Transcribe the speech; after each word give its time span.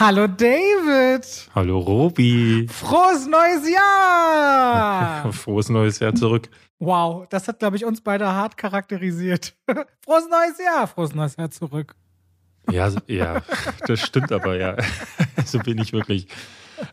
Hallo 0.00 0.26
David. 0.26 1.26
Hallo 1.54 1.78
Robi. 1.78 2.66
Frohes 2.70 3.26
neues 3.26 3.70
Jahr. 3.70 5.30
Frohes 5.34 5.68
neues 5.68 5.98
Jahr 5.98 6.14
zurück. 6.14 6.48
Wow, 6.78 7.28
das 7.28 7.46
hat, 7.48 7.58
glaube 7.58 7.76
ich, 7.76 7.84
uns 7.84 8.00
beide 8.00 8.26
hart 8.26 8.56
charakterisiert. 8.56 9.54
Frohes 10.02 10.24
neues 10.30 10.58
Jahr. 10.58 10.86
Frohes 10.86 11.14
neues 11.14 11.36
Jahr 11.36 11.50
zurück. 11.50 11.96
Ja, 12.70 12.90
ja, 13.08 13.42
das 13.86 14.00
stimmt 14.00 14.32
aber, 14.32 14.56
ja. 14.56 14.74
So 15.44 15.58
bin 15.58 15.76
ich 15.76 15.92
wirklich. 15.92 16.28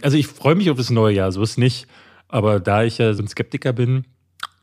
Also 0.01 0.17
ich 0.17 0.27
freue 0.27 0.55
mich 0.55 0.69
auf 0.69 0.75
das 0.75 0.89
neue 0.89 1.15
Jahr, 1.15 1.31
so 1.31 1.41
ist 1.41 1.57
nicht. 1.57 1.87
Aber 2.27 2.59
da 2.59 2.83
ich 2.83 2.97
ja 2.97 3.13
so 3.13 3.23
ein 3.23 3.29
Skeptiker 3.29 3.71
bin, 3.71 4.03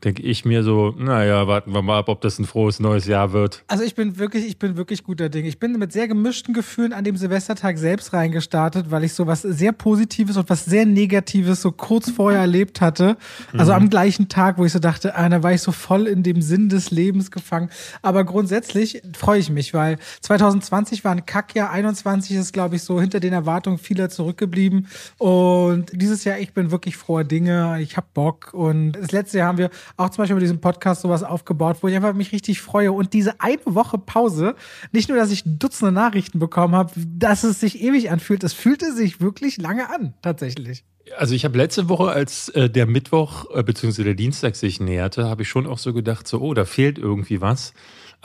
denke 0.03 0.23
ich 0.23 0.45
mir 0.45 0.63
so, 0.63 0.95
naja, 0.99 1.47
warten 1.47 1.73
wir 1.73 1.83
mal 1.83 1.99
ab, 1.99 2.09
ob 2.09 2.21
das 2.21 2.39
ein 2.39 2.45
frohes 2.45 2.81
neues 2.81 3.07
Jahr 3.07 3.33
wird. 3.33 3.65
Also 3.69 3.85
ich 3.85 3.95
bin 3.95 4.19
wirklich, 4.19 4.47
ich 4.47 4.59
bin 4.59 4.77
wirklich 4.77 5.05
guter 5.05 5.29
Ding. 5.29 5.47
Ich 5.47 5.59
bin 5.59 5.79
mit 5.79 5.93
sehr 5.93 6.09
gemischten 6.09 6.53
Gefühlen 6.53 6.93
an 6.93 7.05
dem 7.05 7.17
Silvestertag 7.17 7.79
selbst 7.79 8.13
reingestartet, 8.13 8.91
weil 8.91 9.05
ich 9.05 9.15
so 9.15 9.27
was 9.27 9.43
sehr 9.43 9.73
Positives 9.73 10.37
und 10.37 10.51
was 10.51 10.65
sehr 10.65 10.85
Negatives 10.85 11.63
so 11.63 11.73
kurz 11.73 12.11
vorher 12.11 12.41
erlebt 12.41 12.81
hatte. 12.81 13.17
Also 13.53 13.73
mhm. 13.73 13.79
am 13.79 13.91
gleichen 13.91 14.29
Tag, 14.29 14.59
wo 14.59 14.65
ich 14.65 14.73
so 14.73 14.79
dachte, 14.79 15.17
ah, 15.17 15.29
da 15.29 15.43
war 15.43 15.53
ich 15.53 15.63
so 15.63 15.73
voll 15.73 16.07
in 16.07 16.23
dem 16.23 16.43
Sinn 16.43 16.69
des 16.69 16.91
Lebens 16.91 17.31
gefangen. 17.31 17.71
Aber 18.03 18.25
grundsätzlich 18.25 19.03
freue 19.17 19.41
ich 19.41 19.51
mich, 19.51 19.75
weil 19.75 19.99
2020 20.21 21.05
war 21.05 21.13
ein 21.13 21.25
Kackjahr, 21.25 21.71
21 21.71 22.37
ist, 22.37 22.53
glaube 22.53 22.77
ich, 22.77 22.83
so 22.83 23.01
hinter 23.01 23.21
den 23.21 23.33
Erwartungen 23.33 23.79
vieler 23.79 24.11
zurückgeblieben. 24.11 24.89
Und 25.19 25.91
dieses 25.93 26.25
Jahr, 26.25 26.39
ich 26.39 26.53
bin 26.53 26.71
wirklich 26.71 26.97
froher 26.97 27.25
Dinge. 27.25 27.79
Ich 27.81 27.97
habe 27.97 28.07
Bock. 28.13 28.53
Und 28.53 28.93
das 28.93 29.13
letzte 29.13 29.39
Jahr 29.39 29.49
haben 29.49 29.59
wir 29.59 29.71
auch 29.97 30.11
zum 30.11 30.23
Beispiel 30.23 30.35
mit 30.35 30.43
diesem 30.43 30.61
Podcast 30.61 31.03
sowas 31.03 31.23
aufgebaut, 31.23 31.79
wo 31.81 31.89
ich 31.89 31.95
einfach 31.95 32.15
mich 32.15 32.33
richtig 32.33 32.61
freue. 32.61 32.93
Und 32.93 33.13
diese 33.13 33.41
eine 33.41 33.61
Woche 33.65 33.99
Pause, 33.99 34.55
nicht 34.93 35.09
nur, 35.09 35.19
dass 35.19 35.31
ich 35.31 35.43
Dutzende 35.45 35.93
Nachrichten 35.93 36.39
bekommen 36.39 36.75
habe, 36.75 36.93
dass 36.97 37.45
es 37.45 37.61
sich 37.61 37.81
ewig 37.83 38.11
anfühlt, 38.11 38.45
es 38.45 38.53
fühlte 38.53 38.93
sich 38.93 39.21
wirklich 39.21 39.59
lange 39.59 39.91
an, 39.91 40.15
tatsächlich. 40.23 40.85
Also 41.19 41.35
ich 41.35 41.45
habe 41.45 41.59
letzte 41.59 41.89
Woche, 41.89 42.11
als 42.11 42.49
äh, 42.51 42.71
der 42.71 42.87
Mittwoch 42.87 43.47
äh, 43.55 43.63
bzw. 43.63 44.05
der 44.05 44.15
Dienstag 44.15 44.57
sich 44.57 44.81
näherte, 44.81 45.29
habe 45.29 45.43
ich 45.43 45.49
schon 45.49 45.67
auch 45.67 45.79
so 45.79 45.93
gedacht, 45.93 46.27
so, 46.27 46.41
oh, 46.41 46.55
da 46.55 46.65
fehlt 46.65 46.99
irgendwie 46.99 47.41
was. 47.41 47.75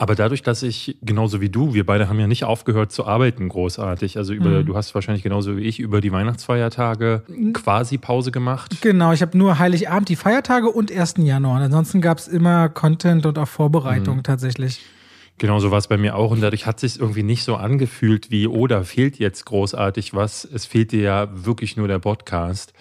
Aber 0.00 0.14
dadurch, 0.14 0.42
dass 0.42 0.62
ich 0.62 0.96
genauso 1.02 1.42
wie 1.42 1.50
du, 1.50 1.74
wir 1.74 1.84
beide 1.84 2.08
haben 2.08 2.18
ja 2.18 2.26
nicht 2.26 2.44
aufgehört 2.44 2.90
zu 2.90 3.04
arbeiten 3.04 3.50
großartig. 3.50 4.16
Also 4.16 4.32
über, 4.32 4.48
mhm. 4.48 4.64
du 4.64 4.74
hast 4.74 4.94
wahrscheinlich 4.94 5.22
genauso 5.22 5.58
wie 5.58 5.60
ich 5.60 5.78
über 5.78 6.00
die 6.00 6.10
Weihnachtsfeiertage 6.10 7.22
quasi 7.52 7.98
Pause 7.98 8.32
gemacht. 8.32 8.80
Genau, 8.80 9.12
ich 9.12 9.20
habe 9.20 9.36
nur 9.36 9.58
Heiligabend, 9.58 10.08
die 10.08 10.16
Feiertage 10.16 10.70
und 10.70 10.90
1. 10.90 11.16
Januar. 11.18 11.60
Ansonsten 11.60 12.00
gab 12.00 12.16
es 12.16 12.28
immer 12.28 12.70
Content 12.70 13.26
und 13.26 13.38
auch 13.38 13.46
Vorbereitung 13.46 14.16
mhm. 14.16 14.22
tatsächlich. 14.22 14.80
Genau 15.36 15.58
so 15.58 15.70
war 15.70 15.76
es 15.76 15.88
bei 15.88 15.98
mir 15.98 16.16
auch 16.16 16.30
und 16.30 16.40
dadurch 16.40 16.64
hat 16.64 16.80
sich 16.80 16.98
irgendwie 16.98 17.22
nicht 17.22 17.44
so 17.44 17.56
angefühlt 17.56 18.30
wie, 18.30 18.46
oh, 18.46 18.66
da 18.66 18.84
fehlt 18.84 19.18
jetzt 19.18 19.44
großartig 19.44 20.14
was. 20.14 20.46
Es 20.46 20.64
fehlt 20.64 20.92
dir 20.92 21.02
ja 21.02 21.28
wirklich 21.44 21.76
nur 21.76 21.88
der 21.88 21.98
Podcast. 21.98 22.72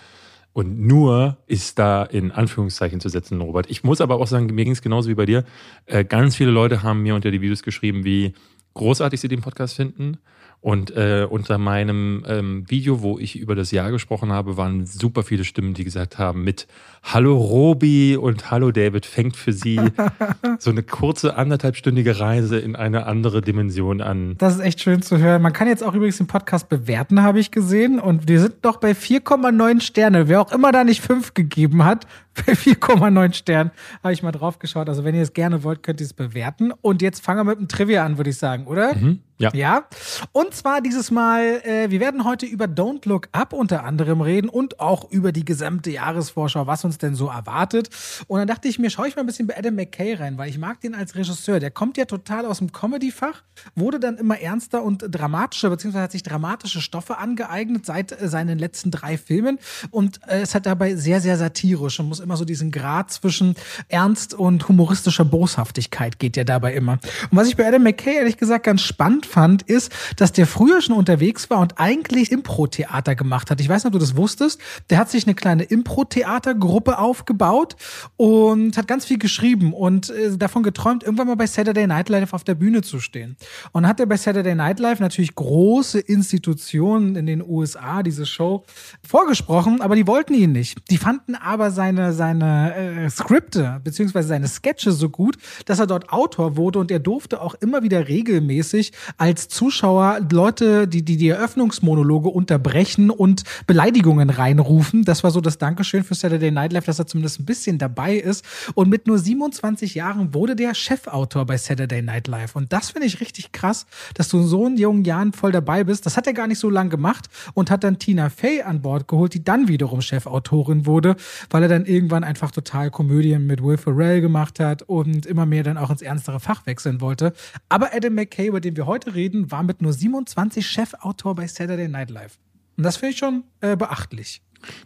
Und 0.53 0.79
nur 0.79 1.37
ist 1.47 1.79
da 1.79 2.03
in 2.03 2.31
Anführungszeichen 2.31 2.99
zu 2.99 3.09
setzen, 3.09 3.39
Robert. 3.39 3.69
Ich 3.69 3.83
muss 3.83 4.01
aber 4.01 4.15
auch 4.15 4.27
sagen, 4.27 4.47
mir 4.47 4.65
ging 4.65 4.73
es 4.73 4.81
genauso 4.81 5.09
wie 5.09 5.15
bei 5.15 5.25
dir. 5.25 5.45
Äh, 5.85 6.03
ganz 6.03 6.35
viele 6.35 6.51
Leute 6.51 6.83
haben 6.83 7.01
mir 7.01 7.15
unter 7.15 7.31
die 7.31 7.41
Videos 7.41 7.63
geschrieben, 7.63 8.03
wie 8.03 8.33
großartig 8.73 9.19
sie 9.19 9.27
den 9.27 9.41
Podcast 9.41 9.75
finden 9.75 10.17
und 10.61 10.91
äh, 10.91 11.25
unter 11.29 11.57
meinem 11.57 12.25
ähm, 12.27 12.65
Video, 12.69 13.01
wo 13.01 13.17
ich 13.17 13.39
über 13.39 13.55
das 13.55 13.71
Jahr 13.71 13.91
gesprochen 13.91 14.33
habe, 14.33 14.57
waren 14.57 14.85
super 14.85 15.23
viele 15.23 15.45
Stimmen, 15.45 15.73
die 15.73 15.85
gesagt 15.85 16.17
haben 16.17 16.43
mit 16.43 16.67
Hallo 17.01 17.37
Robi 17.37 18.17
und 18.17 18.51
Hallo 18.51 18.71
David 18.71 19.05
fängt 19.05 19.37
für 19.37 19.53
sie 19.53 19.79
so 20.59 20.69
eine 20.71 20.83
kurze 20.83 21.37
anderthalbstündige 21.37 22.19
Reise 22.19 22.59
in 22.59 22.75
eine 22.75 23.05
andere 23.05 23.41
Dimension 23.41 24.01
an. 24.01 24.35
Das 24.37 24.55
ist 24.55 24.59
echt 24.59 24.81
schön 24.81 25.01
zu 25.01 25.17
hören. 25.17 25.41
Man 25.41 25.53
kann 25.53 25.69
jetzt 25.69 25.81
auch 25.81 25.93
übrigens 25.93 26.17
den 26.17 26.27
Podcast 26.27 26.67
bewerten, 26.67 27.23
habe 27.23 27.39
ich 27.39 27.51
gesehen. 27.51 27.97
Und 27.97 28.27
wir 28.27 28.41
sind 28.41 28.61
noch 28.65 28.77
bei 28.77 28.91
4,9 28.91 29.79
Sterne. 29.79 30.27
Wer 30.27 30.41
auch 30.41 30.51
immer 30.51 30.73
da 30.73 30.83
nicht 30.83 31.01
5 31.01 31.35
gegeben 31.35 31.85
hat, 31.85 32.05
bei 32.45 32.51
4,9 32.51 33.33
Sternen 33.33 33.71
habe 34.03 34.11
ich 34.11 34.23
mal 34.23 34.33
drauf 34.33 34.59
geschaut. 34.59 34.89
Also 34.89 35.05
wenn 35.05 35.15
ihr 35.15 35.21
es 35.21 35.31
gerne 35.31 35.63
wollt, 35.63 35.83
könnt 35.83 36.01
ihr 36.01 36.05
es 36.05 36.13
bewerten. 36.13 36.73
Und 36.81 37.01
jetzt 37.01 37.23
fangen 37.23 37.39
wir 37.39 37.51
mit 37.51 37.59
dem 37.59 37.67
Trivia 37.69 38.05
an, 38.05 38.17
würde 38.17 38.31
ich 38.31 38.37
sagen, 38.37 38.67
oder? 38.67 38.93
Mhm. 38.93 39.19
Ja. 39.39 39.51
Ja. 39.53 39.85
Und 40.33 40.53
zwar 40.53 40.81
dieses 40.81 41.11
Mal, 41.11 41.61
äh, 41.63 41.89
wir 41.89 42.01
werden 42.01 42.25
heute 42.25 42.45
über 42.45 42.65
Don't 42.65 43.07
Look 43.07 43.29
Up 43.31 43.53
unter 43.53 43.85
anderem 43.85 44.19
reden 44.19 44.49
und 44.49 44.81
auch 44.81 45.09
über 45.11 45.31
die 45.31 45.45
gesamte 45.45 45.91
Jahresvorschau, 45.91 46.67
was 46.67 46.83
uns 46.83 46.97
denn 46.97 47.15
so 47.15 47.27
erwartet. 47.27 47.89
Und 48.27 48.39
dann 48.39 48.47
dachte 48.47 48.67
ich 48.67 48.79
mir, 48.79 48.89
schaue 48.89 49.07
ich 49.07 49.15
mal 49.15 49.21
ein 49.21 49.25
bisschen 49.25 49.47
bei 49.47 49.57
Adam 49.57 49.75
McKay 49.75 50.15
rein, 50.15 50.37
weil 50.37 50.49
ich 50.49 50.57
mag 50.57 50.81
den 50.81 50.93
als 50.93 51.15
Regisseur. 51.15 51.61
Der 51.61 51.71
kommt 51.71 51.97
ja 51.97 52.03
total 52.03 52.45
aus 52.45 52.57
dem 52.57 52.73
Comedy-Fach, 52.73 53.43
wurde 53.75 54.01
dann 54.01 54.17
immer 54.17 54.39
ernster 54.39 54.83
und 54.83 55.05
dramatischer, 55.09 55.69
beziehungsweise 55.69 56.03
hat 56.03 56.11
sich 56.11 56.23
dramatische 56.23 56.81
Stoffe 56.81 57.17
angeeignet 57.17 57.85
seit 57.85 58.11
äh, 58.21 58.27
seinen 58.27 58.59
letzten 58.59 58.91
drei 58.91 59.17
Filmen. 59.17 59.57
Und 59.89 60.19
äh, 60.27 60.41
es 60.41 60.53
hat 60.53 60.65
dabei 60.65 60.95
sehr, 60.95 61.21
sehr 61.21 61.37
satirisch 61.37 61.97
und 62.01 62.09
muss 62.09 62.19
immer 62.19 62.35
so 62.35 62.43
diesen 62.43 62.71
Grad 62.71 63.09
zwischen 63.11 63.55
Ernst 63.87 64.33
und 64.33 64.67
humoristischer 64.67 65.23
Boshaftigkeit 65.23 66.19
geht 66.19 66.35
ja 66.35 66.43
dabei 66.43 66.73
immer. 66.73 66.99
Und 67.31 67.37
was 67.37 67.47
ich 67.47 67.55
bei 67.55 67.65
Adam 67.65 67.83
McKay 67.83 68.15
ehrlich 68.15 68.35
gesagt 68.35 68.65
ganz 68.65 68.81
spannend 68.81 69.28
fand, 69.29 69.61
ist, 69.63 69.91
dass 70.17 70.31
der 70.31 70.47
früher 70.47 70.81
schon 70.81 70.95
unterwegs 70.95 71.49
war 71.49 71.59
und 71.59 71.79
eigentlich 71.79 72.31
Impro-Theater 72.31 73.15
gemacht 73.15 73.51
hat. 73.51 73.61
Ich 73.61 73.69
weiß 73.69 73.83
nicht, 73.83 73.93
ob 73.93 73.93
du 73.93 73.99
das 73.99 74.15
wusstest. 74.17 74.59
Der 74.89 74.97
hat 74.97 75.09
sich 75.09 75.25
eine 75.25 75.35
kleine 75.35 75.63
Impro-Theater-Gruppe 75.63 76.99
aufgebaut 76.99 77.75
und 78.17 78.77
hat 78.77 78.87
ganz 78.87 79.05
viel 79.05 79.17
geschrieben 79.17 79.73
und 79.73 80.09
äh, 80.09 80.37
davon 80.37 80.63
geträumt, 80.63 81.03
irgendwann 81.03 81.27
mal 81.27 81.35
bei 81.35 81.47
Saturday 81.47 81.87
Night 81.87 82.09
Live 82.09 82.33
auf 82.33 82.43
der 82.43 82.55
Bühne 82.55 82.81
zu 82.81 82.99
stehen. 82.99 83.37
Und 83.71 83.87
hat 83.87 83.99
er 83.99 84.05
bei 84.05 84.17
Saturday 84.17 84.55
Night 84.55 84.79
Live 84.79 84.99
natürlich 84.99 85.35
große 85.35 85.99
Institutionen 85.99 87.15
in 87.15 87.25
den 87.25 87.43
USA 87.47 88.03
diese 88.03 88.25
Show 88.25 88.63
vorgesprochen, 89.07 89.81
aber 89.81 89.95
die 89.95 90.07
wollten 90.07 90.33
ihn 90.33 90.51
nicht. 90.51 90.79
Die 90.89 90.97
fanden 90.97 91.35
aber 91.35 91.71
seine, 91.71 92.13
seine 92.13 92.75
äh, 92.75 93.09
Skripte 93.09 93.79
beziehungsweise 93.83 94.29
seine 94.29 94.47
Sketche 94.47 94.91
so 94.91 95.09
gut, 95.09 95.37
dass 95.65 95.79
er 95.79 95.87
dort 95.87 96.09
Autor 96.11 96.57
wurde 96.57 96.79
und 96.79 96.91
er 96.91 96.99
durfte 96.99 97.41
auch 97.41 97.55
immer 97.55 97.83
wieder 97.83 98.07
regelmäßig 98.07 98.91
als 99.19 99.49
Zuschauer 99.49 100.21
Leute, 100.31 100.87
die 100.87 101.03
die, 101.03 101.17
die 101.17 101.27
Eröffnungsmonologe 101.27 102.29
unterbrechen 102.29 103.09
und 103.09 103.43
Beleidigungen 103.67 104.29
reinrufen. 104.29 105.03
Das 105.03 105.23
war 105.25 105.31
so 105.31 105.41
das 105.41 105.57
Dankeschön 105.57 106.05
für 106.05 106.15
Saturday 106.15 106.51
Night 106.51 106.71
Live, 106.71 106.85
dass 106.85 106.99
er 106.99 107.05
zumindest 107.05 107.39
ein 107.39 107.45
bisschen 107.45 107.77
dabei 107.77 108.15
ist. 108.15 108.45
Und 108.75 108.89
mit 108.89 109.07
nur 109.07 109.19
27 109.19 109.93
Jahren 109.95 110.33
wurde 110.33 110.55
der 110.55 110.73
Chefautor 110.73 111.45
bei 111.45 111.57
Saturday 111.57 112.01
Night 112.01 112.27
Live. 112.27 112.55
Und 112.55 112.71
das 112.71 112.91
finde 112.91 113.07
ich 113.07 113.19
richtig 113.19 113.51
krass, 113.51 113.85
dass 114.13 114.29
du 114.29 114.37
in 114.37 114.47
so 114.47 114.69
jungen 114.69 115.03
Jahren 115.03 115.33
voll 115.33 115.51
dabei 115.51 115.83
bist. 115.83 116.05
Das 116.05 116.15
hat 116.15 116.25
er 116.25 116.33
gar 116.33 116.47
nicht 116.47 116.59
so 116.59 116.69
lange 116.69 116.89
gemacht 116.89 117.27
und 117.53 117.69
hat 117.71 117.83
dann 117.83 117.99
Tina 117.99 118.29
Fey 118.29 118.61
an 118.61 118.81
Bord 118.81 119.09
geholt, 119.09 119.33
die 119.33 119.43
dann 119.43 119.67
wiederum 119.67 120.01
Chefautorin 120.01 120.85
wurde, 120.85 121.17
weil 121.49 121.63
er 121.63 121.69
dann 121.69 121.85
irgendwann 121.85 122.23
einfach 122.23 122.51
total 122.51 122.89
Komödien 122.89 123.45
mit 123.47 123.61
Will 123.61 123.77
Ferrell 123.77 124.21
gemacht 124.21 124.61
hat 124.61 124.83
und 124.83 125.25
immer 125.25 125.45
mehr 125.45 125.63
dann 125.63 125.77
auch 125.77 125.89
ins 125.89 126.01
ernstere 126.01 126.39
Fach 126.39 126.65
wechseln 126.65 127.01
wollte. 127.01 127.33
Aber 127.67 127.93
Adam 127.93 128.15
McKay, 128.15 128.47
über 128.47 128.61
den 128.61 128.77
wir 128.77 128.85
heute 128.85 129.08
reden, 129.13 129.51
war 129.51 129.63
mit 129.63 129.81
nur 129.81 129.93
27 129.93 130.65
Chefautor 130.65 131.35
bei 131.35 131.47
Saturday 131.47 131.87
Night 131.87 132.09
Live. 132.09 132.37
Und 132.77 132.83
das 132.83 132.97
finde 132.97 133.11
ich 133.11 133.17
schon 133.17 133.43
äh, 133.61 133.75
beachtlich. 133.75 134.41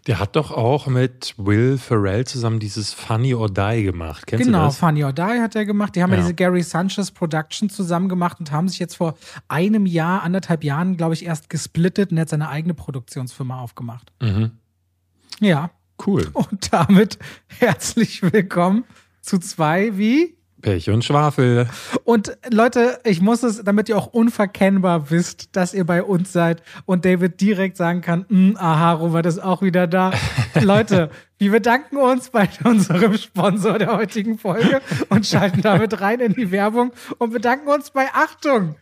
Der 0.08 0.20
hat 0.20 0.36
doch 0.36 0.52
auch 0.52 0.88
mit 0.88 1.34
Will 1.38 1.78
Ferrell 1.78 2.26
zusammen 2.26 2.60
dieses 2.60 2.94
Funny 2.94 3.34
or 3.34 3.50
Die 3.50 3.84
gemacht. 3.84 4.28
Kennst 4.28 4.46
genau, 4.46 4.60
du 4.60 4.66
das? 4.66 4.78
Funny 4.78 5.04
or 5.04 5.14
Die 5.14 5.22
hat 5.22 5.56
er 5.56 5.66
gemacht. 5.66 5.96
Die 5.96 6.04
haben 6.04 6.12
ja, 6.12 6.18
ja 6.18 6.22
diese 6.24 6.34
Gary 6.36 6.62
Sanchez 6.62 7.12
Production 7.12 7.70
zusammen 7.70 8.10
gemacht 8.10 8.40
und 8.40 8.52
haben 8.52 8.68
sich 8.68 8.80
jetzt 8.80 8.96
vor 8.96 9.16
einem 9.48 9.86
Jahr, 9.86 10.24
anderthalb 10.24 10.64
Jahren, 10.64 10.98
glaube 10.98 11.14
ich, 11.16 11.26
erst 11.26 11.50
gesplittet 11.50 12.12
und 12.12 12.20
hat 12.20 12.30
seine 12.30 12.50
eigene 12.50 12.74
Produktionsfirma 12.74 13.60
aufgemacht. 13.60 14.12
Mhm. 14.22 14.52
Ja. 15.40 15.72
Cool. 16.06 16.30
Und 16.34 16.74
damit 16.74 17.18
herzlich 17.60 18.22
willkommen 18.24 18.84
zu 19.22 19.40
zwei 19.40 19.98
wie 19.98 20.36
Pech 20.64 20.90
und 20.90 21.06
Schwafel. 21.06 21.68
Und 22.04 22.36
Leute, 22.50 23.00
ich 23.04 23.22
muss 23.22 23.44
es, 23.44 23.64
damit 23.64 23.90
ihr 23.90 23.98
auch 23.98 24.08
unverkennbar 24.08 25.12
wisst, 25.12 25.56
dass 25.56 25.76
ihr 25.76 25.86
bei 25.86 26.02
uns 26.02 26.34
seid 26.34 26.64
und 26.86 27.06
David 27.06 27.40
direkt 27.40 27.78
sagen 27.78 28.02
kann, 28.02 28.26
hm, 28.30 28.58
aha, 28.58 28.94
Robert 28.94 29.28
ist 29.28 29.44
auch 29.44 29.62
wieder 29.62 29.86
da. 29.86 30.12
Leute, 30.62 31.12
wir 31.38 31.52
bedanken 31.52 31.98
uns 31.98 32.30
bei 32.30 32.50
unserem 32.64 33.18
Sponsor 33.18 33.78
der 33.78 33.96
heutigen 33.96 34.40
Folge 34.40 34.82
und 35.10 35.28
schalten 35.28 35.62
damit 35.62 36.02
rein 36.02 36.22
in 36.22 36.34
die 36.34 36.50
Werbung 36.50 36.94
und 37.18 37.34
bedanken 37.34 37.68
uns 37.68 37.92
bei 37.92 38.08
Achtung, 38.14 38.76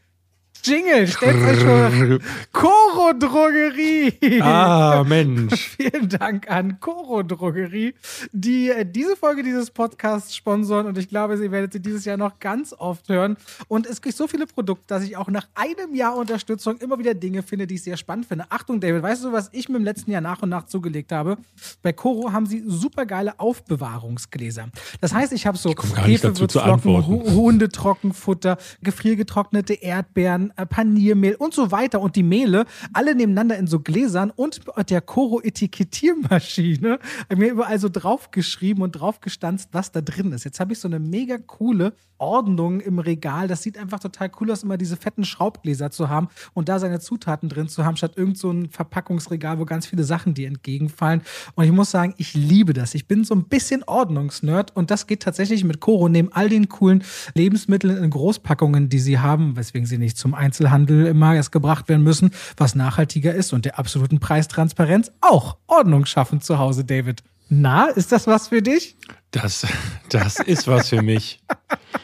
Jingle, 0.63 1.08
stellt 1.08 1.36
euch 1.36 1.60
vor. 1.60 2.19
Coro 2.52 3.13
Drogerie. 3.13 4.42
Ah, 4.42 5.04
Mensch. 5.08 5.75
Vielen 5.78 6.08
Dank 6.08 6.50
an 6.50 6.80
Coro 6.80 7.24
Drogerie, 7.24 7.96
die 8.31 8.69
äh, 8.69 8.86
diese 8.86 9.16
Folge 9.16 9.42
dieses 9.42 9.72
Podcasts 9.72 10.36
sponsoren 10.36 10.86
und 10.86 10.98
ich 10.98 11.10
glaube, 11.10 11.38
sie 11.38 11.52
werdet 11.52 11.74
sie 11.74 11.80
dieses 11.80 12.06
Jahr 12.06 12.18
noch 12.18 12.40
ganz 12.40 12.74
oft 12.78 13.10
hören. 13.10 13.38
Und 13.68 13.88
es 13.88 14.02
gibt 14.02 14.16
so 14.16 14.28
viele 14.28 14.46
Produkte, 14.46 14.86
dass 14.88 15.04
ich 15.04 15.18
auch 15.18 15.30
nach 15.30 15.48
einem 15.56 15.96
Jahr 15.96 16.16
Unterstützung 16.16 16.78
immer 16.78 17.00
wieder 17.00 17.13
Dinge 17.13 17.42
finde, 17.42 17.66
die 17.66 17.75
ich 17.75 17.84
sehr 17.84 17.98
spannend 17.98 18.28
finde. 18.28 18.46
Achtung, 18.50 18.80
David, 18.80 19.02
weißt 19.02 19.24
du, 19.24 19.31
was 19.31 19.50
ich 19.54 19.68
mir 19.68 19.78
im 19.78 19.84
letzten 19.84 20.12
Jahr 20.12 20.22
nach 20.22 20.42
und 20.42 20.50
nach 20.50 20.66
zugelegt 20.68 21.12
habe? 21.12 21.38
Bei 21.81 21.92
Coro 21.92 22.31
haben 22.31 22.46
sie 22.46 22.63
super 22.68 23.06
geile 23.06 23.40
Aufbewahrungsgläser. 23.40 24.69
Das 25.00 25.13
heißt, 25.13 25.34
ich 25.34 25.48
habe 25.48 25.58
so 25.58 25.74
Hefewürzflocken, 25.74 27.36
Hundetrockenfutter, 27.36 28.58
gefriergetrocknete 28.84 29.74
Erdbeeren, 29.74 30.50
äh, 30.56 30.65
Paniermehl 30.65 31.36
und 31.36 31.53
so 31.53 31.71
weiter 31.71 32.01
und 32.01 32.15
die 32.15 32.24
Mehle 32.24 32.65
alle 32.94 33.15
nebeneinander 33.15 33.57
in 33.57 33.68
so 33.68 33.80
Gläsern 33.80 34.31
und 34.31 34.62
der 34.89 35.01
Koro 35.01 35.42
Etikettiermaschine 35.42 37.00
mir 37.36 37.51
überall 37.51 37.80
so 37.80 37.89
draufgeschrieben 37.89 38.83
und 38.83 38.94
draufgestanzt, 38.94 39.69
was 39.71 39.92
da 39.92 40.01
drin 40.01 40.31
ist. 40.31 40.44
Jetzt 40.44 40.59
habe 40.59 40.74
ich 40.74 40.80
so 40.80 40.88
eine 40.88 41.00
mega 41.00 41.38
coole 41.38 41.94
Ordnung 42.21 42.80
im 42.80 43.00
Regal. 43.00 43.48
Das 43.48 43.63
sieht 43.63 43.77
einfach 43.77 44.00
total 44.00 44.31
cool 44.39 44.51
aus, 44.51 44.63
immer 44.63 44.77
diese 44.77 44.95
fetten 44.95 45.25
Schraubgläser 45.25 45.89
zu 45.92 46.07
haben 46.07 46.27
und 46.53 46.69
da 46.69 46.80
seine 46.80 47.00
Zutaten 47.00 47.50
drin 47.50 47.68
zu 47.68 47.83
haben, 47.83 47.98
statt 47.98 48.13
irgend 48.15 48.38
so 48.38 48.51
ein 48.51 48.69
Verpackungsregal, 48.69 49.59
wo 49.59 49.65
ganz 49.65 49.88
viele 49.88 50.03
Sachen 50.03 50.33
dir 50.33 50.48
entgegenfallen. 50.48 51.21
Und 51.56 51.65
ich 51.65 51.71
muss 51.71 51.92
sagen, 51.92 52.13
ich 52.18 52.33
liebe 52.33 52.74
das. 52.74 52.94
Ich 52.94 53.07
bin 53.07 53.24
so 53.24 53.33
ein 53.33 53.45
bisschen 53.45 53.83
Ordnungsnerd 53.83 54.75
und 54.75 54.92
das 54.92 55.07
geht 55.07 55.24
tatsächlich 55.24 55.63
mit 55.63 55.80
Koro 55.80 56.07
neben 56.07 56.31
all 56.31 56.48
den 56.48 56.69
coolen 56.69 57.03
Lebensmitteln 57.33 57.98
in 57.98 58.09
Großpackungen, 58.09 58.89
die 58.89 59.00
sie 59.00 59.19
haben, 59.19 59.56
weswegen 59.56 59.88
sie 59.88 59.98
nicht 59.98 60.18
zum 60.18 60.36
Einzelhandel 60.41 61.05
immer 61.05 61.35
erst 61.35 61.51
gebracht 61.51 61.88
werden 61.88 62.03
müssen, 62.03 62.31
was 62.57 62.75
nachhaltiger 62.75 63.33
ist 63.33 63.53
und 63.53 63.63
der 63.65 63.79
absoluten 63.79 64.19
Preistransparenz 64.19 65.11
auch 65.21 65.57
Ordnung 65.67 66.05
schaffen 66.05 66.41
zu 66.41 66.57
Hause, 66.57 66.83
David. 66.83 67.23
Na, 67.47 67.85
ist 67.85 68.11
das 68.11 68.27
was 68.27 68.47
für 68.47 68.61
dich? 68.61 68.95
Das, 69.31 69.67
das 70.09 70.39
ist 70.39 70.67
was 70.67 70.89
für 70.89 71.01
mich. 71.01 71.41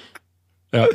Ja. 0.78 0.88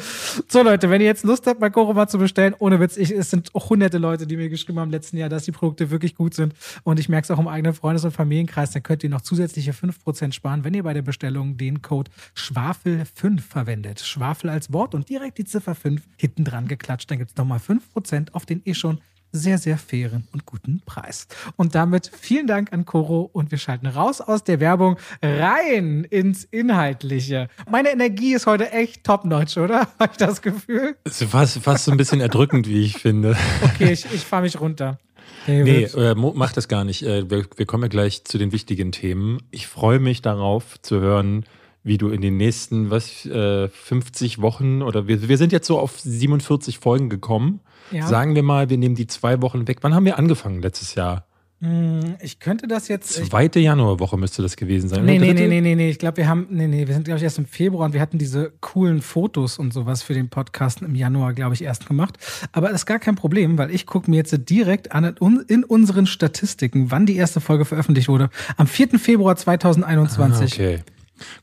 So, 0.49 0.63
Leute, 0.63 0.91
wenn 0.91 1.01
ihr 1.01 1.07
jetzt 1.07 1.25
Lust 1.25 1.47
habt, 1.47 1.61
bei 1.61 1.71
Koroma 1.71 2.07
zu 2.07 2.19
bestellen, 2.19 2.55
ohne 2.59 2.79
Witz, 2.79 2.97
ich, 2.97 3.11
es 3.11 3.31
sind 3.31 3.55
auch 3.55 3.71
hunderte 3.71 3.99
Leute, 3.99 4.27
die 4.27 4.37
mir 4.37 4.49
geschrieben 4.49 4.79
haben 4.79 4.89
im 4.89 4.93
letzten 4.93 5.17
Jahr, 5.17 5.29
dass 5.29 5.45
die 5.45 5.53
Produkte 5.53 5.91
wirklich 5.91 6.15
gut 6.15 6.35
sind. 6.35 6.55
Und 6.85 7.01
ich 7.01 7.09
merke 7.09 7.25
es 7.25 7.31
auch 7.31 7.39
im 7.39 7.49
eigenen 7.49 7.75
Freundes- 7.75 8.05
und 8.05 8.13
Familienkreis, 8.13 8.71
dann 8.71 8.83
könnt 8.83 9.03
ihr 9.03 9.11
noch 9.11 9.23
zusätzliche 9.23 9.73
5% 9.73 10.33
sparen, 10.33 10.65
wenn 10.65 10.75
ihr 10.75 10.83
bei 10.85 10.95
der 10.95 11.03
Bestellung 11.03 11.57
den 11.57 11.83
Code 11.83 12.11
Schwafel5 12.37 13.41
verwendet. 13.41 14.01
Schwafel 14.01 14.51
als 14.51 14.73
Wort 14.73 14.95
und 14.95 15.09
direkt 15.09 15.39
die 15.39 15.45
Ziffer 15.45 15.75
5 15.75 16.03
hinten 16.17 16.45
dran 16.45 16.69
geklatscht. 16.69 17.11
Dann 17.11 17.19
gibt 17.19 17.33
es 17.33 17.37
nochmal 17.37 17.59
5% 17.59 18.33
auf 18.33 18.47
den 18.47 18.63
eh 18.65 18.75
schon 18.75 19.01
sehr, 19.33 19.59
sehr 19.59 19.79
fairen 19.79 20.29
und 20.33 20.47
guten 20.47 20.83
Preis. 20.85 21.27
Und 21.57 21.75
damit 21.75 22.11
vielen 22.15 22.47
Dank 22.47 22.73
an 22.73 22.85
Coro 22.85 23.29
und 23.33 23.51
wir 23.51 23.59
schalten 23.59 23.87
raus 23.87 24.21
aus 24.21 24.45
der 24.45 24.61
Werbung 24.61 24.99
rein 25.23 26.05
ins 26.05 26.45
Inhaltliche. 26.45 27.49
Meine 27.69 27.91
Energie 27.91 28.35
ist 28.35 28.47
heute 28.47 28.71
echt 28.71 29.05
top-notch, 29.05 29.57
oder? 29.57 29.81
Habe 29.99 30.13
ich 30.13 30.19
das 30.19 30.43
Gefühl? 30.43 30.97
Fast, 31.07 31.59
fast 31.59 31.87
so 31.87 31.91
ein 31.91 31.97
bisschen 31.97 32.21
erdrückend, 32.21 32.69
wie 32.69 32.83
ich 32.83 32.99
finde. 32.99 33.37
Okay, 33.63 33.93
ich, 33.93 34.07
ich 34.13 34.25
fahre 34.25 34.43
mich 34.43 34.61
runter. 34.61 34.99
David. 35.47 35.95
Nee, 35.95 36.03
äh, 36.03 36.15
mach 36.15 36.53
das 36.53 36.69
gar 36.69 36.85
nicht. 36.85 37.03
Äh, 37.03 37.31
wir, 37.31 37.47
wir, 37.57 37.67
kommen 37.67 37.85
ja 37.85 37.89
gleich 37.89 38.25
zu 38.25 38.39
den 38.39 38.53
wichtigen 38.53 38.93
Themen. 38.93 39.39
Ich 39.51 39.67
freue 39.67 39.99
mich 39.99 40.23
darauf 40.23 40.81
zu 40.83 41.01
hören, 41.01 41.45
wie 41.85 41.99
du 41.99 42.09
in 42.09 42.21
den 42.21 42.37
nächsten, 42.37 42.91
was, 42.91 43.25
äh, 43.27 43.69
50 43.69 44.41
Wochen 44.41 44.83
oder 44.83 45.09
wir, 45.09 45.29
wir 45.29 45.39
sind 45.39 45.53
jetzt 45.53 45.67
so 45.67 45.79
auf 45.79 45.99
47 46.01 46.79
Folgen 46.79 47.09
gekommen. 47.09 47.61
Ja. 47.93 48.07
Sagen 48.07 48.35
wir 48.35 48.43
mal, 48.43 48.71
wir 48.71 48.79
nehmen 48.79 48.95
die 48.95 49.07
zwei 49.07 49.41
Wochen 49.43 49.69
weg. 49.69 49.79
Wann 49.83 49.95
haben 49.95 50.05
wir 50.05 50.19
angefangen 50.19 50.61
letztes 50.63 50.95
Jahr? 50.95 51.27
Hm, 51.63 52.17
ich 52.21 52.41
könnte 52.41 52.67
das 52.67 52.89
jetzt. 52.89 53.13
Zweite 53.13 53.61
Januarwoche 53.61 54.17
müsste 54.17 54.43
das 54.43 54.57
gewesen 54.57 54.89
sein. 54.89 55.05
Nee, 55.05 55.21
nee, 55.21 55.33
nee, 55.33 55.47
nee, 55.47 55.61
nee, 55.61 55.77
nee. 55.77 55.91
Ich 55.91 56.01
glaube, 56.01 56.17
wir 56.17 56.29
haben, 56.29 56.49
nee, 56.51 56.67
nee, 56.67 56.89
wir 56.89 56.95
sind, 56.95 57.05
glaube 57.05 57.19
ich, 57.19 57.23
erst 57.23 57.39
im 57.39 57.47
Februar 57.47 57.87
und 57.87 57.93
wir 57.93 58.01
hatten 58.01 58.19
diese 58.19 58.53
coolen 58.61 59.01
Fotos 59.01 59.61
und 59.61 59.73
sowas 59.73 60.03
für 60.03 60.13
den 60.13 60.29
Podcast 60.29 60.83
im 60.83 60.97
Januar, 60.97 61.35
glaube 61.35 61.55
ich, 61.55 61.63
erst 61.63 61.87
gemacht. 61.87 62.19
Aber 62.51 62.69
das 62.71 62.81
ist 62.81 62.87
gar 62.87 62.99
kein 62.99 63.15
Problem, 63.15 63.59
weil 63.59 63.71
ich 63.71 63.87
gucke 63.87 64.11
mir 64.11 64.17
jetzt 64.17 64.37
direkt 64.51 64.91
an 64.91 65.15
in 65.47 65.63
unseren 65.63 66.07
Statistiken, 66.07 66.91
wann 66.91 67.07
die 67.07 67.15
erste 67.15 67.41
Folge 67.41 67.65
veröffentlicht 67.65 68.09
wurde. 68.09 68.29
Am 68.57 68.67
4. 68.67 68.99
Februar 68.99 69.37
2021. 69.37 70.53
Ah, 70.53 70.65
okay. 70.65 70.83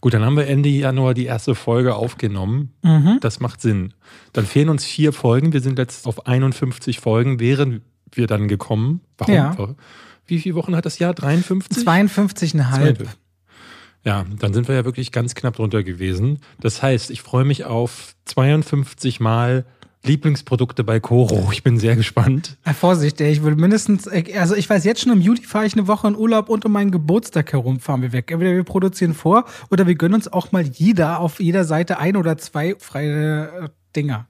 Gut, 0.01 0.13
dann 0.13 0.23
haben 0.23 0.37
wir 0.37 0.47
Ende 0.47 0.69
Januar 0.69 1.13
die 1.13 1.25
erste 1.25 1.55
Folge 1.55 1.95
aufgenommen. 1.95 2.73
Mhm. 2.81 3.17
Das 3.21 3.39
macht 3.39 3.61
Sinn. 3.61 3.93
Dann 4.33 4.45
fehlen 4.45 4.69
uns 4.69 4.85
vier 4.85 5.13
Folgen. 5.13 5.53
Wir 5.53 5.61
sind 5.61 5.79
jetzt 5.79 6.07
auf 6.07 6.27
51 6.27 6.99
Folgen. 6.99 7.39
Wären 7.39 7.81
wir 8.11 8.27
dann 8.27 8.47
gekommen? 8.47 9.01
Warum? 9.17 9.33
Ja. 9.33 9.55
Wie 10.25 10.39
viele 10.39 10.55
Wochen 10.55 10.75
hat 10.75 10.85
das 10.85 10.99
Jahr? 10.99 11.13
53? 11.13 11.85
52,5. 11.85 13.05
Ja, 14.05 14.25
dann 14.39 14.53
sind 14.53 14.67
wir 14.67 14.75
ja 14.75 14.85
wirklich 14.85 15.11
ganz 15.11 15.35
knapp 15.35 15.57
drunter 15.57 15.83
gewesen. 15.83 16.39
Das 16.59 16.81
heißt, 16.81 17.11
ich 17.11 17.21
freue 17.21 17.45
mich 17.45 17.65
auf 17.65 18.15
52 18.25 19.19
Mal 19.19 19.65
Lieblingsprodukte 20.03 20.83
bei 20.83 20.99
Koro. 20.99 21.49
Ich 21.51 21.61
bin 21.61 21.77
sehr 21.77 21.95
gespannt. 21.95 22.57
Ja, 22.65 22.73
Vorsicht, 22.73 23.19
ey, 23.19 23.31
ich 23.31 23.43
will 23.43 23.55
mindestens, 23.55 24.07
also 24.07 24.55
ich 24.55 24.69
weiß 24.69 24.85
jetzt 24.85 25.01
schon, 25.01 25.11
im 25.11 25.21
Juli 25.21 25.41
fahre 25.41 25.65
ich 25.65 25.73
eine 25.73 25.87
Woche 25.87 26.07
in 26.07 26.15
Urlaub 26.15 26.49
und 26.49 26.65
um 26.65 26.71
meinen 26.71 26.91
Geburtstag 26.91 27.51
herum 27.51 27.79
fahren 27.79 28.01
wir 28.01 28.13
weg. 28.13 28.31
Entweder 28.31 28.55
wir 28.55 28.63
produzieren 28.63 29.13
vor 29.13 29.45
oder 29.69 29.87
wir 29.87 29.95
gönnen 29.95 30.15
uns 30.15 30.31
auch 30.31 30.51
mal 30.51 30.63
jeder 30.63 31.19
auf 31.19 31.41
jeder 31.41 31.65
Seite 31.65 31.99
ein 31.99 32.15
oder 32.15 32.37
zwei 32.37 32.75
freie 32.79 33.43
äh, 33.43 33.69
Dinger. 33.95 34.27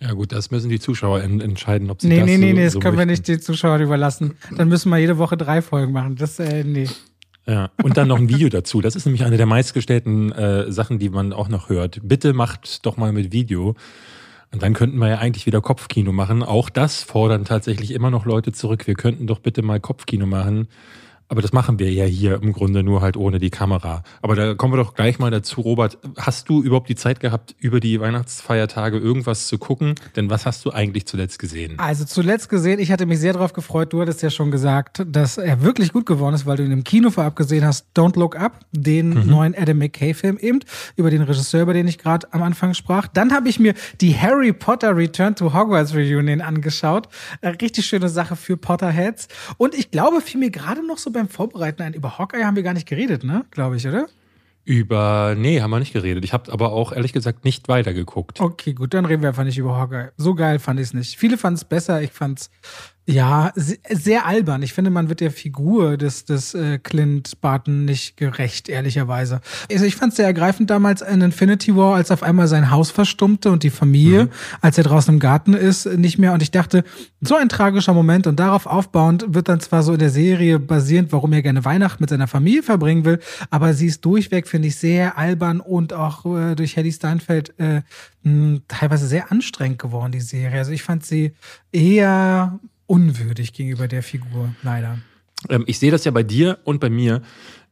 Ja 0.00 0.12
gut, 0.12 0.30
das 0.30 0.50
müssen 0.50 0.68
die 0.68 0.78
Zuschauer 0.78 1.22
entscheiden, 1.22 1.90
ob 1.90 2.00
sie 2.00 2.08
nee, 2.08 2.18
das 2.18 2.26
Nee, 2.26 2.36
nee, 2.36 2.46
nee, 2.46 2.52
nee, 2.52 2.64
das 2.64 2.74
so 2.74 2.78
können 2.78 2.96
möchten. 2.96 3.08
wir 3.08 3.12
nicht 3.12 3.28
den 3.28 3.40
Zuschauern 3.40 3.80
überlassen. 3.82 4.36
Dann 4.56 4.68
müssen 4.68 4.90
wir 4.90 4.98
jede 4.98 5.18
Woche 5.18 5.36
drei 5.36 5.60
Folgen 5.60 5.92
machen. 5.92 6.14
Das, 6.16 6.38
äh, 6.38 6.62
nee. 6.62 6.86
Ja, 7.46 7.70
und 7.82 7.96
dann 7.96 8.08
noch 8.08 8.18
ein 8.18 8.28
Video 8.28 8.48
dazu. 8.50 8.80
Das 8.82 8.94
ist 8.94 9.06
nämlich 9.06 9.24
eine 9.24 9.38
der 9.38 9.46
meistgestellten 9.46 10.30
äh, 10.32 10.70
Sachen, 10.70 10.98
die 10.98 11.08
man 11.08 11.32
auch 11.32 11.48
noch 11.48 11.70
hört. 11.70 11.98
Bitte 12.02 12.34
macht 12.34 12.84
doch 12.84 12.96
mal 12.98 13.12
mit 13.12 13.32
Video. 13.32 13.74
Und 14.52 14.62
dann 14.62 14.72
könnten 14.72 14.98
wir 14.98 15.08
ja 15.08 15.18
eigentlich 15.18 15.46
wieder 15.46 15.60
Kopfkino 15.60 16.12
machen. 16.12 16.42
Auch 16.42 16.70
das 16.70 17.02
fordern 17.02 17.44
tatsächlich 17.44 17.92
immer 17.92 18.10
noch 18.10 18.24
Leute 18.24 18.52
zurück. 18.52 18.86
Wir 18.86 18.94
könnten 18.94 19.26
doch 19.26 19.40
bitte 19.40 19.62
mal 19.62 19.78
Kopfkino 19.78 20.26
machen. 20.26 20.68
Aber 21.30 21.42
das 21.42 21.52
machen 21.52 21.78
wir 21.78 21.92
ja 21.92 22.04
hier 22.04 22.42
im 22.42 22.54
Grunde 22.54 22.82
nur 22.82 23.02
halt 23.02 23.16
ohne 23.18 23.38
die 23.38 23.50
Kamera. 23.50 24.02
Aber 24.22 24.34
da 24.34 24.54
kommen 24.54 24.72
wir 24.72 24.78
doch 24.78 24.94
gleich 24.94 25.18
mal 25.18 25.30
dazu, 25.30 25.60
Robert. 25.60 25.98
Hast 26.16 26.48
du 26.48 26.62
überhaupt 26.62 26.88
die 26.88 26.94
Zeit 26.94 27.20
gehabt, 27.20 27.54
über 27.58 27.80
die 27.80 28.00
Weihnachtsfeiertage 28.00 28.96
irgendwas 28.96 29.46
zu 29.46 29.58
gucken? 29.58 29.94
Denn 30.16 30.30
was 30.30 30.46
hast 30.46 30.64
du 30.64 30.70
eigentlich 30.70 31.06
zuletzt 31.06 31.38
gesehen? 31.38 31.78
Also 31.78 32.06
zuletzt 32.06 32.48
gesehen, 32.48 32.78
ich 32.78 32.90
hatte 32.90 33.04
mich 33.04 33.18
sehr 33.18 33.34
darauf 33.34 33.52
gefreut. 33.52 33.92
Du 33.92 34.00
hattest 34.00 34.22
ja 34.22 34.30
schon 34.30 34.50
gesagt, 34.50 35.04
dass 35.06 35.36
er 35.36 35.62
wirklich 35.62 35.92
gut 35.92 36.06
geworden 36.06 36.34
ist, 36.34 36.46
weil 36.46 36.56
du 36.56 36.64
ihn 36.64 36.72
im 36.72 36.82
Kino 36.82 37.10
vorab 37.10 37.36
gesehen 37.36 37.64
hast. 37.64 37.86
Don't 37.94 38.18
Look 38.18 38.34
Up, 38.34 38.60
den 38.72 39.10
mhm. 39.10 39.26
neuen 39.26 39.54
Adam 39.54 39.76
McKay-Film 39.76 40.38
eben, 40.38 40.60
über 40.96 41.10
den 41.10 41.20
Regisseur, 41.20 41.62
über 41.62 41.74
den 41.74 41.88
ich 41.88 41.98
gerade 41.98 42.26
am 42.32 42.42
Anfang 42.42 42.72
sprach. 42.72 43.06
Dann 43.06 43.34
habe 43.34 43.50
ich 43.50 43.60
mir 43.60 43.74
die 44.00 44.16
Harry 44.16 44.54
Potter 44.54 44.96
Return 44.96 45.34
to 45.34 45.52
Hogwarts 45.52 45.94
Reunion 45.94 46.40
angeschaut. 46.40 47.08
Eine 47.42 47.60
richtig 47.60 47.84
schöne 47.84 48.08
Sache 48.08 48.34
für 48.34 48.56
Potterheads. 48.56 49.28
Und 49.58 49.74
ich 49.74 49.90
glaube, 49.90 50.22
fiel 50.22 50.40
mir 50.40 50.50
gerade 50.50 50.86
noch 50.86 50.96
so 50.96 51.17
beim 51.18 51.28
Vorbereiten 51.28 51.82
ein. 51.82 51.94
Über 51.94 52.18
Hawkeye 52.18 52.44
haben 52.44 52.56
wir 52.56 52.62
gar 52.62 52.74
nicht 52.74 52.88
geredet, 52.88 53.24
ne? 53.24 53.44
Glaube 53.50 53.76
ich, 53.76 53.86
oder? 53.86 54.06
Über, 54.64 55.34
nee, 55.36 55.62
haben 55.62 55.70
wir 55.70 55.78
nicht 55.78 55.94
geredet. 55.94 56.24
Ich 56.24 56.32
habe 56.32 56.52
aber 56.52 56.72
auch 56.72 56.92
ehrlich 56.92 57.14
gesagt 57.14 57.44
nicht 57.44 57.68
weitergeguckt. 57.68 58.40
Okay, 58.40 58.74
gut, 58.74 58.92
dann 58.92 59.06
reden 59.06 59.22
wir 59.22 59.30
einfach 59.30 59.44
nicht 59.44 59.56
über 59.56 59.76
Hawkeye. 59.76 60.10
So 60.18 60.34
geil 60.34 60.58
fand 60.58 60.78
ich 60.78 60.88
es 60.88 60.94
nicht. 60.94 61.16
Viele 61.16 61.38
fanden 61.38 61.56
es 61.56 61.64
besser, 61.64 62.02
ich 62.02 62.12
fand 62.12 62.40
es 62.40 62.50
ja, 63.10 63.52
sehr 63.56 64.26
albern. 64.26 64.62
Ich 64.62 64.74
finde, 64.74 64.90
man 64.90 65.08
wird 65.08 65.20
der 65.20 65.30
Figur 65.30 65.96
des, 65.96 66.26
des 66.26 66.52
äh, 66.52 66.78
Clint 66.78 67.40
Barton 67.40 67.86
nicht 67.86 68.18
gerecht, 68.18 68.68
ehrlicherweise. 68.68 69.40
Also 69.72 69.86
ich 69.86 69.96
fand 69.96 70.10
es 70.10 70.18
sehr 70.18 70.26
ergreifend 70.26 70.68
damals 70.68 71.00
in 71.00 71.22
Infinity 71.22 71.74
War, 71.74 71.94
als 71.94 72.10
auf 72.10 72.22
einmal 72.22 72.48
sein 72.48 72.70
Haus 72.70 72.90
verstummte 72.90 73.50
und 73.50 73.62
die 73.62 73.70
Familie, 73.70 74.24
mhm. 74.24 74.30
als 74.60 74.76
er 74.76 74.84
draußen 74.84 75.14
im 75.14 75.20
Garten 75.20 75.54
ist, 75.54 75.86
nicht 75.86 76.18
mehr. 76.18 76.34
Und 76.34 76.42
ich 76.42 76.50
dachte, 76.50 76.84
so 77.22 77.34
ein 77.34 77.48
tragischer 77.48 77.94
Moment 77.94 78.26
und 78.26 78.38
darauf 78.38 78.66
aufbauend 78.66 79.24
wird 79.28 79.48
dann 79.48 79.60
zwar 79.60 79.82
so 79.82 79.94
in 79.94 79.98
der 80.00 80.10
Serie 80.10 80.58
basierend, 80.58 81.10
warum 81.10 81.32
er 81.32 81.40
gerne 81.40 81.64
Weihnachten 81.64 82.02
mit 82.02 82.10
seiner 82.10 82.26
Familie 82.26 82.62
verbringen 82.62 83.06
will, 83.06 83.20
aber 83.48 83.72
sie 83.72 83.86
ist 83.86 84.04
durchweg, 84.04 84.46
finde 84.46 84.68
ich, 84.68 84.76
sehr 84.76 85.16
albern 85.16 85.60
und 85.60 85.94
auch 85.94 86.26
äh, 86.26 86.54
durch 86.54 86.76
Hedy 86.76 86.92
Steinfeld 86.92 87.54
äh, 87.58 87.80
mh, 88.22 88.58
teilweise 88.68 89.06
sehr 89.06 89.32
anstrengend 89.32 89.78
geworden, 89.78 90.12
die 90.12 90.20
Serie. 90.20 90.58
Also 90.58 90.72
ich 90.72 90.82
fand 90.82 91.06
sie 91.06 91.32
eher 91.72 92.60
unwürdig 92.88 93.52
gegenüber 93.52 93.86
der 93.86 94.02
Figur, 94.02 94.52
leider. 94.64 94.98
Ähm, 95.48 95.62
ich 95.66 95.78
sehe 95.78 95.92
das 95.92 96.04
ja 96.04 96.10
bei 96.10 96.24
dir 96.24 96.58
und 96.64 96.80
bei 96.80 96.90
mir, 96.90 97.22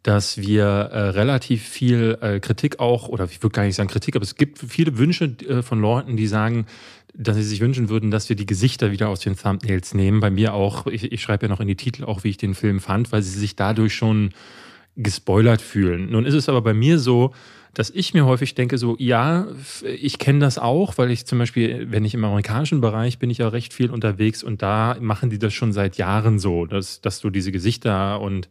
dass 0.05 0.39
wir 0.39 0.65
äh, 0.65 1.09
relativ 1.09 1.65
viel 1.65 2.17
äh, 2.21 2.39
Kritik 2.39 2.79
auch, 2.79 3.09
oder 3.09 3.25
ich 3.25 3.43
würde 3.43 3.55
gar 3.55 3.65
nicht 3.65 3.75
sagen 3.75 3.89
Kritik, 3.89 4.15
aber 4.15 4.23
es 4.23 4.37
gibt 4.37 4.59
viele 4.59 4.99
Wünsche 4.99 5.25
äh, 5.49 5.63
von 5.63 5.81
Leuten, 5.81 6.17
die 6.17 6.29
sagen, 6.29 6.67
dass 7.13 7.37
sie 7.37 7.43
sich 7.43 7.61
wünschen 7.61 7.89
würden, 7.89 8.13
dass 8.13 8.29
wir 8.29 8.37
die 8.37 8.47
Gesichter 8.47 8.93
wieder 8.93 9.09
aus 9.09 9.21
den 9.21 9.37
Thumbnails 9.37 9.95
nehmen. 9.95 10.21
Bei 10.21 10.31
mir 10.31 10.55
auch, 10.55 10.87
ich, 10.87 11.11
ich 11.11 11.23
schreibe 11.23 11.47
ja 11.47 11.49
noch 11.49 11.61
in 11.61 11.67
die 11.67 11.77
Titel 11.77 12.05
auch, 12.05 12.23
wie 12.23 12.29
ich 12.29 12.37
den 12.37 12.55
Film 12.55 12.79
fand, 12.79 13.11
weil 13.11 13.23
sie 13.23 13.37
sich 13.37 13.57
dadurch 13.57 13.95
schon 13.95 14.31
gespoilert 14.97 15.61
fühlen. 15.61 16.11
Nun 16.11 16.25
ist 16.25 16.35
es 16.35 16.49
aber 16.49 16.63
bei 16.63 16.75
mir 16.75 16.99
so, 16.99 17.33
dass 17.76 17.90
ich 17.90 18.14
mir 18.14 18.25
häufig 18.25 18.54
denke, 18.54 18.78
so, 18.78 18.97
ja, 18.99 19.49
ich 19.85 20.18
kenne 20.18 20.38
das 20.38 20.56
auch, 20.56 20.97
weil 20.97 21.11
ich 21.11 21.26
zum 21.26 21.38
Beispiel, 21.38 21.90
wenn 21.90 22.06
ich 22.06 22.14
im 22.14 22.25
amerikanischen 22.25 22.80
Bereich 22.80 23.18
bin, 23.18 23.28
ich 23.28 23.37
ja 23.37 23.49
recht 23.49 23.75
viel 23.75 23.90
unterwegs 23.90 24.42
und 24.42 24.62
da 24.62 24.97
machen 24.99 25.28
die 25.28 25.38
das 25.38 25.52
schon 25.52 25.75
seit 25.75 25.99
Jahren 25.99 26.38
so, 26.38 26.64
dass, 26.64 27.02
dass 27.02 27.21
du 27.21 27.28
diese 27.28 27.52
Gesichter 27.52 28.23
und 28.23 28.49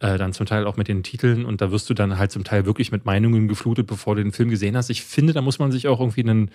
äh, 0.00 0.18
dann 0.18 0.34
zum 0.34 0.44
Teil 0.44 0.66
auch 0.66 0.76
mit 0.76 0.88
den 0.88 1.02
Titeln 1.02 1.46
und 1.46 1.62
da 1.62 1.70
wirst 1.70 1.88
du 1.88 1.94
dann 1.94 2.18
halt 2.18 2.30
zum 2.30 2.44
Teil 2.44 2.66
wirklich 2.66 2.92
mit 2.92 3.06
Meinungen 3.06 3.48
geflutet, 3.48 3.86
bevor 3.86 4.14
du 4.14 4.22
den 4.22 4.32
Film 4.32 4.50
gesehen 4.50 4.76
hast. 4.76 4.90
Ich 4.90 5.02
finde, 5.02 5.32
da 5.32 5.40
muss 5.40 5.58
man 5.58 5.72
sich 5.72 5.88
auch 5.88 5.98
irgendwie 5.98 6.24
ein 6.24 6.50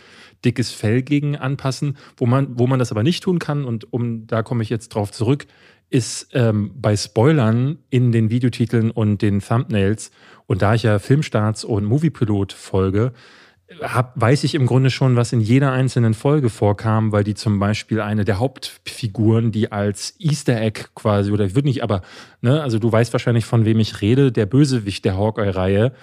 dickes 0.46 0.70
Fell 0.70 1.02
gegen 1.02 1.38
anpassen, 1.38 1.98
wo 2.18 2.28
man, 2.28 2.60
wo 2.60 2.68
man 2.68 2.78
das 2.78 2.92
aber 2.92 3.02
nicht 3.02 3.24
tun 3.24 3.40
kann 3.40 3.66
und 3.66 3.92
um, 3.92 4.28
da 4.28 4.44
komme 4.44 4.62
ich 4.62 4.70
jetzt 4.70 4.90
drauf 4.90 5.12
zurück, 5.12 5.48
ist 5.92 6.30
ähm, 6.34 6.72
bei 6.76 6.96
Spoilern 6.96 7.78
in 7.92 8.12
den 8.12 8.32
Videotiteln 8.32 8.90
und 8.90 9.22
den 9.22 9.42
Thumbnails 9.42 10.10
und 10.48 10.62
da 10.62 10.74
ich 10.74 10.84
ja 10.84 11.00
Filmstarts 11.00 11.64
und 11.64 11.86
Moviepilot 11.86 12.54
folge, 12.54 13.14
hab, 13.82 14.20
weiß 14.20 14.44
ich 14.44 14.56
im 14.56 14.66
Grunde 14.66 14.90
schon, 14.90 15.16
was 15.16 15.32
in 15.32 15.40
jeder 15.40 15.72
einzelnen 15.72 16.14
Folge 16.14 16.50
vorkam, 16.50 17.12
weil 17.12 17.24
die 17.24 17.36
zum 17.36 17.60
Beispiel 17.60 18.02
eine 18.02 18.26
der 18.26 18.40
Hauptfiguren, 18.40 19.52
die 19.52 19.72
als 19.72 20.16
Easter 20.20 20.60
Egg 20.60 20.86
quasi, 20.96 21.32
oder 21.32 21.46
ich 21.46 21.56
würde 21.56 21.68
nicht, 21.68 21.84
aber, 21.84 22.02
ne, 22.42 22.62
also 22.62 22.80
du 22.80 22.92
weißt 22.92 23.14
wahrscheinlich, 23.14 23.46
von 23.46 23.66
wem 23.66 23.80
ich 23.80 24.02
rede, 24.02 24.32
der 24.32 24.46
Bösewicht 24.46 25.06
der 25.06 25.18
Hawkeye-Reihe, 25.18 25.94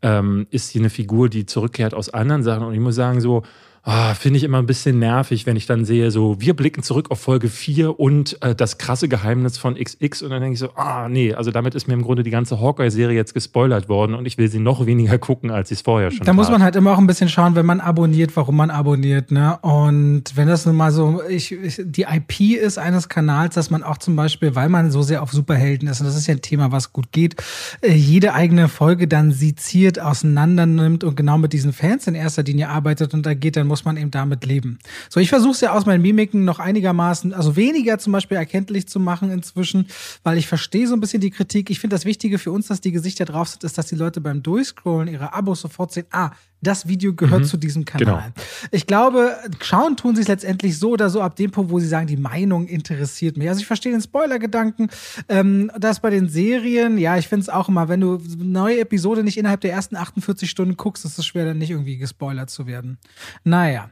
ähm, 0.00 0.46
ist 0.50 0.70
hier 0.70 0.80
eine 0.80 0.90
Figur, 0.90 1.28
die 1.28 1.44
zurückkehrt 1.44 1.92
aus 1.92 2.08
anderen 2.08 2.42
Sachen. 2.42 2.64
Und 2.64 2.74
ich 2.74 2.80
muss 2.80 2.94
sagen, 2.94 3.20
so, 3.20 3.42
Ah, 3.90 4.12
Finde 4.12 4.36
ich 4.36 4.44
immer 4.44 4.58
ein 4.58 4.66
bisschen 4.66 4.98
nervig, 4.98 5.46
wenn 5.46 5.56
ich 5.56 5.64
dann 5.64 5.86
sehe, 5.86 6.10
so, 6.10 6.38
wir 6.42 6.54
blicken 6.54 6.82
zurück 6.82 7.10
auf 7.10 7.22
Folge 7.22 7.48
4 7.48 7.98
und 7.98 8.36
äh, 8.42 8.54
das 8.54 8.76
krasse 8.76 9.08
Geheimnis 9.08 9.56
von 9.56 9.76
XX 9.76 10.20
und 10.20 10.28
dann 10.28 10.42
denke 10.42 10.52
ich 10.52 10.58
so, 10.58 10.68
ah, 10.74 11.08
nee, 11.08 11.32
also 11.32 11.50
damit 11.50 11.74
ist 11.74 11.88
mir 11.88 11.94
im 11.94 12.02
Grunde 12.02 12.22
die 12.22 12.30
ganze 12.30 12.60
Hawkeye-Serie 12.60 13.16
jetzt 13.16 13.32
gespoilert 13.32 13.88
worden 13.88 14.12
und 14.12 14.26
ich 14.26 14.36
will 14.36 14.50
sie 14.50 14.58
noch 14.58 14.84
weniger 14.84 15.16
gucken, 15.18 15.50
als 15.50 15.70
ich 15.70 15.78
es 15.78 15.82
vorher 15.82 16.10
schon 16.10 16.26
Da 16.26 16.34
muss 16.34 16.50
man 16.50 16.62
halt 16.62 16.76
immer 16.76 16.92
auch 16.92 16.98
ein 16.98 17.06
bisschen 17.06 17.30
schauen, 17.30 17.54
wenn 17.54 17.64
man 17.64 17.80
abonniert, 17.80 18.36
warum 18.36 18.56
man 18.56 18.68
abonniert, 18.68 19.30
ne? 19.30 19.56
Und 19.62 20.24
wenn 20.34 20.48
das 20.48 20.66
nun 20.66 20.76
mal 20.76 20.92
so, 20.92 21.22
ich, 21.26 21.52
ich, 21.52 21.80
die 21.82 22.02
IP 22.02 22.58
ist 22.60 22.76
eines 22.76 23.08
Kanals, 23.08 23.54
dass 23.54 23.70
man 23.70 23.82
auch 23.82 23.96
zum 23.96 24.16
Beispiel, 24.16 24.54
weil 24.54 24.68
man 24.68 24.90
so 24.90 25.00
sehr 25.00 25.22
auf 25.22 25.32
Superhelden 25.32 25.88
ist, 25.88 26.00
und 26.00 26.06
das 26.06 26.14
ist 26.14 26.26
ja 26.26 26.34
ein 26.34 26.42
Thema, 26.42 26.72
was 26.72 26.92
gut 26.92 27.10
geht, 27.10 27.36
äh, 27.80 27.94
jede 27.94 28.34
eigene 28.34 28.68
Folge 28.68 29.08
dann 29.08 29.32
seziert, 29.32 29.98
auseinander 29.98 30.66
nimmt 30.66 31.04
und 31.04 31.16
genau 31.16 31.38
mit 31.38 31.54
diesen 31.54 31.72
Fans 31.72 32.06
in 32.06 32.14
erster 32.14 32.42
Linie 32.42 32.68
arbeitet 32.68 33.14
und 33.14 33.24
da 33.24 33.32
geht, 33.32 33.56
dann 33.56 33.66
muss 33.66 33.77
muss 33.78 33.84
man 33.84 33.96
eben 33.96 34.10
damit 34.10 34.44
leben. 34.44 34.80
So, 35.08 35.20
ich 35.20 35.28
versuche 35.28 35.52
es 35.52 35.60
ja 35.60 35.72
aus 35.72 35.86
meinen 35.86 36.02
Mimiken 36.02 36.44
noch 36.44 36.58
einigermaßen, 36.58 37.32
also 37.32 37.54
weniger 37.54 37.98
zum 37.98 38.12
Beispiel 38.12 38.36
erkenntlich 38.36 38.88
zu 38.88 38.98
machen 38.98 39.30
inzwischen, 39.30 39.86
weil 40.24 40.36
ich 40.36 40.48
verstehe 40.48 40.88
so 40.88 40.94
ein 40.94 41.00
bisschen 41.00 41.20
die 41.20 41.30
Kritik. 41.30 41.70
Ich 41.70 41.78
finde 41.78 41.94
das 41.94 42.04
Wichtige 42.04 42.38
für 42.38 42.50
uns, 42.50 42.66
dass 42.66 42.80
die 42.80 42.90
Gesichter 42.90 43.24
drauf 43.24 43.48
sind, 43.48 43.62
ist, 43.62 43.78
dass 43.78 43.86
die 43.86 43.94
Leute 43.94 44.20
beim 44.20 44.42
Durchscrollen 44.42 45.06
ihre 45.06 45.32
Abos 45.32 45.60
sofort 45.60 45.92
sehen, 45.92 46.06
ah, 46.10 46.32
das 46.60 46.88
Video 46.88 47.14
gehört 47.14 47.42
mhm. 47.42 47.46
zu 47.46 47.56
diesem 47.56 47.84
Kanal. 47.84 48.32
Genau. 48.34 48.46
Ich 48.70 48.86
glaube, 48.86 49.36
schauen 49.62 49.96
tun 49.96 50.16
sie 50.16 50.22
es 50.22 50.28
letztendlich 50.28 50.78
so 50.78 50.90
oder 50.90 51.08
so 51.10 51.20
ab 51.20 51.36
dem 51.36 51.50
Punkt, 51.50 51.70
wo 51.70 51.78
sie 51.78 51.86
sagen, 51.86 52.06
die 52.06 52.16
Meinung 52.16 52.66
interessiert 52.66 53.36
mich. 53.36 53.48
Also 53.48 53.60
ich 53.60 53.66
verstehe 53.66 53.92
den 53.92 54.00
Spoiler-Gedanken. 54.00 54.88
Ähm, 55.28 55.70
das 55.78 56.00
bei 56.00 56.10
den 56.10 56.28
Serien, 56.28 56.98
ja, 56.98 57.16
ich 57.16 57.28
finde 57.28 57.42
es 57.42 57.48
auch 57.48 57.68
immer, 57.68 57.88
wenn 57.88 58.00
du 58.00 58.20
eine 58.32 58.44
neue 58.44 58.80
Episode 58.80 59.22
nicht 59.22 59.38
innerhalb 59.38 59.60
der 59.60 59.72
ersten 59.72 59.96
48 59.96 60.50
Stunden 60.50 60.76
guckst, 60.76 61.04
ist 61.04 61.18
es 61.18 61.26
schwer, 61.26 61.44
dann 61.44 61.58
nicht 61.58 61.70
irgendwie 61.70 61.96
gespoilert 61.96 62.50
zu 62.50 62.66
werden. 62.66 62.98
Naja. 63.44 63.90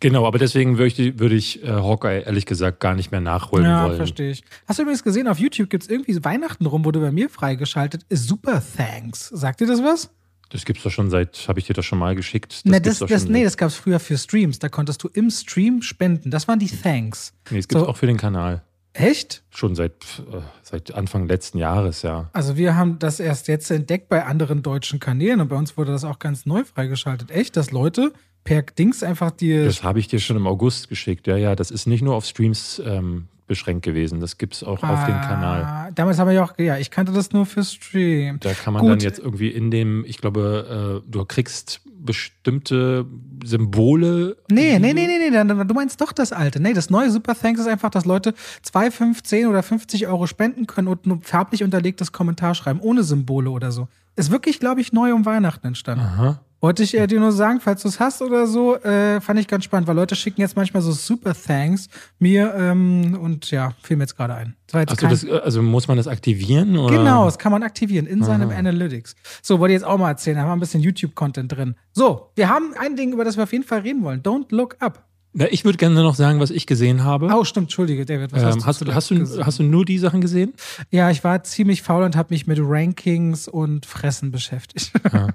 Genau, 0.00 0.26
aber 0.26 0.38
deswegen 0.38 0.78
würde 0.78 0.88
ich, 0.88 1.18
würde 1.18 1.34
ich 1.34 1.62
äh, 1.62 1.68
Hawkeye 1.68 2.22
ehrlich 2.22 2.46
gesagt 2.46 2.80
gar 2.80 2.94
nicht 2.94 3.10
mehr 3.10 3.20
nachholen 3.20 3.64
ja, 3.64 3.82
wollen. 3.82 3.92
Ja, 3.92 3.96
verstehe 3.96 4.30
ich. 4.30 4.42
Hast 4.66 4.78
du 4.78 4.82
übrigens 4.82 5.02
gesehen, 5.02 5.26
auf 5.26 5.38
YouTube 5.38 5.70
gibt 5.70 5.84
es 5.84 5.88
irgendwie 5.88 6.22
Weihnachten 6.22 6.66
rum, 6.66 6.84
wurde 6.84 7.00
bei 7.00 7.12
mir 7.12 7.30
freigeschaltet, 7.30 8.04
Super 8.10 8.62
Thanks. 8.76 9.28
Sagt 9.28 9.60
dir 9.60 9.66
das 9.66 9.82
was? 9.82 10.10
Das 10.50 10.64
gibt's 10.64 10.82
doch 10.82 10.90
schon 10.90 11.10
seit, 11.10 11.46
habe 11.48 11.60
ich 11.60 11.66
dir 11.66 11.74
das 11.74 11.86
schon 11.86 11.98
mal 11.98 12.14
geschickt? 12.14 12.52
Das 12.52 12.64
nee, 12.64 12.80
das, 12.80 12.98
das, 12.98 13.24
nee, 13.26 13.44
das 13.44 13.56
gab's 13.56 13.76
früher 13.76 14.00
für 14.00 14.18
Streams. 14.18 14.58
Da 14.58 14.68
konntest 14.68 15.02
du 15.02 15.08
im 15.08 15.30
Stream 15.30 15.80
spenden. 15.80 16.30
Das 16.30 16.48
waren 16.48 16.58
die 16.58 16.68
Thanks. 16.68 17.32
Nee, 17.50 17.58
es 17.58 17.68
gibt's 17.68 17.84
so. 17.84 17.88
auch 17.88 17.96
für 17.96 18.06
den 18.06 18.16
Kanal. 18.16 18.62
Echt? 18.92 19.44
Schon 19.50 19.76
seit, 19.76 19.92
äh, 20.32 20.40
seit 20.62 20.92
Anfang 20.92 21.28
letzten 21.28 21.58
Jahres, 21.58 22.02
ja. 22.02 22.28
Also 22.32 22.56
wir 22.56 22.76
haben 22.76 22.98
das 22.98 23.20
erst 23.20 23.46
jetzt 23.46 23.70
entdeckt 23.70 24.08
bei 24.08 24.24
anderen 24.24 24.62
deutschen 24.62 24.98
Kanälen 24.98 25.40
und 25.40 25.48
bei 25.48 25.56
uns 25.56 25.76
wurde 25.76 25.92
das 25.92 26.04
auch 26.04 26.18
ganz 26.18 26.44
neu 26.44 26.64
freigeschaltet. 26.64 27.30
Echt, 27.30 27.56
dass 27.56 27.70
Leute 27.70 28.12
per 28.42 28.62
Dings 28.62 29.04
einfach 29.04 29.30
die. 29.30 29.64
Das 29.64 29.84
habe 29.84 30.00
ich 30.00 30.08
dir 30.08 30.18
schon 30.18 30.36
im 30.36 30.48
August 30.48 30.88
geschickt, 30.88 31.28
ja, 31.28 31.36
ja. 31.36 31.54
Das 31.54 31.70
ist 31.70 31.86
nicht 31.86 32.02
nur 32.02 32.16
auf 32.16 32.24
Streams 32.24 32.82
ähm, 32.84 33.28
beschränkt 33.50 33.84
gewesen. 33.84 34.20
Das 34.20 34.38
gibt 34.38 34.54
es 34.54 34.62
auch 34.62 34.80
ah, 34.84 34.94
auf 34.94 35.06
dem 35.06 35.20
Kanal. 35.20 35.62
Ah, 35.64 35.90
damals 35.92 36.20
habe 36.20 36.32
ich 36.32 36.38
auch, 36.38 36.56
ja, 36.56 36.78
ich 36.78 36.92
kannte 36.92 37.10
das 37.10 37.32
nur 37.32 37.46
für 37.46 37.64
Stream. 37.64 38.38
Da 38.38 38.54
kann 38.54 38.72
man 38.72 38.82
Gut. 38.82 38.90
dann 38.92 39.00
jetzt 39.00 39.18
irgendwie 39.18 39.48
in 39.48 39.72
dem, 39.72 40.04
ich 40.06 40.18
glaube, 40.18 41.02
äh, 41.04 41.10
du 41.10 41.24
kriegst 41.24 41.80
bestimmte 41.84 43.04
Symbole. 43.44 44.36
Nee, 44.52 44.78
nee, 44.78 44.92
nee, 44.92 45.08
nee, 45.08 45.30
nee, 45.30 45.64
du 45.64 45.74
meinst 45.74 46.00
doch 46.00 46.12
das 46.12 46.32
alte. 46.32 46.62
Nee, 46.62 46.74
das 46.74 46.90
neue 46.90 47.10
Super 47.10 47.34
Thanks 47.34 47.58
ist 47.60 47.66
einfach, 47.66 47.90
dass 47.90 48.04
Leute 48.04 48.34
2, 48.62 48.92
5, 48.92 49.22
10 49.24 49.48
oder 49.48 49.64
50 49.64 50.06
Euro 50.06 50.28
spenden 50.28 50.68
können 50.68 50.86
und 50.86 51.04
ein 51.06 51.20
farblich 51.22 51.64
unterlegtes 51.64 52.12
Kommentar 52.12 52.54
schreiben, 52.54 52.78
ohne 52.78 53.02
Symbole 53.02 53.50
oder 53.50 53.72
so. 53.72 53.88
Ist 54.14 54.30
wirklich, 54.30 54.60
glaube 54.60 54.80
ich, 54.80 54.92
neu 54.92 55.12
um 55.12 55.26
Weihnachten 55.26 55.66
entstanden. 55.66 56.04
Aha. 56.04 56.40
Wollte 56.60 56.82
ich 56.82 56.94
äh, 56.94 57.06
dir 57.06 57.18
nur 57.20 57.32
sagen, 57.32 57.60
falls 57.60 57.82
du 57.82 57.88
es 57.88 57.98
hast 58.00 58.20
oder 58.20 58.46
so, 58.46 58.76
äh, 58.76 59.20
fand 59.22 59.40
ich 59.40 59.48
ganz 59.48 59.64
spannend, 59.64 59.88
weil 59.88 59.96
Leute 59.96 60.14
schicken 60.14 60.42
jetzt 60.42 60.56
manchmal 60.56 60.82
so 60.82 60.92
Super 60.92 61.34
Thanks 61.34 61.88
mir 62.18 62.54
ähm, 62.54 63.18
und 63.18 63.50
ja, 63.50 63.72
fiel 63.82 63.96
mir 63.96 64.04
jetzt 64.04 64.16
gerade 64.16 64.34
ein. 64.34 64.56
Also, 64.72 65.08
das, 65.08 65.24
also, 65.26 65.62
muss 65.62 65.88
man 65.88 65.96
das 65.96 66.06
aktivieren? 66.06 66.76
Oder? 66.76 66.98
Genau, 66.98 67.24
das 67.24 67.38
kann 67.38 67.50
man 67.50 67.62
aktivieren 67.62 68.06
in 68.06 68.20
Aha. 68.22 68.26
seinem 68.26 68.50
Analytics. 68.50 69.16
So, 69.42 69.58
wollte 69.58 69.72
ich 69.72 69.80
jetzt 69.80 69.88
auch 69.88 69.98
mal 69.98 70.10
erzählen, 70.10 70.36
da 70.36 70.42
haben 70.42 70.48
wir 70.50 70.56
ein 70.56 70.60
bisschen 70.60 70.82
YouTube-Content 70.82 71.50
drin. 71.50 71.74
So, 71.92 72.30
wir 72.36 72.48
haben 72.48 72.74
ein 72.78 72.94
Ding, 72.94 73.12
über 73.12 73.24
das 73.24 73.36
wir 73.36 73.44
auf 73.44 73.52
jeden 73.52 73.64
Fall 73.64 73.80
reden 73.80 74.04
wollen. 74.04 74.22
Don't 74.22 74.46
look 74.50 74.76
up. 74.80 75.09
Na, 75.32 75.46
ich 75.50 75.64
würde 75.64 75.78
gerne 75.78 75.94
noch 76.02 76.16
sagen, 76.16 76.40
was 76.40 76.50
ich 76.50 76.66
gesehen 76.66 77.04
habe. 77.04 77.30
Oh, 77.32 77.44
stimmt, 77.44 77.66
Entschuldige, 77.66 78.04
David. 78.04 78.32
Was 78.32 78.56
ähm, 78.56 78.66
hast, 78.66 78.80
du, 78.80 78.92
hast, 78.92 79.10
du, 79.10 79.46
hast 79.46 79.60
du 79.60 79.62
nur 79.62 79.84
die 79.84 79.98
Sachen 79.98 80.20
gesehen? 80.20 80.54
Ja, 80.90 81.10
ich 81.10 81.22
war 81.22 81.44
ziemlich 81.44 81.82
faul 81.82 82.02
und 82.02 82.16
habe 82.16 82.34
mich 82.34 82.48
mit 82.48 82.58
Rankings 82.60 83.46
und 83.46 83.86
Fressen 83.86 84.30
beschäftigt. 84.30 84.92
Ja. 85.12 85.28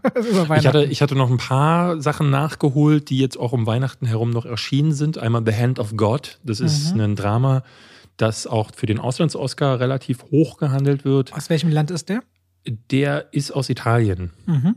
ich, 0.57 0.67
hatte, 0.67 0.85
ich 0.85 1.01
hatte 1.01 1.15
noch 1.15 1.29
ein 1.29 1.37
paar 1.37 2.01
Sachen 2.01 2.29
nachgeholt, 2.29 3.09
die 3.09 3.19
jetzt 3.19 3.37
auch 3.37 3.51
um 3.51 3.65
Weihnachten 3.65 4.05
herum 4.05 4.29
noch 4.29 4.45
erschienen 4.45 4.93
sind. 4.93 5.17
Einmal 5.17 5.43
The 5.45 5.53
Hand 5.53 5.79
of 5.79 5.97
God. 5.97 6.39
Das 6.43 6.59
ist 6.59 6.93
mhm. 6.93 7.01
ein 7.01 7.15
Drama, 7.15 7.63
das 8.15 8.47
auch 8.47 8.71
für 8.73 8.85
den 8.85 8.99
Auslands-Oscar 8.99 9.79
relativ 9.79 10.23
hoch 10.31 10.57
gehandelt 10.57 11.03
wird. 11.03 11.33
Aus 11.33 11.49
welchem 11.49 11.71
Land 11.71 11.91
ist 11.91 12.09
der? 12.09 12.23
Der 12.91 13.33
ist 13.33 13.51
aus 13.51 13.69
Italien. 13.69 14.31
Mhm. 14.45 14.75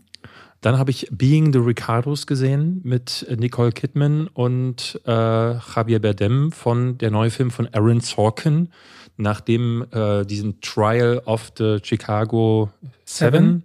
Dann 0.60 0.76
habe 0.76 0.90
ich 0.90 1.06
Being 1.10 1.52
the 1.52 1.60
Ricardos 1.60 2.26
gesehen 2.26 2.80
mit 2.82 3.26
Nicole 3.38 3.70
Kidman 3.70 4.26
und 4.28 5.00
äh, 5.06 5.10
Javier 5.54 6.00
Bardem 6.00 6.50
von 6.50 6.98
der 6.98 7.10
neue 7.12 7.30
Film 7.30 7.50
von 7.50 7.68
Aaron 7.72 8.00
Sorkin, 8.00 8.70
nachdem 9.16 9.86
äh, 9.92 10.24
diesen 10.24 10.60
Trial 10.60 11.22
of 11.26 11.52
the 11.58 11.78
Chicago 11.82 12.70
Seven. 13.04 13.62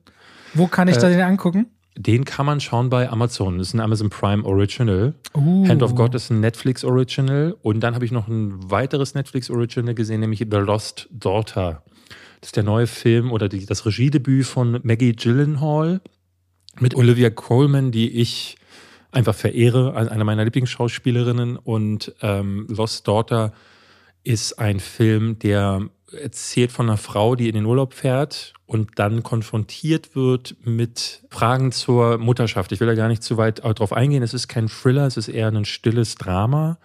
Wo 0.53 0.67
kann 0.67 0.88
ich 0.88 0.97
äh, 0.97 1.00
da 1.00 1.09
den 1.09 1.21
angucken? 1.21 1.65
Den 1.95 2.25
kann 2.25 2.45
man 2.45 2.59
schauen 2.59 2.89
bei 2.89 3.09
Amazon. 3.09 3.59
Das 3.59 3.67
ist 3.67 3.73
ein 3.73 3.79
Amazon 3.79 4.09
Prime 4.09 4.43
Original. 4.43 5.13
Uh. 5.35 5.67
Hand 5.67 5.83
of 5.83 5.93
God 5.95 6.15
ist 6.15 6.31
ein 6.31 6.39
Netflix 6.39 6.83
Original. 6.83 7.55
Und 7.62 7.81
dann 7.81 7.93
habe 7.93 8.05
ich 8.05 8.12
noch 8.12 8.27
ein 8.27 8.71
weiteres 8.71 9.13
Netflix 9.13 9.50
Original 9.50 9.93
gesehen, 9.93 10.21
nämlich 10.21 10.39
The 10.39 10.57
Lost 10.57 11.07
Daughter. 11.12 11.83
Das 12.41 12.50
ist 12.50 12.55
der 12.55 12.63
neue 12.63 12.88
Film 12.88 13.31
oder 13.31 13.47
die, 13.47 13.65
das 13.65 13.85
Regiedebüt 13.85 14.45
von 14.45 14.79
Maggie 14.83 15.13
Gyllenhaal 15.13 16.01
mit 16.80 16.96
Olivia 16.96 17.30
Colman, 17.30 17.92
die 17.92 18.20
ich 18.20 18.58
einfach 19.12 19.36
verehre, 19.36 19.96
eine 19.96 20.24
meiner 20.24 20.44
Lieblingsschauspielerinnen. 20.44 21.58
Und 21.58 22.13
ähm, 22.22 22.68
Lost 22.70 23.08
Daughter 23.08 23.53
ist 24.24 24.60
ein 24.60 24.80
Film, 24.80 25.39
der 25.39 25.89
erzählt 26.12 26.72
von 26.72 26.88
einer 26.88 26.98
Frau, 26.98 27.36
die 27.36 27.50
in 27.50 27.56
den 27.56 27.65
Urlaub 27.65 27.94
fährt 27.94 28.53
und 28.65 28.92
dann 29.00 29.24
konfrontiert 29.24 30.15
wird 30.15 30.56
mit 30.63 31.24
Fragen 31.30 31.72
zur 31.72 32.18
Mutterschaft. 32.18 32.72
Ich 32.72 32.80
will 32.80 32.88
da 32.88 32.96
gar 32.96 33.08
nicht 33.08 33.24
zu 33.24 33.38
weit 33.38 33.63
darauf 33.63 33.94
eingehen. 33.94 34.24
Es 34.24 34.34
ist 34.34 34.48
kein 34.48 34.68
Thriller, 34.68 35.08
es 35.08 35.18
ist 35.18 35.27
eher 35.27 35.48
ein 35.48 35.65
stilles 35.65 36.15
Drama. 36.15 36.77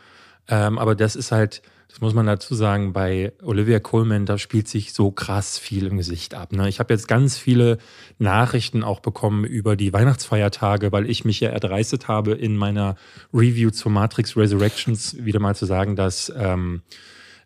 Ähm, 0.48 0.78
aber 0.78 0.94
das 0.94 1.14
ist 1.14 1.30
halt 1.30 1.62
das 1.88 2.02
muss 2.02 2.12
man 2.12 2.26
dazu 2.26 2.54
sagen, 2.54 2.92
bei 2.92 3.32
Olivia 3.42 3.80
Coleman, 3.80 4.26
da 4.26 4.36
spielt 4.36 4.68
sich 4.68 4.92
so 4.92 5.10
krass 5.10 5.58
viel 5.58 5.86
im 5.86 5.96
Gesicht 5.96 6.34
ab. 6.34 6.52
Ne? 6.52 6.68
Ich 6.68 6.80
habe 6.80 6.92
jetzt 6.92 7.08
ganz 7.08 7.38
viele 7.38 7.78
Nachrichten 8.18 8.84
auch 8.84 9.00
bekommen 9.00 9.44
über 9.44 9.74
die 9.74 9.92
Weihnachtsfeiertage, 9.94 10.92
weil 10.92 11.08
ich 11.08 11.24
mich 11.24 11.40
ja 11.40 11.48
erdreistet 11.48 12.06
habe, 12.06 12.32
in 12.32 12.56
meiner 12.56 12.96
Review 13.32 13.70
zu 13.70 13.88
Matrix 13.88 14.36
Resurrections 14.36 15.16
wieder 15.24 15.40
mal 15.40 15.56
zu 15.56 15.64
sagen, 15.64 15.96
dass 15.96 16.30
ähm, 16.36 16.82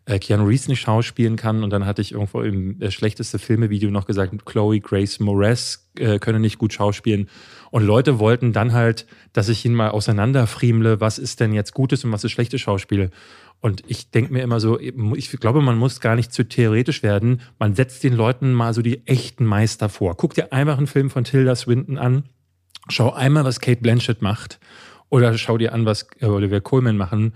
äh, 0.05 0.19
Keanu 0.19 0.45
Reeves 0.45 0.67
nicht 0.67 0.81
schauspielen 0.81 1.37
kann. 1.37 1.63
Und 1.63 1.69
dann 1.69 1.85
hatte 1.85 2.01
ich 2.01 2.11
irgendwo 2.11 2.41
im 2.41 2.79
das 2.79 2.93
schlechteste 2.93 3.39
Filmevideo 3.39 3.89
noch 3.89 4.05
gesagt, 4.05 4.45
Chloe 4.45 4.81
Grace 4.81 5.19
Moretz 5.19 5.87
äh, 5.97 6.19
könne 6.19 6.39
nicht 6.39 6.57
gut 6.57 6.73
schauspielen. 6.73 7.29
Und 7.71 7.83
Leute 7.83 8.19
wollten 8.19 8.53
dann 8.53 8.73
halt, 8.73 9.05
dass 9.31 9.49
ich 9.49 9.65
ihn 9.65 9.73
mal 9.73 9.89
auseinanderfriemle, 9.89 10.99
was 10.99 11.17
ist 11.17 11.39
denn 11.39 11.53
jetzt 11.53 11.73
gutes 11.73 12.03
und 12.03 12.11
was 12.11 12.23
ist 12.23 12.31
schlechtes 12.31 12.61
Schauspiel. 12.61 13.09
Und 13.63 13.81
ich 13.87 14.11
denke 14.11 14.33
mir 14.33 14.43
immer 14.43 14.59
so, 14.59 14.77
ich 14.77 15.31
glaube, 15.39 15.61
man 15.61 15.77
muss 15.77 16.01
gar 16.01 16.17
nicht 16.17 16.33
zu 16.33 16.43
theoretisch 16.43 17.01
werden. 17.01 17.39
Man 17.59 17.75
setzt 17.75 18.03
den 18.03 18.11
Leuten 18.13 18.51
mal 18.51 18.73
so 18.73 18.81
die 18.81 19.07
echten 19.07 19.45
Meister 19.45 19.87
vor. 19.87 20.17
Guck 20.17 20.33
dir 20.33 20.51
einfach 20.51 20.77
einen 20.77 20.85
Film 20.85 21.09
von 21.09 21.23
Tilda 21.23 21.55
Swinton 21.55 21.97
an. 21.97 22.25
Schau 22.89 23.13
einmal, 23.13 23.45
was 23.45 23.61
Kate 23.61 23.79
Blanchett 23.79 24.21
macht. 24.21 24.59
Oder 25.07 25.37
schau 25.37 25.57
dir 25.57 25.73
an, 25.73 25.85
was 25.85 26.07
äh, 26.19 26.25
Oliver 26.25 26.59
Coleman 26.59 26.97
machen. 26.97 27.35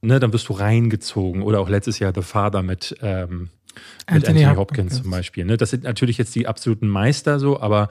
Ne, 0.00 0.18
dann 0.18 0.32
wirst 0.32 0.48
du 0.48 0.54
reingezogen. 0.54 1.42
Oder 1.42 1.60
auch 1.60 1.68
letztes 1.68 2.00
Jahr 2.00 2.12
The 2.12 2.22
Father 2.22 2.64
mit, 2.64 2.96
ähm, 3.00 3.50
Anthony, 4.06 4.18
mit 4.18 4.28
Anthony 4.28 4.44
Hopkins, 4.44 4.58
Hopkins 4.58 5.02
zum 5.02 5.10
Beispiel. 5.12 5.44
Ne? 5.44 5.58
Das 5.58 5.70
sind 5.70 5.84
natürlich 5.84 6.18
jetzt 6.18 6.34
die 6.34 6.48
absoluten 6.48 6.88
Meister 6.88 7.38
so, 7.38 7.60
aber 7.60 7.88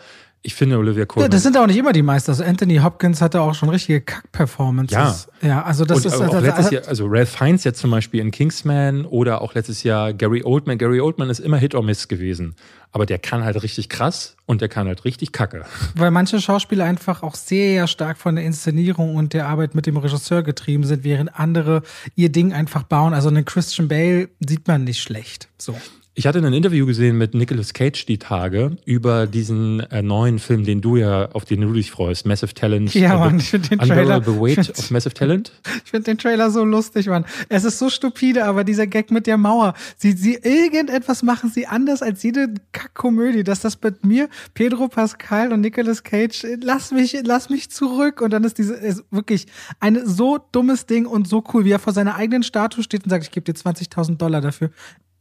ich 0.47 0.55
finde 0.55 0.77
Olivia 0.77 1.05
Colman. 1.05 1.25
Ja, 1.25 1.29
das 1.29 1.43
sind 1.43 1.57
auch 1.57 1.67
nicht 1.67 1.75
immer 1.75 1.91
die 1.91 2.01
Meister. 2.01 2.31
Also 2.31 2.45
Anthony 2.45 2.77
Hopkins 2.77 3.19
hatte 3.19 3.41
auch 3.41 3.53
schon 3.53 3.67
richtige 3.67 3.99
Kack-Performances. 3.99 5.27
Ja. 5.41 5.47
ja, 5.47 5.63
also 5.63 5.83
das 5.83 5.97
und 5.97 6.05
ist 6.05 6.13
auch 6.13 6.21
also, 6.21 6.39
letztes 6.39 6.71
Jahr, 6.71 6.87
also 6.87 7.05
Ralph 7.05 7.27
Fiennes 7.27 7.65
jetzt 7.65 7.81
zum 7.81 7.91
Beispiel 7.91 8.21
in 8.21 8.31
Kingsman 8.31 9.03
oder 9.03 9.41
auch 9.41 9.55
letztes 9.55 9.83
Jahr 9.83 10.13
Gary 10.13 10.43
Oldman. 10.45 10.77
Gary 10.77 11.01
Oldman 11.01 11.29
ist 11.29 11.39
immer 11.39 11.57
Hit 11.57 11.75
or 11.75 11.83
Miss 11.83 12.07
gewesen, 12.07 12.55
aber 12.93 13.05
der 13.05 13.19
kann 13.19 13.43
halt 13.43 13.61
richtig 13.61 13.89
krass 13.89 14.37
und 14.45 14.61
der 14.61 14.69
kann 14.69 14.87
halt 14.87 15.03
richtig 15.03 15.33
Kacke. 15.33 15.65
Weil 15.95 16.11
manche 16.11 16.39
Schauspieler 16.39 16.85
einfach 16.85 17.23
auch 17.23 17.35
sehr 17.35 17.85
stark 17.87 18.17
von 18.17 18.37
der 18.37 18.45
Inszenierung 18.45 19.17
und 19.17 19.33
der 19.33 19.49
Arbeit 19.49 19.75
mit 19.75 19.85
dem 19.85 19.97
Regisseur 19.97 20.43
getrieben 20.43 20.85
sind, 20.85 21.03
während 21.03 21.37
andere 21.37 21.81
ihr 22.15 22.31
Ding 22.31 22.53
einfach 22.53 22.83
bauen. 22.83 23.13
Also 23.13 23.27
einen 23.27 23.43
Christian 23.43 23.89
Bale 23.89 24.29
sieht 24.39 24.65
man 24.65 24.85
nicht 24.85 25.01
schlecht. 25.01 25.49
So. 25.57 25.75
Ich 26.19 26.25
hatte 26.25 26.39
ein 26.39 26.51
Interview 26.51 26.87
gesehen 26.87 27.19
mit 27.19 27.35
Nicolas 27.35 27.73
Cage 27.73 28.07
die 28.07 28.17
Tage 28.17 28.75
über 28.85 29.27
diesen 29.27 29.81
äh, 29.81 30.01
neuen 30.01 30.39
Film, 30.39 30.65
den 30.65 30.81
du 30.81 30.95
ja, 30.95 31.29
auf 31.33 31.45
den 31.45 31.61
du 31.61 31.71
dich 31.71 31.91
freust, 31.91 32.25
Massive 32.25 32.55
Talent. 32.55 32.95
Ja, 32.95 33.13
äh, 33.13 33.19
Mann, 33.19 33.37
ich 33.37 33.51
finde 33.51 33.69
den 33.69 33.77
Trailer. 33.77 34.23
The 34.23 34.31
Weight 34.31 34.67
of 34.79 34.89
Massive 34.89 35.13
Talent. 35.13 35.51
Ich 35.85 35.91
finde 35.91 36.05
den 36.05 36.17
Trailer 36.17 36.49
so 36.49 36.65
lustig, 36.65 37.05
Mann. 37.05 37.23
Es 37.49 37.65
ist 37.65 37.77
so 37.77 37.91
stupide, 37.91 38.45
aber 38.45 38.63
dieser 38.63 38.87
Gag 38.87 39.11
mit 39.11 39.27
der 39.27 39.37
Mauer. 39.37 39.75
Sie, 39.97 40.13
sie, 40.13 40.39
irgendetwas 40.41 41.21
machen 41.21 41.51
sie 41.51 41.67
anders 41.67 42.01
als 42.01 42.23
jede 42.23 42.51
Kackkomödie, 42.71 43.43
dass 43.43 43.59
das 43.59 43.79
mit 43.79 44.03
mir, 44.03 44.27
Pedro 44.55 44.87
Pascal 44.87 45.53
und 45.53 45.61
Nicolas 45.61 46.01
Cage, 46.01 46.47
lass 46.63 46.89
mich, 46.91 47.15
lass 47.25 47.51
mich 47.51 47.69
zurück. 47.69 48.21
Und 48.21 48.31
dann 48.31 48.43
ist 48.43 48.57
diese, 48.57 48.73
ist 48.73 49.03
wirklich 49.11 49.45
ein 49.79 50.01
so 50.03 50.39
dummes 50.51 50.87
Ding 50.87 51.05
und 51.05 51.27
so 51.27 51.43
cool, 51.53 51.63
wie 51.63 51.73
er 51.73 51.79
vor 51.79 51.93
seiner 51.93 52.15
eigenen 52.15 52.41
Statue 52.41 52.83
steht 52.83 53.03
und 53.03 53.11
sagt, 53.11 53.23
ich 53.23 53.29
gebe 53.29 53.43
dir 53.43 53.55
20.000 53.55 54.17
Dollar 54.17 54.41
dafür 54.41 54.71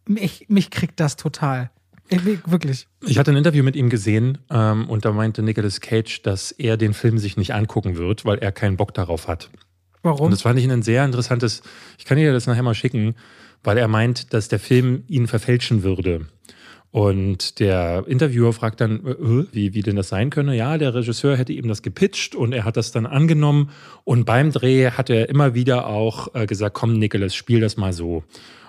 mich, 0.09 0.47
mich 0.49 0.71
kriegt 0.71 1.01
das 1.01 1.17
total. 1.17 1.71
Ich, 2.09 2.25
wirklich. 2.25 2.87
Ich 3.05 3.19
hatte 3.19 3.33
ein 3.33 3.37
Interview 3.37 3.65
mit 3.65 3.75
ihm 3.75 3.91
gesehen 3.91 4.39
ähm, 4.51 4.89
und 4.89 5.05
da 5.05 5.13
meinte 5.13 5.43
Nicolas 5.43 5.81
Cage, 5.81 6.23
dass 6.23 6.53
er 6.53 6.77
den 6.77 6.95
Film 6.95 7.19
sich 7.19 7.37
nicht 7.37 7.53
angucken 7.53 7.97
wird, 7.97 8.25
weil 8.25 8.39
er 8.39 8.53
keinen 8.53 8.77
Bock 8.77 8.95
darauf 8.95 9.27
hat. 9.27 9.51
Warum? 10.03 10.27
Und 10.27 10.31
das 10.31 10.43
fand 10.43 10.59
ich 10.59 10.71
ein 10.71 10.83
sehr 10.83 11.05
interessantes, 11.05 11.63
ich 11.99 12.05
kann 12.05 12.17
dir 12.17 12.33
das 12.33 12.47
nachher 12.47 12.63
mal 12.63 12.75
schicken, 12.75 13.17
weil 13.65 13.77
er 13.77 13.89
meint, 13.89 14.33
dass 14.33 14.47
der 14.47 14.61
Film 14.61 15.03
ihn 15.09 15.27
verfälschen 15.27 15.83
würde. 15.83 16.27
Und 16.93 17.59
der 17.59 18.05
Interviewer 18.07 18.53
fragt 18.53 18.81
dann, 18.81 19.05
äh, 19.05 19.11
äh, 19.11 19.47
wie, 19.53 19.75
wie 19.75 19.83
denn 19.83 19.97
das 19.97 20.09
sein 20.09 20.31
könne. 20.31 20.57
Ja, 20.57 20.79
der 20.79 20.95
Regisseur 20.95 21.37
hätte 21.37 21.53
ihm 21.53 21.69
das 21.69 21.83
gepitcht 21.83 22.35
und 22.35 22.53
er 22.53 22.65
hat 22.65 22.77
das 22.77 22.93
dann 22.93 23.05
angenommen. 23.05 23.71
Und 24.05 24.25
beim 24.25 24.53
Dreh 24.53 24.93
hat 24.93 25.11
er 25.11 25.29
immer 25.29 25.55
wieder 25.55 25.89
auch 25.89 26.35
äh, 26.35 26.47
gesagt, 26.47 26.75
komm, 26.75 26.95
Nicholas, 26.95 27.35
spiel 27.35 27.61
das 27.61 27.77
mal 27.77 27.93
so. 27.93 28.23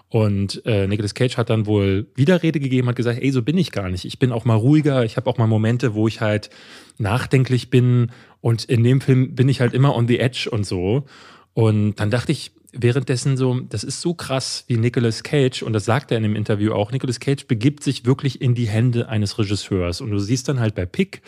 Und 0.09 0.65
äh, 0.65 0.87
Nicolas 0.87 1.13
Cage 1.13 1.35
hat 1.35 1.49
dann 1.49 1.65
wohl 1.65 2.07
Widerrede 2.15 2.59
gegeben, 2.59 2.87
hat 2.87 2.95
gesagt, 2.95 3.21
ey, 3.21 3.31
so 3.31 3.41
bin 3.41 3.57
ich 3.57 3.71
gar 3.71 3.89
nicht. 3.89 4.05
Ich 4.05 4.19
bin 4.19 4.31
auch 4.31 4.45
mal 4.45 4.55
ruhiger. 4.55 5.03
Ich 5.03 5.17
habe 5.17 5.29
auch 5.29 5.37
mal 5.37 5.47
Momente, 5.47 5.95
wo 5.95 6.07
ich 6.07 6.21
halt 6.21 6.49
nachdenklich 6.97 7.69
bin. 7.69 8.11
Und 8.39 8.63
in 8.65 8.83
dem 8.83 9.01
Film 9.01 9.35
bin 9.35 9.49
ich 9.49 9.59
halt 9.59 9.73
immer 9.73 9.95
on 9.95 10.07
the 10.07 10.19
edge 10.19 10.49
und 10.49 10.65
so. 10.65 11.05
Und 11.53 11.95
dann 11.95 12.09
dachte 12.09 12.31
ich 12.31 12.51
währenddessen 12.71 13.37
so, 13.37 13.59
das 13.59 13.83
ist 13.83 13.99
so 13.99 14.13
krass 14.13 14.63
wie 14.67 14.77
Nicolas 14.77 15.23
Cage. 15.23 15.63
Und 15.63 15.73
das 15.73 15.83
sagt 15.83 16.11
er 16.11 16.17
in 16.17 16.23
dem 16.23 16.35
Interview 16.35 16.71
auch. 16.71 16.91
Nicolas 16.91 17.19
Cage 17.19 17.45
begibt 17.45 17.83
sich 17.83 18.05
wirklich 18.05 18.41
in 18.41 18.55
die 18.55 18.67
Hände 18.67 19.09
eines 19.09 19.37
Regisseurs. 19.37 19.99
Und 19.99 20.11
du 20.11 20.19
siehst 20.19 20.47
dann 20.47 20.61
halt 20.61 20.73
bei 20.73 20.85
Pick, 20.85 21.21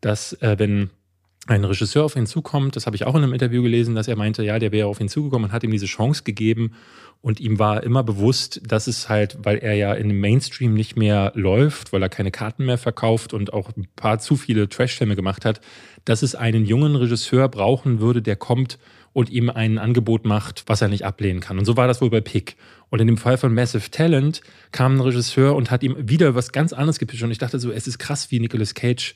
dass 0.00 0.32
äh, 0.40 0.58
wenn 0.58 0.90
ein 1.46 1.64
Regisseur 1.64 2.04
auf 2.04 2.14
ihn 2.14 2.26
zukommt, 2.26 2.76
das 2.76 2.86
habe 2.86 2.94
ich 2.94 3.04
auch 3.04 3.16
in 3.16 3.22
einem 3.22 3.32
Interview 3.32 3.62
gelesen, 3.62 3.94
dass 3.94 4.06
er 4.06 4.16
meinte, 4.16 4.44
ja, 4.44 4.58
der 4.58 4.70
wäre 4.70 4.86
auf 4.86 5.00
ihn 5.00 5.08
zugekommen 5.08 5.46
und 5.48 5.52
hat 5.52 5.64
ihm 5.64 5.72
diese 5.72 5.86
Chance 5.86 6.22
gegeben 6.22 6.72
und 7.20 7.40
ihm 7.40 7.58
war 7.58 7.82
immer 7.82 8.04
bewusst, 8.04 8.60
dass 8.64 8.86
es 8.86 9.08
halt, 9.08 9.38
weil 9.42 9.58
er 9.58 9.74
ja 9.74 9.92
in 9.94 10.08
dem 10.08 10.20
Mainstream 10.20 10.74
nicht 10.74 10.96
mehr 10.96 11.32
läuft, 11.34 11.92
weil 11.92 12.02
er 12.02 12.08
keine 12.08 12.30
Karten 12.30 12.64
mehr 12.64 12.78
verkauft 12.78 13.34
und 13.34 13.52
auch 13.52 13.70
ein 13.76 13.88
paar 13.96 14.18
zu 14.18 14.36
viele 14.36 14.68
Trash-Filme 14.68 15.16
gemacht 15.16 15.44
hat, 15.44 15.60
dass 16.04 16.22
es 16.22 16.34
einen 16.34 16.64
jungen 16.64 16.96
Regisseur 16.96 17.48
brauchen 17.48 18.00
würde, 18.00 18.22
der 18.22 18.36
kommt 18.36 18.78
und 19.12 19.30
ihm 19.30 19.50
ein 19.50 19.78
Angebot 19.78 20.24
macht, 20.24 20.64
was 20.66 20.80
er 20.80 20.88
nicht 20.88 21.04
ablehnen 21.04 21.40
kann. 21.40 21.58
Und 21.58 21.64
so 21.64 21.76
war 21.76 21.86
das 21.86 22.00
wohl 22.00 22.10
bei 22.10 22.20
Pick. 22.20 22.56
Und 22.88 23.00
in 23.00 23.06
dem 23.06 23.18
Fall 23.18 23.36
von 23.36 23.52
Massive 23.52 23.90
Talent 23.90 24.42
kam 24.70 24.96
ein 24.96 25.00
Regisseur 25.00 25.54
und 25.54 25.70
hat 25.70 25.82
ihm 25.82 25.96
wieder 25.98 26.34
was 26.34 26.52
ganz 26.52 26.72
anderes 26.72 26.98
gepitcht. 26.98 27.22
Und 27.22 27.30
ich 27.30 27.38
dachte 27.38 27.58
so, 27.58 27.70
es 27.70 27.86
ist 27.86 27.98
krass, 27.98 28.30
wie 28.30 28.40
Nicolas 28.40 28.74
Cage 28.74 29.14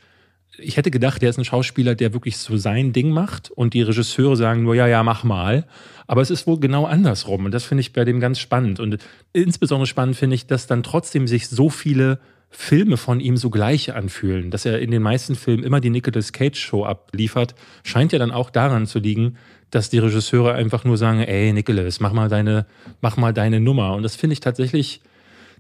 ich 0.59 0.77
hätte 0.77 0.91
gedacht, 0.91 1.23
der 1.23 1.31
ist 1.31 1.39
ein 1.39 1.45
Schauspieler, 1.45 1.95
der 1.95 2.13
wirklich 2.13 2.37
so 2.37 2.57
sein 2.57 2.93
Ding 2.93 3.11
macht 3.11 3.51
und 3.51 3.75
die 3.75 3.83
Regisseure 3.83 4.37
sagen 4.37 4.63
nur, 4.63 4.75
ja, 4.75 4.87
ja, 4.87 5.03
mach 5.03 5.25
mal. 5.25 5.67
Aber 6.07 6.23
es 6.23 6.31
ist 6.31 6.47
wohl 6.47 6.61
genau 6.61 6.85
andersrum 6.85 7.45
und 7.45 7.53
das 7.53 7.65
finde 7.65 7.81
ich 7.81 7.93
bei 7.93 8.05
dem 8.05 8.21
ganz 8.21 8.39
spannend. 8.39 8.81
Und 8.81 8.99
insbesondere 9.33 9.87
spannend 9.87 10.17
finde 10.17 10.37
ich, 10.37 10.47
dass 10.47 10.67
dann 10.67 10.83
trotzdem 10.83 11.27
sich 11.27 11.49
so 11.49 11.69
viele 11.69 12.21
Filme 12.49 12.97
von 12.97 13.21
ihm 13.21 13.37
so 13.37 13.51
gleich 13.51 13.95
anfühlen. 13.95 14.51
Dass 14.51 14.65
er 14.65 14.79
in 14.79 14.91
den 14.91 15.03
meisten 15.03 15.35
Filmen 15.35 15.65
immer 15.65 15.81
die 15.81 15.91
Nicolas 15.91 16.33
Cage 16.33 16.59
Show 16.59 16.85
abliefert, 16.85 17.55
scheint 17.83 18.13
ja 18.13 18.19
dann 18.19 18.31
auch 18.31 18.51
daran 18.51 18.87
zu 18.87 18.99
liegen, 18.99 19.37
dass 19.71 19.91
die 19.91 19.99
Regisseure 19.99 20.55
einfach 20.55 20.85
nur 20.85 20.97
sagen, 20.97 21.21
ey 21.21 21.53
Nicolas, 21.53 22.01
mach 22.01 22.13
mal 22.13 22.29
deine, 22.29 22.67
mach 23.01 23.17
mal 23.17 23.33
deine 23.33 23.61
Nummer. 23.61 23.95
Und 23.95 24.05
das 24.05 24.17
finde 24.17 24.35
ich 24.35 24.41
tatsächlich 24.41 25.01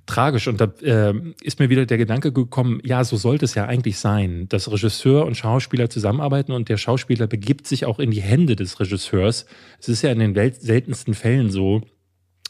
tragisch. 0.06 0.48
Und 0.48 0.60
da 0.60 0.72
äh, 0.82 1.14
ist 1.42 1.58
mir 1.58 1.68
wieder 1.68 1.86
der 1.86 1.98
Gedanke 1.98 2.32
gekommen, 2.32 2.80
ja, 2.84 3.04
so 3.04 3.16
sollte 3.16 3.44
es 3.44 3.54
ja 3.54 3.66
eigentlich 3.66 3.98
sein, 3.98 4.48
dass 4.48 4.70
Regisseur 4.70 5.26
und 5.26 5.36
Schauspieler 5.36 5.90
zusammenarbeiten 5.90 6.52
und 6.52 6.68
der 6.68 6.76
Schauspieler 6.76 7.26
begibt 7.26 7.66
sich 7.66 7.84
auch 7.84 7.98
in 7.98 8.10
die 8.10 8.22
Hände 8.22 8.56
des 8.56 8.80
Regisseurs. 8.80 9.46
Es 9.80 9.88
ist 9.88 10.02
ja 10.02 10.10
in 10.10 10.18
den 10.18 10.34
seltensten 10.34 11.14
Fällen 11.14 11.50
so, 11.50 11.82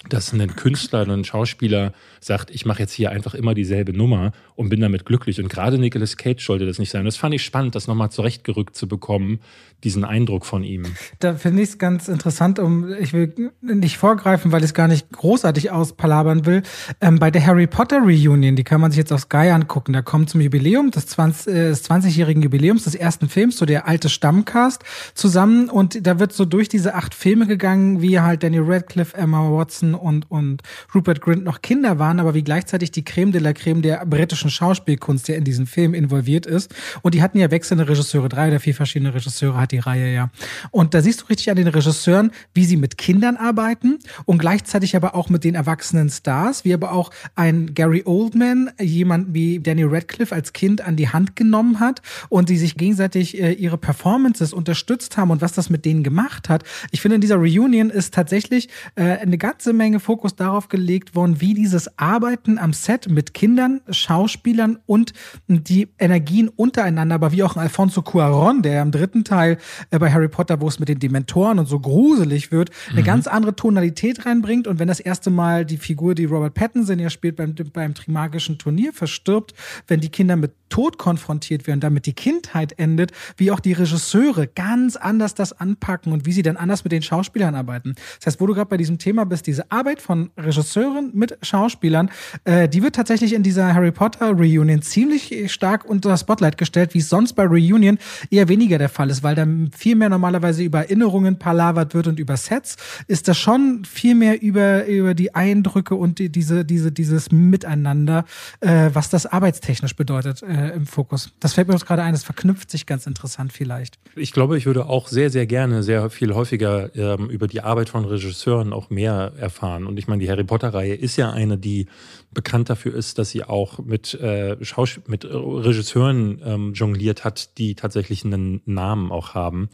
dass 0.09 0.33
ein 0.33 0.57
Künstler 0.57 1.03
oder 1.03 1.15
ein 1.15 1.25
Schauspieler 1.25 1.93
sagt, 2.21 2.51
ich 2.51 2.65
mache 2.65 2.81
jetzt 2.81 2.93
hier 2.93 3.11
einfach 3.11 3.35
immer 3.35 3.55
dieselbe 3.55 3.93
Nummer 3.93 4.33
und 4.55 4.69
bin 4.69 4.81
damit 4.81 5.05
glücklich. 5.05 5.41
Und 5.41 5.49
gerade 5.49 5.79
Nicolas 5.79 6.17
Cage 6.17 6.45
sollte 6.45 6.67
das 6.67 6.79
nicht 6.79 6.91
sein. 6.91 7.05
Das 7.05 7.17
fand 7.17 7.35
ich 7.35 7.43
spannend, 7.43 7.75
das 7.75 7.87
nochmal 7.87 8.11
zurechtgerückt 8.11 8.77
zu 8.77 8.89
bekommen, 8.89 9.41
diesen 9.85 10.05
Eindruck 10.05 10.47
von 10.47 10.63
ihm. 10.65 10.85
Da 11.19 11.35
finde 11.35 11.63
ich 11.63 11.71
es 11.71 11.79
ganz 11.79 12.09
interessant, 12.09 12.59
um 12.59 12.93
ich 12.95 13.13
will 13.13 13.53
nicht 13.61 13.99
vorgreifen, 13.99 14.53
weil 14.53 14.61
ich 14.61 14.67
es 14.67 14.75
gar 14.75 14.89
nicht 14.89 15.11
großartig 15.13 15.71
auspalabern 15.71 16.47
will. 16.47 16.63
Ähm, 17.01 17.19
bei 17.19 17.31
der 17.31 17.45
Harry 17.45 17.67
Potter 17.67 18.01
Reunion, 18.01 18.57
die 18.57 18.65
kann 18.65 18.81
man 18.81 18.91
sich 18.91 18.99
jetzt 18.99 19.13
auf 19.13 19.21
Sky 19.21 19.51
angucken. 19.51 19.93
Da 19.93 20.03
kommt 20.03 20.31
zum 20.31 20.41
Jubiläum 20.41 20.91
des, 20.91 21.07
20, 21.07 21.47
äh, 21.49 21.69
des 21.69 21.89
20-jährigen 21.89 22.43
Jubiläums 22.43 22.85
des 22.85 22.95
ersten 22.95 23.29
Films, 23.29 23.59
so 23.59 23.67
der 23.67 23.87
alte 23.87 24.09
Stammcast 24.09 24.83
zusammen. 25.15 25.69
Und 25.69 26.07
da 26.07 26.19
wird 26.19 26.33
so 26.33 26.45
durch 26.45 26.69
diese 26.69 26.95
acht 26.95 27.15
Filme 27.15 27.47
gegangen, 27.47 28.01
wie 28.01 28.21
halt 28.21 28.43
Daniel 28.43 28.65
Radcliffe, 28.67 29.17
Emma 29.17 29.51
Watson 29.51 29.86
und, 29.95 30.31
und 30.31 30.63
Rupert 30.95 31.21
Grint 31.21 31.45
noch 31.45 31.63
Kinder 31.63 31.99
waren, 31.99 32.21
aber 32.21 32.35
wie 32.35 32.43
gleichzeitig 32.43 32.91
die 32.91 33.05
Creme 33.05 33.33
de 33.33 33.41
la 33.41 33.53
Creme 33.53 33.83
der 33.83 34.05
britischen 34.07 34.51
Schauspielkunst, 34.51 35.29
der 35.29 35.37
in 35.37 35.45
diesen 35.45 35.67
Film 35.67 35.95
involviert 35.95 36.47
ist. 36.47 36.75
Und 37.03 37.15
die 37.15 37.23
hatten 37.23 37.39
ja 37.39 37.51
wechselnde 37.51 37.89
Regisseure, 37.89 38.29
drei 38.29 38.49
oder 38.49 38.61
vier 38.61 38.75
verschiedene 38.75 39.15
Regisseure 39.15 39.61
hat 39.61 39.73
die 39.73 39.79
Reihe 39.79 40.13
ja. 40.13 40.31
Und 40.71 40.95
da 40.95 41.03
siehst 41.03 41.23
du 41.23 41.27
richtig 41.27 41.51
an 41.51 41.57
den 41.57 41.69
Regisseuren, 41.69 42.31
wie 42.55 42.65
sie 42.65 42.77
mit 42.77 42.99
Kindern 42.99 43.37
arbeiten 43.37 43.99
und 44.25 44.39
gleichzeitig 44.39 44.97
aber 44.97 45.15
auch 45.15 45.29
mit 45.29 45.45
den 45.45 45.55
erwachsenen 45.55 46.11
Stars, 46.11 46.65
wie 46.65 46.75
aber 46.75 46.93
auch 46.93 47.11
ein 47.35 47.75
Gary 47.75 48.03
Oldman, 48.05 48.71
jemand 48.81 49.35
wie 49.35 49.61
Daniel 49.61 49.89
Radcliffe 49.89 50.35
als 50.35 50.53
Kind 50.53 50.81
an 50.81 50.97
die 50.97 51.09
Hand 51.09 51.37
genommen 51.37 51.81
hat 51.81 52.03
und 52.29 52.49
sie 52.49 52.57
sich 52.57 52.77
gegenseitig 52.77 53.41
äh, 53.41 53.53
ihre 53.53 53.79
Performances 53.79 54.53
unterstützt 54.53 55.17
haben 55.17 55.31
und 55.31 55.41
was 55.41 55.53
das 55.53 55.71
mit 55.71 55.85
denen 55.85 56.03
gemacht 56.03 56.49
hat. 56.49 56.65
Ich 56.91 57.01
finde, 57.01 57.17
in 57.17 57.21
dieser 57.21 57.37
Reunion 57.37 57.91
ist 57.91 58.15
tatsächlich 58.15 58.69
äh, 58.95 59.03
eine 59.03 59.39
ganze 59.39 59.73
Menge 59.77 60.01
Fokus 60.01 60.35
darauf 60.35 60.69
gelegt 60.69 61.15
worden, 61.15 61.41
wie 61.41 61.55
dieses 61.55 61.99
Arbeiten 61.99 62.59
am 62.59 62.73
Set 62.73 63.09
mit 63.09 63.35
Kindern, 63.35 63.81
Schauspielern 63.89 64.79
und 64.87 65.13
die 65.47 65.89
Energien 65.99 66.49
untereinander, 66.49 67.15
aber 67.15 67.33
wie 67.33 67.43
auch 67.43 67.57
ein 67.57 67.63
Alfonso 67.63 68.03
Cuaron, 68.03 68.63
der 68.63 68.83
im 68.83 68.91
dritten 68.91 69.25
Teil 69.25 69.59
äh, 69.91 69.99
bei 69.99 70.13
Harry 70.13 70.29
Potter, 70.29 70.61
wo 70.61 70.69
es 70.69 70.79
mit 70.79 70.89
den 70.89 70.99
Dementoren 70.99 71.59
und 71.59 71.67
so 71.67 71.79
gruselig 71.79 72.51
wird, 72.51 72.71
eine 72.91 73.03
mhm. 73.03 73.07
ganz 73.07 73.27
andere 73.27 73.55
Tonalität 73.55 74.27
reinbringt. 74.27 74.67
Und 74.67 74.79
wenn 74.79 74.89
das 74.89 75.01
erste 75.01 75.31
Mal 75.31 75.65
die 75.65 75.77
Figur, 75.77 76.15
die 76.15 76.25
Robert 76.25 76.55
Pattinson 76.55 76.99
ja 76.99 77.11
spielt, 77.11 77.37
beim, 77.37 77.55
beim 77.73 77.95
Trimagischen 77.95 78.59
Turnier 78.59 78.93
verstirbt, 78.93 79.55
wenn 79.87 80.01
die 80.01 80.09
Kinder 80.09 80.37
mit 80.37 80.53
Tod 80.69 80.99
konfrontiert 80.99 81.67
werden, 81.67 81.81
damit 81.81 82.07
die 82.07 82.13
Kindheit 82.13 82.79
endet, 82.79 83.13
wie 83.37 83.51
auch 83.51 83.61
die 83.61 83.73
Regisseure 83.73 84.47
ganz 84.47 84.97
anders 84.97 85.35
das 85.35 85.53
anpacken 85.53 86.13
und 86.13 86.27
wie 86.27 86.33
sie 86.33 86.43
dann 86.43 86.57
anders 86.57 86.85
mit 86.85 86.93
den 86.93 87.03
Schauspielern 87.03 87.55
arbeiten. 87.55 87.95
Das 88.19 88.27
heißt, 88.27 88.41
wo 88.41 88.47
du 88.47 88.55
gerade 88.55 88.69
bei 88.69 88.77
diesem 88.77 88.99
Thema 88.99 89.25
bist, 89.25 89.47
diese 89.47 89.71
Arbeit 89.71 90.01
von 90.01 90.31
Regisseuren 90.37 91.11
mit 91.15 91.39
Schauspielern, 91.43 92.11
äh, 92.45 92.69
die 92.69 92.83
wird 92.83 92.97
tatsächlich 92.97 93.33
in 93.33 93.43
dieser 93.43 93.75
Harry 93.75 93.93
Potter 93.93 94.31
Reunion 94.31 94.83
ziemlich 94.83 95.53
stark 95.53 95.85
unter 95.85 96.17
Spotlight 96.17 96.59
gestellt, 96.59 96.95
wie 96.95 96.99
es 96.99 97.09
sonst 97.09 97.35
bei 97.35 97.45
Reunion 97.45 97.99
eher 98.31 98.49
weniger 98.49 98.79
der 98.79 98.89
Fall 98.89 99.11
ist, 99.11 99.23
weil 99.23 99.35
da 99.35 99.47
viel 99.77 99.97
mehr 99.97 100.09
normalerweise 100.09 100.63
über 100.63 100.81
Erinnerungen 100.81 101.39
palavert 101.39 101.95
wird 101.95 102.07
und 102.07 102.19
über 102.19 102.37
Sets, 102.37 102.77
ist 103.07 103.29
das 103.29 103.39
schon 103.39 103.85
viel 103.85 104.15
mehr 104.15 104.43
über, 104.43 104.87
über 104.87 105.15
die 105.15 105.35
Eindrücke 105.35 105.95
und 105.95 106.19
die, 106.19 106.31
diese, 106.31 106.65
diese, 106.65 106.93
dieses 106.93 107.31
Miteinander, 107.31 108.25
äh, 108.61 108.91
was 108.93 109.11
das 109.11 109.27
arbeitstechnisch 109.27 109.97
bedeutet. 109.97 110.43
Äh, 110.43 110.56
äh, 110.57 110.71
im 110.71 110.87
Fokus. 110.87 111.33
Das 111.41 111.53
fällt 111.53 111.69
mir 111.69 111.75
uns 111.75 111.85
gerade 111.85 112.03
ein, 112.03 112.13
das 112.13 112.25
verknüpft 112.25 112.71
sich 112.71 112.87
ganz 112.87 113.07
interessant 113.07 113.53
vielleicht. 113.53 113.99
Ich 114.15 114.33
glaube, 114.33 114.57
ich 114.57 114.67
würde 114.67 114.87
auch 114.87 115.09
sehr, 115.09 115.31
sehr 115.31 115.47
gerne 115.47 115.83
sehr 115.83 116.09
viel 116.11 116.35
häufiger 116.35 116.95
ähm, 116.97 117.29
über 117.29 117.47
die 117.47 117.61
Arbeit 117.61 117.89
von 117.89 118.05
Regisseuren 118.05 118.73
auch 118.73 118.91
mehr 118.91 119.33
erfahren. 119.39 119.87
Und 119.87 119.99
ich 119.99 120.09
meine, 120.09 120.23
die 120.23 120.31
Harry 120.31 120.45
Potter-Reihe 120.45 120.95
ist 120.95 121.17
ja 121.17 121.31
eine, 121.31 121.59
die 121.59 121.87
bekannt 122.33 122.71
dafür 122.71 122.95
ist, 122.95 123.19
dass 123.19 123.31
sie 123.31 123.45
auch 123.45 123.79
mit, 123.79 124.15
äh, 124.15 124.57
Schaus 124.65 125.01
mit 125.07 125.25
Regisseuren 125.25 126.41
ähm, 126.45 126.73
jongliert 126.75 127.25
hat, 127.25 127.59
die 127.59 127.75
tatsächlich 127.75 128.25
einen 128.25 128.63
Namen 128.65 129.13
auch 129.13 129.35
haben. 129.35 129.69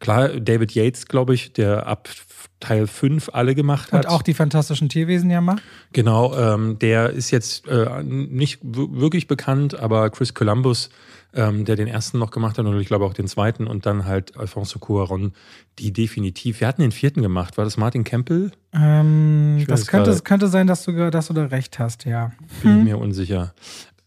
Klar, 0.00 0.28
David 0.40 0.72
Yates, 0.72 1.06
glaube 1.06 1.34
ich, 1.34 1.52
der 1.52 1.86
ab 1.86 2.08
Teil 2.60 2.86
5 2.86 3.30
alle 3.32 3.54
gemacht 3.54 3.92
hat. 3.92 4.04
Und 4.04 4.10
auch 4.10 4.22
die 4.22 4.34
fantastischen 4.34 4.88
Tierwesen 4.88 5.30
ja 5.30 5.40
macht. 5.40 5.62
Genau, 5.92 6.34
ähm, 6.36 6.78
der 6.78 7.10
ist 7.10 7.30
jetzt 7.30 7.66
äh, 7.68 8.02
nicht 8.02 8.60
wirklich 8.62 9.26
bekannt, 9.26 9.78
aber 9.78 10.10
Chris 10.10 10.34
Columbus, 10.34 10.90
ähm, 11.32 11.64
der 11.64 11.76
den 11.76 11.86
ersten 11.86 12.18
noch 12.18 12.30
gemacht 12.30 12.58
hat 12.58 12.66
und 12.66 12.78
ich 12.80 12.88
glaube 12.88 13.04
auch 13.04 13.14
den 13.14 13.28
zweiten 13.28 13.66
und 13.66 13.86
dann 13.86 14.04
halt 14.04 14.36
Alfonso 14.36 14.78
Cuaron, 14.78 15.32
die 15.78 15.92
definitiv. 15.92 16.60
Wir 16.60 16.68
hatten 16.68 16.82
den 16.82 16.92
vierten 16.92 17.22
gemacht. 17.22 17.56
War 17.56 17.64
das 17.64 17.76
Martin 17.76 18.04
Campbell? 18.04 18.50
Ähm, 18.72 19.64
das 19.66 19.86
könnte, 19.86 20.18
könnte 20.22 20.48
sein, 20.48 20.66
dass 20.66 20.84
du, 20.84 21.10
dass 21.10 21.28
du 21.28 21.34
da 21.34 21.46
recht 21.46 21.78
hast, 21.78 22.04
ja. 22.04 22.32
Bin 22.62 22.78
hm. 22.78 22.84
mir 22.84 22.98
unsicher. 22.98 23.54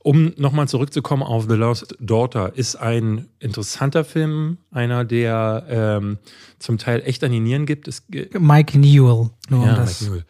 Um 0.04 0.34
nochmal 0.36 0.68
zurückzukommen 0.68 1.24
auf 1.24 1.46
The 1.48 1.56
Lost 1.56 1.96
Daughter, 2.00 2.52
ist 2.56 2.76
ein 2.76 3.28
interessanter 3.40 4.04
Film, 4.04 4.58
einer, 4.70 5.06
der 5.06 5.66
ähm, 5.70 6.18
zum 6.60 6.78
Teil 6.78 7.02
echt 7.06 7.24
an 7.24 7.32
die 7.32 7.40
Nieren 7.40 7.66
gibt. 7.66 7.88
Es, 7.88 8.04
Mike 8.38 8.78
Newell. 8.78 9.30
Nur 9.50 9.66
ja. 9.66 9.80
Mike 9.80 10.04
Newell. 10.04 10.26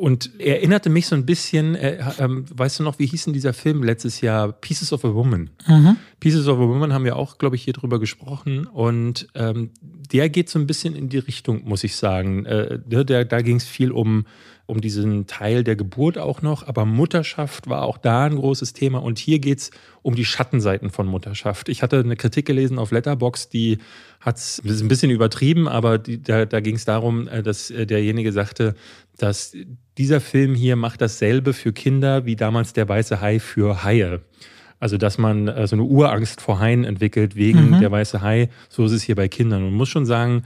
Und 0.00 0.30
er 0.38 0.56
erinnerte 0.56 0.88
mich 0.88 1.06
so 1.06 1.14
ein 1.14 1.26
bisschen, 1.26 1.74
äh, 1.74 2.02
ähm, 2.18 2.46
weißt 2.48 2.78
du 2.78 2.82
noch, 2.82 2.98
wie 2.98 3.04
hieß 3.04 3.24
denn 3.24 3.34
dieser 3.34 3.52
Film 3.52 3.82
letztes 3.82 4.22
Jahr? 4.22 4.52
Pieces 4.52 4.90
of 4.94 5.04
a 5.04 5.12
Woman. 5.12 5.50
Mhm. 5.66 5.96
Pieces 6.18 6.48
of 6.48 6.58
a 6.58 6.62
Woman 6.62 6.94
haben 6.94 7.04
wir 7.04 7.16
auch, 7.16 7.36
glaube 7.36 7.56
ich, 7.56 7.64
hier 7.64 7.74
drüber 7.74 8.00
gesprochen. 8.00 8.66
Und 8.66 9.28
ähm, 9.34 9.72
der 9.82 10.30
geht 10.30 10.48
so 10.48 10.58
ein 10.58 10.66
bisschen 10.66 10.96
in 10.96 11.10
die 11.10 11.18
Richtung, 11.18 11.68
muss 11.68 11.84
ich 11.84 11.96
sagen. 11.96 12.46
Äh, 12.46 12.78
da 12.88 13.24
da 13.24 13.42
ging 13.42 13.56
es 13.56 13.66
viel 13.66 13.92
um 13.92 14.24
um 14.66 14.80
diesen 14.80 15.26
Teil 15.26 15.62
der 15.62 15.76
Geburt 15.76 16.18
auch 16.18 16.42
noch, 16.42 16.66
aber 16.66 16.84
Mutterschaft 16.84 17.68
war 17.68 17.82
auch 17.82 17.98
da 17.98 18.24
ein 18.24 18.34
großes 18.34 18.72
Thema 18.72 18.98
und 18.98 19.18
hier 19.18 19.38
geht 19.38 19.58
es 19.58 19.70
um 20.02 20.16
die 20.16 20.24
Schattenseiten 20.24 20.90
von 20.90 21.06
Mutterschaft. 21.06 21.68
Ich 21.68 21.82
hatte 21.82 22.00
eine 22.00 22.16
Kritik 22.16 22.46
gelesen 22.46 22.78
auf 22.78 22.90
Letterbox, 22.90 23.48
die 23.48 23.78
hat 24.20 24.36
es 24.36 24.60
ein 24.64 24.88
bisschen 24.88 25.10
übertrieben, 25.10 25.68
aber 25.68 25.98
die, 25.98 26.20
da, 26.20 26.44
da 26.44 26.60
ging 26.60 26.74
es 26.74 26.84
darum, 26.84 27.28
äh, 27.28 27.42
dass 27.42 27.70
äh, 27.70 27.86
derjenige 27.86 28.32
sagte, 28.32 28.74
dass 29.16 29.56
dieser 29.98 30.20
Film 30.20 30.54
hier 30.54 30.76
macht 30.76 31.00
dasselbe 31.00 31.52
für 31.52 31.72
Kinder 31.72 32.26
wie 32.26 32.36
damals 32.36 32.72
der 32.72 32.88
weiße 32.88 33.20
Hai 33.20 33.38
für 33.38 33.84
Haie. 33.84 34.20
Also, 34.78 34.98
dass 34.98 35.16
man 35.16 35.48
äh, 35.48 35.66
so 35.66 35.76
eine 35.76 35.84
Urangst 35.84 36.40
vor 36.40 36.60
Haien 36.60 36.84
entwickelt 36.84 37.34
wegen 37.34 37.70
mhm. 37.70 37.80
der 37.80 37.90
weiße 37.90 38.20
Hai. 38.20 38.50
So 38.68 38.84
ist 38.84 38.92
es 38.92 39.02
hier 39.02 39.14
bei 39.14 39.28
Kindern. 39.28 39.62
Und 39.62 39.70
man 39.70 39.78
muss 39.78 39.88
schon 39.88 40.04
sagen, 40.04 40.42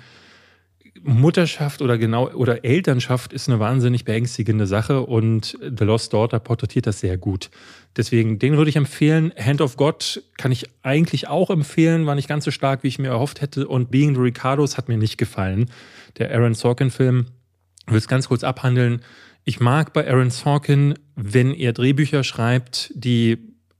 Mutterschaft 1.02 1.80
oder 1.82 1.96
genau 1.98 2.30
oder 2.30 2.64
Elternschaft 2.64 3.32
ist 3.32 3.48
eine 3.48 3.58
wahnsinnig 3.58 4.04
beängstigende 4.04 4.66
Sache 4.66 5.00
und 5.02 5.58
The 5.60 5.84
Lost 5.84 6.12
Daughter 6.12 6.38
porträtiert 6.38 6.86
das 6.86 7.00
sehr 7.00 7.16
gut. 7.16 7.50
Deswegen, 7.96 8.38
den 8.38 8.56
würde 8.56 8.70
ich 8.70 8.76
empfehlen. 8.76 9.32
Hand 9.38 9.60
of 9.60 9.76
God 9.76 10.22
kann 10.36 10.52
ich 10.52 10.66
eigentlich 10.82 11.28
auch 11.28 11.50
empfehlen, 11.50 12.06
war 12.06 12.14
nicht 12.14 12.28
ganz 12.28 12.44
so 12.44 12.50
stark, 12.50 12.82
wie 12.82 12.88
ich 12.88 12.98
mir 12.98 13.08
erhofft 13.08 13.40
hätte. 13.40 13.66
Und 13.66 13.90
Being 13.90 14.14
the 14.14 14.20
Ricardos 14.20 14.76
hat 14.76 14.88
mir 14.88 14.98
nicht 14.98 15.16
gefallen. 15.16 15.70
Der 16.18 16.30
Aaron 16.32 16.54
Sorkin-Film. 16.54 17.26
Ich 17.86 17.92
will 17.92 17.98
es 17.98 18.08
ganz 18.08 18.28
kurz 18.28 18.44
abhandeln. 18.44 19.00
Ich 19.44 19.58
mag 19.58 19.92
bei 19.92 20.06
Aaron 20.08 20.30
Sorkin, 20.30 20.94
wenn 21.16 21.52
er 21.52 21.72
Drehbücher 21.72 22.24
schreibt, 22.24 22.92
die, 22.94 23.38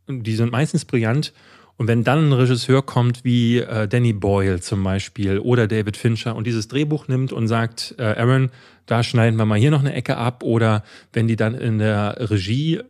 die 0.09 0.35
sind 0.35 0.51
meistens 0.51 0.85
brillant 0.85 1.33
und 1.81 1.89
wenn 1.89 2.05
dann 2.05 2.29
ein 2.29 2.33
Regisseur 2.35 2.85
kommt 2.85 3.25
wie 3.25 3.61
äh, 3.61 3.89
Danny 3.89 4.13
Boyle 4.13 4.61
zum 4.61 4.85
Beispiel 4.85 5.39
oder 5.39 5.67
David 5.67 5.97
Fincher 5.97 6.37
und 6.37 6.47
dieses 6.47 6.69
Drehbuch 6.69 7.09
nimmt 7.09 7.33
und 7.33 7.49
sagt, 7.49 7.95
äh, 7.97 8.03
Aaron, 8.03 8.51
da 8.85 9.03
schneiden 9.03 9.39
wir 9.39 9.47
mal 9.47 9.59
hier 9.59 9.71
noch 9.71 9.81
eine 9.81 9.95
Ecke 9.95 10.19
ab 10.19 10.43
oder 10.43 10.85
wenn 11.15 11.27
die 11.27 11.37
dann 11.37 11.55
in 11.55 11.79
der 11.79 12.17
Regie 12.19 12.83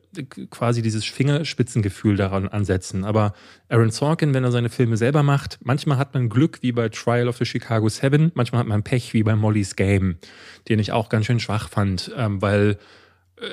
quasi 0.51 0.83
dieses 0.83 1.05
Fingerspitzengefühl 1.05 2.17
daran 2.17 2.49
ansetzen. 2.49 3.05
Aber 3.05 3.35
Aaron 3.69 3.91
Sorkin, 3.91 4.35
wenn 4.35 4.43
er 4.43 4.51
seine 4.51 4.71
Filme 4.71 4.97
selber 4.97 5.23
macht, 5.23 5.61
manchmal 5.63 5.97
hat 5.97 6.13
man 6.13 6.29
Glück 6.29 6.59
wie 6.63 6.73
bei 6.73 6.89
Trial 6.89 7.29
of 7.29 7.37
the 7.37 7.45
Chicago 7.45 7.89
Seven, 7.89 8.33
manchmal 8.35 8.59
hat 8.59 8.67
man 8.67 8.83
Pech 8.83 9.15
wie 9.15 9.23
bei 9.23 9.37
Molly's 9.37 9.77
Game, 9.77 10.17
den 10.69 10.81
ich 10.81 10.91
auch 10.91 11.11
ganz 11.11 11.27
schön 11.27 11.39
schwach 11.39 11.69
fand, 11.69 12.11
ähm, 12.17 12.43
weil 12.43 12.77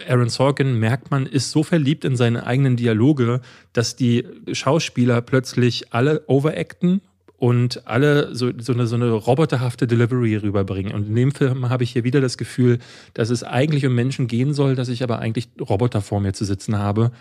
Aaron 0.07 0.29
Sorkin, 0.29 0.79
merkt 0.79 1.11
man, 1.11 1.25
ist 1.25 1.51
so 1.51 1.63
verliebt 1.63 2.05
in 2.05 2.15
seine 2.15 2.45
eigenen 2.45 2.75
Dialoge, 2.75 3.41
dass 3.73 3.95
die 3.95 4.25
Schauspieler 4.51 5.21
plötzlich 5.21 5.93
alle 5.93 6.23
overacten 6.27 7.01
und 7.37 7.87
alle 7.87 8.33
so, 8.35 8.51
so, 8.57 8.73
eine, 8.73 8.87
so 8.87 8.95
eine 8.95 9.11
roboterhafte 9.11 9.87
Delivery 9.87 10.35
rüberbringen. 10.35 10.93
Und 10.93 11.07
in 11.07 11.15
dem 11.15 11.31
Film 11.31 11.69
habe 11.69 11.83
ich 11.83 11.91
hier 11.91 12.03
wieder 12.03 12.19
das 12.19 12.37
Gefühl, 12.37 12.79
dass 13.13 13.29
es 13.29 13.43
eigentlich 13.43 13.85
um 13.85 13.93
Menschen 13.93 14.27
gehen 14.27 14.53
soll, 14.53 14.75
dass 14.75 14.89
ich 14.89 15.03
aber 15.03 15.19
eigentlich 15.19 15.49
Roboter 15.59 16.01
vor 16.01 16.19
mir 16.19 16.33
zu 16.33 16.45
sitzen 16.45 16.77
habe 16.77 17.11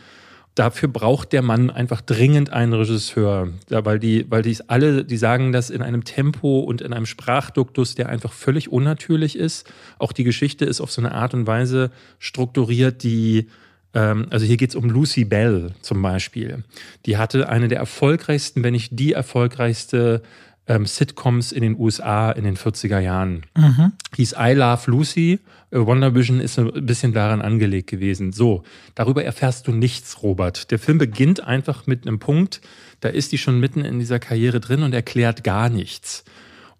dafür 0.57 0.89
braucht 0.89 1.33
der 1.33 1.43
Mann 1.43 1.71
einfach 1.71 2.01
dringend 2.01 2.53
einen 2.53 2.73
Regisseur, 2.73 3.51
ja, 3.71 3.85
weil 3.85 4.01
die, 4.01 4.27
weil 4.29 4.43
die 4.43 4.57
alle, 4.67 5.05
die 5.05 5.19
sagen 5.19 5.53
das 5.53 5.71
in 5.71 5.83
einem 5.83 6.03
Tempo 6.03 6.61
und 6.61 6.81
in 6.81 6.93
einem 6.93 7.07
Sprachduktus, 7.07 7.95
der 7.95 8.09
einfach 8.09 8.33
völlig 8.33 8.73
unnatürlich 8.73 9.39
ist. 9.39 9.71
Auch 9.99 10.13
die 10.13 10.25
Geschichte 10.25 10.65
ist 10.65 10.81
auf 10.81 10.91
so 10.91 11.01
eine 11.01 11.13
Art 11.13 11.35
und 11.35 11.47
Weise 11.47 11.91
strukturiert, 12.19 13.03
die 13.03 13.49
ähm, 13.95 14.27
also 14.31 14.47
hier 14.47 14.57
geht 14.57 14.71
es 14.71 14.77
um 14.77 14.89
Lucy 14.89 15.25
Bell 15.25 15.73
zum 15.83 16.01
Beispiel. 16.03 16.65
Die 17.05 17.19
hatte 17.19 17.49
eine 17.49 17.69
der 17.69 17.79
erfolgreichsten, 17.79 18.65
wenn 18.65 18.73
nicht 18.73 18.99
die 18.99 19.13
erfolgreichste 19.13 20.23
ähm, 20.67 20.87
Sitcoms 20.87 21.53
in 21.53 21.63
den 21.63 21.79
USA 21.79 22.31
in 22.31 22.45
den 22.45 22.57
40er 22.57 22.99
Jahren. 22.99 23.43
Mhm. 23.57 23.93
Hieß 24.17 24.35
I 24.39 24.53
Love 24.53 24.91
Lucy. 24.91 25.39
Äh, 25.71 25.79
Wonder 25.79 26.15
Vision 26.15 26.41
ist 26.41 26.59
ein 26.59 26.87
bisschen 26.87 27.13
daran 27.13 27.43
angelegt 27.43 27.89
gewesen. 27.89 28.33
So, 28.33 28.63
darüber 28.95 29.25
erfährst 29.25 29.67
du 29.67 29.73
nichts, 29.73 30.23
Robert. 30.23 30.71
Der 30.71 30.79
Film 30.79 30.99
beginnt 30.99 31.41
einfach 31.41 31.87
mit 31.87 32.07
einem 32.07 32.19
Punkt, 32.19 32.61
da 33.01 33.09
ist 33.09 33.33
die 33.33 33.39
schon 33.39 33.61
mitten 33.61 33.85
in 33.85 33.99
dieser 33.99 34.19
Karriere 34.19 34.61
drin 34.61 34.83
und 34.83 34.93
erklärt 34.93 35.45
gar 35.45 35.69
nichts. 35.69 36.25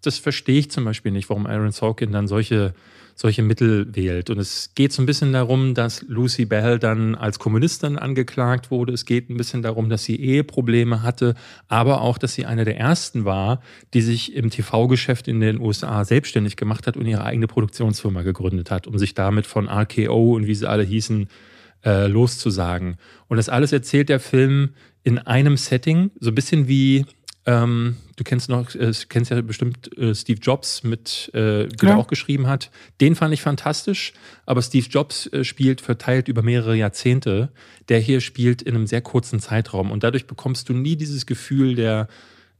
Das 0.01 0.19
verstehe 0.19 0.59
ich 0.59 0.71
zum 0.71 0.85
Beispiel 0.85 1.11
nicht, 1.11 1.29
warum 1.29 1.47
Aaron 1.47 1.71
Sorkin 1.71 2.11
dann 2.11 2.27
solche 2.27 2.73
solche 3.19 3.41
Mittel 3.41 3.95
wählt. 3.95 4.29
Und 4.29 4.37
es 4.37 4.75
geht 4.75 4.93
so 4.93 5.01
ein 5.01 5.07
bisschen 5.07 5.33
darum, 5.33 5.73
dass 5.73 6.03
Lucy 6.07 6.45
Bell 6.45 6.77
dann 6.77 7.15
als 7.15 7.39
Kommunistin 7.39 7.97
angeklagt 7.97 8.69
wurde. 8.69 8.93
Es 8.93 9.05
geht 9.05 9.31
ein 9.31 9.37
bisschen 9.37 9.63
darum, 9.63 9.89
dass 9.89 10.03
sie 10.03 10.15
Eheprobleme 10.17 11.01
hatte, 11.01 11.33
aber 11.67 12.01
auch, 12.01 12.19
dass 12.19 12.35
sie 12.35 12.45
eine 12.45 12.63
der 12.63 12.77
ersten 12.77 13.25
war, 13.25 13.61
die 13.95 14.01
sich 14.01 14.35
im 14.35 14.51
TV-Geschäft 14.51 15.27
in 15.27 15.39
den 15.39 15.59
USA 15.59 16.05
selbstständig 16.05 16.57
gemacht 16.57 16.85
hat 16.85 16.95
und 16.95 17.07
ihre 17.07 17.23
eigene 17.23 17.47
Produktionsfirma 17.47 18.21
gegründet 18.21 18.69
hat, 18.69 18.85
um 18.85 18.99
sich 18.99 19.15
damit 19.15 19.47
von 19.47 19.67
RKO 19.67 20.35
und 20.35 20.45
wie 20.45 20.53
sie 20.53 20.69
alle 20.69 20.83
hießen, 20.83 21.27
äh, 21.83 22.05
loszusagen. 22.05 22.97
Und 23.27 23.37
das 23.37 23.49
alles 23.49 23.71
erzählt 23.71 24.09
der 24.09 24.19
Film 24.19 24.75
in 25.03 25.17
einem 25.17 25.57
Setting, 25.57 26.11
so 26.19 26.29
ein 26.29 26.35
bisschen 26.35 26.67
wie 26.67 27.05
ähm, 27.47 27.95
du 28.17 28.25
kennst 28.25 28.49
noch, 28.49 28.75
äh, 28.75 28.91
kennst 29.07 29.31
ja 29.31 29.41
bestimmt 29.41 29.97
äh, 29.97 30.13
Steve 30.13 30.39
Jobs 30.41 30.83
mit, 30.83 31.31
äh, 31.33 31.67
der 31.67 31.89
ja. 31.89 31.95
auch 31.95 32.07
geschrieben 32.07 32.47
hat. 32.47 32.69
Den 32.99 33.15
fand 33.15 33.33
ich 33.33 33.41
fantastisch, 33.41 34.11
aber 34.45 34.61
Steve 34.61 34.85
Jobs 34.89 35.27
äh, 35.27 35.45
spielt 35.45 35.79
verteilt 35.79 36.27
über 36.27 36.43
mehrere 36.43 36.75
Jahrzehnte. 36.75 37.49
Der 37.87 37.99
hier 37.99 38.19
spielt 38.19 38.61
in 38.61 38.75
einem 38.75 38.85
sehr 38.85 38.99
kurzen 38.99 39.39
Zeitraum 39.39 39.91
und 39.91 40.03
dadurch 40.03 40.27
bekommst 40.27 40.67
du 40.67 40.73
nie 40.73 40.97
dieses 40.97 41.25
Gefühl 41.25 41.75
der 41.75 42.09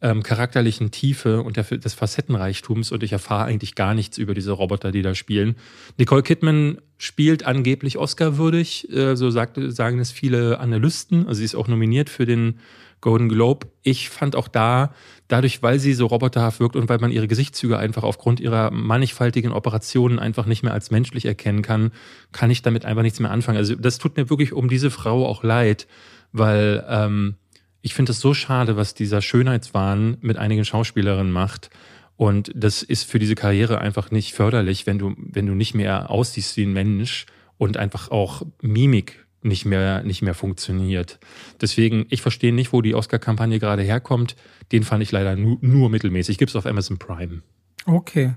ähm, 0.01 0.23
charakterlichen 0.23 0.91
Tiefe 0.91 1.41
und 1.41 1.57
der, 1.57 1.65
des 1.65 1.93
Facettenreichtums 1.93 2.93
und 2.93 3.03
ich 3.03 3.11
erfahre 3.11 3.43
eigentlich 3.43 3.75
gar 3.75 3.93
nichts 3.93 4.17
über 4.17 4.33
diese 4.33 4.53
Roboter, 4.53 4.93
die 4.93 5.01
da 5.01 5.15
spielen. 5.15 5.55
Nicole 5.97 6.23
Kidman 6.23 6.77
spielt 6.97 7.45
angeblich 7.45 7.97
Oscar-würdig, 7.97 8.89
äh, 8.93 9.17
so 9.17 9.31
sagt, 9.31 9.59
sagen 9.67 9.99
es 9.99 10.11
viele 10.11 10.59
Analysten. 10.59 11.27
Also 11.27 11.39
sie 11.39 11.45
ist 11.45 11.55
auch 11.55 11.67
nominiert 11.67 12.09
für 12.09 12.25
den 12.25 12.59
Golden 13.01 13.29
Globe. 13.29 13.67
Ich 13.83 14.09
fand 14.09 14.35
auch 14.35 14.47
da, 14.47 14.93
dadurch, 15.27 15.61
weil 15.61 15.79
sie 15.79 15.93
so 15.93 16.07
roboterhaft 16.07 16.59
wirkt 16.59 16.75
und 16.75 16.89
weil 16.89 16.99
man 16.99 17.11
ihre 17.11 17.27
Gesichtszüge 17.27 17.77
einfach 17.77 18.03
aufgrund 18.03 18.39
ihrer 18.39 18.71
mannigfaltigen 18.71 19.51
Operationen 19.51 20.19
einfach 20.19 20.45
nicht 20.45 20.63
mehr 20.63 20.73
als 20.73 20.91
menschlich 20.91 21.25
erkennen 21.25 21.61
kann, 21.61 21.91
kann 22.31 22.49
ich 22.49 22.61
damit 22.61 22.85
einfach 22.85 23.03
nichts 23.03 23.19
mehr 23.19 23.31
anfangen. 23.31 23.57
Also 23.57 23.75
das 23.75 23.97
tut 23.97 24.17
mir 24.17 24.29
wirklich 24.29 24.53
um 24.53 24.69
diese 24.69 24.89
Frau 24.89 25.25
auch 25.27 25.43
leid, 25.43 25.87
weil 26.31 26.85
ähm, 26.89 27.35
ich 27.81 27.93
finde 27.93 28.11
es 28.11 28.19
so 28.19 28.33
schade, 28.33 28.75
was 28.75 28.95
dieser 28.95 29.21
Schönheitswahn 29.21 30.17
mit 30.21 30.37
einigen 30.37 30.65
Schauspielerinnen 30.65 31.31
macht. 31.31 31.69
Und 32.15 32.51
das 32.55 32.81
ist 32.81 33.09
für 33.09 33.19
diese 33.19 33.35
Karriere 33.35 33.79
einfach 33.79 34.09
nicht 34.09 34.33
förderlich, 34.33 34.87
wenn 34.87 34.97
du, 34.97 35.13
wenn 35.17 35.45
du 35.45 35.53
nicht 35.53 35.75
mehr 35.75 36.09
aussiehst 36.09 36.57
wie 36.57 36.63
ein 36.63 36.73
Mensch 36.73 37.27
und 37.59 37.77
einfach 37.77 38.09
auch 38.09 38.41
Mimik 38.61 39.26
nicht 39.47 39.65
mehr, 39.65 40.03
nicht 40.03 40.21
mehr 40.21 40.33
funktioniert. 40.33 41.19
Deswegen, 41.61 42.05
ich 42.09 42.21
verstehe 42.21 42.53
nicht, 42.53 42.73
wo 42.73 42.81
die 42.81 42.95
Oscar-Kampagne 42.95 43.59
gerade 43.59 43.83
herkommt. 43.83 44.35
Den 44.71 44.83
fand 44.83 45.03
ich 45.03 45.11
leider 45.11 45.35
nur, 45.35 45.57
nur 45.61 45.89
mittelmäßig. 45.89 46.37
Gibt 46.37 46.49
es 46.49 46.55
auf 46.55 46.65
Amazon 46.65 46.97
Prime. 46.97 47.41
Okay. 47.85 48.33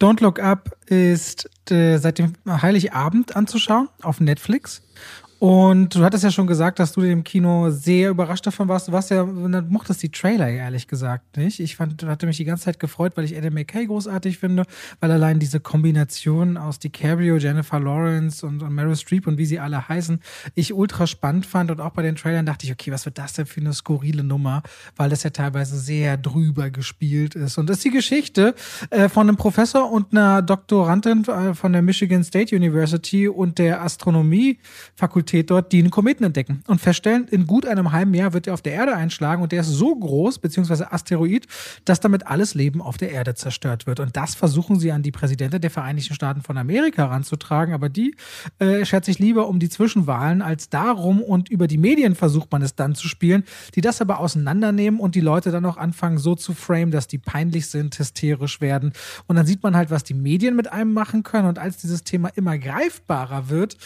Don't 0.00 0.22
Look 0.22 0.40
Up 0.40 0.76
ist 0.86 1.48
äh, 1.70 1.98
seit 1.98 2.18
dem 2.18 2.34
Heiligabend 2.46 3.34
anzuschauen 3.34 3.88
auf 4.02 4.20
Netflix. 4.20 4.82
Und 5.38 5.94
du 5.94 6.02
hattest 6.02 6.24
ja 6.24 6.30
schon 6.30 6.46
gesagt, 6.46 6.78
dass 6.78 6.92
du 6.92 7.02
im 7.02 7.22
Kino 7.22 7.68
sehr 7.68 8.08
überrascht 8.08 8.46
davon 8.46 8.68
warst. 8.68 8.88
Du 8.88 8.92
warst 8.92 9.10
ja, 9.10 9.22
du 9.22 9.62
mochtest 9.68 10.02
die 10.02 10.08
Trailer 10.08 10.48
ehrlich 10.48 10.88
gesagt 10.88 11.36
nicht. 11.36 11.60
Ich 11.60 11.76
fand, 11.76 12.02
hatte 12.04 12.24
mich 12.24 12.38
die 12.38 12.46
ganze 12.46 12.64
Zeit 12.64 12.80
gefreut, 12.80 13.12
weil 13.16 13.26
ich 13.26 13.36
Adam 13.36 13.52
McKay 13.52 13.84
großartig 13.84 14.38
finde, 14.38 14.64
weil 15.00 15.10
allein 15.10 15.38
diese 15.38 15.60
Kombination 15.60 16.56
aus 16.56 16.78
DiCaprio, 16.78 17.36
Jennifer 17.36 17.78
Lawrence 17.78 18.46
und, 18.46 18.62
und 18.62 18.74
Meryl 18.74 18.96
Streep 18.96 19.26
und 19.26 19.36
wie 19.36 19.44
sie 19.44 19.60
alle 19.60 19.86
heißen, 19.86 20.22
ich 20.54 20.72
ultra 20.72 21.06
spannend 21.06 21.44
fand. 21.44 21.70
Und 21.70 21.82
auch 21.82 21.90
bei 21.90 22.00
den 22.00 22.16
Trailern 22.16 22.46
dachte 22.46 22.64
ich, 22.64 22.72
okay, 22.72 22.90
was 22.90 23.04
wird 23.04 23.18
das 23.18 23.34
denn 23.34 23.44
für 23.44 23.60
eine 23.60 23.74
skurrile 23.74 24.24
Nummer? 24.24 24.62
Weil 24.96 25.10
das 25.10 25.22
ja 25.22 25.30
teilweise 25.30 25.78
sehr 25.78 26.16
drüber 26.16 26.70
gespielt 26.70 27.34
ist. 27.34 27.58
Und 27.58 27.68
das 27.68 27.78
ist 27.78 27.84
die 27.84 27.90
Geschichte 27.90 28.54
äh, 28.88 29.10
von 29.10 29.28
einem 29.28 29.36
Professor 29.36 29.92
und 29.92 30.12
einer 30.12 30.40
Doktorandin 30.40 31.24
äh, 31.24 31.52
von 31.52 31.74
der 31.74 31.82
Michigan 31.82 32.24
State 32.24 32.56
University 32.56 33.28
und 33.28 33.58
der 33.58 33.82
Astronomiefakultät 33.82 35.25
Fakultät 35.26 35.50
dort, 35.50 35.72
die 35.72 35.80
einen 35.80 35.90
Kometen 35.90 36.24
entdecken 36.24 36.62
und 36.68 36.80
feststellen, 36.80 37.26
in 37.28 37.46
gut 37.46 37.66
einem 37.66 37.90
halben 37.90 38.14
Jahr 38.14 38.32
wird 38.32 38.46
er 38.46 38.54
auf 38.54 38.62
der 38.62 38.74
Erde 38.74 38.94
einschlagen 38.94 39.42
und 39.42 39.50
der 39.50 39.62
ist 39.62 39.68
so 39.68 39.94
groß, 39.94 40.38
beziehungsweise 40.38 40.92
Asteroid, 40.92 41.46
dass 41.84 41.98
damit 41.98 42.28
alles 42.28 42.54
Leben 42.54 42.80
auf 42.80 42.96
der 42.96 43.10
Erde 43.10 43.34
zerstört 43.34 43.88
wird. 43.88 43.98
Und 43.98 44.16
das 44.16 44.36
versuchen 44.36 44.78
sie 44.78 44.92
an 44.92 45.02
die 45.02 45.10
Präsidentin 45.10 45.60
der 45.60 45.70
Vereinigten 45.70 46.14
Staaten 46.14 46.42
von 46.42 46.56
Amerika 46.56 47.06
ranzutragen, 47.06 47.74
aber 47.74 47.88
die 47.88 48.14
äh, 48.60 48.84
schert 48.84 49.04
sich 49.04 49.18
lieber 49.18 49.48
um 49.48 49.58
die 49.58 49.68
Zwischenwahlen 49.68 50.42
als 50.42 50.68
darum 50.68 51.20
und 51.20 51.48
über 51.48 51.66
die 51.66 51.78
Medien 51.78 52.14
versucht 52.14 52.52
man 52.52 52.62
es 52.62 52.76
dann 52.76 52.94
zu 52.94 53.08
spielen, 53.08 53.42
die 53.74 53.80
das 53.80 54.00
aber 54.00 54.20
auseinandernehmen 54.20 55.00
und 55.00 55.16
die 55.16 55.20
Leute 55.20 55.50
dann 55.50 55.64
auch 55.64 55.76
anfangen 55.76 56.18
so 56.18 56.36
zu 56.36 56.54
framen, 56.54 56.92
dass 56.92 57.08
die 57.08 57.18
peinlich 57.18 57.66
sind, 57.66 57.98
hysterisch 57.98 58.60
werden. 58.60 58.92
Und 59.26 59.36
dann 59.36 59.46
sieht 59.46 59.64
man 59.64 59.74
halt, 59.74 59.90
was 59.90 60.04
die 60.04 60.14
Medien 60.14 60.54
mit 60.54 60.70
einem 60.72 60.92
machen 60.92 61.24
können 61.24 61.48
und 61.48 61.58
als 61.58 61.78
dieses 61.78 62.04
Thema 62.04 62.28
immer 62.36 62.56
greifbarer 62.58 63.48
wird, 63.48 63.76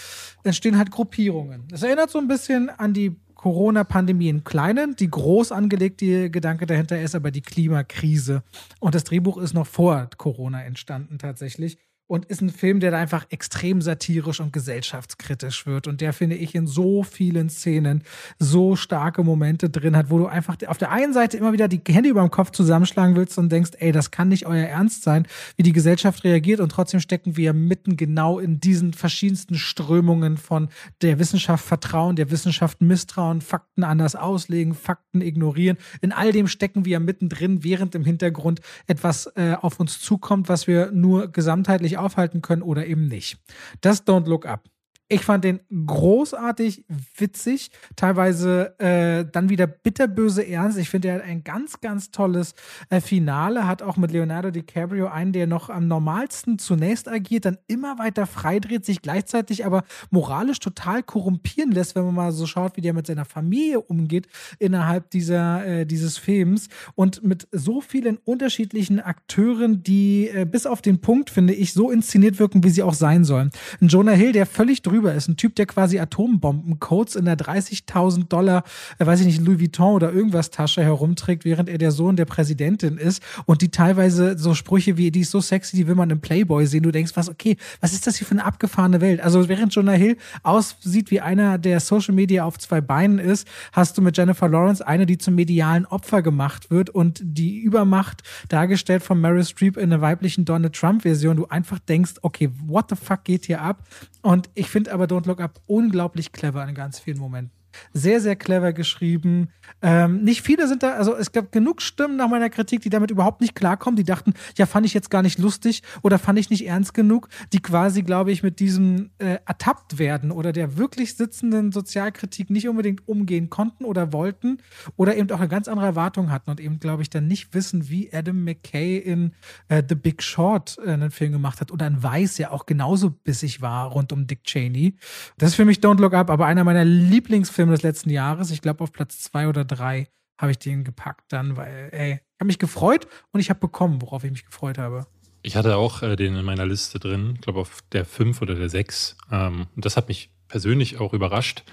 entstehen 0.44 0.76
halt 0.76 0.90
Gruppierungen 0.90 1.29
Regierungen. 1.30 1.68
Das 1.68 1.82
erinnert 1.82 2.10
so 2.10 2.18
ein 2.18 2.28
bisschen 2.28 2.70
an 2.70 2.92
die 2.92 3.16
Corona-Pandemie 3.34 4.28
im 4.28 4.44
Kleinen. 4.44 4.96
Die 4.96 5.10
groß 5.10 5.52
angelegte 5.52 6.30
Gedanke 6.30 6.66
dahinter 6.66 7.00
ist 7.00 7.14
aber 7.14 7.30
die 7.30 7.40
Klimakrise. 7.40 8.42
Und 8.80 8.94
das 8.94 9.04
Drehbuch 9.04 9.38
ist 9.38 9.54
noch 9.54 9.66
vor 9.66 10.10
Corona 10.18 10.62
entstanden 10.62 11.18
tatsächlich 11.18 11.78
und 12.10 12.24
ist 12.24 12.42
ein 12.42 12.50
Film, 12.50 12.80
der 12.80 12.90
da 12.90 12.98
einfach 12.98 13.24
extrem 13.30 13.80
satirisch 13.80 14.40
und 14.40 14.52
gesellschaftskritisch 14.52 15.64
wird 15.64 15.86
und 15.86 16.00
der, 16.00 16.12
finde 16.12 16.34
ich, 16.34 16.56
in 16.56 16.66
so 16.66 17.04
vielen 17.04 17.48
Szenen 17.48 18.02
so 18.36 18.74
starke 18.74 19.22
Momente 19.22 19.70
drin 19.70 19.96
hat, 19.96 20.10
wo 20.10 20.18
du 20.18 20.26
einfach 20.26 20.56
auf 20.66 20.76
der 20.76 20.90
einen 20.90 21.12
Seite 21.12 21.36
immer 21.36 21.52
wieder 21.52 21.68
die 21.68 21.80
Hände 21.86 22.08
über 22.08 22.22
dem 22.22 22.32
Kopf 22.32 22.50
zusammenschlagen 22.50 23.14
willst 23.14 23.38
und 23.38 23.52
denkst, 23.52 23.70
ey, 23.78 23.92
das 23.92 24.10
kann 24.10 24.26
nicht 24.26 24.44
euer 24.46 24.66
Ernst 24.66 25.04
sein, 25.04 25.24
wie 25.56 25.62
die 25.62 25.72
Gesellschaft 25.72 26.24
reagiert 26.24 26.58
und 26.58 26.72
trotzdem 26.72 26.98
stecken 26.98 27.36
wir 27.36 27.52
mitten 27.52 27.96
genau 27.96 28.40
in 28.40 28.58
diesen 28.58 28.92
verschiedensten 28.92 29.54
Strömungen 29.54 30.36
von 30.36 30.68
der 31.02 31.20
Wissenschaft 31.20 31.64
vertrauen, 31.64 32.16
der 32.16 32.32
Wissenschaft 32.32 32.80
misstrauen, 32.80 33.40
Fakten 33.40 33.84
anders 33.84 34.16
auslegen, 34.16 34.74
Fakten 34.74 35.20
ignorieren. 35.20 35.76
In 36.00 36.10
all 36.10 36.32
dem 36.32 36.48
stecken 36.48 36.84
wir 36.84 36.98
mittendrin, 36.98 37.62
während 37.62 37.94
im 37.94 38.04
Hintergrund 38.04 38.60
etwas 38.88 39.26
äh, 39.36 39.54
auf 39.60 39.78
uns 39.78 40.00
zukommt, 40.00 40.48
was 40.48 40.66
wir 40.66 40.90
nur 40.90 41.28
gesamtheitlich 41.28 41.99
aufhalten 42.00 42.42
können 42.42 42.62
oder 42.62 42.86
eben 42.86 43.06
nicht. 43.06 43.38
Das 43.80 44.06
Don't 44.06 44.28
Look 44.28 44.46
Up. 44.46 44.68
Ich 45.12 45.24
fand 45.24 45.42
den 45.42 45.58
großartig 45.88 46.84
witzig, 47.16 47.72
teilweise 47.96 48.78
äh, 48.78 49.24
dann 49.28 49.48
wieder 49.48 49.66
bitterböse 49.66 50.46
ernst. 50.46 50.78
Ich 50.78 50.88
finde, 50.88 51.08
er 51.08 51.14
hat 51.16 51.24
ein 51.24 51.42
ganz, 51.42 51.80
ganz 51.80 52.12
tolles 52.12 52.54
äh, 52.90 53.00
Finale, 53.00 53.66
hat 53.66 53.82
auch 53.82 53.96
mit 53.96 54.12
Leonardo 54.12 54.52
DiCaprio 54.52 55.08
einen, 55.08 55.32
der 55.32 55.48
noch 55.48 55.68
am 55.68 55.88
normalsten 55.88 56.60
zunächst 56.60 57.08
agiert, 57.08 57.44
dann 57.44 57.58
immer 57.66 57.98
weiter 57.98 58.24
freidreht, 58.24 58.84
sich 58.84 59.02
gleichzeitig 59.02 59.66
aber 59.66 59.82
moralisch 60.10 60.60
total 60.60 61.02
korrumpieren 61.02 61.72
lässt, 61.72 61.96
wenn 61.96 62.04
man 62.04 62.14
mal 62.14 62.30
so 62.30 62.46
schaut, 62.46 62.76
wie 62.76 62.80
der 62.80 62.94
mit 62.94 63.08
seiner 63.08 63.24
Familie 63.24 63.80
umgeht 63.80 64.28
innerhalb 64.60 65.10
dieser, 65.10 65.66
äh, 65.66 65.86
dieses 65.86 66.18
Films 66.18 66.68
und 66.94 67.24
mit 67.24 67.48
so 67.50 67.80
vielen 67.80 68.16
unterschiedlichen 68.18 69.00
Akteuren, 69.00 69.82
die 69.82 70.28
äh, 70.28 70.46
bis 70.48 70.66
auf 70.66 70.82
den 70.82 71.00
Punkt, 71.00 71.30
finde 71.30 71.52
ich, 71.52 71.72
so 71.72 71.90
inszeniert 71.90 72.38
wirken, 72.38 72.62
wie 72.62 72.70
sie 72.70 72.84
auch 72.84 72.94
sein 72.94 73.24
sollen. 73.24 73.50
Ein 73.80 73.88
Jonah 73.88 74.12
Hill, 74.12 74.30
der 74.30 74.46
völlig 74.46 74.82
drüber 74.82 74.99
drüber 75.00 75.14
ist. 75.14 75.28
Ein 75.28 75.36
Typ, 75.36 75.54
der 75.56 75.66
quasi 75.66 75.98
Atombombencodes 75.98 77.16
in 77.16 77.24
der 77.24 77.36
30.000 77.36 78.28
Dollar, 78.28 78.64
äh, 78.98 79.06
weiß 79.06 79.20
ich 79.20 79.26
nicht, 79.26 79.40
Louis 79.40 79.60
Vuitton 79.60 79.94
oder 79.94 80.12
irgendwas 80.12 80.50
Tasche 80.50 80.82
herumträgt, 80.82 81.44
während 81.44 81.68
er 81.68 81.78
der 81.78 81.90
Sohn 81.90 82.16
der 82.16 82.26
Präsidentin 82.26 82.98
ist 82.98 83.22
und 83.46 83.62
die 83.62 83.70
teilweise 83.70 84.38
so 84.38 84.54
Sprüche 84.54 84.96
wie, 84.96 85.10
die 85.10 85.20
ist 85.20 85.30
so 85.30 85.40
sexy, 85.40 85.76
die 85.76 85.86
will 85.86 85.94
man 85.94 86.10
im 86.10 86.20
Playboy 86.20 86.66
sehen. 86.66 86.82
Du 86.82 86.90
denkst, 86.90 87.12
was, 87.14 87.28
okay, 87.28 87.56
was 87.80 87.92
ist 87.92 88.06
das 88.06 88.16
hier 88.16 88.26
für 88.26 88.32
eine 88.32 88.44
abgefahrene 88.44 89.00
Welt? 89.00 89.20
Also 89.20 89.48
während 89.48 89.74
Jonah 89.74 89.92
Hill 89.92 90.16
aussieht 90.42 91.10
wie 91.10 91.20
einer, 91.20 91.58
der 91.58 91.80
Social 91.80 92.14
Media 92.14 92.44
auf 92.44 92.58
zwei 92.58 92.80
Beinen 92.80 93.18
ist, 93.18 93.48
hast 93.72 93.96
du 93.96 94.02
mit 94.02 94.16
Jennifer 94.16 94.48
Lawrence 94.48 94.86
eine, 94.86 95.06
die 95.06 95.18
zum 95.18 95.34
medialen 95.34 95.86
Opfer 95.86 96.22
gemacht 96.22 96.70
wird 96.70 96.90
und 96.90 97.20
die 97.22 97.58
Übermacht 97.58 98.22
dargestellt 98.48 99.02
von 99.02 99.20
Meryl 99.20 99.44
Streep 99.44 99.76
in 99.76 99.92
einer 99.92 100.02
weiblichen 100.02 100.44
Donald 100.44 100.74
Trump 100.74 101.02
Version. 101.02 101.36
Du 101.36 101.46
einfach 101.46 101.78
denkst, 101.78 102.14
okay, 102.22 102.50
what 102.66 102.86
the 102.90 102.96
fuck 102.96 103.24
geht 103.24 103.46
hier 103.46 103.62
ab? 103.62 103.82
Und 104.22 104.50
ich 104.54 104.68
finde 104.68 104.92
aber 104.92 105.04
Don't 105.04 105.26
Look 105.26 105.40
Up 105.40 105.60
unglaublich 105.66 106.32
clever 106.32 106.66
in 106.66 106.74
ganz 106.74 106.98
vielen 106.98 107.18
Momenten. 107.18 107.52
Sehr, 107.92 108.20
sehr 108.20 108.36
clever 108.36 108.72
geschrieben. 108.72 109.50
Ähm, 109.82 110.22
nicht 110.24 110.42
viele 110.42 110.66
sind 110.68 110.82
da, 110.82 110.94
also 110.94 111.14
es 111.14 111.32
gab 111.32 111.52
genug 111.52 111.80
Stimmen 111.80 112.16
nach 112.16 112.28
meiner 112.28 112.50
Kritik, 112.50 112.80
die 112.82 112.90
damit 112.90 113.10
überhaupt 113.10 113.40
nicht 113.40 113.54
klarkommen. 113.54 113.96
Die 113.96 114.04
dachten, 114.04 114.34
ja, 114.56 114.66
fand 114.66 114.86
ich 114.86 114.94
jetzt 114.94 115.10
gar 115.10 115.22
nicht 115.22 115.38
lustig 115.38 115.82
oder 116.02 116.18
fand 116.18 116.38
ich 116.38 116.50
nicht 116.50 116.66
ernst 116.66 116.92
genug. 116.94 117.28
Die 117.52 117.60
quasi, 117.60 118.02
glaube 118.02 118.32
ich, 118.32 118.42
mit 118.42 118.60
diesem 118.60 119.10
äh, 119.18 119.38
ertappt 119.46 119.98
werden 119.98 120.30
oder 120.30 120.52
der 120.52 120.76
wirklich 120.76 121.14
sitzenden 121.14 121.72
Sozialkritik 121.72 122.50
nicht 122.50 122.68
unbedingt 122.68 123.06
umgehen 123.06 123.50
konnten 123.50 123.84
oder 123.84 124.12
wollten 124.12 124.58
oder 124.96 125.16
eben 125.16 125.30
auch 125.30 125.40
eine 125.40 125.48
ganz 125.48 125.68
andere 125.68 125.86
Erwartung 125.86 126.30
hatten 126.30 126.50
und 126.50 126.60
eben, 126.60 126.80
glaube 126.80 127.02
ich, 127.02 127.10
dann 127.10 127.26
nicht 127.26 127.54
wissen, 127.54 127.88
wie 127.88 128.12
Adam 128.12 128.44
McKay 128.44 128.98
in 128.98 129.32
äh, 129.68 129.82
The 129.88 129.94
Big 129.94 130.22
Short 130.22 130.78
äh, 130.84 130.90
einen 130.90 131.10
Film 131.10 131.32
gemacht 131.32 131.60
hat 131.60 131.70
oder 131.70 131.86
ein 131.86 132.02
Weiß 132.02 132.38
ja 132.38 132.50
auch 132.50 132.66
genauso 132.66 133.10
bissig 133.10 133.60
war 133.60 133.86
rund 133.86 134.12
um 134.12 134.26
Dick 134.26 134.44
Cheney. 134.44 134.96
Das 135.38 135.50
ist 135.50 135.54
für 135.54 135.64
mich 135.64 135.78
Don't 135.78 136.00
Look 136.00 136.14
Up, 136.14 136.30
aber 136.30 136.46
einer 136.46 136.64
meiner 136.64 136.84
Lieblingsfilme 136.84 137.60
Film 137.60 137.70
des 137.72 137.82
letzten 137.82 138.08
Jahres. 138.08 138.50
Ich 138.50 138.62
glaube, 138.62 138.82
auf 138.82 138.90
Platz 138.90 139.20
zwei 139.20 139.46
oder 139.46 139.59
drei 139.64 140.08
habe 140.40 140.52
ich 140.52 140.58
den 140.58 140.84
gepackt 140.84 141.32
dann, 141.32 141.56
weil, 141.56 141.90
ey, 141.92 142.12
ich 142.14 142.40
habe 142.40 142.46
mich 142.46 142.58
gefreut 142.58 143.06
und 143.32 143.40
ich 143.40 143.50
habe 143.50 143.60
bekommen, 143.60 144.00
worauf 144.00 144.24
ich 144.24 144.30
mich 144.30 144.46
gefreut 144.46 144.78
habe. 144.78 145.06
Ich 145.42 145.56
hatte 145.56 145.76
auch 145.76 146.02
äh, 146.02 146.16
den 146.16 146.36
in 146.36 146.44
meiner 146.44 146.66
Liste 146.66 146.98
drin, 146.98 147.32
ich 147.34 147.42
glaube 147.42 147.60
auf 147.60 147.80
der 147.92 148.04
5 148.04 148.42
oder 148.42 148.54
der 148.54 148.68
6. 148.68 149.16
Ähm, 149.30 149.66
das 149.76 149.96
hat 149.96 150.08
mich 150.08 150.30
persönlich 150.48 150.98
auch 150.98 151.12
überrascht, 151.12 151.64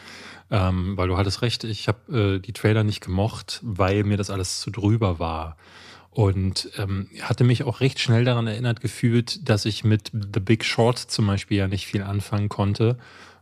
ähm, 0.52 0.95
weil 0.97 1.08
du 1.08 1.17
hattest 1.17 1.41
recht, 1.41 1.63
ich 1.63 1.88
habe 1.88 2.36
äh, 2.36 2.39
die 2.39 2.54
Trailer 2.54 2.84
nicht 2.84 3.02
gemocht, 3.02 3.60
weil 3.63 4.04
mir 4.04 4.17
das 4.17 4.30
alles 4.30 4.62
zu 4.62 4.71
drüber 4.71 5.19
war. 5.19 5.58
Und 6.10 6.71
ähm, 6.78 7.10
hatte 7.21 7.43
mich 7.43 7.63
auch 7.63 7.80
recht 7.80 8.00
schnell 8.00 8.26
daran 8.26 8.47
erinnert 8.47 8.82
gefühlt, 8.82 9.47
dass 9.47 9.65
ich 9.65 9.84
mit 9.84 10.12
The 10.13 10.39
Big 10.39 10.65
Short 10.65 10.97
zum 10.97 11.28
Beispiel 11.28 11.58
ja 11.58 11.67
nicht 11.67 11.86
viel 11.86 12.02
anfangen 12.02 12.50
konnte 12.50 12.97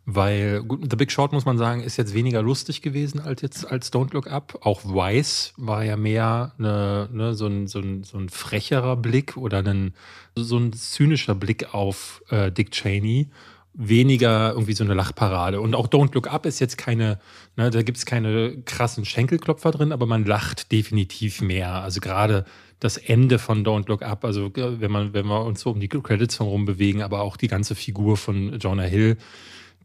weil 0.06 0.64
The 0.68 0.96
Big 0.96 1.12
Short 1.12 1.34
muss 1.34 1.46
man 1.46 1.58
sagen, 1.58 1.82
ist 1.82 1.98
jetzt 1.98 2.14
weniger 2.14 2.44
lustig 2.44 2.84
gewesen 2.84 3.20
als 3.20 3.42
jetzt 3.42 3.66
als 3.66 3.92
Don't 3.92 4.14
Look 4.14 4.28
Up. 4.28 4.60
Auch 4.62 4.84
Vice 4.86 5.54
war 5.58 5.84
ja 5.84 5.98
mehr 5.98 6.54
eine, 6.60 7.10
ne, 7.12 7.34
so, 7.34 7.48
ein, 7.48 7.68
so, 7.68 7.80
ein, 7.80 8.04
so 8.04 8.18
ein 8.20 8.30
frecherer 8.30 8.98
Blick 8.98 9.36
oder 9.36 9.64
ein, 9.64 9.96
so 10.36 10.58
ein 10.58 10.74
zynischer 10.74 11.34
Blick 11.34 11.74
auf 11.74 12.24
äh, 12.30 12.52
Dick 12.52 12.72
Cheney. 12.72 13.30
Weniger 13.74 14.52
irgendwie 14.52 14.74
so 14.74 14.86
eine 14.86 14.94
Lachparade. 14.94 15.60
Und 15.60 15.76
auch 15.76 15.88
Don't 15.88 16.14
Look 16.14 16.32
Up 16.32 16.46
ist 16.46 16.60
jetzt 16.60 16.78
keine, 16.78 17.20
ne, 17.58 17.72
da 17.72 17.82
gibt 17.82 17.98
es 17.98 18.06
keine 18.06 18.62
krassen 18.62 19.06
Schenkelklopfer 19.06 19.72
drin, 19.72 19.92
aber 19.92 20.06
man 20.06 20.24
lacht 20.24 20.72
definitiv 20.72 21.42
mehr. 21.42 21.82
Also 21.82 22.00
gerade 22.00 22.46
das 22.80 22.98
Ende 22.98 23.40
von 23.40 23.66
Don't 23.66 23.90
Look 23.90 24.04
Up, 24.04 24.24
also 24.24 24.52
wenn 24.56 24.92
man, 24.92 25.14
wenn 25.14 25.26
wir 25.26 25.44
uns 25.44 25.62
so 25.62 25.72
um 25.72 25.80
die 25.80 25.90
Credits 25.90 26.40
herum 26.40 26.66
bewegen, 26.66 27.02
aber 27.02 27.22
auch 27.22 27.38
die 27.38 27.48
ganze 27.48 27.74
Figur 27.74 28.18
von 28.18 28.60
Jonah 28.60 28.84
Hill, 28.84 29.18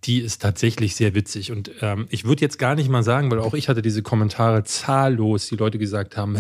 die 0.05 0.21
ist 0.21 0.41
tatsächlich 0.41 0.97
sehr 0.97 1.15
witzig. 1.15 1.53
Und 1.53 1.71
ähm, 1.81 2.07
ich 2.11 2.25
würde 2.25 2.43
jetzt 2.43 2.59
gar 2.59 2.75
nicht 2.75 2.89
mal 2.89 3.03
sagen, 3.03 3.31
weil 3.31 3.39
auch 3.39 3.55
ich 3.55 3.69
hatte 3.69 3.83
diese 3.83 4.03
Kommentare 4.03 4.65
zahllos, 4.65 5.49
die 5.49 5.57
Leute 5.57 5.79
gesagt 5.79 6.17
haben, 6.17 6.37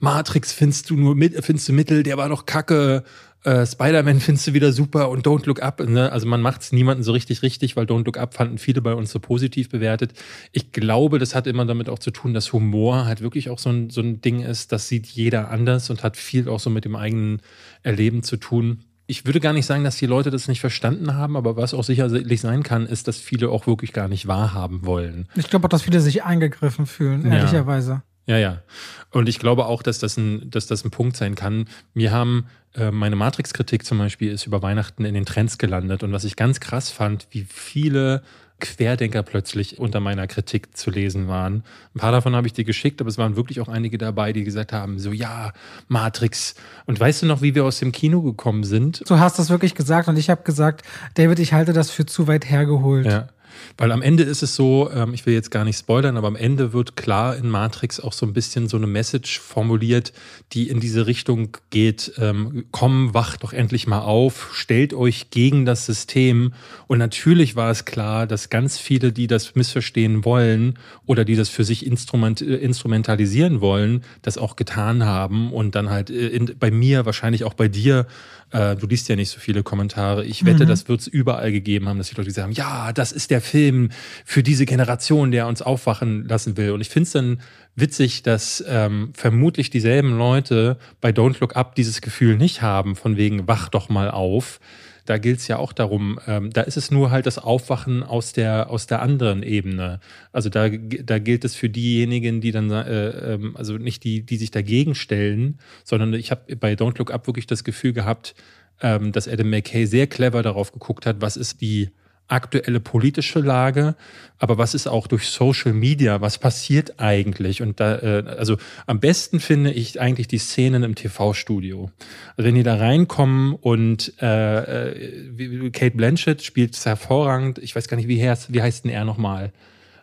Matrix 0.00 0.52
findest 0.52 0.90
du 0.90 0.96
nur 0.96 1.14
mit, 1.14 1.34
findest 1.44 1.68
du 1.68 1.72
Mittel, 1.72 2.02
der 2.02 2.16
war 2.16 2.28
doch 2.28 2.46
kacke. 2.46 3.04
Äh, 3.42 3.66
Spider-Man 3.66 4.20
findest 4.20 4.46
du 4.46 4.54
wieder 4.54 4.72
super 4.72 5.10
und 5.10 5.26
Don't 5.26 5.46
Look 5.46 5.62
Up. 5.62 5.86
Ne? 5.86 6.10
Also 6.10 6.26
man 6.26 6.40
macht 6.40 6.62
es 6.62 6.72
niemanden 6.72 7.02
so 7.02 7.12
richtig 7.12 7.42
richtig, 7.42 7.76
weil 7.76 7.84
Don't 7.84 8.06
Look 8.06 8.16
Up 8.16 8.34
fanden 8.34 8.56
viele 8.56 8.80
bei 8.80 8.94
uns 8.94 9.10
so 9.10 9.20
positiv 9.20 9.68
bewertet. 9.68 10.12
Ich 10.52 10.72
glaube, 10.72 11.18
das 11.18 11.34
hat 11.34 11.46
immer 11.46 11.66
damit 11.66 11.90
auch 11.90 11.98
zu 11.98 12.10
tun, 12.10 12.32
dass 12.32 12.54
Humor 12.54 13.04
halt 13.04 13.20
wirklich 13.20 13.50
auch 13.50 13.58
so 13.58 13.68
ein, 13.68 13.90
so 13.90 14.00
ein 14.00 14.22
Ding 14.22 14.40
ist. 14.40 14.72
Das 14.72 14.88
sieht 14.88 15.06
jeder 15.06 15.50
anders 15.50 15.90
und 15.90 16.02
hat 16.02 16.16
viel 16.16 16.48
auch 16.48 16.60
so 16.60 16.70
mit 16.70 16.86
dem 16.86 16.96
eigenen 16.96 17.42
Erleben 17.82 18.22
zu 18.22 18.38
tun 18.38 18.84
ich 19.06 19.26
würde 19.26 19.40
gar 19.40 19.52
nicht 19.52 19.66
sagen, 19.66 19.84
dass 19.84 19.96
die 19.96 20.06
Leute 20.06 20.30
das 20.30 20.48
nicht 20.48 20.60
verstanden 20.60 21.14
haben, 21.14 21.36
aber 21.36 21.56
was 21.56 21.74
auch 21.74 21.84
sicherlich 21.84 22.40
sein 22.40 22.62
kann, 22.62 22.86
ist, 22.86 23.06
dass 23.06 23.18
viele 23.18 23.50
auch 23.50 23.66
wirklich 23.66 23.92
gar 23.92 24.08
nicht 24.08 24.26
wahrhaben 24.26 24.86
wollen. 24.86 25.28
Ich 25.34 25.50
glaube 25.50 25.66
auch, 25.66 25.68
dass 25.68 25.82
viele 25.82 26.00
sich 26.00 26.24
eingegriffen 26.24 26.86
fühlen, 26.86 27.30
ehrlicherweise. 27.30 28.02
Ja, 28.26 28.38
ja. 28.38 28.62
Und 29.10 29.28
ich 29.28 29.38
glaube 29.38 29.66
auch, 29.66 29.82
dass 29.82 29.98
das 29.98 30.16
ein, 30.16 30.50
dass 30.50 30.66
das 30.66 30.84
ein 30.84 30.90
Punkt 30.90 31.16
sein 31.16 31.34
kann. 31.34 31.66
Mir 31.92 32.10
haben 32.10 32.46
äh, 32.74 32.90
meine 32.90 33.16
Matrix-Kritik 33.16 33.84
zum 33.84 33.98
Beispiel 33.98 34.32
ist 34.32 34.46
über 34.46 34.62
Weihnachten 34.62 35.04
in 35.04 35.14
den 35.14 35.26
Trends 35.26 35.58
gelandet. 35.58 36.02
Und 36.02 36.12
was 36.12 36.24
ich 36.24 36.36
ganz 36.36 36.60
krass 36.60 36.90
fand, 36.90 37.26
wie 37.30 37.44
viele 37.44 38.22
Querdenker 38.60 39.22
plötzlich 39.22 39.78
unter 39.78 40.00
meiner 40.00 40.26
Kritik 40.26 40.76
zu 40.76 40.90
lesen 40.90 41.28
waren. 41.28 41.64
Ein 41.94 41.98
paar 41.98 42.12
davon 42.12 42.34
habe 42.36 42.46
ich 42.46 42.52
dir 42.52 42.64
geschickt, 42.64 43.00
aber 43.00 43.10
es 43.10 43.18
waren 43.18 43.36
wirklich 43.36 43.60
auch 43.60 43.68
einige 43.68 43.98
dabei, 43.98 44.32
die 44.32 44.44
gesagt 44.44 44.72
haben, 44.72 44.98
so 44.98 45.12
ja, 45.12 45.52
Matrix. 45.88 46.54
Und 46.86 46.98
weißt 46.98 47.22
du 47.22 47.26
noch, 47.26 47.42
wie 47.42 47.54
wir 47.54 47.64
aus 47.64 47.80
dem 47.80 47.92
Kino 47.92 48.22
gekommen 48.22 48.64
sind? 48.64 49.02
Du 49.08 49.18
hast 49.18 49.38
das 49.38 49.50
wirklich 49.50 49.74
gesagt 49.74 50.08
und 50.08 50.16
ich 50.16 50.30
habe 50.30 50.42
gesagt, 50.44 50.84
David, 51.14 51.40
ich 51.40 51.52
halte 51.52 51.72
das 51.72 51.90
für 51.90 52.06
zu 52.06 52.26
weit 52.26 52.48
hergeholt. 52.48 53.06
Ja. 53.06 53.28
Weil 53.76 53.92
am 53.92 54.02
Ende 54.02 54.22
ist 54.22 54.42
es 54.42 54.54
so, 54.54 54.90
ähm, 54.90 55.14
ich 55.14 55.26
will 55.26 55.34
jetzt 55.34 55.50
gar 55.50 55.64
nicht 55.64 55.78
spoilern, 55.78 56.16
aber 56.16 56.28
am 56.28 56.36
Ende 56.36 56.72
wird 56.72 56.96
klar 56.96 57.36
in 57.36 57.48
Matrix 57.48 58.00
auch 58.00 58.12
so 58.12 58.26
ein 58.26 58.32
bisschen 58.32 58.68
so 58.68 58.76
eine 58.76 58.86
Message 58.86 59.40
formuliert, 59.40 60.12
die 60.52 60.68
in 60.68 60.80
diese 60.80 61.06
Richtung 61.06 61.56
geht, 61.70 62.12
ähm, 62.18 62.66
komm, 62.70 63.14
wacht 63.14 63.42
doch 63.42 63.52
endlich 63.52 63.86
mal 63.86 64.00
auf, 64.00 64.50
stellt 64.54 64.94
euch 64.94 65.30
gegen 65.30 65.64
das 65.64 65.86
System. 65.86 66.52
Und 66.86 66.98
natürlich 66.98 67.56
war 67.56 67.70
es 67.70 67.84
klar, 67.84 68.26
dass 68.26 68.50
ganz 68.50 68.78
viele, 68.78 69.12
die 69.12 69.26
das 69.26 69.54
missverstehen 69.54 70.24
wollen 70.24 70.78
oder 71.06 71.24
die 71.24 71.36
das 71.36 71.48
für 71.48 71.64
sich 71.64 71.86
instrument, 71.86 72.40
äh, 72.40 72.56
instrumentalisieren 72.56 73.60
wollen, 73.60 74.04
das 74.22 74.38
auch 74.38 74.56
getan 74.56 75.04
haben 75.04 75.52
und 75.52 75.74
dann 75.74 75.90
halt 75.90 76.10
äh, 76.10 76.28
in, 76.28 76.54
bei 76.58 76.70
mir, 76.70 77.06
wahrscheinlich 77.06 77.44
auch 77.44 77.54
bei 77.54 77.68
dir, 77.68 78.06
äh, 78.54 78.76
du 78.76 78.86
liest 78.86 79.08
ja 79.08 79.16
nicht 79.16 79.30
so 79.30 79.40
viele 79.40 79.62
Kommentare. 79.62 80.24
Ich 80.24 80.44
wette, 80.44 80.64
mhm. 80.64 80.68
das 80.68 80.88
wird 80.88 81.00
es 81.00 81.06
überall 81.06 81.50
gegeben 81.50 81.88
haben, 81.88 81.98
dass 81.98 82.08
die 82.08 82.14
Leute 82.14 82.28
gesagt 82.28 82.44
haben, 82.44 82.52
ja, 82.52 82.92
das 82.92 83.10
ist 83.12 83.30
der 83.30 83.40
Film 83.44 83.90
für 84.24 84.42
diese 84.42 84.66
Generation, 84.66 85.30
der 85.30 85.46
uns 85.46 85.62
aufwachen 85.62 86.26
lassen 86.26 86.56
will. 86.56 86.72
Und 86.72 86.80
ich 86.80 86.88
finde 86.88 87.06
es 87.06 87.12
dann 87.12 87.40
witzig, 87.76 88.22
dass 88.22 88.64
ähm, 88.66 89.12
vermutlich 89.14 89.70
dieselben 89.70 90.16
Leute 90.16 90.78
bei 91.00 91.10
Don't 91.10 91.40
Look 91.40 91.56
Up 91.56 91.74
dieses 91.74 92.00
Gefühl 92.00 92.36
nicht 92.36 92.62
haben, 92.62 92.96
von 92.96 93.16
wegen, 93.16 93.46
wach 93.46 93.68
doch 93.68 93.88
mal 93.88 94.10
auf. 94.10 94.60
Da 95.06 95.18
gilt 95.18 95.38
es 95.40 95.48
ja 95.48 95.58
auch 95.58 95.74
darum, 95.74 96.18
ähm, 96.26 96.50
da 96.50 96.62
ist 96.62 96.78
es 96.78 96.90
nur 96.90 97.10
halt 97.10 97.26
das 97.26 97.38
Aufwachen 97.38 98.02
aus 98.02 98.32
der, 98.32 98.70
aus 98.70 98.86
der 98.86 99.02
anderen 99.02 99.42
Ebene. 99.42 100.00
Also 100.32 100.48
da, 100.48 100.68
da 100.70 101.18
gilt 101.18 101.44
es 101.44 101.54
für 101.54 101.68
diejenigen, 101.68 102.40
die 102.40 102.52
dann, 102.52 102.70
äh, 102.70 103.34
äh, 103.34 103.38
also 103.54 103.76
nicht 103.76 104.02
die, 104.04 104.22
die 104.22 104.38
sich 104.38 104.50
dagegen 104.50 104.94
stellen, 104.94 105.58
sondern 105.84 106.14
ich 106.14 106.30
habe 106.30 106.56
bei 106.56 106.72
Don't 106.72 106.98
Look 106.98 107.12
Up 107.12 107.26
wirklich 107.26 107.46
das 107.46 107.64
Gefühl 107.64 107.92
gehabt, 107.92 108.34
ähm, 108.80 109.12
dass 109.12 109.28
Adam 109.28 109.50
McKay 109.50 109.84
sehr 109.84 110.06
clever 110.06 110.42
darauf 110.42 110.72
geguckt 110.72 111.04
hat, 111.04 111.20
was 111.20 111.36
ist 111.36 111.60
die 111.60 111.90
aktuelle 112.28 112.80
politische 112.80 113.40
Lage, 113.40 113.94
aber 114.38 114.58
was 114.58 114.74
ist 114.74 114.86
auch 114.86 115.06
durch 115.06 115.26
Social 115.26 115.72
Media, 115.72 116.20
was 116.20 116.38
passiert 116.38 116.98
eigentlich? 116.98 117.62
Und 117.62 117.80
da, 117.80 117.98
äh, 117.98 118.24
also 118.38 118.56
am 118.86 119.00
besten 119.00 119.40
finde 119.40 119.72
ich 119.72 120.00
eigentlich 120.00 120.28
die 120.28 120.38
Szenen 120.38 120.82
im 120.82 120.94
TV-Studio. 120.94 121.90
Also 122.36 122.48
wenn 122.48 122.54
die 122.54 122.62
da 122.62 122.76
reinkommen 122.76 123.54
und 123.54 124.14
äh, 124.20 124.90
äh 124.90 125.70
Kate 125.70 125.96
Blanchett 125.96 126.42
spielt 126.42 126.82
hervorragend, 126.84 127.58
ich 127.58 127.76
weiß 127.76 127.88
gar 127.88 127.96
nicht, 127.96 128.08
wie, 128.08 128.26
heißt, 128.26 128.52
wie 128.52 128.62
heißt 128.62 128.84
denn 128.84 128.90
er 128.90 129.04
nochmal? 129.04 129.52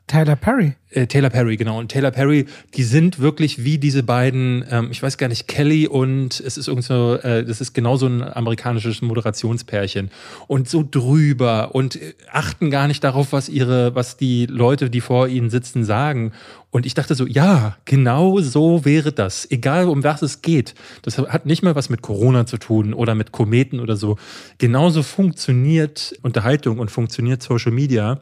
Tyler 0.07 0.35
Perry. 0.35 0.75
Äh, 0.91 1.07
Taylor 1.07 1.29
Perry, 1.29 1.55
genau. 1.55 1.79
Und 1.79 1.89
Taylor 1.89 2.11
Perry, 2.11 2.45
die 2.75 2.83
sind 2.83 3.19
wirklich 3.19 3.63
wie 3.63 3.77
diese 3.77 4.03
beiden, 4.03 4.65
ähm, 4.69 4.89
ich 4.91 5.01
weiß 5.01 5.17
gar 5.17 5.29
nicht, 5.29 5.47
Kelly 5.47 5.87
und 5.87 6.41
es 6.41 6.57
ist 6.57 6.67
irgend 6.67 6.83
so, 6.83 7.15
äh, 7.15 7.45
das 7.45 7.61
ist 7.61 7.73
genau 7.73 7.95
so 7.95 8.07
ein 8.07 8.21
amerikanisches 8.21 9.01
Moderationspärchen. 9.01 10.11
Und 10.47 10.67
so 10.67 10.85
drüber 10.89 11.73
und 11.75 11.95
äh, 11.95 12.13
achten 12.29 12.71
gar 12.71 12.87
nicht 12.87 13.03
darauf, 13.05 13.31
was 13.31 13.47
ihre, 13.47 13.95
was 13.95 14.17
die 14.17 14.47
Leute, 14.47 14.89
die 14.89 14.99
vor 14.99 15.29
ihnen 15.29 15.49
sitzen, 15.49 15.85
sagen. 15.85 16.33
Und 16.71 16.85
ich 16.85 16.93
dachte 16.93 17.15
so, 17.15 17.25
ja, 17.25 17.77
genau 17.85 18.39
so 18.39 18.83
wäre 18.83 19.13
das. 19.13 19.49
Egal 19.49 19.87
um 19.87 20.03
was 20.03 20.21
es 20.21 20.41
geht. 20.41 20.75
Das 21.03 21.17
hat 21.17 21.45
nicht 21.45 21.63
mal 21.63 21.75
was 21.75 21.89
mit 21.89 22.01
Corona 22.01 22.45
zu 22.45 22.57
tun 22.57 22.93
oder 22.93 23.15
mit 23.15 23.31
Kometen 23.31 23.79
oder 23.79 23.95
so. 23.95 24.17
Genauso 24.57 25.03
funktioniert 25.03 26.17
Unterhaltung 26.21 26.79
und 26.79 26.91
funktioniert 26.91 27.41
Social 27.41 27.71
Media 27.71 28.21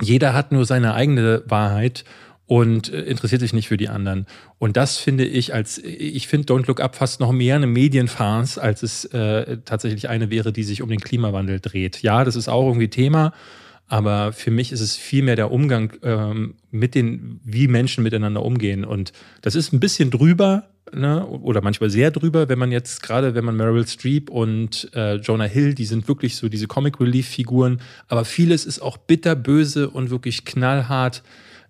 jeder 0.00 0.34
hat 0.34 0.52
nur 0.52 0.64
seine 0.64 0.94
eigene 0.94 1.42
Wahrheit 1.46 2.04
und 2.46 2.92
äh, 2.92 3.02
interessiert 3.02 3.40
sich 3.40 3.52
nicht 3.52 3.68
für 3.68 3.76
die 3.76 3.88
anderen. 3.88 4.26
Und 4.58 4.76
das 4.76 4.98
finde 4.98 5.24
ich 5.24 5.52
als, 5.52 5.78
ich 5.78 6.28
finde 6.28 6.52
Don't 6.52 6.66
Look 6.66 6.80
Up 6.80 6.94
fast 6.94 7.20
noch 7.20 7.32
mehr 7.32 7.56
eine 7.56 7.66
Medienfarce, 7.66 8.58
als 8.58 8.82
es 8.82 9.04
äh, 9.06 9.58
tatsächlich 9.64 10.08
eine 10.08 10.30
wäre, 10.30 10.52
die 10.52 10.62
sich 10.62 10.82
um 10.82 10.88
den 10.88 11.00
Klimawandel 11.00 11.60
dreht. 11.60 12.02
Ja, 12.02 12.24
das 12.24 12.36
ist 12.36 12.48
auch 12.48 12.66
irgendwie 12.66 12.88
Thema, 12.88 13.32
aber 13.88 14.32
für 14.32 14.50
mich 14.50 14.72
ist 14.72 14.80
es 14.80 14.96
viel 14.96 15.22
mehr 15.22 15.36
der 15.36 15.50
Umgang 15.50 15.92
ähm, 16.02 16.54
mit 16.70 16.94
den, 16.94 17.40
wie 17.44 17.68
Menschen 17.68 18.04
miteinander 18.04 18.42
umgehen. 18.42 18.84
Und 18.84 19.12
das 19.42 19.54
ist 19.54 19.72
ein 19.72 19.80
bisschen 19.80 20.10
drüber, 20.10 20.68
ne? 20.92 21.26
oder 21.26 21.62
manchmal 21.62 21.90
sehr 21.90 22.10
drüber, 22.10 22.48
wenn 22.48 22.58
man 22.58 22.72
jetzt 22.72 23.02
gerade, 23.02 23.34
wenn 23.34 23.44
man 23.44 23.56
Meryl 23.56 23.86
Streep 23.86 24.30
und 24.30 24.88
äh, 24.94 25.16
Jonah 25.16 25.44
Hill, 25.44 25.74
die 25.74 25.84
sind 25.84 26.08
wirklich 26.08 26.36
so 26.36 26.48
diese 26.48 26.66
Comic 26.66 27.00
Relief 27.00 27.28
Figuren, 27.28 27.80
aber 28.08 28.24
vieles 28.24 28.64
ist 28.64 28.80
auch 28.80 28.96
bitterböse 28.96 29.90
und 29.90 30.10
wirklich 30.10 30.44
knallhart 30.44 31.22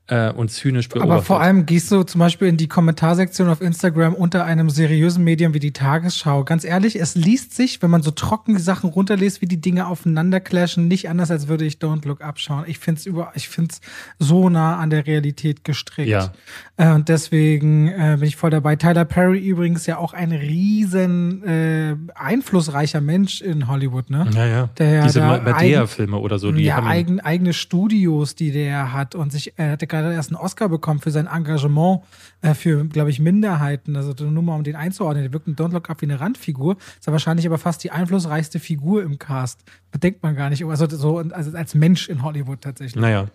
äh, 0.08 0.30
und 0.30 0.50
zynisch 0.50 0.88
beobachtet. 0.88 1.10
Aber 1.10 1.22
vor 1.22 1.40
allem 1.40 1.66
gehst 1.66 1.90
du 1.90 2.02
zum 2.02 2.20
Beispiel 2.20 2.48
in 2.48 2.56
die 2.56 2.68
Kommentarsektion 2.68 3.48
auf 3.48 3.60
Instagram 3.60 4.14
unter 4.14 4.44
einem 4.44 4.70
seriösen 4.70 5.24
Medium 5.24 5.54
wie 5.54 5.58
die 5.58 5.72
Tagesschau. 5.72 6.44
Ganz 6.44 6.64
ehrlich, 6.64 6.96
es 7.00 7.14
liest 7.14 7.54
sich, 7.54 7.82
wenn 7.82 7.90
man 7.90 8.02
so 8.02 8.10
trocken 8.10 8.54
die 8.54 8.62
Sachen 8.62 8.90
runterliest, 8.90 9.40
wie 9.40 9.46
die 9.46 9.60
Dinge 9.60 9.86
aufeinander 9.86 10.40
clashen, 10.40 10.88
nicht 10.88 11.08
anders, 11.08 11.30
als 11.30 11.48
würde 11.48 11.64
ich 11.64 11.76
Don't 11.76 12.06
Look 12.06 12.20
abschauen. 12.20 12.64
Ich 12.66 12.78
finde 12.78 13.00
es 13.00 13.06
über, 13.06 13.32
ich 13.34 13.48
finde 13.48 13.72
es 13.72 13.80
so 14.18 14.48
nah 14.48 14.76
an 14.76 14.90
der 14.90 15.06
Realität 15.06 15.64
gestrickt. 15.64 16.08
Ja. 16.08 16.32
Äh, 16.76 16.92
und 16.92 17.08
deswegen 17.08 17.88
äh, 17.88 18.16
bin 18.18 18.28
ich 18.28 18.36
voll 18.36 18.50
dabei. 18.50 18.76
Tyler 18.76 19.04
Perry 19.04 19.38
übrigens 19.38 19.86
ja 19.86 19.98
auch 19.98 20.12
ein 20.12 20.32
riesen 20.32 21.42
äh, 21.44 21.96
einflussreicher 22.14 23.00
Mensch 23.00 23.40
in 23.40 23.66
Hollywood, 23.68 24.10
ne? 24.10 24.28
Ja, 24.34 24.46
ja. 24.46 24.68
Der 24.78 25.04
Diese 25.04 25.20
Madea-Filme 25.20 26.18
oder 26.18 26.38
so, 26.38 26.52
die 26.52 26.64
ja, 26.64 26.76
haben 26.76 26.86
eigen, 26.86 27.20
eigene 27.20 27.52
Studios, 27.52 28.34
die 28.34 28.52
der 28.52 28.92
hat 28.92 29.14
und 29.14 29.32
sich, 29.32 29.54
er 29.56 29.72
hatte 29.72 29.86
gerade 30.02 30.14
erst 30.14 30.30
einen 30.30 30.40
Oscar 30.40 30.68
bekommen 30.68 31.00
für 31.00 31.10
sein 31.10 31.26
Engagement 31.26 32.02
äh, 32.42 32.54
für, 32.54 32.84
glaube 32.84 33.10
ich, 33.10 33.20
Minderheiten. 33.20 33.96
Also 33.96 34.12
nur 34.24 34.42
mal 34.42 34.56
um 34.56 34.64
den 34.64 34.76
einzuordnen, 34.76 35.24
der 35.24 35.32
wirkt 35.32 35.48
in 35.48 35.56
Don't 35.56 35.72
Look 35.72 35.90
Up 35.90 36.00
wie 36.00 36.06
eine 36.06 36.20
Randfigur, 36.20 36.76
ist 36.98 37.06
er 37.06 37.12
wahrscheinlich 37.12 37.46
aber 37.46 37.58
fast 37.58 37.82
die 37.84 37.90
einflussreichste 37.90 38.58
Figur 38.58 39.02
im 39.02 39.18
Cast. 39.18 39.64
Bedenkt 39.90 40.22
man 40.22 40.36
gar 40.36 40.50
nicht. 40.50 40.64
Also 40.64 40.88
so 40.88 41.18
also 41.18 41.56
als 41.56 41.74
Mensch 41.74 42.08
in 42.08 42.22
Hollywood 42.22 42.60
tatsächlich. 42.60 43.00
Naja, 43.00 43.26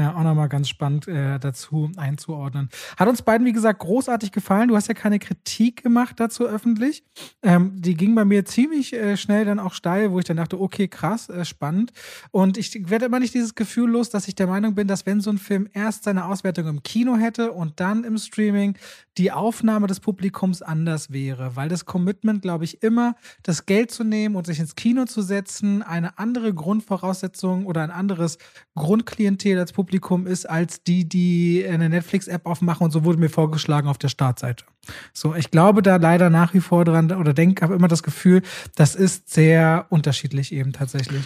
ja, 0.00 0.14
auch 0.14 0.22
nochmal 0.22 0.48
ganz 0.48 0.70
spannend 0.70 1.06
äh, 1.08 1.38
dazu 1.38 1.92
einzuordnen. 1.96 2.70
Hat 2.96 3.06
uns 3.06 3.20
beiden, 3.20 3.46
wie 3.46 3.52
gesagt, 3.52 3.80
großartig 3.80 4.32
gefallen. 4.32 4.68
Du 4.68 4.76
hast 4.76 4.88
ja 4.88 4.94
keine 4.94 5.18
Kritik 5.18 5.82
gemacht 5.82 6.18
dazu 6.18 6.46
öffentlich. 6.46 7.04
Ähm, 7.42 7.72
die 7.74 7.94
ging 7.94 8.14
bei 8.14 8.24
mir 8.24 8.46
ziemlich 8.46 8.94
äh, 8.94 9.18
schnell 9.18 9.44
dann 9.44 9.58
auch 9.58 9.74
steil, 9.74 10.10
wo 10.10 10.18
ich 10.18 10.24
dann 10.24 10.38
dachte, 10.38 10.58
okay, 10.58 10.88
krass, 10.88 11.28
äh, 11.28 11.44
spannend. 11.44 11.92
Und 12.30 12.56
ich 12.56 12.88
werde 12.88 13.04
immer 13.04 13.20
nicht 13.20 13.34
dieses 13.34 13.54
Gefühl 13.54 13.90
los, 13.90 14.08
dass 14.08 14.26
ich 14.26 14.34
der 14.34 14.46
Meinung 14.46 14.74
bin, 14.74 14.88
dass 14.88 15.04
wenn 15.04 15.20
so 15.20 15.30
ein 15.30 15.36
Film 15.36 15.68
erst 15.74 16.04
seine 16.04 16.24
Auswertung 16.24 16.66
im 16.66 16.82
Kino 16.82 17.16
hätte 17.16 17.52
und 17.52 17.78
dann 17.78 18.04
im 18.04 18.16
Streaming, 18.16 18.78
die 19.18 19.32
Aufnahme 19.32 19.86
des 19.86 20.00
Publikums 20.00 20.62
anders 20.62 21.12
wäre. 21.12 21.56
Weil 21.56 21.68
das 21.68 21.84
Commitment, 21.84 22.40
glaube 22.40 22.64
ich, 22.64 22.82
immer 22.82 23.16
das 23.42 23.66
Geld 23.66 23.90
zu 23.90 24.02
nehmen 24.02 24.34
und 24.34 24.46
sich 24.46 24.60
ins 24.60 24.76
Kino 24.76 25.04
zu 25.04 25.20
setzen, 25.20 25.82
eine 25.82 26.18
andere 26.18 26.54
Grundvoraussetzung 26.54 27.66
oder 27.66 27.82
ein 27.82 27.90
anderes 27.90 28.38
Grundklientel 28.74 29.58
als 29.58 29.74
Publikum 29.74 29.89
Publikum 29.90 30.28
ist, 30.28 30.48
als 30.48 30.84
die, 30.84 31.08
die 31.08 31.66
eine 31.68 31.88
Netflix-App 31.88 32.46
aufmachen 32.46 32.84
und 32.84 32.92
so 32.92 33.04
wurde 33.04 33.18
mir 33.18 33.28
vorgeschlagen 33.28 33.88
auf 33.88 33.98
der 33.98 34.06
Startseite. 34.06 34.64
So, 35.12 35.34
ich 35.34 35.50
glaube 35.50 35.82
da 35.82 35.96
leider 35.96 36.30
nach 36.30 36.54
wie 36.54 36.60
vor 36.60 36.84
dran 36.84 37.10
oder 37.10 37.34
denke, 37.34 37.62
habe 37.62 37.74
immer 37.74 37.88
das 37.88 38.04
Gefühl, 38.04 38.42
das 38.76 38.94
ist 38.94 39.30
sehr 39.30 39.86
unterschiedlich 39.88 40.52
eben 40.52 40.72
tatsächlich. 40.72 41.22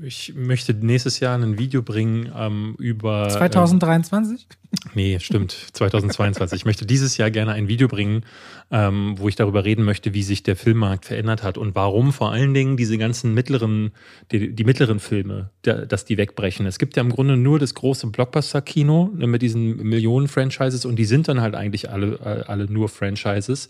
Ich 0.00 0.32
möchte 0.34 0.72
nächstes 0.72 1.20
Jahr 1.20 1.36
ein 1.36 1.58
Video 1.58 1.82
bringen 1.82 2.32
ähm, 2.34 2.74
über. 2.78 3.28
2023? 3.28 4.46
Nee, 4.94 5.18
stimmt, 5.20 5.52
2022. 5.72 6.60
ich 6.60 6.64
möchte 6.64 6.86
dieses 6.86 7.16
Jahr 7.16 7.30
gerne 7.30 7.52
ein 7.52 7.68
Video 7.68 7.88
bringen, 7.88 8.24
ähm, 8.70 9.14
wo 9.16 9.28
ich 9.28 9.36
darüber 9.36 9.64
reden 9.64 9.84
möchte, 9.84 10.14
wie 10.14 10.22
sich 10.22 10.42
der 10.42 10.56
Filmmarkt 10.56 11.04
verändert 11.04 11.42
hat 11.42 11.58
und 11.58 11.74
warum 11.74 12.12
vor 12.12 12.32
allen 12.32 12.54
Dingen 12.54 12.76
diese 12.76 12.98
ganzen 12.98 13.34
mittleren, 13.34 13.92
die, 14.32 14.54
die 14.54 14.64
mittleren 14.64 14.98
Filme, 14.98 15.50
der, 15.64 15.86
dass 15.86 16.04
die 16.04 16.16
wegbrechen. 16.16 16.66
Es 16.66 16.78
gibt 16.78 16.96
ja 16.96 17.02
im 17.02 17.10
Grunde 17.10 17.36
nur 17.36 17.58
das 17.58 17.74
große 17.74 18.06
Blockbuster-Kino 18.08 19.12
ne, 19.14 19.26
mit 19.26 19.42
diesen 19.42 19.76
Millionen-Franchises 19.76 20.84
und 20.84 20.96
die 20.96 21.04
sind 21.04 21.28
dann 21.28 21.40
halt 21.40 21.54
eigentlich 21.54 21.90
alle, 21.90 22.44
alle 22.48 22.64
nur 22.70 22.88
Franchises. 22.88 23.68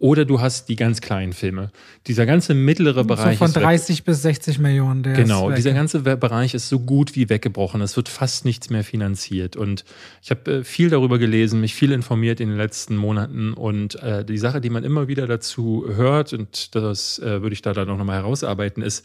Oder 0.00 0.24
du 0.24 0.40
hast 0.40 0.70
die 0.70 0.76
ganz 0.76 1.02
kleinen 1.02 1.34
Filme. 1.34 1.70
Dieser 2.06 2.24
ganze 2.24 2.54
mittlere 2.54 3.04
Bereich. 3.04 3.38
So 3.38 3.44
von 3.44 3.52
30 3.52 4.02
bis 4.04 4.22
60 4.22 4.58
Millionen. 4.58 5.02
Der 5.02 5.12
genau, 5.12 5.50
dieser 5.50 5.74
ganze 5.74 6.00
Bereich 6.00 6.54
ist 6.54 6.70
so 6.70 6.80
gut 6.80 7.14
wie 7.16 7.28
weggebrochen. 7.28 7.82
Es 7.82 7.98
wird 7.98 8.08
fast 8.08 8.46
nichts 8.46 8.70
mehr 8.70 8.82
finanziert. 8.82 9.56
Und 9.56 9.84
ich 10.22 10.30
habe 10.30 10.50
äh, 10.50 10.64
viel 10.64 10.88
darüber 10.88 11.18
gelesen, 11.18 11.60
mich 11.60 11.74
viel 11.74 11.92
informiert 11.92 12.40
in 12.40 12.48
den 12.48 12.56
letzten 12.56 12.96
Monaten. 12.96 13.52
Und 13.52 14.02
äh, 14.02 14.24
die 14.24 14.38
Sache, 14.38 14.62
die 14.62 14.70
man 14.70 14.84
immer 14.84 15.06
wieder 15.06 15.26
dazu 15.26 15.84
hört, 15.86 16.32
und 16.32 16.74
das 16.74 17.18
äh, 17.18 17.42
würde 17.42 17.52
ich 17.52 17.60
da 17.60 17.74
dann 17.74 17.90
auch 17.90 17.98
nochmal 17.98 18.16
herausarbeiten, 18.16 18.82
ist, 18.82 19.04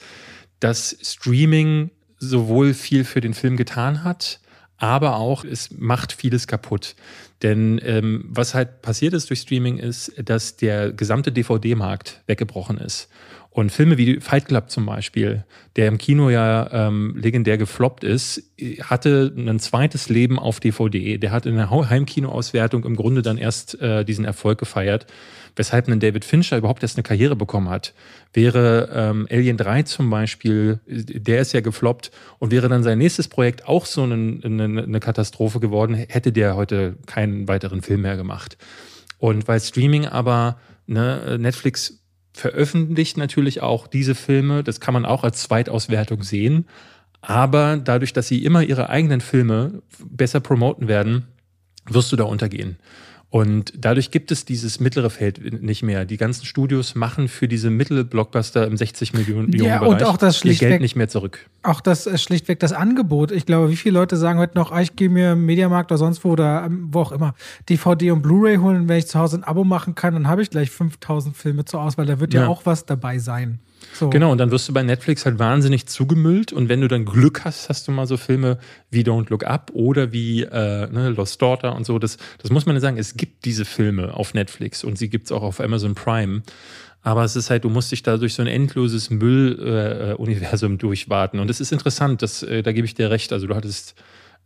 dass 0.62 0.96
Streaming 1.02 1.92
sowohl 2.20 2.74
viel 2.74 3.04
für 3.04 3.20
den 3.20 3.34
Film 3.34 3.58
getan 3.58 4.06
hat, 4.06 4.40
aber 4.78 5.18
auch 5.18 5.44
es 5.44 5.72
macht 5.72 6.14
vieles 6.14 6.48
kaputt. 6.48 6.96
Denn 7.44 7.80
ähm, 7.84 8.26
was 8.30 8.54
halt 8.54 8.82
passiert 8.82 9.14
ist 9.14 9.30
durch 9.30 9.42
Streaming 9.42 9.78
ist, 9.78 10.14
dass 10.24 10.56
der 10.56 10.92
gesamte 10.92 11.32
DVD-Markt 11.32 12.22
weggebrochen 12.28 12.78
ist. 12.78 13.10
Und 13.56 13.72
Filme 13.72 13.98
wie 13.98 14.20
Fight 14.20 14.48
Club 14.48 14.70
zum 14.70 14.86
Beispiel, 14.86 15.46
der 15.78 15.88
im 15.88 15.98
Kino 15.98 16.30
ja 16.30 16.88
ähm, 16.88 17.16
legendär 17.18 17.58
gefloppt 17.58 18.04
ist, 18.04 18.44
hatte 18.82 19.34
ein 19.38 19.60
zweites 19.60 20.10
Leben 20.10 20.38
auf 20.38 20.60
DVD. 20.60 21.18
Der 21.18 21.32
hat 21.32 21.46
in 21.46 21.56
der 21.56 21.70
Heimkinoauswertung 21.70 22.84
im 22.84 22.98
Grunde 22.98 23.22
dann 23.22 23.38
erst 23.38 23.80
äh, 23.82 24.04
diesen 24.04 24.26
Erfolg 24.26 24.60
gefeiert, 24.60 25.08
weshalb 25.56 25.88
ein 25.88 26.00
David 26.00 26.26
Fincher 26.26 26.58
überhaupt 26.58 26.84
erst 26.84 26.98
eine 26.98 27.04
Karriere 27.04 27.36
bekommen 27.36 27.70
hat. 27.70 27.94
Wäre 28.34 28.90
ähm, 28.94 29.28
Alien 29.30 29.58
3 29.58 29.84
zum 29.84 30.10
Beispiel, 30.10 30.80
der 30.86 31.40
ist 31.40 31.54
ja 31.54 31.62
gefloppt 31.62 32.12
und 32.40 32.52
wäre 32.52 32.70
dann 32.70 32.84
sein 32.84 32.98
nächstes 32.98 33.28
Projekt 33.28 33.68
auch 33.68 33.86
so 33.86 34.04
eine, 34.04 34.40
eine, 34.44 34.84
eine 34.84 35.00
Katastrophe 35.00 35.60
geworden, 35.60 35.94
hätte 35.94 36.32
der 36.32 36.56
heute 36.56 36.98
keinen 37.06 37.48
weiteren 37.48 37.82
Film 37.82 38.02
mehr 38.02 38.18
gemacht. 38.18 38.58
Und 39.18 39.48
weil 39.48 39.60
Streaming 39.60 40.06
aber 40.06 40.58
ne, 40.88 41.38
Netflix 41.40 42.02
veröffentlicht 42.34 43.18
natürlich 43.18 43.62
auch 43.62 43.88
diese 43.88 44.14
Filme. 44.14 44.64
Das 44.64 44.82
kann 44.82 44.94
man 44.94 45.06
auch 45.06 45.24
als 45.24 45.44
Zweitauswertung 45.44 46.22
sehen. 46.22 46.68
Aber 47.22 47.78
dadurch, 47.78 48.14
dass 48.14 48.28
sie 48.28 48.44
immer 48.44 48.62
ihre 48.62 48.90
eigenen 48.90 49.22
Filme 49.22 49.82
besser 50.04 50.42
promoten 50.42 50.88
werden, 50.88 51.28
wirst 51.90 52.12
du 52.12 52.16
da 52.16 52.26
untergehen. 52.26 52.78
Und 53.36 53.74
dadurch 53.78 54.12
gibt 54.12 54.32
es 54.32 54.46
dieses 54.46 54.80
mittlere 54.80 55.10
Feld 55.10 55.62
nicht 55.62 55.84
mehr. 55.84 56.06
Die 56.06 56.16
ganzen 56.16 56.46
Studios 56.46 56.96
machen 56.96 57.28
für 57.28 57.50
diese 57.50 57.70
Mittelblockbuster 57.70 58.66
im 58.66 58.78
60 58.78 59.12
Millionen 59.12 59.52
ja, 59.52 59.80
Bereich 59.80 59.90
und 59.90 60.04
auch 60.04 60.16
das 60.16 60.46
ihr 60.46 60.56
Geld 60.56 60.80
nicht 60.80 60.96
mehr 60.96 61.10
zurück. 61.10 61.50
Auch 61.62 61.82
das 61.82 62.08
äh, 62.08 62.18
schlichtweg 62.18 62.62
das 62.62 62.72
Angebot. 62.72 63.34
Ich 63.34 63.46
glaube, 63.46 63.70
wie 63.70 63.76
viele 63.76 64.00
Leute 64.00 64.16
sagen 64.16 64.40
heute 64.40 64.58
noch, 64.58 64.72
ah, 64.72 64.80
ich 64.80 64.96
gehe 64.96 65.10
mir 65.10 65.34
im 65.34 65.46
Mediamarkt 65.46 65.92
oder 65.92 65.98
sonst 65.98 66.24
wo 66.24 66.30
oder 66.30 66.64
ähm, 66.66 66.88
wo 66.92 67.02
auch 67.02 67.12
immer 67.12 67.36
DVD 67.68 68.12
und 68.12 68.22
Blu-ray 68.22 68.56
holen, 68.56 68.88
wenn 68.88 69.00
ich 69.00 69.08
zu 69.08 69.20
Hause 69.20 69.36
ein 69.36 69.44
Abo 69.44 69.66
machen 69.66 69.96
kann, 69.96 70.14
dann 70.14 70.30
habe 70.30 70.42
ich 70.42 70.50
gleich 70.50 70.72
5000 70.72 71.36
Filme 71.36 71.66
zur 71.66 71.82
Auswahl. 71.82 72.06
Da 72.06 72.22
wird 72.22 72.34
ja, 72.34 72.44
ja 72.44 72.48
auch 72.48 72.66
was 72.66 72.86
dabei 72.86 73.20
sein. 73.20 73.60
So. 73.94 74.10
Genau, 74.10 74.32
und 74.32 74.38
dann 74.38 74.52
wirst 74.52 74.68
du 74.68 74.74
bei 74.74 74.84
Netflix 74.84 75.26
halt 75.26 75.40
wahnsinnig 75.40 75.88
zugemüllt. 75.88 76.52
Und 76.54 76.70
wenn 76.70 76.82
du 76.82 76.88
dann 76.88 77.06
Glück 77.06 77.46
hast, 77.46 77.70
hast 77.70 77.88
du 77.88 77.92
mal 77.92 78.08
so 78.08 78.18
Filme 78.18 78.58
wie 78.90 79.04
Don't 79.04 79.30
Look 79.30 79.46
Up 79.46 79.72
oder 79.74 80.12
wie 80.12 80.44
äh, 80.44 80.88
ne, 80.88 81.10
Lost 81.10 81.42
Daughter 81.42 81.76
und 81.76 81.86
so. 81.86 82.00
Das, 82.00 82.18
das 82.42 82.52
muss 82.52 82.66
man 82.66 82.76
ja 82.76 82.80
sagen, 82.82 82.98
es 82.98 83.16
gibt 83.16 83.46
diese 83.46 83.66
Filme 83.66 84.14
auf 84.14 84.34
Netflix 84.34 84.84
und 84.84 84.98
sie 84.98 85.10
gibt 85.10 85.26
es 85.26 85.32
auch 85.32 85.44
auf 85.44 85.60
Amazon 85.60 85.96
Prime. 85.96 86.44
Aber 87.02 87.24
es 87.24 87.36
ist 87.36 87.50
halt, 87.50 87.64
du 87.64 87.70
musst 87.70 87.92
dich 87.92 88.02
da 88.02 88.18
durch 88.18 88.34
so 88.34 88.42
ein 88.42 88.48
endloses 88.48 89.12
Müll-Universum 89.12 90.74
äh, 90.74 90.78
durchwarten. 90.80 91.40
Und 91.40 91.50
es 91.50 91.62
ist 91.62 91.72
interessant, 91.72 92.22
das, 92.22 92.42
äh, 92.44 92.64
da 92.64 92.72
gebe 92.72 92.86
ich 92.86 92.96
dir 92.96 93.12
recht. 93.12 93.32
Also 93.32 93.48
du 93.48 93.56
hattest 93.56 93.96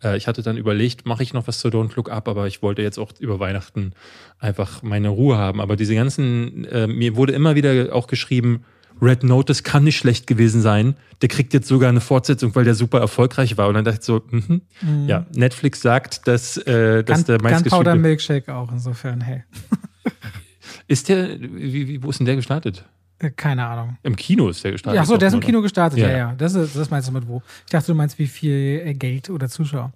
äh, 0.04 0.18
ich 0.18 0.28
hatte 0.28 0.42
dann 0.42 0.58
überlegt, 0.58 1.06
mache 1.06 1.24
ich 1.24 1.34
noch 1.34 1.48
was 1.48 1.60
zu 1.60 1.70
Don't 1.70 1.96
Look 1.96 2.10
Up, 2.10 2.28
aber 2.28 2.48
ich 2.48 2.62
wollte 2.62 2.82
jetzt 2.82 2.98
auch 2.98 3.12
über 3.20 3.40
Weihnachten 3.40 3.94
einfach 4.40 4.82
meine 4.82 5.10
Ruhe 5.10 5.38
haben. 5.38 5.62
Aber 5.62 5.76
diese 5.76 5.96
ganzen, 5.96 6.66
äh, 6.66 6.88
mir 6.88 7.16
wurde 7.16 7.34
immer 7.34 7.56
wieder 7.56 7.94
auch 7.94 8.08
geschrieben, 8.08 8.64
Red 9.02 9.24
Notice 9.24 9.64
kann 9.64 9.84
nicht 9.84 9.98
schlecht 9.98 10.28
gewesen 10.28 10.62
sein. 10.62 10.96
Der 11.22 11.30
kriegt 11.30 11.54
jetzt 11.54 11.68
sogar 11.68 11.90
eine 11.90 12.02
Fortsetzung, 12.02 12.56
weil 12.56 12.66
der 12.66 12.76
super 12.76 13.00
erfolgreich 13.00 13.58
war. 13.58 13.68
Und 13.68 13.76
dann 13.76 13.86
dachte 13.86 14.00
ich 14.00 14.06
so, 14.06 14.22
mhm. 14.30 14.62
mhm. 14.82 15.08
ja, 15.08 15.26
Netflix 15.34 15.82
sagt, 15.82 16.28
dass, 16.28 16.58
äh, 16.58 17.04
dass 17.04 17.20
Gun, 17.20 17.26
der 17.26 17.42
meistgeschriebene... 17.42 17.70
Gunpowder 17.70 17.96
Milkshake 17.96 18.54
auch, 18.54 18.72
insofern, 18.72 19.22
hey. 19.22 19.44
ist 20.88 21.10
der, 21.10 21.40
wie, 21.40 21.88
wie, 21.88 22.04
wo 22.04 22.10
ist 22.10 22.20
denn 22.20 22.26
der 22.26 22.36
gestartet? 22.36 22.86
Äh, 23.20 23.32
keine 23.32 23.66
Ahnung. 23.66 23.98
Im 24.04 24.16
Kino 24.16 24.50
ist 24.50 24.64
der 24.64 24.72
gestartet. 24.72 24.98
Ja, 24.98 25.06
so, 25.06 25.18
der 25.18 25.28
ist 25.28 25.34
im 25.34 25.40
Kino 25.42 25.62
gestartet, 25.62 26.00
ja, 26.00 26.10
ja. 26.10 26.18
ja. 26.18 26.36
Das, 26.38 26.56
ist, 26.56 26.76
das 26.76 26.90
meinst 26.90 27.10
du 27.10 27.12
mit 27.12 27.28
wo? 27.28 27.42
Ich 27.66 27.72
dachte, 27.72 27.88
du 27.88 27.96
meinst 27.96 28.18
wie 28.18 28.28
viel 28.28 28.82
äh, 28.86 28.94
Geld 28.94 29.30
oder 29.30 29.50
Zuschauer. 29.50 29.92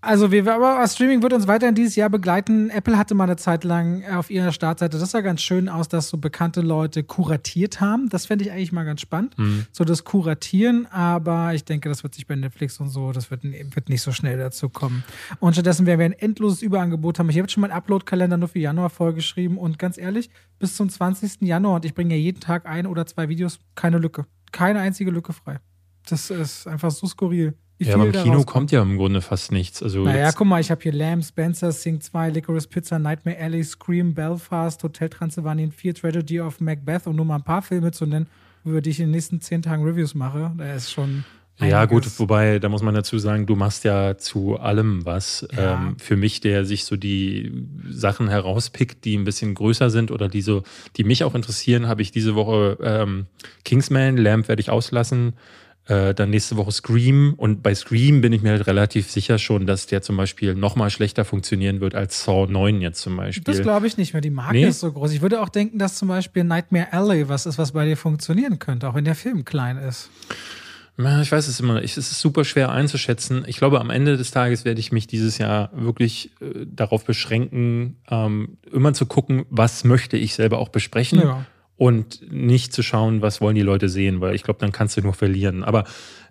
Also 0.00 0.30
wir, 0.30 0.46
aber 0.52 0.86
Streaming 0.86 1.22
wird 1.22 1.32
uns 1.32 1.48
weiterhin 1.48 1.74
dieses 1.74 1.96
Jahr 1.96 2.08
begleiten. 2.08 2.70
Apple 2.70 2.96
hatte 2.96 3.16
mal 3.16 3.24
eine 3.24 3.36
Zeit 3.36 3.64
lang 3.64 4.04
auf 4.04 4.30
ihrer 4.30 4.52
Startseite, 4.52 4.96
das 4.96 5.10
sah 5.10 5.22
ganz 5.22 5.42
schön 5.42 5.68
aus, 5.68 5.88
dass 5.88 6.08
so 6.08 6.18
bekannte 6.18 6.60
Leute 6.60 7.02
kuratiert 7.02 7.80
haben. 7.80 8.08
Das 8.08 8.26
fände 8.26 8.44
ich 8.44 8.52
eigentlich 8.52 8.70
mal 8.70 8.84
ganz 8.84 9.00
spannend. 9.00 9.36
Mhm. 9.36 9.66
So 9.72 9.84
das 9.84 10.04
Kuratieren, 10.04 10.86
aber 10.86 11.52
ich 11.52 11.64
denke, 11.64 11.88
das 11.88 12.04
wird 12.04 12.14
sich 12.14 12.28
bei 12.28 12.36
Netflix 12.36 12.78
und 12.78 12.90
so, 12.90 13.10
das 13.10 13.32
wird, 13.32 13.42
wird 13.42 13.88
nicht 13.88 14.02
so 14.02 14.12
schnell 14.12 14.38
dazu 14.38 14.68
kommen. 14.68 15.02
Und 15.40 15.54
stattdessen 15.54 15.84
werden 15.84 15.98
wir 15.98 16.06
ein 16.06 16.12
endloses 16.12 16.62
Überangebot 16.62 17.18
haben. 17.18 17.28
Ich 17.28 17.36
habe 17.36 17.46
jetzt 17.46 17.52
schon 17.52 17.62
meinen 17.62 17.72
Upload-Kalender 17.72 18.36
nur 18.36 18.48
für 18.48 18.60
Januar 18.60 18.90
vorgeschrieben 18.90 19.58
und 19.58 19.80
ganz 19.80 19.98
ehrlich, 19.98 20.30
bis 20.60 20.76
zum 20.76 20.88
20. 20.88 21.42
Januar 21.42 21.74
und 21.74 21.84
ich 21.84 21.94
bringe 21.94 22.14
ja 22.14 22.20
jeden 22.20 22.40
Tag 22.40 22.66
ein 22.66 22.86
oder 22.86 23.04
zwei 23.06 23.28
Videos, 23.28 23.58
keine 23.74 23.98
Lücke. 23.98 24.26
Keine 24.52 24.78
einzige 24.78 25.10
Lücke 25.10 25.32
frei. 25.32 25.58
Das 26.08 26.30
ist 26.30 26.68
einfach 26.68 26.92
so 26.92 27.06
skurril. 27.08 27.54
Ja, 27.78 27.94
aber 27.94 28.06
im 28.06 28.12
Kino 28.12 28.42
kommt 28.42 28.72
ja 28.72 28.82
im 28.82 28.96
Grunde 28.96 29.20
fast 29.20 29.52
nichts. 29.52 29.82
Also 29.82 30.02
naja, 30.02 30.32
guck 30.32 30.46
mal, 30.46 30.60
ich 30.60 30.70
habe 30.70 30.82
hier 30.82 30.92
Lamb, 30.92 31.24
Spencer, 31.24 31.70
Sing 31.70 32.00
2, 32.00 32.30
Licorice 32.30 32.66
Pizza, 32.66 32.98
Nightmare 32.98 33.38
Alley, 33.38 33.62
Scream, 33.62 34.14
Belfast, 34.14 34.82
Hotel 34.82 35.08
Transylvanien 35.08 35.70
4, 35.70 35.94
Tragedy 35.94 36.40
of 36.40 36.60
Macbeth 36.60 37.06
und 37.06 37.16
nur 37.16 37.24
mal 37.24 37.36
ein 37.36 37.44
paar 37.44 37.62
Filme 37.62 37.92
zu 37.92 38.06
nennen, 38.06 38.26
über 38.64 38.80
die 38.80 38.90
ich 38.90 38.98
in 38.98 39.06
den 39.06 39.12
nächsten 39.12 39.40
zehn 39.40 39.62
Tagen 39.62 39.84
Reviews 39.84 40.14
mache. 40.14 40.52
Da 40.56 40.74
ist 40.74 40.90
schon. 40.90 41.24
Ja, 41.60 41.86
gut, 41.86 42.06
wobei, 42.20 42.60
da 42.60 42.68
muss 42.68 42.82
man 42.82 42.94
dazu 42.94 43.18
sagen, 43.18 43.46
du 43.46 43.56
machst 43.56 43.82
ja 43.82 44.16
zu 44.16 44.58
allem 44.58 45.04
was. 45.04 45.46
Ja. 45.56 45.74
Ähm, 45.74 45.96
für 45.98 46.16
mich, 46.16 46.40
der 46.40 46.64
sich 46.64 46.84
so 46.84 46.96
die 46.96 47.66
Sachen 47.88 48.28
herauspickt, 48.28 49.04
die 49.04 49.16
ein 49.16 49.24
bisschen 49.24 49.54
größer 49.54 49.90
sind 49.90 50.12
oder 50.12 50.28
die 50.28 50.40
so, 50.40 50.62
die 50.96 51.02
mich 51.02 51.24
auch 51.24 51.34
interessieren, 51.34 51.88
habe 51.88 52.02
ich 52.02 52.12
diese 52.12 52.36
Woche 52.36 52.78
ähm, 52.80 53.26
Kingsman, 53.64 54.16
Lamb 54.16 54.46
werde 54.46 54.60
ich 54.60 54.70
auslassen. 54.70 55.34
Äh, 55.88 56.14
dann 56.14 56.28
nächste 56.28 56.58
Woche 56.58 56.70
Scream. 56.70 57.32
Und 57.38 57.62
bei 57.62 57.74
Scream 57.74 58.20
bin 58.20 58.34
ich 58.34 58.42
mir 58.42 58.50
halt 58.50 58.66
relativ 58.66 59.10
sicher 59.10 59.38
schon, 59.38 59.66
dass 59.66 59.86
der 59.86 60.02
zum 60.02 60.18
Beispiel 60.18 60.54
noch 60.54 60.76
mal 60.76 60.90
schlechter 60.90 61.24
funktionieren 61.24 61.80
wird 61.80 61.94
als 61.94 62.24
Saw 62.24 62.46
9 62.46 62.82
jetzt 62.82 63.00
zum 63.00 63.16
Beispiel. 63.16 63.44
Das 63.44 63.62
glaube 63.62 63.86
ich 63.86 63.96
nicht 63.96 64.12
mehr. 64.12 64.20
Die 64.20 64.28
Marke 64.28 64.52
nee? 64.52 64.66
ist 64.66 64.80
so 64.80 64.92
groß. 64.92 65.12
Ich 65.12 65.22
würde 65.22 65.40
auch 65.40 65.48
denken, 65.48 65.78
dass 65.78 65.94
zum 65.94 66.08
Beispiel 66.08 66.44
Nightmare 66.44 66.92
Alley 66.92 67.30
was 67.30 67.46
ist, 67.46 67.56
was 67.56 67.72
bei 67.72 67.86
dir 67.86 67.96
funktionieren 67.96 68.58
könnte, 68.58 68.86
auch 68.86 68.94
wenn 68.94 69.06
der 69.06 69.14
Film 69.14 69.46
klein 69.46 69.78
ist. 69.78 70.10
Ich 70.98 71.32
weiß 71.32 71.46
es 71.46 71.60
immer. 71.60 71.82
Es 71.82 71.96
ist 71.96 72.20
super 72.20 72.44
schwer 72.44 72.70
einzuschätzen. 72.70 73.44
Ich 73.46 73.56
glaube, 73.56 73.80
am 73.80 73.88
Ende 73.88 74.18
des 74.18 74.30
Tages 74.32 74.66
werde 74.66 74.80
ich 74.80 74.92
mich 74.92 75.06
dieses 75.06 75.38
Jahr 75.38 75.70
wirklich 75.72 76.32
äh, 76.40 76.66
darauf 76.66 77.04
beschränken, 77.04 77.96
ähm, 78.10 78.58
immer 78.70 78.92
zu 78.92 79.06
gucken, 79.06 79.46
was 79.48 79.84
möchte 79.84 80.18
ich 80.18 80.34
selber 80.34 80.58
auch 80.58 80.68
besprechen. 80.68 81.20
Ja 81.20 81.46
und 81.78 82.30
nicht 82.30 82.72
zu 82.72 82.82
schauen, 82.82 83.22
was 83.22 83.40
wollen 83.40 83.54
die 83.54 83.62
Leute 83.62 83.88
sehen, 83.88 84.20
weil 84.20 84.34
ich 84.34 84.42
glaube, 84.42 84.60
dann 84.60 84.72
kannst 84.72 84.96
du 84.96 85.00
nur 85.00 85.14
verlieren. 85.14 85.62
Aber 85.62 85.84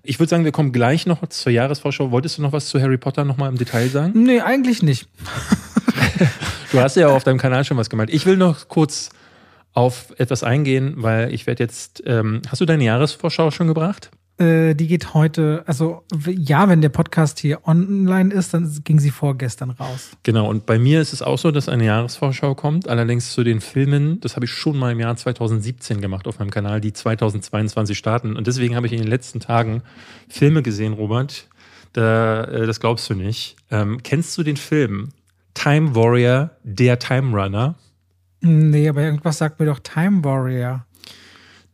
ich 0.03 0.19
würde 0.19 0.29
sagen, 0.29 0.43
wir 0.43 0.51
kommen 0.51 0.73
gleich 0.73 1.05
noch 1.05 1.25
zur 1.29 1.51
Jahresvorschau. 1.51 2.11
Wolltest 2.11 2.37
du 2.37 2.41
noch 2.41 2.51
was 2.51 2.67
zu 2.67 2.81
Harry 2.81 2.97
Potter 2.97 3.23
nochmal 3.23 3.49
im 3.49 3.57
Detail 3.57 3.87
sagen? 3.87 4.23
Nee, 4.23 4.41
eigentlich 4.41 4.83
nicht. 4.83 5.07
du 6.71 6.79
hast 6.79 6.97
ja 6.97 7.07
auf 7.07 7.23
deinem 7.23 7.37
Kanal 7.37 7.63
schon 7.63 7.77
was 7.77 7.89
gemacht. 7.89 8.09
Ich 8.11 8.25
will 8.25 8.35
noch 8.35 8.67
kurz 8.67 9.09
auf 9.73 10.13
etwas 10.17 10.43
eingehen, 10.43 10.95
weil 10.97 11.33
ich 11.33 11.47
werde 11.47 11.63
jetzt. 11.63 12.03
Ähm, 12.05 12.41
hast 12.49 12.59
du 12.59 12.65
deine 12.65 12.83
Jahresvorschau 12.83 13.49
schon 13.51 13.67
gebracht? 13.67 14.11
Äh, 14.39 14.75
die 14.75 14.87
geht 14.87 15.15
heute, 15.15 15.63
also 15.65 16.03
ja, 16.27 16.69
wenn 16.69 16.81
der 16.81 16.89
Podcast 16.89 17.39
hier 17.39 17.67
online 17.67 18.31
ist, 18.31 18.53
dann 18.53 18.81
ging 18.83 18.99
sie 18.99 19.09
vorgestern 19.09 19.71
raus. 19.71 20.11
Genau, 20.21 20.47
und 20.47 20.67
bei 20.67 20.77
mir 20.77 21.01
ist 21.01 21.11
es 21.11 21.23
auch 21.23 21.39
so, 21.39 21.49
dass 21.49 21.67
eine 21.69 21.85
Jahresvorschau 21.85 22.53
kommt, 22.53 22.87
allerdings 22.87 23.31
zu 23.31 23.43
den 23.43 23.61
Filmen, 23.61 24.19
das 24.19 24.35
habe 24.35 24.45
ich 24.45 24.51
schon 24.51 24.77
mal 24.77 24.91
im 24.91 24.99
Jahr 24.99 25.15
2017 25.15 26.01
gemacht 26.01 26.27
auf 26.27 26.37
meinem 26.37 26.51
Kanal, 26.51 26.81
die 26.81 26.93
2022 26.93 27.97
starten. 27.97 28.35
Und 28.35 28.45
deswegen 28.45 28.75
habe 28.75 28.85
ich 28.85 28.93
in 28.93 28.99
den 28.99 29.07
letzten 29.07 29.39
Tagen 29.39 29.81
Filme 30.29 30.61
gesehen, 30.61 30.93
Robert. 30.93 31.47
Da, 31.93 32.43
äh, 32.43 32.67
das 32.67 32.79
glaubst 32.79 33.09
du 33.09 33.15
nicht. 33.15 33.55
Ähm, 33.71 34.03
kennst 34.03 34.37
du 34.37 34.43
den 34.43 34.57
Film 34.57 35.09
Time 35.55 35.95
Warrior, 35.95 36.51
der 36.63 36.99
Time 36.99 37.35
Runner? 37.35 37.75
Nee, 38.41 38.87
aber 38.87 39.01
irgendwas 39.01 39.39
sagt 39.39 39.59
mir 39.59 39.65
doch 39.65 39.79
Time 39.79 40.23
Warrior. 40.23 40.85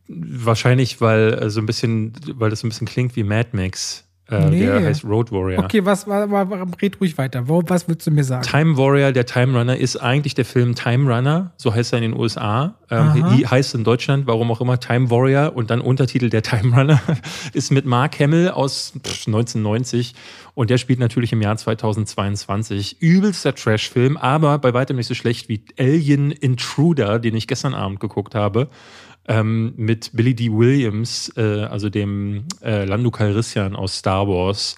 Wahrscheinlich, 0.08 1.00
weil 1.00 1.34
äh, 1.34 1.50
so 1.50 1.60
ein 1.60 1.66
bisschen, 1.66 2.12
weil 2.34 2.50
das 2.50 2.60
so 2.60 2.66
ein 2.66 2.70
bisschen 2.70 2.86
klingt 2.86 3.16
wie 3.16 3.24
Mad 3.24 3.50
Max. 3.52 4.04
Äh, 4.30 4.48
nee. 4.48 4.60
Der 4.60 4.82
heißt 4.82 5.04
Road 5.04 5.30
Warrior. 5.32 5.64
Okay, 5.64 5.84
was, 5.84 6.06
was, 6.06 6.80
red 6.80 6.98
ruhig 6.98 7.18
weiter. 7.18 7.46
Was 7.46 7.88
willst 7.88 8.06
du 8.06 8.10
mir 8.10 8.24
sagen? 8.24 8.42
Time 8.42 8.76
Warrior, 8.78 9.12
der 9.12 9.26
Time 9.26 9.58
Runner, 9.58 9.76
ist 9.76 9.96
eigentlich 9.98 10.34
der 10.34 10.46
Film 10.46 10.74
Time 10.74 11.14
Runner, 11.14 11.52
so 11.58 11.74
heißt 11.74 11.92
er 11.92 11.98
in 11.98 12.12
den 12.12 12.18
USA. 12.18 12.74
Ähm, 12.90 13.34
die 13.36 13.46
heißt 13.46 13.74
in 13.74 13.84
Deutschland, 13.84 14.26
warum 14.26 14.50
auch 14.50 14.62
immer, 14.62 14.80
Time 14.80 15.10
Warrior 15.10 15.54
und 15.54 15.70
dann 15.70 15.82
Untertitel 15.82 16.30
der 16.30 16.42
Time 16.42 16.74
Runner 16.74 17.02
ist 17.52 17.70
mit 17.70 17.84
Mark 17.84 18.18
Hamill 18.18 18.48
aus 18.48 18.94
pff, 18.96 19.26
1990 19.26 20.14
und 20.54 20.70
der 20.70 20.78
spielt 20.78 21.00
natürlich 21.00 21.32
im 21.32 21.42
Jahr 21.42 21.58
2022. 21.58 23.02
Übelster 23.02 23.54
Trash-Film, 23.54 24.16
aber 24.16 24.58
bei 24.58 24.72
weitem 24.72 24.96
nicht 24.96 25.08
so 25.08 25.14
schlecht 25.14 25.50
wie 25.50 25.64
Alien 25.78 26.30
Intruder, 26.30 27.18
den 27.18 27.36
ich 27.36 27.46
gestern 27.46 27.74
Abend 27.74 28.00
geguckt 28.00 28.34
habe 28.34 28.70
ähm, 29.28 29.72
mit 29.76 30.10
Billy 30.12 30.34
D. 30.34 30.52
Williams, 30.52 31.32
äh, 31.36 31.64
also 31.64 31.88
dem 31.88 32.44
äh, 32.62 32.84
Lando 32.84 33.10
Calrissian 33.10 33.76
aus 33.76 33.98
Star 33.98 34.28
Wars. 34.28 34.76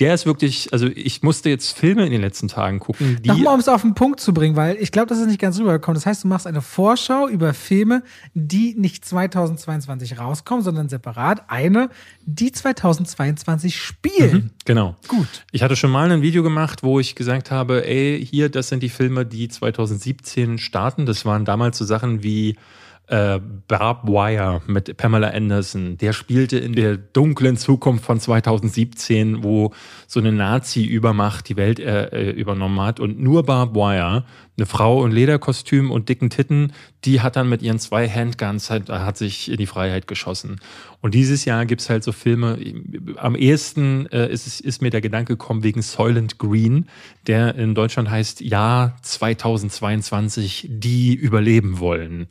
Der 0.00 0.12
ist 0.12 0.26
wirklich, 0.26 0.72
also 0.72 0.88
ich 0.88 1.22
musste 1.22 1.48
jetzt 1.50 1.78
Filme 1.78 2.04
in 2.04 2.10
den 2.10 2.20
letzten 2.20 2.48
Tagen 2.48 2.80
gucken. 2.80 3.18
Die 3.22 3.28
Nochmal, 3.28 3.54
um 3.54 3.60
es 3.60 3.68
auf 3.68 3.82
den 3.82 3.94
Punkt 3.94 4.18
zu 4.18 4.34
bringen, 4.34 4.56
weil 4.56 4.76
ich 4.80 4.90
glaube, 4.90 5.06
das 5.06 5.18
ist 5.18 5.28
nicht 5.28 5.40
ganz 5.40 5.56
rübergekommen. 5.60 5.94
Das 5.94 6.04
heißt, 6.04 6.24
du 6.24 6.28
machst 6.28 6.48
eine 6.48 6.62
Vorschau 6.62 7.28
über 7.28 7.54
Filme, 7.54 8.02
die 8.34 8.74
nicht 8.76 9.04
2022 9.04 10.18
rauskommen, 10.18 10.64
sondern 10.64 10.88
separat 10.88 11.44
eine, 11.46 11.90
die 12.26 12.50
2022 12.50 13.80
spielen. 13.80 14.32
Mhm, 14.32 14.50
genau. 14.64 14.96
Gut. 15.06 15.28
Ich 15.52 15.62
hatte 15.62 15.76
schon 15.76 15.92
mal 15.92 16.10
ein 16.10 16.22
Video 16.22 16.42
gemacht, 16.42 16.82
wo 16.82 16.98
ich 16.98 17.14
gesagt 17.14 17.52
habe, 17.52 17.86
ey, 17.86 18.26
hier, 18.28 18.48
das 18.48 18.70
sind 18.70 18.82
die 18.82 18.88
Filme, 18.88 19.24
die 19.24 19.46
2017 19.46 20.58
starten. 20.58 21.06
Das 21.06 21.24
waren 21.24 21.44
damals 21.44 21.78
so 21.78 21.84
Sachen 21.84 22.24
wie 22.24 22.56
äh, 23.06 23.38
Barb 23.68 24.06
Wire 24.08 24.62
mit 24.66 24.96
Pamela 24.96 25.28
Anderson. 25.28 25.98
Der 25.98 26.12
spielte 26.12 26.58
in 26.58 26.72
der 26.72 26.96
dunklen 26.96 27.56
Zukunft 27.56 28.04
von 28.04 28.18
2017, 28.18 29.42
wo 29.42 29.72
so 30.06 30.20
eine 30.20 30.32
Nazi-Übermacht 30.32 31.48
die 31.48 31.56
Welt 31.56 31.80
äh, 31.80 32.06
äh, 32.06 32.30
übernommen 32.30 32.80
hat. 32.80 33.00
Und 33.00 33.20
nur 33.20 33.42
Barb 33.44 33.74
Wire, 33.74 34.24
eine 34.56 34.66
Frau 34.66 35.04
in 35.04 35.12
Lederkostüm 35.12 35.90
und 35.90 36.08
dicken 36.08 36.30
Titten, 36.30 36.72
die 37.04 37.20
hat 37.20 37.36
dann 37.36 37.48
mit 37.48 37.60
ihren 37.60 37.78
zwei 37.78 38.08
Handguns 38.08 38.70
halt, 38.70 38.88
hat 38.88 39.18
sich 39.18 39.50
in 39.50 39.58
die 39.58 39.66
Freiheit 39.66 40.06
geschossen. 40.06 40.60
Und 41.02 41.12
dieses 41.12 41.44
Jahr 41.44 41.66
gibt's 41.66 41.90
halt 41.90 42.04
so 42.04 42.12
Filme. 42.12 42.58
Am 43.16 43.34
ehesten 43.34 44.06
äh, 44.06 44.32
ist, 44.32 44.60
ist 44.60 44.80
mir 44.80 44.90
der 44.90 45.02
Gedanke 45.02 45.34
gekommen 45.34 45.62
wegen 45.62 45.82
Soylent 45.82 46.38
Green, 46.38 46.86
der 47.26 47.54
in 47.56 47.74
Deutschland 47.74 48.08
heißt 48.08 48.40
Jahr 48.40 48.96
2022, 49.02 50.68
die 50.70 51.14
überleben 51.14 51.80
wollen. 51.80 52.28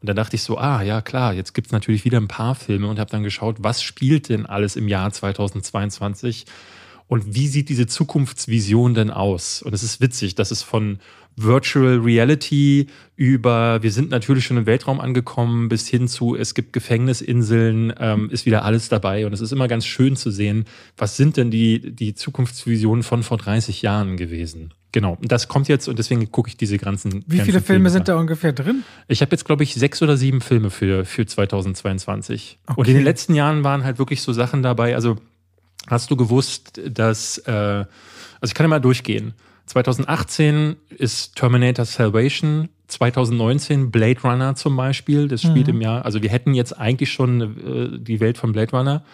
Und 0.00 0.08
da 0.08 0.14
dachte 0.14 0.36
ich 0.36 0.42
so, 0.42 0.58
ah 0.58 0.82
ja 0.82 1.00
klar, 1.00 1.34
jetzt 1.34 1.54
gibt's 1.54 1.72
natürlich 1.72 2.04
wieder 2.04 2.18
ein 2.18 2.28
paar 2.28 2.54
Filme 2.54 2.88
und 2.88 2.98
habe 2.98 3.10
dann 3.10 3.22
geschaut, 3.22 3.56
was 3.60 3.82
spielt 3.82 4.28
denn 4.28 4.46
alles 4.46 4.76
im 4.76 4.88
Jahr 4.88 5.10
2022 5.12 6.46
und 7.08 7.34
wie 7.34 7.46
sieht 7.46 7.68
diese 7.68 7.86
Zukunftsvision 7.86 8.94
denn 8.94 9.10
aus? 9.10 9.62
Und 9.62 9.72
es 9.72 9.82
ist 9.82 10.00
witzig, 10.00 10.34
dass 10.34 10.50
es 10.50 10.62
von 10.62 10.98
Virtual 11.36 11.98
Reality 11.98 12.88
über, 13.14 13.82
wir 13.82 13.92
sind 13.92 14.10
natürlich 14.10 14.44
schon 14.44 14.56
im 14.56 14.66
Weltraum 14.66 15.00
angekommen, 15.00 15.68
bis 15.68 15.86
hin 15.86 16.08
zu, 16.08 16.34
es 16.34 16.54
gibt 16.54 16.72
Gefängnisinseln, 16.72 17.92
ähm, 18.00 18.30
ist 18.30 18.46
wieder 18.46 18.64
alles 18.64 18.88
dabei. 18.88 19.26
Und 19.26 19.34
es 19.34 19.40
ist 19.40 19.52
immer 19.52 19.68
ganz 19.68 19.86
schön 19.86 20.16
zu 20.16 20.30
sehen, 20.30 20.64
was 20.96 21.16
sind 21.16 21.36
denn 21.36 21.50
die, 21.50 21.94
die 21.94 22.14
Zukunftsvisionen 22.14 23.02
von 23.02 23.22
vor 23.22 23.36
30 23.36 23.82
Jahren 23.82 24.16
gewesen. 24.16 24.72
Genau, 24.96 25.18
das 25.20 25.46
kommt 25.46 25.68
jetzt 25.68 25.88
und 25.88 25.98
deswegen 25.98 26.32
gucke 26.32 26.48
ich 26.48 26.56
diese 26.56 26.78
ganzen. 26.78 27.22
Wie 27.26 27.36
ganzen 27.36 27.44
viele 27.44 27.60
Filme 27.60 27.90
sind 27.90 28.08
da 28.08 28.16
ungefähr 28.16 28.54
drin? 28.54 28.82
Ich 29.08 29.20
habe 29.20 29.30
jetzt, 29.32 29.44
glaube 29.44 29.62
ich, 29.62 29.74
sechs 29.74 30.00
oder 30.00 30.16
sieben 30.16 30.40
Filme 30.40 30.70
für, 30.70 31.04
für 31.04 31.26
2022. 31.26 32.58
Okay. 32.66 32.80
Und 32.80 32.88
in 32.88 32.94
den 32.94 33.04
letzten 33.04 33.34
Jahren 33.34 33.62
waren 33.62 33.84
halt 33.84 33.98
wirklich 33.98 34.22
so 34.22 34.32
Sachen 34.32 34.62
dabei. 34.62 34.94
Also 34.94 35.16
hast 35.86 36.10
du 36.10 36.16
gewusst, 36.16 36.80
dass, 36.88 37.36
äh, 37.36 37.50
also 37.50 37.86
ich 38.46 38.54
kann 38.54 38.64
ja 38.64 38.68
mal 38.68 38.78
durchgehen. 38.80 39.34
2018 39.66 40.76
ist 40.96 41.36
Terminator 41.36 41.84
Salvation, 41.84 42.70
2019 42.88 43.90
Blade 43.90 44.22
Runner 44.22 44.54
zum 44.54 44.76
Beispiel, 44.76 45.28
das 45.28 45.42
spielt 45.42 45.66
Mhm. 45.66 45.74
im 45.74 45.80
Jahr, 45.82 46.06
also 46.06 46.22
wir 46.22 46.30
hätten 46.30 46.54
jetzt 46.54 46.72
eigentlich 46.72 47.12
schon 47.12 47.42
äh, 47.42 47.98
die 47.98 48.20
Welt 48.20 48.38
von 48.38 48.52
Blade 48.52 48.74
Runner. 48.74 49.04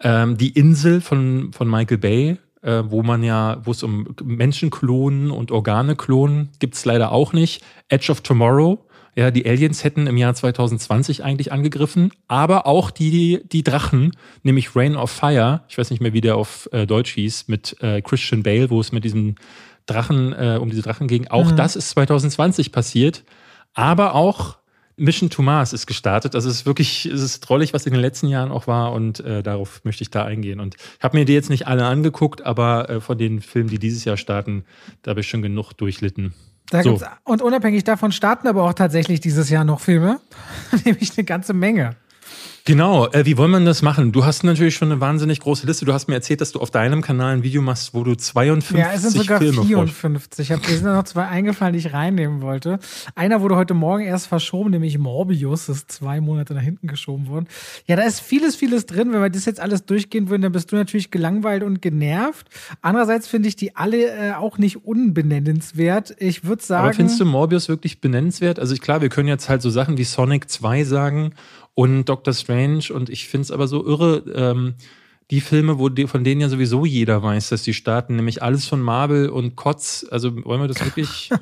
Ähm, 0.00 0.36
die 0.36 0.50
Insel 0.50 1.00
von, 1.00 1.52
von 1.54 1.70
Michael 1.70 1.96
Bay, 1.96 2.36
äh, 2.62 2.82
wo 2.86 3.02
man 3.02 3.22
ja, 3.22 3.58
wo 3.64 3.70
es 3.72 3.82
um 3.82 4.14
Menschenklonen 4.22 5.30
und 5.30 5.50
Organe 5.50 5.96
klonen, 5.96 6.50
gibt's 6.58 6.84
leider 6.84 7.12
auch 7.12 7.32
nicht. 7.32 7.62
Edge 7.88 8.10
of 8.10 8.20
Tomorrow, 8.22 8.78
ja, 9.14 9.30
die 9.30 9.46
Aliens 9.46 9.84
hätten 9.84 10.06
im 10.06 10.16
Jahr 10.16 10.34
2020 10.34 11.22
eigentlich 11.22 11.52
angegriffen, 11.52 12.12
aber 12.28 12.66
auch 12.66 12.90
die, 12.90 13.42
die 13.50 13.62
Drachen, 13.62 14.12
nämlich 14.42 14.74
Rain 14.74 14.96
of 14.96 15.10
Fire, 15.10 15.62
ich 15.68 15.76
weiß 15.76 15.90
nicht 15.90 16.00
mehr, 16.00 16.14
wie 16.14 16.22
der 16.22 16.36
auf 16.36 16.68
äh, 16.72 16.86
Deutsch 16.86 17.12
hieß, 17.14 17.48
mit 17.48 17.76
äh, 17.80 18.00
Christian 18.00 18.42
Bale, 18.42 18.70
wo 18.70 18.80
es 18.80 18.92
mit 18.92 19.04
diesem 19.04 19.34
Drachen, 19.86 20.32
äh, 20.32 20.58
um 20.60 20.70
diese 20.70 20.82
Drachen 20.82 21.08
ging. 21.08 21.28
Auch 21.28 21.50
Mhm. 21.50 21.56
das 21.56 21.76
ist 21.76 21.90
2020 21.90 22.72
passiert, 22.72 23.24
aber 23.74 24.14
auch 24.14 24.56
Mission 25.02 25.30
to 25.30 25.42
Mars 25.42 25.72
ist 25.72 25.86
gestartet. 25.86 26.34
Also 26.34 26.48
es 26.48 26.56
ist 26.56 26.66
wirklich, 26.66 27.06
es 27.06 27.20
ist 27.20 27.40
drollig, 27.40 27.74
was 27.74 27.86
in 27.86 27.92
den 27.92 28.00
letzten 28.00 28.28
Jahren 28.28 28.52
auch 28.52 28.66
war 28.66 28.92
und 28.92 29.20
äh, 29.20 29.42
darauf 29.42 29.84
möchte 29.84 30.02
ich 30.02 30.10
da 30.10 30.24
eingehen. 30.24 30.60
Und 30.60 30.76
ich 30.76 31.04
habe 31.04 31.18
mir 31.18 31.24
die 31.24 31.34
jetzt 31.34 31.50
nicht 31.50 31.66
alle 31.66 31.84
angeguckt, 31.86 32.42
aber 32.42 32.88
äh, 32.88 33.00
von 33.00 33.18
den 33.18 33.40
Filmen, 33.40 33.68
die 33.68 33.78
dieses 33.78 34.04
Jahr 34.04 34.16
starten, 34.16 34.64
da 35.02 35.10
habe 35.10 35.20
ich 35.20 35.28
schon 35.28 35.42
genug 35.42 35.72
durchlitten. 35.72 36.34
Da 36.70 36.82
So. 36.82 36.98
und 37.24 37.42
unabhängig 37.42 37.84
davon 37.84 38.12
starten 38.12 38.48
aber 38.48 38.62
auch 38.62 38.72
tatsächlich 38.72 39.20
dieses 39.20 39.50
Jahr 39.50 39.64
noch 39.64 39.80
Filme. 39.80 40.20
Nämlich 40.84 41.18
eine 41.18 41.24
ganze 41.24 41.52
Menge. 41.52 41.96
Genau, 42.64 43.08
äh, 43.08 43.26
wie 43.26 43.36
wollen 43.36 43.50
wir 43.50 43.58
das 43.60 43.82
machen? 43.82 44.12
Du 44.12 44.24
hast 44.24 44.44
natürlich 44.44 44.76
schon 44.76 44.92
eine 44.92 45.00
wahnsinnig 45.00 45.40
große 45.40 45.66
Liste. 45.66 45.84
Du 45.84 45.92
hast 45.92 46.06
mir 46.06 46.14
erzählt, 46.14 46.40
dass 46.40 46.52
du 46.52 46.60
auf 46.60 46.70
deinem 46.70 47.02
Kanal 47.02 47.34
ein 47.34 47.42
Video 47.42 47.60
machst, 47.60 47.92
wo 47.92 48.04
du 48.04 48.14
52 48.14 48.78
Ja, 48.78 48.92
es 48.94 49.02
sind 49.02 49.16
sogar 49.16 49.38
Filme 49.38 49.54
vorstellst. 49.54 49.94
54. 49.96 50.50
Ich 50.50 50.52
hab, 50.52 50.68
mir 50.68 50.76
sind 50.76 50.84
noch 50.84 51.02
zwei 51.02 51.26
eingefallen, 51.26 51.72
die 51.72 51.80
ich 51.80 51.92
reinnehmen 51.92 52.40
wollte. 52.40 52.78
Einer 53.16 53.40
wurde 53.40 53.56
heute 53.56 53.74
Morgen 53.74 54.04
erst 54.04 54.28
verschoben, 54.28 54.70
nämlich 54.70 54.96
Morbius. 54.96 55.66
Das 55.66 55.78
ist 55.78 55.90
zwei 55.90 56.20
Monate 56.20 56.54
nach 56.54 56.62
hinten 56.62 56.86
geschoben 56.86 57.26
worden. 57.26 57.48
Ja, 57.86 57.96
da 57.96 58.02
ist 58.02 58.20
vieles, 58.20 58.54
vieles 58.54 58.86
drin. 58.86 59.12
Wenn 59.12 59.22
wir 59.22 59.30
das 59.30 59.44
jetzt 59.44 59.58
alles 59.58 59.84
durchgehen 59.84 60.28
würden, 60.28 60.42
dann 60.42 60.52
bist 60.52 60.70
du 60.70 60.76
natürlich 60.76 61.10
gelangweilt 61.10 61.64
und 61.64 61.82
genervt. 61.82 62.46
Andererseits 62.80 63.26
finde 63.26 63.48
ich 63.48 63.56
die 63.56 63.74
alle 63.74 64.06
äh, 64.06 64.32
auch 64.34 64.58
nicht 64.58 64.84
unbenennenswert. 64.84 66.14
Ich 66.18 66.44
würde 66.44 66.62
sagen. 66.62 66.84
Aber 66.84 66.94
findest 66.94 67.18
du 67.18 67.24
Morbius 67.24 67.68
wirklich 67.68 68.00
benennenswert? 68.00 68.60
Also 68.60 68.72
ich, 68.72 68.80
klar, 68.80 69.00
wir 69.00 69.08
können 69.08 69.26
jetzt 69.26 69.48
halt 69.48 69.62
so 69.62 69.70
Sachen 69.70 69.98
wie 69.98 70.04
Sonic 70.04 70.48
2 70.48 70.84
sagen 70.84 71.32
und 71.74 72.04
Doctor 72.04 72.34
Strange. 72.34 72.92
Und 72.92 73.10
ich 73.10 73.28
finde 73.28 73.44
es 73.44 73.50
aber 73.50 73.66
so 73.68 73.84
irre, 73.84 74.24
ähm, 74.34 74.74
die 75.32 75.40
Filme, 75.40 75.78
wo 75.78 75.88
die, 75.88 76.06
von 76.06 76.24
denen 76.24 76.42
ja 76.42 76.50
sowieso 76.50 76.84
jeder 76.84 77.22
weiß, 77.22 77.48
dass 77.48 77.62
die 77.62 77.72
starten, 77.72 78.16
nämlich 78.16 78.42
alles 78.42 78.66
von 78.66 78.82
Marvel 78.82 79.30
und 79.30 79.56
Kotz. 79.56 80.06
Also 80.10 80.44
wollen 80.44 80.60
wir 80.60 80.68
das 80.68 80.84
wirklich? 80.84 81.30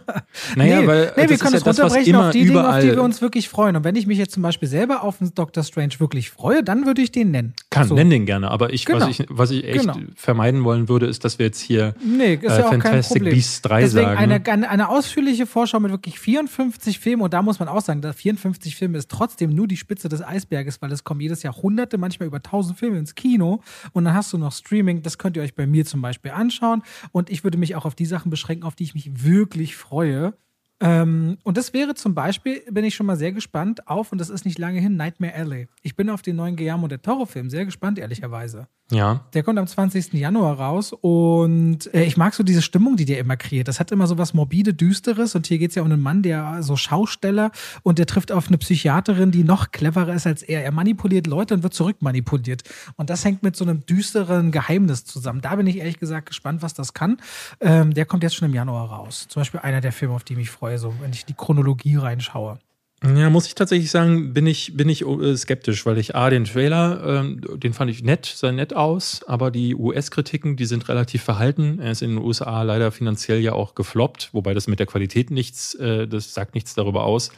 Naja, 0.57 0.81
nee, 0.81 0.87
weil 0.87 1.01
nee, 1.01 1.07
das 1.07 1.17
wir 1.17 1.31
ist 1.35 1.41
können 1.43 1.53
ja 1.55 1.59
es 1.59 1.65
das, 1.65 1.79
was 1.79 1.85
runterbrechen 1.97 2.15
immer 2.15 2.27
auf 2.27 2.33
die 2.33 2.45
Dinge, 2.45 2.69
auf 2.69 2.81
die 2.81 2.87
wir 2.89 3.03
uns 3.03 3.21
wirklich 3.21 3.49
freuen. 3.49 3.77
Und 3.77 3.85
wenn 3.85 3.97
ich 3.97 4.07
mich 4.07 4.17
jetzt 4.17 4.33
zum 4.33 4.43
Beispiel 4.45 4.69
selber 4.69 5.03
auf 5.03 5.21
einen 5.21 5.35
Doctor 5.35 5.65
Strange 5.65 5.95
wirklich 5.99 6.31
freue, 6.31 6.63
dann 6.63 6.87
würde 6.87 7.03
ich 7.03 7.11
den 7.11 7.33
nennen. 7.33 7.55
kann, 7.71 7.89
So. 7.89 7.95
nenn 7.97 8.11
den 8.11 8.27
gerne. 8.27 8.51
Aber 8.51 8.73
ich, 8.73 8.85
Genau. 8.85 9.01
was 9.01 9.09
ich, 9.09 9.27
was 9.29 9.51
ich 9.51 9.65
echt 9.65 9.81
Genau. 9.81 9.97
vermeiden 10.15 10.63
wollen 10.65 10.89
würde, 10.89 11.07
ist, 11.07 11.25
dass 11.25 11.39
wir 11.41 11.47
jetzt 11.47 11.61
hier 11.61 11.95
Nee, 12.05 12.35
ist 12.35 12.45
äh, 12.45 12.59
ja 12.61 12.67
auch 12.67 12.71
kein 12.71 12.81
Fantastic 12.81 13.17
Problem. 13.19 13.35
Beasts 13.35 13.63
3 13.63 13.81
Deswegen 13.81 14.07
sagen. 14.07 14.19
eine, 14.19 14.47
eine, 14.47 14.71
eine 14.71 14.89
ausführliche 14.89 15.47
Vorschau 15.47 15.81
mit 15.81 15.91
wirklich 15.91 16.19
54 16.21 17.01
Filmen. 17.01 17.23
Und 17.23 17.35
da 17.35 17.43
muss 17.43 17.59
man 17.59 17.69
auch 17.69 17.81
sagen, 17.81 18.01
dass 18.03 18.15
54 18.17 18.77
Filme 18.77 18.99
ist 18.99 19.11
trotzdem 19.11 19.51
nur 19.51 19.67
die 19.67 19.77
Spitze 19.77 20.09
des 20.09 20.23
Eisberges, 20.23 20.81
weil 20.81 20.93
es 20.93 21.03
kommen 21.03 21.21
jedes 21.21 21.43
Jahr 21.43 21.57
hunderte, 21.57 21.99
manchmal 21.99 22.29
über 22.29 22.39
1000 22.39 22.79
Filme 22.79 22.99
ins 22.99 23.15
Kino. 23.17 23.63
Und 23.93 24.05
dann 24.05 24.15
hast 24.15 24.33
du 24.33 24.39
noch 24.39 24.53
Streaming. 24.53 25.03
Das 25.03 25.19
könnt 25.19 25.37
ihr 25.37 25.43
euch 25.43 25.55
bei 25.55 25.67
mir 25.67 25.85
zum 25.85 26.03
Beispiel 26.03 26.31
anschauen. 26.31 26.83
Und 27.13 27.31
ich 27.31 27.45
würde 27.45 27.59
mich 27.59 27.77
auch 27.77 27.85
auf 27.85 27.95
die 27.95 28.07
Sachen 28.07 28.31
beschränken, 28.31 28.65
auf 28.65 28.75
die 28.75 28.85
ich 28.85 28.95
mich 28.95 29.25
wirklich 29.25 29.77
freue. 29.77 30.35
Ähm, 30.81 31.39
und 31.43 31.57
das 31.57 31.73
wäre 31.73 31.95
zum 31.95 32.15
Beispiel, 32.15 32.63
bin 32.71 32.85
ich 32.85 32.95
schon 32.95 33.07
mal 33.07 33.17
sehr 33.17 33.33
gespannt 33.33 33.87
auf, 33.87 34.13
und 34.13 34.19
das 34.19 34.31
ist 34.31 34.45
nicht 34.45 34.59
lange 34.59 34.81
hin, 34.81 34.97
Nightmare 34.97 35.35
Alley. 35.35 35.69
Ich 35.83 35.95
bin 35.97 36.09
auf 36.09 36.23
den 36.23 36.37
neuen 36.37 36.57
Guillermo 36.57 36.89
del 36.89 36.99
Toro-Film 36.99 37.51
sehr 37.51 37.65
gespannt, 37.65 37.99
ehrlicherweise. 37.99 38.67
ja. 38.91 39.25
Der 39.35 39.43
kommt 39.43 39.59
am 39.59 39.67
20. 39.67 40.15
Januar 40.15 40.59
raus 40.59 40.93
und 40.93 41.93
äh, 41.95 42.05
ich 42.05 42.17
mag 42.17 42.35
so 42.35 42.43
diese 42.43 42.63
Stimmung, 42.63 42.97
die 42.97 43.05
der 43.05 43.19
immer 43.19 43.37
kreiert. 43.37 43.69
Das 43.69 43.79
hat 43.79 43.93
immer 43.93 44.07
so 44.07 44.19
was 44.19 44.35
morbide, 44.35 44.75
düsteres 44.75 45.35
und 45.35 45.47
hier 45.47 45.59
geht 45.59 45.71
es 45.71 45.77
ja 45.77 45.83
um 45.83 45.91
einen 45.93 46.03
Mann, 46.03 46.23
der 46.23 46.63
so 46.63 46.77
Schausteller 46.77 47.53
und 47.83 47.99
der 47.99 48.07
trifft 48.07 48.33
auf 48.33 48.49
eine 48.49 48.59
Psychiaterin, 48.59 49.31
die 49.31 49.45
noch 49.45 49.71
cleverer 49.71 50.15
ist 50.15 50.27
als 50.27 50.43
er. 50.43 50.65
Er 50.65 50.73
manipuliert 50.73 51.27
Leute 51.27 51.55
und 51.55 51.63
wird 51.63 51.75
zurückmanipuliert. 51.75 52.63
Und 52.97 53.11
das 53.11 53.25
hängt 53.25 53.43
mit 53.43 53.55
so 53.55 53.65
einem 53.65 53.85
düsteren 53.87 54.51
Geheimnis 54.51 55.05
zusammen. 55.05 55.41
Da 55.41 55.55
bin 55.57 55.67
ich 55.67 55.77
ehrlich 55.77 55.99
gesagt 55.99 56.27
gespannt, 56.27 56.63
was 56.63 56.75
das 56.75 56.95
kann. 56.95 57.19
Ähm, 57.61 57.95
der 57.95 58.07
kommt 58.07 58.23
jetzt 58.23 58.35
schon 58.35 58.49
im 58.49 58.55
Januar 58.55 58.89
raus. 58.91 59.27
Zum 59.29 59.41
Beispiel 59.41 59.61
einer 59.61 59.81
der 59.81 59.93
Filme, 59.93 60.15
auf 60.15 60.25
die 60.25 60.33
ich 60.33 60.39
mich 60.39 60.51
freue, 60.51 60.70
so 60.79 60.95
wenn 61.01 61.13
ich 61.13 61.25
die 61.25 61.35
Chronologie 61.35 61.97
reinschaue. 61.97 62.59
Ja, 63.03 63.31
muss 63.31 63.47
ich 63.47 63.55
tatsächlich 63.55 63.91
sagen, 63.91 64.35
bin 64.35 64.47
ich, 64.47 64.77
bin 64.77 64.91
ich 64.91 65.07
äh, 65.07 65.35
skeptisch, 65.35 65.87
weil 65.87 65.97
ich 65.97 66.15
A, 66.15 66.29
den 66.29 66.45
Trailer, 66.45 67.03
ähm, 67.23 67.41
den 67.59 67.73
fand 67.73 67.91
ich 67.91 68.03
nett, 68.03 68.27
sah 68.27 68.53
nett 68.53 68.77
aus, 68.77 69.23
aber 69.27 69.51
die 69.51 69.75
US-Kritiken, 69.75 70.57
die 70.57 70.67
sind 70.67 70.87
relativ 70.91 71.23
verhalten. 71.23 71.79
Er 71.81 71.93
ist 71.93 72.03
in 72.03 72.11
den 72.11 72.19
USA 72.19 72.63
leider 72.63 72.93
finanziell 72.93 73.41
ja 73.41 73.55
auch 73.55 73.75
gefloppt, 73.75 74.29
wobei 74.33 74.53
das 74.53 74.67
mit 74.67 74.81
der 74.81 74.87
Qualität 74.87 75.31
nichts, 75.31 75.75
äh, 75.77 76.07
das 76.07 76.35
sagt 76.35 76.55
nichts 76.55 76.75
darüber 76.75 77.05
aus. 77.05 77.31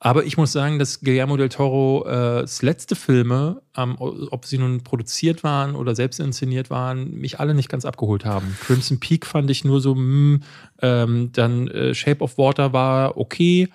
Aber 0.00 0.24
ich 0.24 0.36
muss 0.36 0.52
sagen, 0.52 0.78
dass 0.78 1.00
Guillermo 1.00 1.36
del 1.36 1.48
Toro 1.48 2.06
äh, 2.06 2.46
letzte 2.60 2.94
Filme, 2.94 3.62
ähm, 3.76 3.96
ob 3.98 4.44
sie 4.44 4.58
nun 4.58 4.84
produziert 4.84 5.42
waren 5.42 5.74
oder 5.74 5.96
selbst 5.96 6.20
inszeniert 6.20 6.70
waren, 6.70 7.10
mich 7.18 7.40
alle 7.40 7.52
nicht 7.52 7.68
ganz 7.68 7.84
abgeholt 7.84 8.24
haben. 8.24 8.56
Crimson 8.60 9.00
Peak 9.00 9.26
fand 9.26 9.50
ich 9.50 9.64
nur 9.64 9.80
so, 9.80 9.96
mh, 9.96 10.38
ähm, 10.82 11.30
dann 11.32 11.66
äh, 11.68 11.94
Shape 11.94 12.22
of 12.22 12.38
Water 12.38 12.72
war 12.72 13.16
okay. 13.16 13.68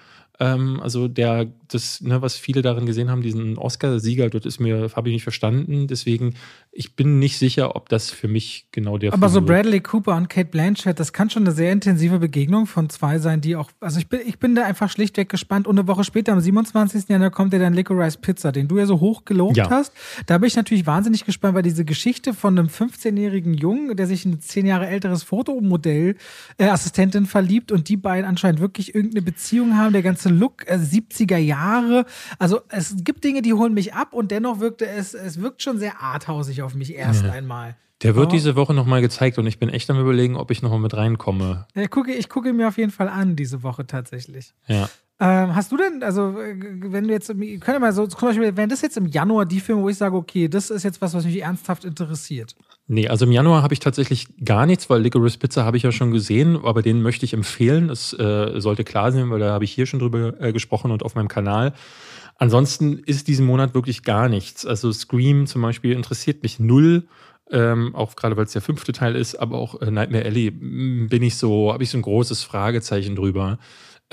Ähm, 0.43 0.81
also 0.81 1.07
der, 1.07 1.47
das, 1.69 2.01
ne, 2.01 2.21
was 2.21 2.35
viele 2.35 2.61
darin 2.61 2.85
gesehen 2.85 3.09
haben, 3.09 3.21
diesen 3.21 3.57
Oscar-Sieger, 3.57 4.29
dort 4.29 4.45
ist 4.45 4.59
mir, 4.59 4.89
habe 4.93 5.07
ich 5.07 5.13
nicht 5.13 5.23
verstanden. 5.23 5.87
Deswegen, 5.87 6.33
ich 6.73 6.95
bin 6.97 7.17
nicht 7.19 7.37
sicher, 7.37 7.77
ob 7.77 7.87
das 7.87 8.11
für 8.11 8.27
mich 8.27 8.67
genau 8.73 8.97
der 8.97 9.13
Aber 9.13 9.29
so 9.29 9.35
Film 9.39 9.47
wird. 9.47 9.63
Bradley 9.63 9.79
Cooper 9.79 10.17
und 10.17 10.29
Kate 10.29 10.49
Blanchett, 10.49 10.99
das 10.99 11.13
kann 11.13 11.29
schon 11.29 11.43
eine 11.43 11.53
sehr 11.53 11.71
intensive 11.71 12.19
Begegnung 12.19 12.65
von 12.65 12.89
zwei 12.89 13.19
sein, 13.19 13.39
die 13.39 13.55
auch, 13.55 13.71
also 13.79 13.99
ich 13.99 14.07
bin, 14.09 14.19
ich 14.25 14.37
bin 14.37 14.53
da 14.53 14.63
einfach 14.65 14.89
schlichtweg 14.89 15.29
gespannt. 15.29 15.65
Und 15.65 15.79
eine 15.79 15.87
Woche 15.87 16.03
später, 16.03 16.33
am 16.33 16.41
27. 16.41 17.07
Januar, 17.07 17.31
kommt 17.31 17.53
ja 17.53 17.59
dann 17.59 17.73
Licorice 17.73 18.17
Pizza, 18.19 18.51
den 18.51 18.67
du 18.67 18.77
ja 18.79 18.85
so 18.85 18.99
hoch 18.99 19.23
gelobt 19.23 19.55
Ja. 19.55 19.69
hast. 19.69 19.93
Da 20.25 20.37
bin 20.39 20.47
ich 20.47 20.57
natürlich 20.57 20.85
wahnsinnig 20.85 21.23
gespannt, 21.23 21.55
weil 21.55 21.63
diese 21.63 21.85
Geschichte 21.85 22.33
von 22.33 22.59
einem 22.59 22.67
15-jährigen 22.67 23.53
Jungen, 23.53 23.95
der 23.95 24.07
sich 24.07 24.25
in 24.25 24.33
ein 24.33 24.41
10 24.41 24.65
Jahre 24.65 24.87
älteres 24.87 25.23
Fotomodell, 25.23 26.15
äh, 26.57 26.65
Assistentin 26.65 27.27
verliebt 27.27 27.71
und 27.71 27.87
die 27.87 27.97
beiden 27.97 28.25
anscheinend 28.27 28.59
wirklich 28.59 28.93
irgendeine 28.93 29.21
Beziehung 29.21 29.77
haben, 29.77 29.93
der 29.93 30.01
ganze 30.01 30.32
Look, 30.37 30.67
äh, 30.67 30.75
70er 30.77 31.37
Jahre. 31.37 32.05
Also 32.39 32.61
es 32.69 32.95
gibt 33.03 33.23
Dinge, 33.23 33.41
die 33.41 33.53
holen 33.53 33.73
mich 33.73 33.93
ab 33.93 34.13
und 34.13 34.31
dennoch 34.31 34.59
wirkte 34.59 34.85
es, 34.87 35.13
es 35.13 35.41
wirkt 35.41 35.61
schon 35.61 35.77
sehr 35.79 36.01
arthausig 36.01 36.61
auf 36.61 36.75
mich 36.75 36.93
erst 36.95 37.23
einmal. 37.25 37.75
Der 38.01 38.15
wird 38.15 38.27
Oh. 38.27 38.31
diese 38.31 38.55
Woche 38.57 38.73
nochmal 38.73 38.99
gezeigt 39.01 39.37
und 39.37 39.47
ich 39.47 39.59
bin 39.59 39.69
echt 39.69 39.89
am 39.89 39.97
überlegen, 39.99 40.35
ob 40.35 40.51
ich 40.51 40.61
nochmal 40.61 40.79
mit 40.79 40.93
reinkomme. 40.93 41.67
Ich 41.73 41.89
gucke, 41.89 42.13
ich 42.13 42.27
gucke 42.27 42.51
mir 42.51 42.67
auf 42.67 42.77
jeden 42.77 42.91
Fall 42.91 43.07
an 43.07 43.37
diese 43.37 43.63
Woche 43.63 43.87
tatsächlich. 43.87 44.53
Ja. 44.67 44.89
Ähm, 45.25 45.55
hast 45.55 45.71
du 45.71 45.77
denn, 45.77 46.03
also 46.03 46.37
äh, 46.37 46.55
wenn 46.59 47.07
du 47.07 47.13
jetzt, 47.13 47.29
im- 47.29 47.39
können 47.61 47.75
wir 47.75 47.79
mal 47.79 47.93
so, 47.93 48.05
zum 48.07 48.19
Beispiel, 48.27 48.57
wenn 48.57 48.67
das 48.67 48.81
jetzt 48.81 48.97
im 48.97 49.05
Januar 49.05 49.45
die 49.45 49.61
Filme, 49.61 49.81
wo 49.81 49.87
ich 49.87 49.97
sage, 49.97 50.17
okay, 50.17 50.49
das 50.49 50.69
ist 50.69 50.83
jetzt 50.83 51.01
was, 51.01 51.13
was 51.13 51.23
mich 51.23 51.41
ernsthaft 51.41 51.85
interessiert. 51.85 52.55
Nee, 52.87 53.07
also 53.07 53.23
im 53.25 53.31
Januar 53.31 53.63
habe 53.63 53.73
ich 53.73 53.79
tatsächlich 53.79 54.27
gar 54.43 54.65
nichts, 54.65 54.89
weil 54.89 55.01
Licorice 55.01 55.37
Pizza 55.37 55.63
habe 55.63 55.77
ich 55.77 55.83
ja 55.83 55.93
schon 55.93 56.11
gesehen, 56.11 56.59
aber 56.61 56.81
den 56.81 57.01
möchte 57.01 57.23
ich 57.25 57.33
empfehlen. 57.33 57.87
Das 57.87 58.11
äh, 58.11 58.59
sollte 58.59 58.83
klar 58.83 59.13
sein, 59.13 59.29
weil 59.29 59.39
da 59.39 59.51
habe 59.53 59.63
ich 59.63 59.71
hier 59.71 59.85
schon 59.85 59.99
drüber 59.99 60.33
äh, 60.41 60.51
gesprochen 60.51 60.91
und 60.91 61.03
auf 61.03 61.15
meinem 61.15 61.29
Kanal. 61.29 61.73
Ansonsten 62.37 62.97
ist 62.99 63.29
diesen 63.29 63.45
Monat 63.45 63.73
wirklich 63.73 64.03
gar 64.03 64.27
nichts. 64.27 64.65
Also 64.65 64.91
Scream 64.91 65.47
zum 65.47 65.61
Beispiel 65.61 65.93
interessiert 65.93 66.43
mich 66.43 66.59
null. 66.59 67.07
Ähm, 67.51 67.93
auch 67.93 68.15
gerade 68.15 68.35
weil 68.35 68.45
es 68.45 68.53
der 68.53 68.61
fünfte 68.61 68.93
Teil 68.93 69.15
ist, 69.15 69.35
aber 69.35 69.57
auch 69.57 69.79
äh, 69.81 69.91
Nightmare 69.91 70.25
Alley 70.25 70.49
bin 70.49 71.21
ich 71.21 71.35
so, 71.37 71.71
habe 71.71 71.83
ich 71.83 71.89
so 71.89 71.97
ein 71.97 72.01
großes 72.01 72.41
Fragezeichen 72.43 73.15
drüber. 73.15 73.59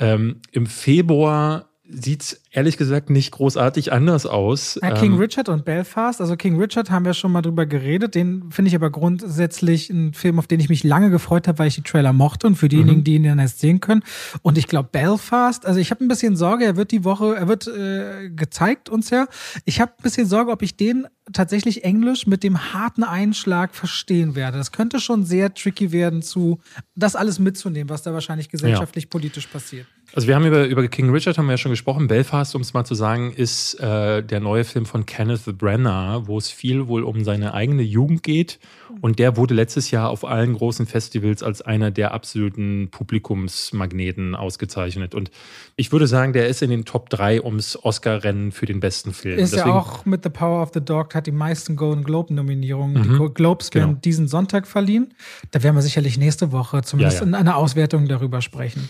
Ähm, 0.01 0.41
Im 0.51 0.65
Februar 0.65 1.70
sieht 1.91 2.21
es 2.21 2.41
ehrlich 2.51 2.77
gesagt 2.77 3.09
nicht 3.09 3.31
großartig 3.31 3.91
anders 3.91 4.25
aus. 4.25 4.79
Ja, 4.81 4.91
King 4.91 5.13
ähm, 5.13 5.19
Richard 5.19 5.49
und 5.49 5.65
Belfast. 5.65 6.21
Also 6.21 6.35
King 6.35 6.59
Richard 6.59 6.89
haben 6.89 7.05
wir 7.05 7.13
schon 7.13 7.31
mal 7.31 7.41
drüber 7.41 7.65
geredet. 7.65 8.15
Den 8.15 8.51
finde 8.51 8.69
ich 8.69 8.75
aber 8.75 8.89
grundsätzlich 8.89 9.89
ein 9.89 10.13
Film, 10.13 10.39
auf 10.39 10.47
den 10.47 10.59
ich 10.59 10.69
mich 10.69 10.83
lange 10.83 11.09
gefreut 11.09 11.47
habe, 11.47 11.59
weil 11.59 11.67
ich 11.67 11.75
die 11.75 11.83
Trailer 11.83 12.13
mochte 12.13 12.47
und 12.47 12.55
für 12.55 12.69
diejenigen, 12.69 13.03
die 13.03 13.15
ihn 13.15 13.23
dann 13.23 13.39
erst 13.39 13.59
sehen 13.59 13.79
können. 13.79 14.03
Und 14.41 14.57
ich 14.57 14.67
glaube 14.67 14.89
Belfast, 14.91 15.65
also 15.65 15.79
ich 15.79 15.91
habe 15.91 16.03
ein 16.03 16.07
bisschen 16.07 16.35
Sorge, 16.35 16.65
er 16.65 16.75
wird 16.75 16.91
die 16.91 17.03
Woche, 17.03 17.35
er 17.35 17.47
wird 17.47 17.67
äh, 17.67 18.29
gezeigt 18.29 18.89
uns 18.89 19.09
ja. 19.09 19.27
Ich 19.65 19.81
habe 19.81 19.91
ein 19.97 20.03
bisschen 20.03 20.27
Sorge, 20.27 20.51
ob 20.51 20.61
ich 20.61 20.75
den 20.75 21.07
tatsächlich 21.33 21.83
Englisch 21.83 22.27
mit 22.27 22.43
dem 22.43 22.73
harten 22.73 23.03
Einschlag 23.03 23.75
verstehen 23.75 24.35
werde. 24.35 24.57
Das 24.57 24.71
könnte 24.71 24.99
schon 24.99 25.25
sehr 25.25 25.53
tricky 25.53 25.91
werden, 25.91 26.21
zu 26.21 26.59
das 26.95 27.15
alles 27.15 27.39
mitzunehmen, 27.39 27.89
was 27.89 28.01
da 28.01 28.13
wahrscheinlich 28.13 28.49
gesellschaftlich, 28.49 29.09
politisch 29.09 29.47
passiert. 29.47 29.87
Also 30.13 30.27
wir 30.27 30.35
haben 30.35 30.45
über, 30.45 30.65
über 30.65 30.85
King 30.89 31.09
Richard 31.09 31.37
haben 31.37 31.45
wir 31.45 31.53
ja 31.53 31.57
schon 31.57 31.71
gesprochen. 31.71 32.07
Belfast, 32.07 32.53
um 32.55 32.61
es 32.61 32.73
mal 32.73 32.83
zu 32.83 32.95
sagen, 32.95 33.31
ist 33.31 33.75
äh, 33.79 34.21
der 34.21 34.41
neue 34.41 34.65
Film 34.65 34.85
von 34.85 35.05
Kenneth 35.05 35.57
Branagh, 35.57 36.23
wo 36.27 36.37
es 36.37 36.49
viel 36.49 36.87
wohl 36.87 37.03
um 37.03 37.23
seine 37.23 37.53
eigene 37.53 37.81
Jugend 37.81 38.21
geht. 38.21 38.59
Und 38.99 39.19
der 39.19 39.37
wurde 39.37 39.53
letztes 39.53 39.89
Jahr 39.89 40.09
auf 40.09 40.25
allen 40.25 40.53
großen 40.53 40.85
Festivals 40.85 41.43
als 41.43 41.61
einer 41.61 41.91
der 41.91 42.13
absoluten 42.13 42.89
Publikumsmagneten 42.91 44.35
ausgezeichnet. 44.35 45.15
Und 45.15 45.31
ich 45.75 45.91
würde 45.91 46.07
sagen, 46.07 46.33
der 46.33 46.47
ist 46.47 46.61
in 46.61 46.69
den 46.69 46.85
Top 46.85 47.09
3 47.09 47.41
ums 47.43 47.77
Oscar-Rennen 47.81 48.51
für 48.51 48.65
den 48.65 48.79
besten 48.79 49.13
Film. 49.13 49.39
Ist 49.39 49.55
ja 49.55 49.65
auch 49.65 50.05
mit 50.05 50.23
The 50.23 50.29
Power 50.29 50.61
of 50.61 50.71
the 50.73 50.81
Dog, 50.83 51.15
hat 51.15 51.27
die 51.27 51.31
meisten 51.31 51.75
Golden 51.75 52.03
Globe-Nominierungen. 52.03 53.03
Die 53.03 53.09
Go- 53.17 53.29
Globes 53.29 53.73
werden 53.73 53.89
genau. 53.91 53.99
diesen 54.01 54.27
Sonntag 54.27 54.67
verliehen. 54.67 55.13
Da 55.51 55.63
werden 55.63 55.75
wir 55.75 55.81
sicherlich 55.81 56.17
nächste 56.17 56.51
Woche 56.51 56.81
zumindest 56.81 57.19
Ja, 57.19 57.23
ja. 57.23 57.27
in 57.29 57.35
einer 57.35 57.55
Auswertung 57.55 58.07
darüber 58.07 58.41
sprechen. 58.41 58.89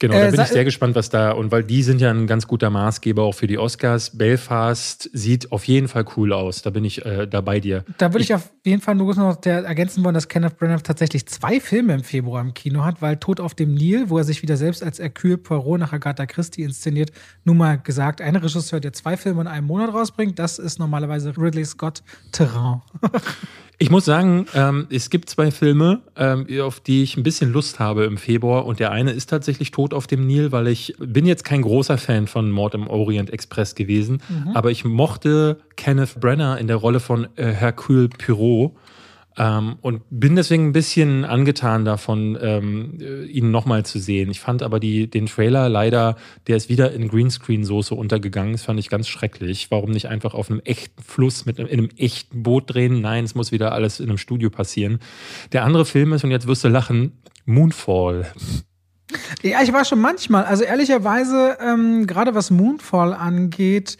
Genau, 0.00 0.14
Äh, 0.14 0.24
da 0.24 0.30
bin 0.30 0.40
ich 0.40 0.48
sehr 0.48 0.64
gespannt, 0.64 0.94
was 0.94 1.10
da, 1.10 1.32
und 1.32 1.52
weil 1.52 1.62
die 1.62 1.82
sind 1.82 2.00
ja 2.00 2.10
ein 2.10 2.26
ganz 2.26 2.46
guter 2.46 2.70
Maßgeber 2.70 3.22
auch 3.22 3.34
für 3.34 3.46
die 3.46 3.58
Oscars. 3.58 4.16
Belfast 4.16 5.10
sieht 5.12 5.52
auf 5.52 5.64
jeden 5.64 5.88
Fall 5.88 6.06
cool 6.16 6.32
aus. 6.32 6.62
Da 6.62 6.70
bin 6.70 6.86
ich 6.86 7.04
äh, 7.04 7.26
da 7.26 7.42
bei 7.42 7.60
dir. 7.60 7.84
Da 7.98 8.12
würde 8.12 8.24
ich, 8.24 8.34
auf 8.34 8.50
jeden 8.64 8.80
Fall 8.80 8.94
nur 8.94 9.14
noch 9.14 9.36
der 9.36 9.62
ergänzen 9.64 10.02
wollen, 10.02 10.14
dass 10.14 10.28
Kenneth 10.28 10.56
Branagh 10.56 10.82
tatsächlich 10.82 11.26
zwei 11.26 11.60
Filme 11.60 11.92
im 11.92 12.02
Februar 12.02 12.40
im 12.40 12.54
Kino 12.54 12.82
hat, 12.82 13.02
weil 13.02 13.18
Tod 13.18 13.40
auf 13.40 13.54
dem 13.54 13.74
Nil, 13.74 14.08
wo 14.08 14.16
er 14.16 14.24
sich 14.24 14.40
wieder 14.40 14.56
selbst 14.56 14.82
als 14.82 14.98
Hercule 14.98 15.36
Poirot 15.36 15.78
nach 15.78 15.92
Agatha 15.92 16.24
Christie 16.24 16.62
inszeniert, 16.62 17.12
nun 17.44 17.58
mal 17.58 17.78
gesagt, 17.78 18.22
ein 18.22 18.36
Regisseur, 18.36 18.80
der 18.80 18.94
zwei 18.94 19.18
Filme 19.18 19.42
in 19.42 19.48
einem 19.48 19.66
Monat 19.66 19.92
rausbringt, 19.92 20.38
das 20.38 20.58
ist 20.58 20.78
normalerweise 20.78 21.34
Ridley 21.36 21.66
Scott 21.66 22.02
Terrain. 22.32 22.80
Ich 23.82 23.90
muss 23.90 24.04
sagen, 24.04 24.44
ähm, 24.54 24.88
es 24.90 25.08
gibt 25.08 25.30
zwei 25.30 25.50
Filme, 25.50 26.02
ähm, 26.14 26.46
auf 26.60 26.80
die 26.80 27.02
ich 27.02 27.16
ein 27.16 27.22
bisschen 27.22 27.50
Lust 27.50 27.78
habe 27.78 28.04
im 28.04 28.18
Februar. 28.18 28.66
Und 28.66 28.78
der 28.78 28.92
eine 28.92 29.10
ist 29.10 29.30
tatsächlich 29.30 29.70
Tod 29.70 29.94
auf 29.94 30.06
dem 30.06 30.26
Nil, 30.26 30.52
weil 30.52 30.68
ich 30.68 30.94
bin 30.98 31.24
jetzt 31.24 31.44
kein 31.46 31.62
großer 31.62 31.96
Fan 31.96 32.26
von 32.26 32.50
Mord 32.50 32.74
im 32.74 32.88
Orient 32.88 33.30
Express 33.30 33.74
gewesen. 33.74 34.20
Aber 34.52 34.70
ich 34.70 34.84
mochte 34.84 35.56
Kenneth 35.76 36.20
Branagh 36.20 36.58
in 36.60 36.66
der 36.66 36.76
Rolle 36.76 37.00
von 37.00 37.26
äh, 37.36 37.46
Hercule 37.52 38.10
Poirot. 38.10 38.72
Ähm, 39.36 39.76
und 39.80 40.02
bin 40.10 40.36
deswegen 40.36 40.68
ein 40.68 40.72
bisschen 40.72 41.24
angetan 41.24 41.84
davon, 41.84 42.36
ähm, 42.40 42.98
äh, 43.00 43.24
ihn 43.24 43.50
nochmal 43.50 43.84
zu 43.84 43.98
sehen. 43.98 44.30
Ich 44.30 44.40
fand 44.40 44.62
aber 44.62 44.80
die, 44.80 45.08
den 45.08 45.26
Trailer 45.26 45.68
leider, 45.68 46.16
der 46.46 46.56
ist 46.56 46.68
wieder 46.68 46.92
in 46.92 47.08
Greenscreen-Soße 47.08 47.94
untergegangen. 47.94 48.52
Das 48.52 48.64
fand 48.64 48.80
ich 48.80 48.90
ganz 48.90 49.08
schrecklich. 49.08 49.70
Warum 49.70 49.90
nicht 49.90 50.08
einfach 50.08 50.34
auf 50.34 50.50
einem 50.50 50.60
echten 50.60 51.00
Fluss 51.02 51.46
mit 51.46 51.58
einem, 51.58 51.68
in 51.68 51.78
einem 51.78 51.88
echten 51.96 52.42
Boot 52.42 52.74
drehen? 52.74 53.00
Nein, 53.00 53.24
es 53.24 53.34
muss 53.34 53.52
wieder 53.52 53.72
alles 53.72 54.00
in 54.00 54.08
einem 54.08 54.18
Studio 54.18 54.50
passieren. 54.50 54.98
Der 55.52 55.64
andere 55.64 55.84
Film 55.84 56.12
ist, 56.12 56.24
und 56.24 56.32
jetzt 56.32 56.46
wirst 56.46 56.64
du 56.64 56.68
lachen, 56.68 57.12
Moonfall. 57.46 58.26
Ja, 59.42 59.62
ich 59.62 59.72
war 59.72 59.84
schon 59.84 60.00
manchmal, 60.00 60.44
also 60.44 60.64
ehrlicherweise, 60.64 61.56
ähm, 61.60 62.06
gerade 62.06 62.34
was 62.34 62.50
Moonfall 62.50 63.12
angeht, 63.12 63.96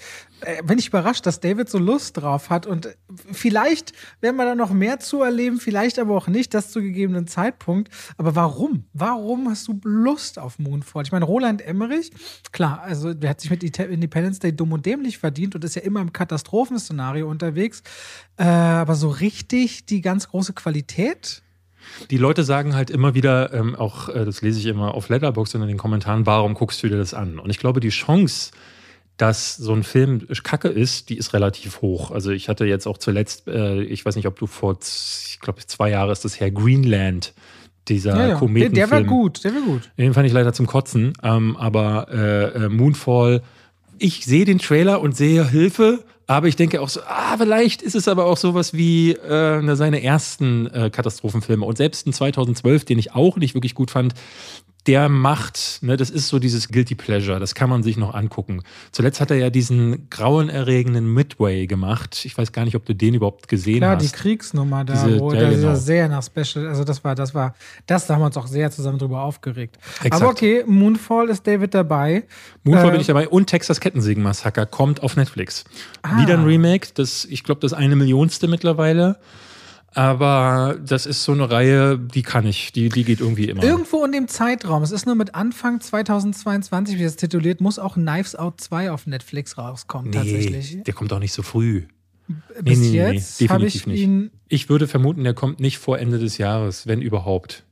bin 0.65 0.79
ich 0.79 0.89
überrascht, 0.89 1.27
dass 1.27 1.41
David 1.41 1.69
so 1.69 1.79
Lust 1.79 2.17
drauf 2.17 2.51
hat. 2.51 2.67
Und 2.67 2.87
äh, 2.87 2.95
vielleicht 3.33 3.93
werden 4.21 4.37
wir 4.37 4.45
da 4.45 4.55
noch 4.55 4.73
mehr 4.73 4.99
zu 5.01 5.23
erleben, 5.23 5.61
vielleicht 5.61 5.99
aber 5.99 6.17
auch 6.17 6.29
nicht, 6.29 6.55
das 6.55 6.71
zu 6.71 6.81
gegebenen 6.81 7.27
Zeitpunkt. 7.27 7.93
Aber 8.17 8.35
warum? 8.35 8.85
Warum 8.93 9.49
hast 9.49 9.69
du 9.69 9.81
Lust 9.85 10.39
auf 10.39 10.59
Moonfall? 10.59 11.05
Ich 11.05 11.13
meine, 11.13 11.25
Roland 11.25 11.63
Emmerich, 11.63 12.11
klar, 12.53 12.83
also 12.83 13.15
der 13.15 13.31
hat 13.31 13.41
sich 13.41 13.51
mit 13.51 13.63
Independence 13.63 14.39
Day 14.39 14.55
dumm 14.55 14.73
und 14.73 14.87
dämlich 14.87 15.19
verdient 15.19 15.55
und 15.55 15.65
ist 15.65 15.77
ja 15.77 15.83
immer 15.83 16.01
im 16.01 16.13
Katastrophenszenario 16.13 17.29
unterwegs. 17.29 17.83
Äh, 18.37 18.45
aber 18.45 18.95
so 18.95 19.09
richtig 19.09 19.87
die 19.87 20.01
ganz 20.01 20.29
große 20.29 20.53
Qualität. 20.53 21.43
Die 22.11 22.19
Leute 22.19 22.45
sagen 22.45 22.75
halt 22.75 22.91
immer 22.91 23.15
wieder, 23.15 23.53
ähm, 23.53 23.75
auch 23.75 24.09
äh, 24.09 24.25
das 24.25 24.43
lese 24.43 24.59
ich 24.59 24.67
immer 24.67 24.95
auf 24.95 25.09
Letterboxd 25.09 25.55
und 25.57 25.63
in 25.63 25.69
den 25.69 25.79
Kommentaren, 25.79 26.27
warum 26.27 26.55
guckst 26.55 26.83
du 26.83 26.89
dir 26.89 26.99
das 26.99 27.15
an? 27.15 27.39
Und 27.39 27.51
ich 27.51 27.59
glaube, 27.59 27.81
die 27.81 27.89
Chance, 27.89 28.53
dass 29.21 29.57
so 29.57 29.75
ein 29.75 29.83
Film 29.83 30.27
kacke 30.43 30.69
ist, 30.69 31.11
die 31.11 31.19
ist 31.19 31.35
relativ 31.35 31.83
hoch. 31.83 32.11
Also 32.11 32.31
ich 32.31 32.49
hatte 32.49 32.65
jetzt 32.65 32.87
auch 32.87 32.97
zuletzt, 32.97 33.49
äh, 33.49 33.83
ich 33.83 34.07
weiß 34.07 34.17
nicht, 34.17 34.27
ob 34.27 34.39
du 34.39 34.47
vor, 34.47 34.79
ich 34.81 35.39
glaube, 35.41 35.61
zwei 35.67 35.91
Jahre 35.91 36.13
ist 36.13 36.25
das 36.25 36.41
her, 36.41 36.51
Greenland, 36.51 37.35
dieser 37.89 38.13
Ja, 38.13 38.21
ja. 38.21 38.27
Der, 38.29 38.37
Kometenfilm. 38.37 38.75
der 38.75 38.91
war 38.91 39.05
gut, 39.05 39.45
der 39.45 39.55
war 39.55 39.61
gut. 39.61 39.91
Den 39.99 40.15
fand 40.15 40.27
ich 40.27 40.33
leider 40.33 40.55
zum 40.55 40.67
Kotzen. 40.67 41.13
Ähm, 41.23 41.57
aber 41.59 42.09
äh, 42.11 42.65
äh, 42.65 42.69
Moonfall, 42.71 43.43
ich 43.99 44.25
sehe 44.25 44.47
den 44.47 44.59
Trailer 44.59 45.03
und 45.03 45.15
sehe 45.15 45.47
Hilfe, 45.47 46.03
aber 46.27 46.49
ich 46.49 46.57
denke 46.57 46.81
auch 46.81 46.89
so, 46.89 47.01
ah, 47.07 47.37
vielleicht 47.37 47.83
ist 47.83 47.97
es 47.97 48.09
aber 48.09 48.25
auch 48.25 48.39
sowas 48.39 48.73
wie 48.73 49.13
äh, 49.13 49.61
na, 49.61 49.77
seine 49.77 50.03
ersten 50.03 50.67
äh, 50.69 50.89
Katastrophenfilme. 50.89 51.67
Und 51.67 51.77
selbst 51.77 52.07
in 52.07 52.15
2012, 52.15 52.87
den 52.87 52.99
ich 52.99 53.13
auch 53.15 53.37
nicht 53.37 53.55
wirklich 53.55 53.75
gut 53.75 53.91
fand, 53.91 54.15
der 54.91 55.09
macht, 55.09 55.79
ne, 55.83 55.97
das 55.97 56.11
ist 56.11 56.27
so 56.27 56.41
dieses 56.41 56.67
Guilty 56.69 56.97
Pleasure, 56.97 57.39
das 57.39 57.55
kann 57.55 57.71
man 57.71 57.85
sich 57.85 57.97
noch 57.97 58.13
angucken. 58.13 58.63
Zuletzt 58.91 59.21
hat 59.21 59.31
er 59.31 59.37
ja 59.37 59.49
diesen 59.49 60.11
grauenerregenden 60.11 61.15
Midway 61.15 61.69
gemacht. 61.69 62.23
Ich 62.25 62.37
weiß 62.37 62.51
gar 62.51 62.65
nicht, 62.65 62.75
ob 62.75 62.85
du 62.87 62.93
den 62.95 63.15
überhaupt 63.15 63.47
gesehen 63.47 63.79
Klar, 63.79 63.97
die 63.97 64.07
hast. 64.07 64.17
Kriegsnummer 64.17 64.85
da, 64.85 64.95
Diese- 64.95 65.21
wo 65.21 65.33
ja, 65.33 65.41
der 65.41 65.51
genau. 65.51 65.75
sehr 65.77 66.09
nach 66.09 66.25
Special, 66.25 66.67
also 66.67 66.83
das 66.83 67.05
war, 67.05 67.15
das 67.15 67.35
war, 67.37 67.55
das 67.87 68.09
da 68.09 68.15
haben 68.15 68.23
wir 68.23 68.27
uns 68.27 68.37
auch 68.37 68.49
sehr 68.49 68.71
zusammen 68.73 68.99
drüber 68.99 69.23
aufgeregt. 69.23 69.79
Exakt. 70.03 70.15
Aber 70.23 70.29
okay, 70.33 70.65
Moonfall 70.67 71.29
ist 71.29 71.47
David 71.47 71.73
dabei. 71.73 72.25
Moonfall 72.65 72.89
Äh, 72.89 72.91
bin 72.93 73.01
ich 73.01 73.07
dabei 73.07 73.29
und 73.29 73.47
Texas 73.47 73.79
Kettensägen-Massaker 73.81 74.67
kommt 74.67 75.05
auf 75.05 75.17
Netflix. 75.17 75.65
Ah. 76.03 76.21
Wieder 76.21 76.35
ein 76.35 76.45
Remake, 76.45 76.89
das, 76.95 77.25
ich 77.27 77.45
glaube, 77.45 77.61
das 77.61 77.73
eine 77.75 77.95
Millionste 77.95 78.49
mittlerweile. 78.49 79.19
Aber 79.95 80.79
das 80.85 81.07
ist 81.07 81.25
so 81.25 81.33
eine 81.33 81.51
Reihe, 81.51 81.99
die 81.99 82.23
kann 82.23 82.47
ich, 82.47 82.73
die, 82.73 82.89
die 82.89 83.05
geht 83.05 83.21
irgendwie 83.21 83.49
immer. 83.49 83.63
Irgendwo 83.63 84.05
in 84.05 84.13
dem 84.13 84.29
Zeitraum, 84.29 84.83
es 84.83 84.93
ist 84.93 85.07
nur 85.07 85.17
mit 85.17 85.35
Anfang 85.35 85.81
2022, 85.81 86.99
wie 86.99 87.03
es 87.03 87.17
tituliert, 87.17 87.61
muss 87.61 87.79
auch 87.79 87.95
Knives 87.95 88.37
Out 88.37 88.61
2 88.61 88.93
auf 88.93 89.07
Netflix 89.07 89.59
rauskommen, 89.59 90.13
tatsächlich. 90.13 90.83
der 90.85 90.95
kommt 90.95 91.13
auch 91.13 91.19
nicht 91.19 91.33
so 91.33 91.43
früh. 91.43 91.85
Bis 92.63 92.79
nee, 92.79 92.87
nee, 92.87 92.91
nee, 92.91 93.13
jetzt 93.15 93.41
ich 93.41 93.49
definitiv 93.49 93.87
nicht. 93.87 94.01
ihn. 94.01 94.31
Ich 94.49 94.69
würde 94.69 94.87
vermuten, 94.87 95.25
der 95.25 95.35
kommt 95.35 95.59
nicht 95.59 95.79
vor 95.79 95.99
Ende 95.99 96.19
des 96.19 96.39
Jahres, 96.39 96.87
wenn 96.87 97.03
überhaupt. 97.03 97.65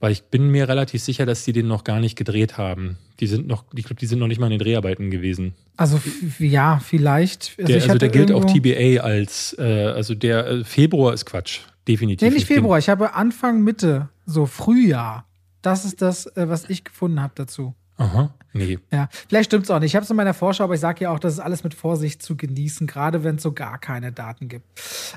Weil 0.00 0.12
ich 0.12 0.24
bin 0.24 0.48
mir 0.50 0.68
relativ 0.68 1.02
sicher, 1.02 1.24
dass 1.24 1.44
die 1.44 1.52
den 1.52 1.66
noch 1.66 1.84
gar 1.84 2.00
nicht 2.00 2.16
gedreht 2.16 2.58
haben. 2.58 2.98
Die 3.20 3.26
sind 3.26 3.46
noch, 3.46 3.64
ich 3.74 3.84
glaube, 3.84 4.00
die 4.00 4.06
sind 4.06 4.18
noch 4.18 4.26
nicht 4.26 4.40
mal 4.40 4.46
in 4.46 4.58
den 4.58 4.58
Dreharbeiten 4.58 5.10
gewesen. 5.10 5.54
Also 5.76 6.00
ja, 6.38 6.80
vielleicht. 6.84 7.58
Der, 7.58 7.78
ich 7.78 7.84
also 7.84 7.98
der 7.98 8.08
gilt 8.08 8.32
auch 8.32 8.44
TBA 8.44 9.02
als, 9.02 9.56
äh, 9.58 9.62
also 9.62 10.14
der 10.14 10.46
äh, 10.46 10.64
Februar 10.64 11.14
ist 11.14 11.24
Quatsch. 11.24 11.60
Definitiv. 11.86 12.28
Nee, 12.28 12.34
nicht 12.34 12.46
Februar. 12.46 12.78
Ich 12.78 12.88
habe 12.88 13.14
Anfang, 13.14 13.62
Mitte, 13.62 14.08
so 14.26 14.46
Frühjahr. 14.46 15.26
Das 15.62 15.84
ist 15.84 16.02
das, 16.02 16.26
äh, 16.36 16.48
was 16.48 16.68
ich 16.68 16.84
gefunden 16.84 17.20
habe 17.20 17.32
dazu. 17.36 17.74
Aha, 17.96 18.34
nee. 18.52 18.78
Ja, 18.90 19.08
vielleicht 19.28 19.50
stimmt 19.50 19.64
es 19.64 19.70
auch 19.70 19.78
nicht. 19.78 19.92
Ich 19.92 19.96
habe 19.96 20.04
es 20.04 20.10
in 20.10 20.16
meiner 20.16 20.34
Vorschau, 20.34 20.64
aber 20.64 20.74
ich 20.74 20.80
sage 20.80 21.04
ja 21.04 21.10
auch, 21.10 21.18
das 21.18 21.34
ist 21.34 21.40
alles 21.40 21.62
mit 21.62 21.74
Vorsicht 21.74 22.22
zu 22.22 22.36
genießen, 22.36 22.86
gerade 22.86 23.22
wenn 23.22 23.36
es 23.36 23.42
so 23.42 23.52
gar 23.52 23.78
keine 23.78 24.12
Daten 24.12 24.48
gibt. 24.48 24.66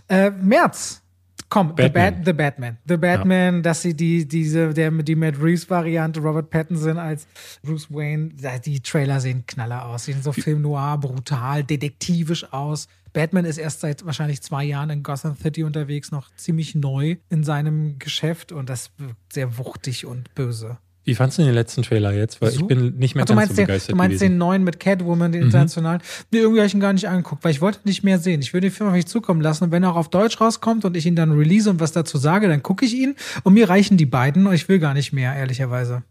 Äh, 0.07 0.29
März. 0.31 1.01
Komm, 1.49 1.69
The, 1.69 1.89
Batman. 1.89 2.15
Bat, 2.15 2.25
The 2.25 2.33
Batman. 2.33 2.77
The 2.87 2.97
Batman, 2.97 3.63
dass 3.63 3.81
sie 3.81 3.95
die, 3.95 4.27
diese, 4.27 4.73
der, 4.73 4.91
die 4.91 5.15
Matt 5.15 5.41
Reeves-Variante, 5.41 6.19
Robert 6.19 6.49
Pattinson 6.49 6.97
als 6.97 7.27
Bruce 7.63 7.91
Wayne, 7.91 8.31
die 8.65 8.79
Trailer 8.81 9.19
sehen 9.19 9.45
knaller 9.45 9.85
aus. 9.85 10.05
Sehen 10.05 10.21
so 10.21 10.31
Film 10.31 10.61
noir, 10.61 10.97
brutal, 10.99 11.63
detektivisch 11.63 12.51
aus. 12.51 12.87
Batman 13.13 13.45
ist 13.45 13.57
erst 13.57 13.79
seit 13.79 14.05
wahrscheinlich 14.05 14.41
zwei 14.41 14.63
Jahren 14.63 14.89
in 14.89 15.03
Gotham 15.03 15.35
City 15.35 15.63
unterwegs, 15.63 16.11
noch 16.11 16.29
ziemlich 16.35 16.75
neu 16.75 17.15
in 17.29 17.43
seinem 17.43 17.97
Geschäft 17.99 18.51
und 18.51 18.69
das 18.69 18.91
wirkt 18.97 19.33
sehr 19.33 19.57
wuchtig 19.57 20.05
und 20.05 20.33
böse. 20.35 20.77
Wie 21.07 21.15
fandst 21.15 21.37
du 21.37 21.43
den 21.43 21.53
letzten 21.53 21.83
Trailer 21.83 22.11
jetzt? 22.11 22.41
Weil 22.41 22.51
So? 22.51 22.59
ich 22.59 22.67
bin 22.67 22.97
nicht 22.97 23.15
mehr 23.15 23.23
Ach, 23.23 23.27
ganz 23.29 23.35
meinst, 23.37 23.51
so 23.53 23.55
den, 23.55 23.65
begeistert 23.67 23.93
du 23.93 23.95
meinst 23.97 24.19
gewesen. 24.19 24.25
Mhm. 24.25 24.33
den 24.33 24.37
neuen 24.39 24.63
mit 24.65 24.79
Catwoman, 24.79 25.31
den 25.31 25.41
internationalen? 25.43 26.01
Nee, 26.31 26.39
irgendwie 26.39 26.59
habe 26.59 26.67
ich 26.67 26.73
ihn 26.73 26.81
gar 26.81 26.91
nicht 26.91 27.07
angeguckt, 27.07 27.43
weil 27.45 27.51
ich 27.51 27.61
wollte 27.61 27.79
nicht 27.85 28.03
mehr 28.03 28.19
sehen. 28.19 28.41
Ich 28.41 28.53
würde 28.53 28.67
den 28.67 28.73
Film 28.73 28.89
auf 28.89 28.95
mich 28.95 29.07
zukommen 29.07 29.39
lassen 29.41 29.63
und 29.63 29.71
wenn 29.71 29.83
er 29.83 29.91
auch 29.93 29.95
auf 29.95 30.09
Deutsch 30.09 30.41
rauskommt 30.41 30.83
und 30.83 30.97
ich 30.97 31.05
ihn 31.05 31.15
dann 31.15 31.31
release 31.31 31.69
und 31.69 31.79
was 31.79 31.93
dazu 31.93 32.17
sage, 32.17 32.49
dann 32.49 32.61
gucke 32.61 32.85
ich 32.85 32.93
ihn 32.93 33.15
und 33.43 33.53
mir 33.53 33.69
reichen 33.69 33.95
die 33.95 34.05
beiden 34.05 34.45
und 34.47 34.53
ich 34.53 34.67
will 34.67 34.79
gar 34.79 34.93
nicht 34.93 35.13
mehr, 35.13 35.33
ehrlicherweise. 35.33 36.03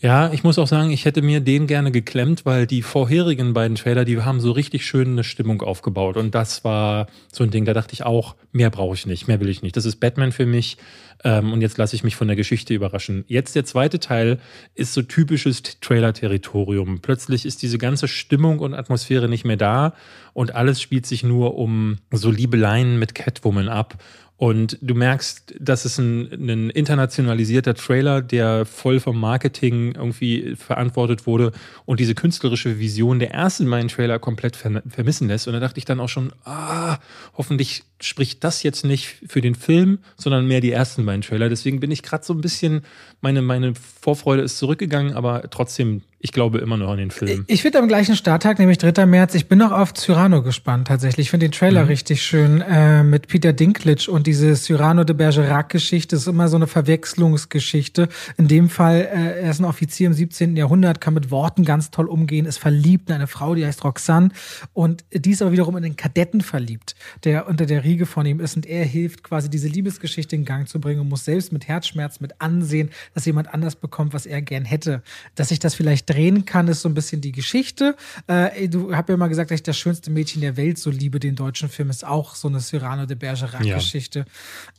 Ja, 0.00 0.32
ich 0.32 0.42
muss 0.42 0.58
auch 0.58 0.66
sagen, 0.66 0.90
ich 0.90 1.04
hätte 1.04 1.22
mir 1.22 1.38
den 1.38 1.68
gerne 1.68 1.92
geklemmt, 1.92 2.44
weil 2.44 2.66
die 2.66 2.82
vorherigen 2.82 3.52
beiden 3.52 3.76
Trailer, 3.76 4.04
die 4.04 4.20
haben 4.20 4.40
so 4.40 4.50
richtig 4.50 4.84
schön 4.84 5.12
eine 5.12 5.22
Stimmung 5.22 5.62
aufgebaut. 5.62 6.16
Und 6.16 6.34
das 6.34 6.64
war 6.64 7.06
so 7.32 7.44
ein 7.44 7.50
Ding, 7.50 7.64
da 7.66 7.72
dachte 7.72 7.92
ich 7.92 8.02
auch, 8.02 8.34
mehr 8.50 8.70
brauche 8.70 8.96
ich 8.96 9.06
nicht, 9.06 9.28
mehr 9.28 9.38
will 9.38 9.48
ich 9.48 9.62
nicht. 9.62 9.76
Das 9.76 9.84
ist 9.84 10.00
Batman 10.00 10.32
für 10.32 10.44
mich. 10.44 10.76
Ähm, 11.24 11.52
und 11.52 11.60
jetzt 11.60 11.78
lasse 11.78 11.96
ich 11.96 12.04
mich 12.04 12.16
von 12.16 12.26
der 12.26 12.36
Geschichte 12.36 12.74
überraschen. 12.74 13.24
Jetzt 13.28 13.54
der 13.54 13.64
zweite 13.64 14.00
Teil 14.00 14.38
ist 14.74 14.94
so 14.94 15.02
typisches 15.02 15.62
Trailer-Territorium. 15.80 17.00
Plötzlich 17.00 17.46
ist 17.46 17.62
diese 17.62 17.78
ganze 17.78 18.08
Stimmung 18.08 18.58
und 18.58 18.74
Atmosphäre 18.74 19.28
nicht 19.28 19.44
mehr 19.44 19.56
da 19.56 19.94
und 20.32 20.54
alles 20.54 20.80
spielt 20.80 21.06
sich 21.06 21.22
nur 21.22 21.56
um 21.56 21.98
so 22.10 22.30
Liebeleien 22.30 22.98
mit 22.98 23.14
Catwoman 23.14 23.68
ab. 23.68 23.98
Und 24.42 24.76
du 24.80 24.96
merkst, 24.96 25.54
das 25.60 25.84
ist 25.84 25.98
ein, 25.98 26.28
ein 26.32 26.70
internationalisierter 26.70 27.74
Trailer, 27.74 28.22
der 28.22 28.66
voll 28.66 28.98
vom 28.98 29.20
Marketing 29.20 29.94
irgendwie 29.94 30.56
verantwortet 30.56 31.28
wurde 31.28 31.52
und 31.84 32.00
diese 32.00 32.16
künstlerische 32.16 32.80
Vision 32.80 33.20
der 33.20 33.30
ersten 33.30 33.70
beiden 33.70 33.86
Trailer 33.86 34.18
komplett 34.18 34.56
ver 34.56 34.82
vermissen 34.88 35.28
lässt. 35.28 35.46
Und 35.46 35.52
da 35.52 35.60
dachte 35.60 35.78
ich 35.78 35.84
dann 35.84 36.00
auch 36.00 36.08
schon, 36.08 36.32
ah, 36.44 36.98
hoffentlich 37.34 37.84
spricht 38.00 38.42
das 38.42 38.64
jetzt 38.64 38.84
nicht 38.84 39.14
für 39.24 39.40
den 39.40 39.54
Film, 39.54 40.00
sondern 40.16 40.48
mehr 40.48 40.60
die 40.60 40.72
ersten 40.72 41.01
beiden 41.06 41.22
Trailer. 41.22 41.48
Deswegen 41.48 41.80
bin 41.80 41.90
ich 41.90 42.02
gerade 42.02 42.24
so 42.24 42.32
ein 42.32 42.40
bisschen, 42.40 42.82
meine, 43.20 43.42
meine 43.42 43.74
Vorfreude 43.74 44.42
ist 44.42 44.58
zurückgegangen, 44.58 45.14
aber 45.14 45.50
trotzdem, 45.50 46.02
ich 46.24 46.30
glaube 46.30 46.58
immer 46.58 46.76
noch 46.76 46.88
an 46.88 46.98
den 46.98 47.10
Film. 47.10 47.44
Ich 47.48 47.62
finde 47.62 47.80
am 47.80 47.88
gleichen 47.88 48.14
Starttag, 48.14 48.60
nämlich 48.60 48.78
3. 48.78 49.06
März, 49.06 49.34
ich 49.34 49.48
bin 49.48 49.58
noch 49.58 49.72
auf 49.72 49.92
Cyrano 49.92 50.40
gespannt 50.44 50.86
tatsächlich. 50.86 51.26
Ich 51.26 51.30
finde 51.30 51.46
den 51.48 51.52
Trailer 51.52 51.88
richtig 51.88 52.22
schön 52.22 52.60
äh, 52.60 53.02
mit 53.02 53.26
Peter 53.26 53.52
Dinklage 53.52 54.08
und 54.08 54.28
diese 54.28 54.54
Cyrano 54.54 55.02
de 55.02 55.16
Bergerac-Geschichte 55.16 56.14
ist 56.14 56.28
immer 56.28 56.46
so 56.46 56.54
eine 56.54 56.68
Verwechslungsgeschichte. 56.68 58.08
In 58.36 58.46
dem 58.46 58.68
Fall, 58.68 59.00
äh, 59.00 59.42
er 59.42 59.50
ist 59.50 59.58
ein 59.58 59.64
Offizier 59.64 60.06
im 60.06 60.12
17. 60.12 60.56
Jahrhundert, 60.56 61.00
kann 61.00 61.14
mit 61.14 61.32
Worten 61.32 61.64
ganz 61.64 61.90
toll 61.90 62.06
umgehen, 62.06 62.46
ist 62.46 62.58
verliebt 62.58 63.08
in 63.08 63.16
eine 63.16 63.26
Frau, 63.26 63.56
die 63.56 63.66
heißt 63.66 63.82
Roxanne 63.82 64.28
und 64.74 65.04
die 65.12 65.32
ist 65.32 65.42
aber 65.42 65.50
wiederum 65.50 65.76
in 65.76 65.82
den 65.82 65.96
Kadetten 65.96 66.40
verliebt, 66.40 66.94
der 67.24 67.48
unter 67.48 67.66
der 67.66 67.82
Riege 67.82 68.06
von 68.06 68.26
ihm 68.26 68.38
ist 68.38 68.54
und 68.54 68.64
er 68.66 68.84
hilft 68.84 69.24
quasi 69.24 69.50
diese 69.50 69.66
Liebesgeschichte 69.66 70.36
in 70.36 70.44
Gang 70.44 70.68
zu 70.68 70.80
bringen 70.80 71.00
und 71.00 71.08
muss 71.08 71.24
selbst 71.24 71.52
mit 71.52 71.66
Herzschmerz 71.66 72.20
mit 72.20 72.40
ansehen, 72.40 72.90
dass 73.12 73.26
jemand 73.26 73.52
anders 73.52 73.74
bekommt, 73.74 74.14
was 74.14 74.24
er 74.24 74.40
gern 74.40 74.64
hätte. 74.64 75.02
Dass 75.34 75.48
sich 75.48 75.58
das 75.58 75.74
vielleicht 75.74 76.11
drehen 76.12 76.44
kann, 76.44 76.68
ist 76.68 76.82
so 76.82 76.88
ein 76.88 76.94
bisschen 76.94 77.20
die 77.20 77.32
Geschichte. 77.32 77.96
Äh, 78.26 78.68
du 78.68 78.94
hast 78.94 79.08
ja 79.08 79.16
mal 79.16 79.28
gesagt, 79.28 79.50
dass 79.50 79.56
ich 79.56 79.62
das 79.62 79.76
schönste 79.78 80.10
Mädchen 80.10 80.40
der 80.42 80.56
Welt 80.56 80.78
so 80.78 80.90
liebe, 80.90 81.18
den 81.20 81.34
deutschen 81.34 81.68
Film, 81.68 81.90
ist 81.90 82.04
auch 82.06 82.34
so 82.34 82.48
eine 82.48 82.60
Cyrano 82.60 83.06
de 83.06 83.16
Bergerac-Geschichte. 83.16 84.24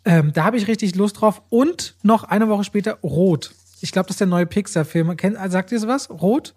Ähm, 0.06 0.32
da 0.34 0.44
habe 0.46 0.58
ich 0.58 0.68
richtig 0.68 0.96
Lust 0.96 1.22
drauf. 1.22 1.42
Und 1.50 1.96
noch 2.04 2.24
eine 2.24 2.48
Woche 2.50 2.64
später 2.64 2.94
Rot. 3.04 3.52
Ich 3.82 3.92
glaube, 3.92 4.08
das 4.08 4.16
ist 4.16 4.20
der 4.22 4.28
neue 4.28 4.46
Pixar-Film. 4.46 5.16
Kennt- 5.18 5.38
Sagt 5.52 5.72
ihr 5.72 5.80
sowas? 5.80 6.10
Rot? 6.10 6.54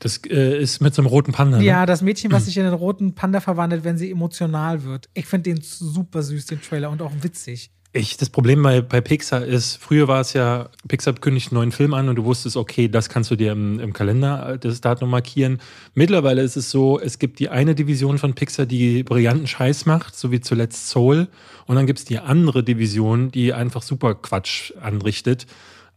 Das 0.00 0.18
äh, 0.28 0.58
ist 0.60 0.80
mit 0.80 0.94
so 0.94 1.02
einem 1.02 1.08
roten 1.08 1.32
Panda. 1.32 1.58
Ne? 1.58 1.64
Ja, 1.64 1.84
das 1.84 2.00
Mädchen, 2.00 2.32
was 2.32 2.46
sich 2.46 2.56
in 2.56 2.64
den 2.64 2.72
roten 2.72 3.14
Panda 3.14 3.40
verwandelt, 3.40 3.84
wenn 3.84 3.98
sie 3.98 4.10
emotional 4.10 4.82
wird. 4.84 5.10
Ich 5.12 5.26
finde 5.26 5.52
den 5.54 5.62
super 5.62 6.22
süß, 6.22 6.46
den 6.46 6.62
Trailer, 6.62 6.90
und 6.90 7.02
auch 7.02 7.12
witzig. 7.20 7.70
Ich, 7.92 8.16
das 8.16 8.30
Problem 8.30 8.62
bei, 8.62 8.82
bei 8.82 9.00
Pixar 9.00 9.44
ist, 9.44 9.76
früher 9.76 10.06
war 10.06 10.20
es 10.20 10.32
ja, 10.32 10.68
Pixar 10.86 11.12
kündigt 11.14 11.50
einen 11.50 11.56
neuen 11.56 11.72
Film 11.72 11.92
an 11.92 12.08
und 12.08 12.14
du 12.14 12.24
wusstest, 12.24 12.56
okay, 12.56 12.86
das 12.86 13.08
kannst 13.08 13.32
du 13.32 13.36
dir 13.36 13.50
im, 13.50 13.80
im 13.80 13.92
Kalender 13.92 14.50
äh, 14.50 14.58
das 14.58 14.80
Datum 14.80 15.10
markieren. 15.10 15.60
Mittlerweile 15.94 16.42
ist 16.42 16.56
es 16.56 16.70
so, 16.70 17.00
es 17.00 17.18
gibt 17.18 17.40
die 17.40 17.48
eine 17.48 17.74
Division 17.74 18.18
von 18.18 18.34
Pixar, 18.34 18.66
die 18.66 19.02
brillanten 19.02 19.48
Scheiß 19.48 19.86
macht, 19.86 20.14
so 20.14 20.30
wie 20.30 20.40
zuletzt 20.40 20.88
Soul. 20.88 21.26
Und 21.66 21.74
dann 21.74 21.86
gibt 21.86 21.98
es 21.98 22.04
die 22.04 22.20
andere 22.20 22.62
Division, 22.62 23.32
die 23.32 23.52
einfach 23.52 23.82
super 23.82 24.14
Quatsch 24.14 24.72
anrichtet. 24.80 25.48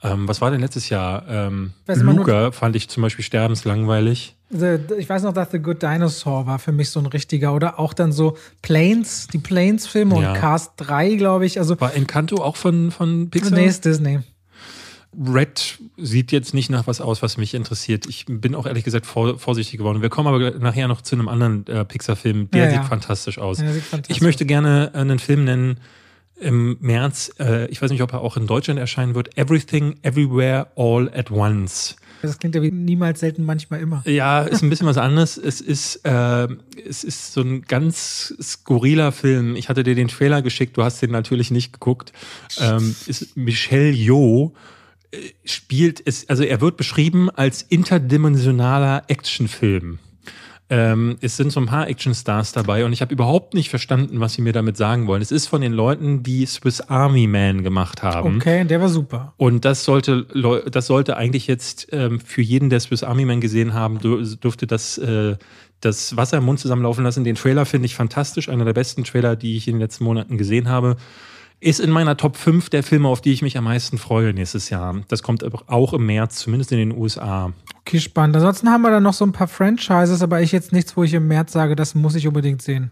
Ähm, 0.01 0.27
was 0.27 0.41
war 0.41 0.49
denn 0.49 0.61
letztes 0.61 0.89
Jahr? 0.89 1.25
Ähm, 1.29 1.73
Luca 2.17 2.51
fand 2.51 2.75
ich 2.75 2.89
zum 2.89 3.03
Beispiel 3.03 3.23
sterbenslangweilig. 3.23 4.35
The, 4.55 4.77
ich 4.97 5.09
weiß 5.09 5.23
noch, 5.23 5.33
dass 5.33 5.51
The 5.51 5.59
Good 5.59 5.81
Dinosaur 5.81 6.45
war 6.45 6.59
für 6.59 6.71
mich 6.71 6.89
so 6.89 6.99
ein 6.99 7.05
richtiger. 7.07 7.53
Oder 7.53 7.79
auch 7.79 7.93
dann 7.93 8.11
so 8.11 8.37
Planes, 8.61 9.27
die 9.27 9.39
Planes-Filme 9.39 10.21
Ja. 10.21 10.31
und 10.33 10.37
Cast 10.39 10.73
3, 10.77 11.15
glaube 11.15 11.45
ich. 11.45 11.59
Also, 11.59 11.79
War 11.81 11.93
Encanto 11.95 12.37
auch 12.43 12.55
von, 12.55 12.91
von 12.91 13.29
Pixar? 13.29 13.57
nee, 13.57 13.65
ist 13.65 13.83
Disney. 13.85 14.19
Red 15.27 15.77
sieht 15.97 16.31
jetzt 16.31 16.53
nicht 16.55 16.71
nach 16.71 16.87
was 16.87 16.99
aus, 16.99 17.21
was 17.21 17.37
mich 17.37 17.53
interessiert. 17.53 18.07
Ich 18.07 18.25
bin 18.27 18.55
auch 18.55 18.65
ehrlich 18.65 18.83
gesagt 18.83 19.05
vor, 19.05 19.37
vorsichtig 19.37 19.77
geworden. 19.77 20.01
Wir 20.01 20.09
kommen 20.09 20.27
aber 20.27 20.51
nachher 20.59 20.87
noch 20.87 21.01
zu 21.01 21.15
einem 21.15 21.27
anderen 21.27 21.67
äh, 21.67 21.85
Pixar-Film. 21.85 22.49
Der 22.51 22.63
Ja, 22.65 22.69
sieht 22.71 22.79
ja. 22.79 22.83
fantastisch 22.83 23.37
aus. 23.37 23.59
Ja, 23.59 23.71
sieht 23.71 23.83
fantastisch 23.83 24.15
ich 24.17 24.21
möchte 24.23 24.45
gerne 24.45 24.91
einen 24.95 25.19
Film 25.19 25.43
nennen 25.45 25.77
im 26.39 26.77
März. 26.79 27.31
Äh, 27.39 27.67
ich 27.67 27.79
weiß 27.81 27.91
nicht, 27.91 28.01
ob 28.01 28.11
er 28.13 28.21
auch 28.21 28.37
in 28.37 28.47
Deutschland 28.47 28.79
erscheinen 28.79 29.13
wird. 29.13 29.37
Everything, 29.37 29.97
Everywhere, 30.01 30.67
All 30.75 31.11
at 31.15 31.29
Once. 31.29 31.95
Das 32.27 32.39
klingt 32.39 32.55
ja 32.55 32.61
wie 32.61 32.71
niemals, 32.71 33.19
selten, 33.19 33.43
manchmal 33.43 33.81
immer. 33.81 34.01
Ja, 34.07 34.43
ist 34.43 34.63
ein 34.63 34.69
bisschen 34.69 34.87
was 34.87 34.97
anderes. 34.97 35.37
Es 35.37 35.59
ist, 35.59 35.97
äh, 36.05 36.47
es 36.87 37.03
ist 37.03 37.33
so 37.33 37.41
ein 37.41 37.63
ganz 37.63 38.33
skurriler 38.41 39.11
Film. 39.11 39.57
Ich 39.57 39.67
hatte 39.67 39.83
dir 39.83 39.93
den 39.93 40.07
Trailer 40.07 40.41
geschickt, 40.41 40.77
du 40.77 40.83
hast 40.83 41.01
den 41.01 41.11
natürlich 41.11 41.51
nicht 41.51 41.73
geguckt. 41.73 42.13
Ähm, 42.59 42.95
ist 43.07 43.35
Michelle 43.35 43.91
Yeoh 43.91 44.53
äh, 45.11 45.17
spielt 45.43 46.01
es, 46.05 46.29
also 46.29 46.43
er 46.43 46.61
wird 46.61 46.77
beschrieben 46.77 47.29
als 47.29 47.61
interdimensionaler 47.61 49.03
Actionfilm. 49.07 49.99
Ähm, 50.75 51.17
es 51.21 51.37
sind 51.37 51.51
so 51.51 51.59
ein 51.59 51.67
paar 51.67 51.87
Actionstars 51.87 52.51
dabei 52.51 52.83
und 52.83 52.93
ich 52.93 53.01
habe 53.01 53.13
überhaupt 53.13 53.53
nicht 53.53 53.69
verstanden, 53.69 54.19
was 54.19 54.33
sie 54.33 54.41
mir 54.41 54.53
damit 54.53 54.75
sagen 54.75 55.05
wollen. 55.05 55.21
Es 55.21 55.31
ist 55.31 55.45
von 55.45 55.61
den 55.61 55.71
Leuten, 55.71 56.23
die 56.23 56.47
Swiss 56.47 56.81
Army 56.81 57.27
Man 57.27 57.61
gemacht 57.61 58.01
haben. 58.01 58.37
Okay, 58.37 58.65
der 58.65 58.81
war 58.81 58.89
super. 58.89 59.33
Und 59.37 59.65
das 59.65 59.83
sollte, 59.83 60.25
das 60.71 60.87
sollte 60.87 61.15
eigentlich 61.15 61.45
jetzt 61.45 61.89
ähm, 61.91 62.19
für 62.19 62.41
jeden, 62.41 62.71
der 62.71 62.79
Swiss 62.79 63.03
Army 63.03 63.23
Man 63.25 63.39
gesehen 63.39 63.75
haben, 63.75 63.99
dür- 63.99 64.39
dürfte 64.39 64.65
das, 64.65 64.97
äh, 64.97 65.35
das 65.79 66.17
Wasser 66.17 66.37
im 66.37 66.45
Mund 66.45 66.59
zusammenlaufen 66.59 67.03
lassen. 67.03 67.23
Den 67.23 67.35
Trailer 67.35 67.65
finde 67.67 67.85
ich 67.85 67.93
fantastisch. 67.93 68.49
Einer 68.49 68.65
der 68.65 68.73
besten 68.73 69.03
Trailer, 69.03 69.35
die 69.35 69.57
ich 69.57 69.67
in 69.67 69.75
den 69.75 69.81
letzten 69.81 70.05
Monaten 70.05 70.39
gesehen 70.39 70.69
habe. 70.69 70.95
Ist 71.63 71.79
in 71.79 71.91
meiner 71.91 72.17
Top 72.17 72.35
5 72.35 72.69
der 72.69 72.83
Filme, 72.83 73.07
auf 73.07 73.21
die 73.21 73.31
ich 73.31 73.41
mich 73.41 73.57
am 73.57 73.63
meisten 73.63 73.97
freue 73.97 74.33
nächstes 74.33 74.69
Jahr. 74.69 75.01
Das 75.07 75.23
kommt 75.23 75.45
aber 75.45 75.63
auch 75.67 75.93
im 75.93 76.05
März, 76.05 76.39
zumindest 76.39 76.73
in 76.73 76.77
den 76.77 76.91
USA. 76.91 77.53
Okay, 77.79 78.01
spannend. 78.01 78.35
Ansonsten 78.35 78.69
haben 78.69 78.81
wir 78.81 78.91
dann 78.91 79.03
noch 79.03 79.13
so 79.13 79.25
ein 79.25 79.31
paar 79.31 79.47
Franchises, 79.47 80.21
aber 80.21 80.41
ich 80.41 80.51
jetzt 80.51 80.73
nichts, 80.73 80.97
wo 80.97 81.03
ich 81.03 81.13
im 81.13 81.25
März 81.25 81.53
sage, 81.53 81.77
das 81.77 81.95
muss 81.95 82.15
ich 82.15 82.27
unbedingt 82.27 82.61
sehen. 82.61 82.91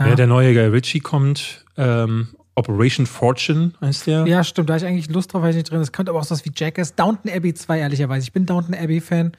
Ja. 0.00 0.12
Der 0.16 0.26
neue 0.26 0.54
Guy 0.54 0.64
Ritchie 0.64 0.98
kommt, 0.98 1.64
ähm, 1.76 2.28
Operation 2.56 3.06
Fortune 3.06 3.74
heißt 3.80 4.08
der. 4.08 4.26
Ja, 4.26 4.42
stimmt, 4.42 4.68
da 4.68 4.74
habe 4.74 4.84
ich 4.84 4.90
eigentlich 4.90 5.08
Lust 5.08 5.32
drauf, 5.32 5.42
weil 5.42 5.50
ich 5.50 5.56
nicht 5.56 5.70
drin. 5.70 5.80
Es 5.80 5.92
könnte 5.92 6.10
aber 6.10 6.18
auch 6.18 6.24
sowas 6.24 6.44
wie 6.44 6.50
Jackass. 6.54 6.96
Downton 6.96 7.30
Abbey 7.30 7.54
2, 7.54 7.78
ehrlicherweise. 7.78 8.24
Ich 8.24 8.32
bin 8.32 8.44
Downton 8.44 8.74
Abbey-Fan. 8.74 9.32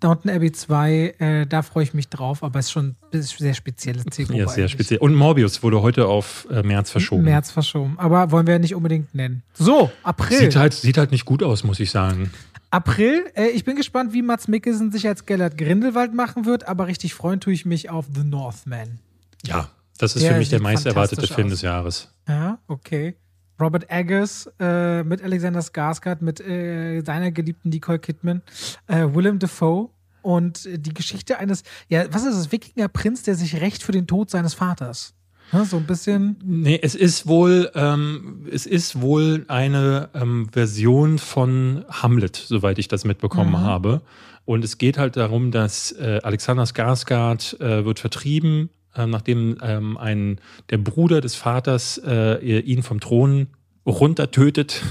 Downton 0.00 0.30
Abbey 0.30 0.52
2, 0.52 1.14
äh, 1.18 1.46
da 1.46 1.62
freue 1.62 1.82
ich 1.84 1.94
mich 1.94 2.08
drauf, 2.08 2.42
aber 2.42 2.58
es 2.58 2.66
ist 2.66 2.72
schon 2.72 2.94
eine 3.12 3.22
sehr 3.22 3.54
spezielle 3.54 4.04
Zielgruppe. 4.06 4.38
Ja, 4.38 4.46
sehr 4.48 4.64
eigentlich. 4.64 4.72
speziell. 4.72 5.00
Und 5.00 5.14
Morbius 5.14 5.62
wurde 5.62 5.82
heute 5.82 6.06
auf 6.06 6.46
äh, 6.50 6.62
März 6.62 6.90
verschoben. 6.90 7.24
März 7.24 7.50
verschoben. 7.50 7.94
Aber 7.98 8.30
wollen 8.30 8.46
wir 8.46 8.58
nicht 8.58 8.74
unbedingt 8.74 9.14
nennen. 9.14 9.42
So, 9.54 9.90
April. 10.02 10.38
Sieht 10.38 10.56
halt, 10.56 10.74
sieht 10.74 10.98
halt 10.98 11.10
nicht 11.10 11.24
gut 11.24 11.42
aus, 11.42 11.64
muss 11.64 11.80
ich 11.80 11.90
sagen. 11.90 12.30
April. 12.70 13.24
Äh, 13.34 13.48
ich 13.48 13.64
bin 13.64 13.76
gespannt, 13.76 14.12
wie 14.12 14.22
Mats 14.22 14.46
Mikkelsen 14.46 14.92
sich 14.92 15.08
als 15.08 15.26
Gellert 15.26 15.58
Grindelwald 15.58 16.14
machen 16.14 16.44
wird, 16.44 16.68
aber 16.68 16.86
richtig 16.86 17.14
freuen 17.14 17.40
tue 17.40 17.52
ich 17.52 17.64
mich 17.66 17.90
auf 17.90 18.06
The 18.14 18.24
Northman. 18.24 18.98
Ja, 19.46 19.68
das 19.98 20.14
ist 20.16 20.22
Der 20.22 20.32
für 20.32 20.38
mich 20.38 20.48
der 20.50 20.60
meist 20.60 20.86
erwartete 20.86 21.26
Film 21.26 21.46
aus. 21.46 21.52
des 21.54 21.62
Jahres. 21.62 22.12
Ja, 22.28 22.58
okay. 22.68 23.16
Robert 23.60 23.90
Eggers 23.90 24.50
äh, 24.60 25.02
mit 25.02 25.22
Alexander 25.22 25.60
Skarsgård, 25.60 26.18
mit 26.20 26.40
äh, 26.40 27.00
seiner 27.00 27.30
geliebten 27.30 27.70
Nicole 27.70 27.98
Kidman, 27.98 28.42
äh, 28.86 29.06
Willem 29.12 29.38
Dafoe 29.38 29.90
und 30.22 30.68
die 30.70 30.94
Geschichte 30.94 31.38
eines, 31.38 31.62
ja, 31.88 32.04
was 32.12 32.24
ist 32.24 32.36
das, 32.36 32.52
Wikingerprinz, 32.52 33.22
der 33.22 33.34
sich 33.34 33.60
rächt 33.60 33.82
für 33.82 33.92
den 33.92 34.06
Tod 34.06 34.30
seines 34.30 34.54
Vaters. 34.54 35.14
Ja, 35.52 35.64
so 35.64 35.78
ein 35.78 35.86
bisschen. 35.86 36.36
Nee, 36.44 36.78
es 36.82 36.94
ist 36.94 37.26
wohl, 37.26 37.70
ähm, 37.74 38.46
es 38.52 38.66
ist 38.66 39.00
wohl 39.00 39.46
eine 39.48 40.10
ähm, 40.14 40.48
Version 40.52 41.18
von 41.18 41.84
Hamlet, 41.88 42.36
soweit 42.36 42.78
ich 42.78 42.88
das 42.88 43.04
mitbekommen 43.04 43.58
habe. 43.58 44.02
Und 44.44 44.64
es 44.64 44.78
geht 44.78 44.98
halt 44.98 45.16
darum, 45.16 45.50
dass 45.50 45.92
äh, 45.92 46.20
Alexander 46.22 46.64
Skarsgård 46.64 47.60
äh, 47.60 47.84
wird 47.84 47.98
vertrieben 47.98 48.70
nachdem 48.96 49.58
ähm, 49.62 49.96
ein, 49.96 50.40
der 50.70 50.78
Bruder 50.78 51.20
des 51.20 51.34
Vaters 51.34 51.98
äh, 52.04 52.60
ihn 52.60 52.82
vom 52.82 53.00
Thron 53.00 53.48
runtertötet 53.88 54.82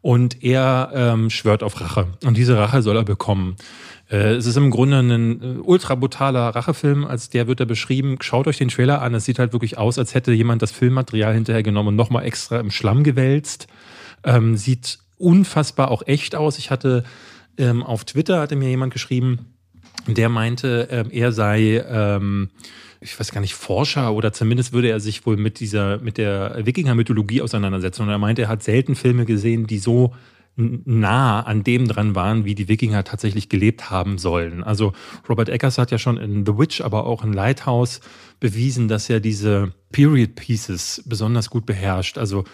und 0.00 0.42
er 0.44 0.90
ähm, 0.94 1.30
schwört 1.30 1.62
auf 1.62 1.80
Rache. 1.80 2.08
Und 2.24 2.36
diese 2.36 2.56
Rache 2.56 2.82
soll 2.82 2.96
er 2.96 3.04
bekommen. 3.04 3.56
Äh, 4.10 4.34
es 4.34 4.46
ist 4.46 4.56
im 4.56 4.70
Grunde 4.70 4.98
ein 4.98 5.42
äh, 5.42 5.46
ultra 5.60 5.94
brutaler 5.94 6.48
Rachefilm, 6.54 7.04
als 7.04 7.30
der 7.30 7.46
wird 7.46 7.60
er 7.60 7.66
beschrieben. 7.66 8.16
Schaut 8.20 8.46
euch 8.46 8.58
den 8.58 8.68
Trailer 8.68 9.02
an, 9.02 9.14
es 9.14 9.24
sieht 9.24 9.38
halt 9.38 9.52
wirklich 9.52 9.76
aus, 9.78 9.98
als 9.98 10.14
hätte 10.14 10.32
jemand 10.32 10.62
das 10.62 10.70
Filmmaterial 10.70 11.34
hinterher 11.34 11.62
genommen 11.62 11.88
und 11.88 11.96
nochmal 11.96 12.24
extra 12.24 12.60
im 12.60 12.70
Schlamm 12.70 13.02
gewälzt. 13.02 13.66
Ähm, 14.22 14.56
sieht 14.56 14.98
unfassbar 15.16 15.90
auch 15.90 16.02
echt 16.06 16.34
aus. 16.34 16.58
Ich 16.58 16.70
hatte 16.70 17.04
ähm, 17.56 17.82
auf 17.82 18.04
Twitter 18.04 18.40
hatte 18.40 18.56
mir 18.56 18.68
jemand 18.68 18.92
geschrieben, 18.92 19.54
der 20.06 20.28
meinte, 20.28 20.88
ähm, 20.90 21.10
er 21.10 21.32
sei 21.32 21.84
ähm, 21.88 22.50
ich 23.04 23.20
weiß 23.20 23.32
gar 23.32 23.42
nicht, 23.42 23.54
Forscher 23.54 24.14
oder 24.14 24.32
zumindest 24.32 24.72
würde 24.72 24.88
er 24.88 24.98
sich 24.98 25.26
wohl 25.26 25.36
mit 25.36 25.60
dieser, 25.60 25.98
mit 25.98 26.16
der 26.16 26.58
Wikinger-Mythologie 26.64 27.42
auseinandersetzen. 27.42 28.02
Und 28.02 28.08
er 28.08 28.18
meinte, 28.18 28.42
er 28.42 28.48
hat 28.48 28.62
selten 28.62 28.96
Filme 28.96 29.26
gesehen, 29.26 29.66
die 29.66 29.78
so 29.78 30.14
nah 30.56 31.40
an 31.40 31.64
dem 31.64 31.86
dran 31.86 32.14
waren, 32.14 32.44
wie 32.44 32.54
die 32.54 32.68
Wikinger 32.68 33.04
tatsächlich 33.04 33.48
gelebt 33.48 33.90
haben 33.90 34.18
sollen. 34.18 34.62
Also 34.62 34.92
Robert 35.28 35.48
Eggers 35.48 35.78
hat 35.78 35.90
ja 35.90 35.98
schon 35.98 36.16
in 36.16 36.46
The 36.46 36.56
Witch, 36.56 36.80
aber 36.80 37.06
auch 37.06 37.24
in 37.24 37.32
Lighthouse 37.32 38.00
bewiesen, 38.40 38.88
dass 38.88 39.10
er 39.10 39.20
diese 39.20 39.74
Period 39.92 40.36
Pieces 40.36 41.02
besonders 41.06 41.50
gut 41.50 41.66
beherrscht. 41.66 42.18
Also 42.18 42.44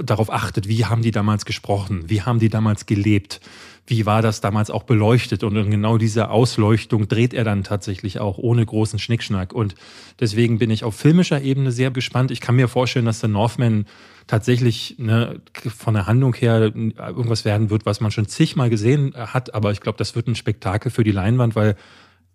darauf 0.00 0.30
achtet, 0.30 0.68
wie 0.68 0.84
haben 0.84 1.02
die 1.02 1.10
damals 1.10 1.44
gesprochen, 1.44 2.04
wie 2.06 2.22
haben 2.22 2.38
die 2.38 2.50
damals 2.50 2.86
gelebt, 2.86 3.40
wie 3.88 4.04
war 4.04 4.20
das 4.20 4.42
damals 4.42 4.70
auch 4.70 4.82
beleuchtet. 4.82 5.42
Und 5.42 5.56
in 5.56 5.70
genau 5.70 5.96
diese 5.96 6.30
Ausleuchtung 6.30 7.08
dreht 7.08 7.32
er 7.32 7.42
dann 7.42 7.64
tatsächlich 7.64 8.20
auch 8.20 8.36
ohne 8.36 8.64
großen 8.64 8.98
Schnickschnack. 8.98 9.54
Und 9.54 9.74
deswegen 10.20 10.58
bin 10.58 10.70
ich 10.70 10.84
auf 10.84 10.94
filmischer 10.94 11.40
Ebene 11.40 11.72
sehr 11.72 11.90
gespannt. 11.90 12.30
Ich 12.30 12.40
kann 12.40 12.56
mir 12.56 12.68
vorstellen, 12.68 13.06
dass 13.06 13.20
der 13.20 13.30
Northman 13.30 13.86
tatsächlich 14.26 14.96
ne, 14.98 15.40
von 15.54 15.94
der 15.94 16.06
Handlung 16.06 16.34
her 16.34 16.70
irgendwas 16.74 17.46
werden 17.46 17.70
wird, 17.70 17.86
was 17.86 18.00
man 18.00 18.10
schon 18.10 18.26
zigmal 18.26 18.68
gesehen 18.68 19.14
hat. 19.16 19.54
Aber 19.54 19.72
ich 19.72 19.80
glaube, 19.80 19.96
das 19.96 20.14
wird 20.14 20.28
ein 20.28 20.34
Spektakel 20.34 20.90
für 20.90 21.02
die 21.02 21.12
Leinwand, 21.12 21.56
weil 21.56 21.74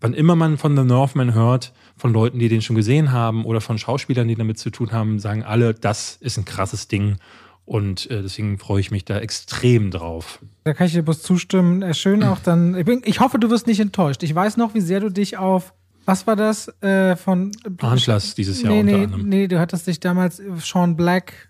wann 0.02 0.16
immer 0.16 0.36
man 0.36 0.58
von 0.58 0.76
The 0.76 0.84
Northman 0.84 1.36
hört, 1.36 1.72
von 1.96 2.14
Leuten, 2.14 2.40
die 2.40 2.50
den 2.50 2.64
schon 2.64 2.76
gesehen 2.76 3.12
haben 3.12 3.46
oder 3.46 3.62
von 3.62 3.78
Schauspielern, 3.78 4.28
die 4.28 4.36
damit 4.36 4.58
zu 4.58 4.72
tun 4.72 4.92
haben, 4.92 5.20
sagen 5.20 5.44
alle, 5.44 5.76
das 5.76 6.18
ist 6.20 6.38
ein 6.38 6.46
krasses 6.46 6.88
Ding. 6.88 7.18
Und 7.66 8.12
äh, 8.12 8.22
deswegen 8.22 8.58
freue 8.58 8.82
ich 8.82 8.92
mich 8.92 9.06
da 9.06 9.20
extrem 9.20 9.90
drauf. 9.90 10.40
Da 10.66 10.74
kann 10.74 10.88
ich 10.88 10.94
dir 10.94 11.04
bloß 11.04 11.22
zustimmen. 11.22 11.82
Äh, 11.82 11.94
schön 11.94 12.24
auch 12.24 12.40
dann. 12.40 12.76
Ich, 12.76 12.86
bin, 12.86 13.02
ich 13.06 13.20
hoffe, 13.20 13.40
du 13.40 13.50
wirst 13.50 13.68
nicht 13.68 13.80
enttäuscht. 13.80 14.22
Ich 14.24 14.36
weiß 14.36 14.58
noch, 14.58 14.74
wie 14.74 14.82
sehr 14.82 15.00
du 15.00 15.10
dich 15.10 15.38
auf. 15.38 15.74
Was 16.06 16.28
war 16.28 16.36
das 16.36 16.68
äh, 16.82 17.16
von. 17.16 17.54
Hunters 17.82 18.36
dieses 18.36 18.62
Jahr 18.62 18.74
nee, 18.74 18.80
unter 18.82 18.98
nee, 18.98 19.04
anderem. 19.06 19.30
Nee, 19.30 19.48
du 19.48 19.60
hattest 19.60 19.88
dich 19.88 20.02
damals 20.02 20.42
Sean 20.60 20.98
Black, 20.98 21.50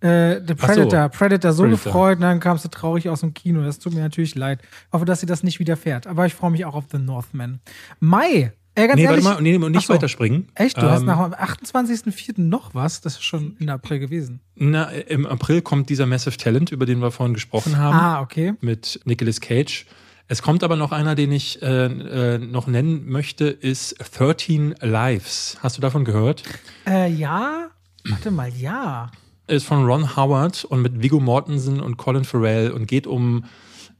äh, 0.00 0.40
The 0.46 0.54
Predator, 0.54 1.04
so. 1.04 1.18
Predator 1.18 1.52
so 1.52 1.62
Predator. 1.62 1.84
gefreut 1.84 2.16
und 2.16 2.22
dann 2.22 2.40
kamst 2.40 2.64
du 2.66 2.68
traurig 2.68 3.08
aus 3.08 3.20
dem 3.20 3.32
Kino. 3.32 3.62
Das 3.62 3.78
tut 3.78 3.94
mir 3.94 4.00
natürlich 4.00 4.34
leid. 4.34 4.60
Ich 4.62 4.92
hoffe, 4.92 5.06
dass 5.06 5.20
sie 5.20 5.26
das 5.26 5.42
nicht 5.42 5.58
widerfährt. 5.58 6.06
Aber 6.06 6.26
ich 6.26 6.34
freue 6.34 6.50
mich 6.50 6.66
auch 6.66 6.74
auf 6.74 6.84
The 6.92 6.98
Northman. 6.98 7.60
Mai 7.98 8.52
Ey, 8.76 8.88
ganz 8.88 8.98
nee, 8.98 9.04
ehrlich, 9.04 9.24
warte 9.24 9.42
mal, 9.42 9.58
nee, 9.58 9.70
nicht 9.70 9.86
so. 9.86 9.94
weiterspringen. 9.94 10.48
Echt? 10.54 10.76
Du 10.76 10.82
ähm, 10.82 10.90
hast 10.90 11.02
nach 11.04 11.24
dem 11.24 11.32
28.04. 11.32 12.34
noch 12.42 12.74
was? 12.74 13.00
Das 13.00 13.14
ist 13.14 13.24
schon 13.24 13.56
in 13.58 13.70
April 13.70 13.98
gewesen. 13.98 14.40
Na, 14.54 14.84
im 14.90 15.24
April 15.24 15.62
kommt 15.62 15.88
dieser 15.88 16.04
Massive 16.04 16.36
Talent, 16.36 16.72
über 16.72 16.84
den 16.84 17.00
wir 17.00 17.10
vorhin 17.10 17.32
gesprochen 17.32 17.78
haben. 17.78 17.96
Ah, 17.96 18.20
okay. 18.20 18.52
Mit 18.60 19.00
Nicolas 19.06 19.40
Cage. 19.40 19.86
Es 20.28 20.42
kommt 20.42 20.62
aber 20.62 20.76
noch 20.76 20.92
einer, 20.92 21.14
den 21.14 21.32
ich 21.32 21.62
äh, 21.62 21.86
äh, 21.86 22.38
noch 22.38 22.66
nennen 22.66 23.08
möchte, 23.08 23.46
ist 23.46 23.96
13 24.18 24.74
Lives. 24.82 25.56
Hast 25.62 25.78
du 25.78 25.80
davon 25.80 26.04
gehört? 26.04 26.42
Äh, 26.86 27.10
ja. 27.10 27.68
Warte 28.04 28.30
mal, 28.30 28.52
ja. 28.54 29.10
Ist 29.46 29.64
von 29.64 29.86
Ron 29.86 30.16
Howard 30.16 30.66
und 30.66 30.82
mit 30.82 31.02
Viggo 31.02 31.18
Mortensen 31.18 31.80
und 31.80 31.96
Colin 31.96 32.24
Farrell 32.24 32.72
und 32.72 32.86
geht 32.88 33.06
um, 33.06 33.44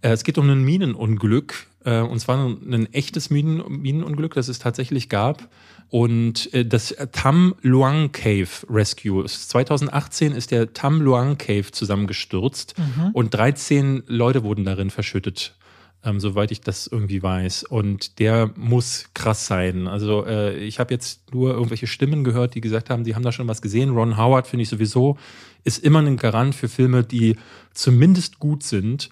äh, 0.03 0.11
es 0.11 0.23
geht 0.23 0.37
um 0.37 0.51
ein 0.51 0.65
Minenunglück 0.65 1.67
äh, 1.87 2.01
und 2.01 2.19
zwar 2.19 2.47
ein 2.47 2.93
echtes 2.93 3.31
Minen 3.31 3.63
Minenunglück, 3.69 4.35
das 4.35 4.49
es 4.49 4.59
tatsächlich 4.59 5.09
gab. 5.09 5.49
Und 5.89 6.53
äh, 6.53 6.67
das 6.67 6.95
Tam 7.13 7.55
Luang 7.63 8.13
Cave 8.13 8.49
Rescue. 8.69 9.25
2018 9.25 10.33
ist 10.33 10.51
der 10.51 10.75
Tam 10.75 11.01
Luang 11.01 11.39
Cave 11.39 11.71
zusammengestürzt 11.71 12.75
mhm. 12.77 13.11
und 13.13 13.33
13 13.33 14.03
Leute 14.07 14.43
wurden 14.43 14.65
darin 14.65 14.91
verschüttet. 14.91 15.55
Ähm, 16.05 16.21
soweit 16.21 16.51
ich 16.51 16.61
das 16.61 16.87
irgendwie 16.87 17.23
weiß. 17.23 17.65
Und 17.65 18.19
der 18.19 18.51
muss 18.57 19.07
krass 19.15 19.47
sein. 19.47 19.89
Also 19.89 20.27
äh, 20.27 20.57
ich 20.57 20.79
habe 20.79 20.93
jetzt 20.93 21.33
nur 21.33 21.55
irgendwelche 21.55 21.87
Stimmen 21.87 22.23
gehört, 22.23 22.55
die 22.55 22.61
gesagt 22.61 22.91
haben, 22.91 23.05
die 23.05 23.15
haben 23.15 23.23
da 23.23 23.33
schon 23.33 23.49
was 23.49 23.63
gesehen. 23.63 23.91
Ron 23.91 24.17
Howard 24.17 24.47
finde 24.47 24.65
ich 24.65 24.69
sowieso 24.69 25.17
ist 25.67 25.83
immer 25.83 25.99
ein 25.99 26.17
Garant 26.17 26.55
für 26.55 26.69
Filme, 26.69 27.03
die 27.03 27.37
zumindest 27.75 28.39
gut 28.39 28.63
sind 28.63 29.11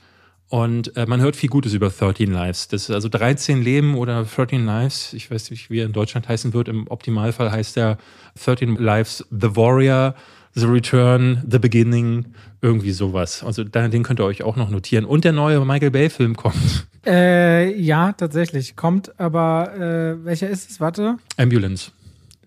und 0.54 0.96
äh, 0.96 1.04
man 1.06 1.20
hört 1.20 1.34
viel 1.34 1.48
Gutes 1.48 1.74
über 1.74 1.90
13 1.90 2.30
Lives. 2.30 2.68
Das 2.68 2.82
ist 2.82 2.92
also 2.92 3.08
13 3.08 3.60
Leben 3.60 3.96
oder 3.96 4.22
13 4.22 4.64
Lives. 4.64 5.12
Ich 5.12 5.28
weiß 5.28 5.50
nicht, 5.50 5.68
wie 5.68 5.80
er 5.80 5.86
in 5.86 5.92
Deutschland 5.92 6.28
heißen 6.28 6.54
wird. 6.54 6.68
Im 6.68 6.86
Optimalfall 6.86 7.50
heißt 7.50 7.76
er 7.76 7.98
13 8.44 8.76
Lives 8.76 9.26
The 9.32 9.56
Warrior, 9.56 10.14
The 10.52 10.66
Return, 10.66 11.42
The 11.50 11.58
Beginning, 11.58 12.26
irgendwie 12.62 12.92
sowas. 12.92 13.42
Also 13.42 13.64
den 13.64 14.04
könnt 14.04 14.20
ihr 14.20 14.24
euch 14.24 14.44
auch 14.44 14.54
noch 14.54 14.70
notieren. 14.70 15.06
Und 15.06 15.24
der 15.24 15.32
neue 15.32 15.64
Michael 15.64 15.90
Bay-Film 15.90 16.36
kommt. 16.36 16.86
Äh, 17.06 17.78
ja, 17.78 18.12
tatsächlich. 18.12 18.76
Kommt, 18.76 19.20
aber 19.20 19.74
äh, 19.74 20.24
welcher 20.24 20.48
ist 20.48 20.70
es? 20.70 20.80
Warte. 20.80 21.18
Ambulance. 21.36 21.90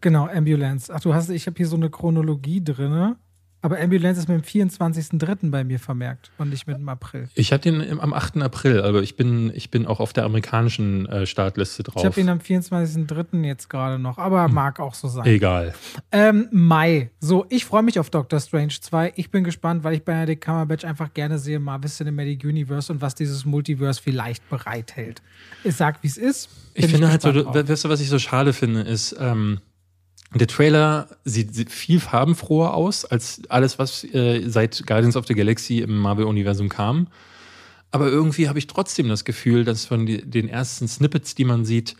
Genau, 0.01 0.27
Ambulance. 0.27 0.91
Ach, 0.91 0.99
du 0.99 1.13
hast, 1.13 1.29
ich 1.29 1.45
habe 1.45 1.57
hier 1.57 1.67
so 1.67 1.75
eine 1.75 1.91
Chronologie 1.91 2.63
drin. 2.63 3.17
Aber 3.67 3.81
Ambulance 3.81 4.21
ist 4.21 4.29
mit 4.29 4.37
dem 4.39 4.69
24.03. 4.69 5.51
bei 5.51 5.65
mir 5.65 5.77
vermerkt 5.77 6.31
und 6.37 6.51
nicht 6.51 6.67
mit 6.67 6.77
dem 6.77 6.87
April. 6.87 7.27
Ich 7.35 7.51
hatte 7.51 7.67
ihn 7.67 7.99
am 7.99 8.13
8. 8.13 8.37
April, 8.37 8.81
aber 8.81 9.03
ich 9.03 9.17
bin, 9.17 9.51
ich 9.53 9.71
bin 9.71 9.85
auch 9.85 9.99
auf 9.99 10.13
der 10.13 10.23
amerikanischen 10.23 11.05
äh, 11.07 11.25
Startliste 11.25 11.83
drauf. 11.83 12.01
Ich 12.01 12.05
habe 12.05 12.17
ihn 12.21 12.29
am 12.29 12.37
24.03. 12.37 13.43
jetzt 13.43 13.69
gerade 13.69 13.99
noch, 13.99 14.19
aber 14.19 14.45
hm. 14.45 14.53
mag 14.53 14.79
auch 14.79 14.93
so 14.93 15.09
sein. 15.09 15.25
Egal. 15.25 15.73
Ähm, 16.13 16.47
Mai. 16.51 17.09
So, 17.19 17.45
ich 17.49 17.65
freue 17.65 17.83
mich 17.83 17.99
auf 17.99 18.09
Doctor 18.09 18.39
Strange 18.39 18.75
2. 18.79 19.11
Ich 19.17 19.31
bin 19.31 19.43
gespannt, 19.43 19.83
weil 19.83 19.95
ich 19.95 20.05
Benedict 20.05 20.45
Cumberbatch 20.45 20.85
einfach 20.85 21.13
gerne 21.13 21.37
sehe, 21.37 21.59
Marvel 21.59 21.89
Cinematic 21.89 22.45
Universe 22.45 22.89
und 22.93 23.01
was 23.01 23.15
dieses 23.15 23.43
Multiverse 23.43 24.01
vielleicht 24.01 24.49
bereithält. 24.49 25.21
Ich 25.65 25.75
sag, 25.75 26.01
wie 26.03 26.07
es 26.07 26.15
ist. 26.15 26.47
Ich 26.73 26.87
finde 26.87 27.09
halt 27.09 27.21
so, 27.21 27.33
weißt 27.33 27.83
du, 27.83 27.89
was 27.89 27.99
ich 27.99 28.07
so 28.07 28.17
schade 28.17 28.53
finde, 28.53 28.83
ist, 28.83 29.13
ähm, 29.19 29.59
der 30.33 30.47
Trailer 30.47 31.07
sieht, 31.23 31.55
sieht, 31.55 31.71
viel 31.71 31.99
farbenfroher 31.99 32.73
aus 32.73 33.05
als 33.05 33.41
alles, 33.49 33.79
was 33.79 34.03
äh, 34.03 34.43
seit 34.47 34.85
Guardians 34.85 35.15
of 35.15 35.25
the 35.27 35.33
Galaxy 35.33 35.79
im 35.79 35.97
Marvel-Universum 35.97 36.69
kam. 36.69 37.07
Aber 37.91 38.07
irgendwie 38.07 38.49
habe 38.49 38.59
ich 38.59 38.67
trotzdem 38.67 39.07
das 39.07 39.23
Gefühl, 39.23 39.63
dass 39.63 39.85
von 39.85 40.05
die, 40.05 40.29
den 40.29 40.49
ersten 40.49 40.87
Snippets, 40.87 41.35
die 41.35 41.45
man 41.45 41.63
sieht, 41.63 41.95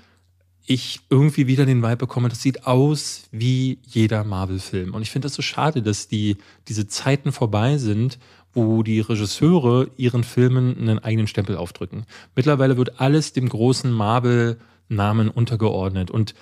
ich 0.70 1.00
irgendwie 1.10 1.48
wieder 1.48 1.66
den 1.66 1.82
Vibe 1.82 1.96
bekomme, 1.96 2.28
das 2.28 2.42
sieht 2.42 2.68
aus 2.68 3.30
wie 3.32 3.80
jeder 3.84 4.26
Marvel-Film. 4.26 4.94
Und 4.94 5.02
ich 5.02 5.12
finde 5.12 5.28
das 5.28 5.34
so 5.34 5.42
schade, 5.42 5.82
dass 5.82 6.10
die, 6.10 6.36
diese 6.68 6.88
Zeiten 6.88 7.32
vorbei 7.32 7.78
sind, 7.78 8.20
wo 8.54 8.84
die 8.84 9.00
Regisseure 9.00 9.90
ihren 9.96 10.26
Filmen 10.26 10.78
einen 10.78 11.00
eigenen 11.00 11.28
Stempel 11.28 11.56
aufdrücken. 11.56 12.06
Mittlerweile 12.36 12.76
wird 12.76 13.00
alles 13.00 13.32
dem 13.32 13.48
großen 13.48 13.90
Marvel-Namen 13.90 15.30
untergeordnet. 15.30 16.12
Und 16.12 16.34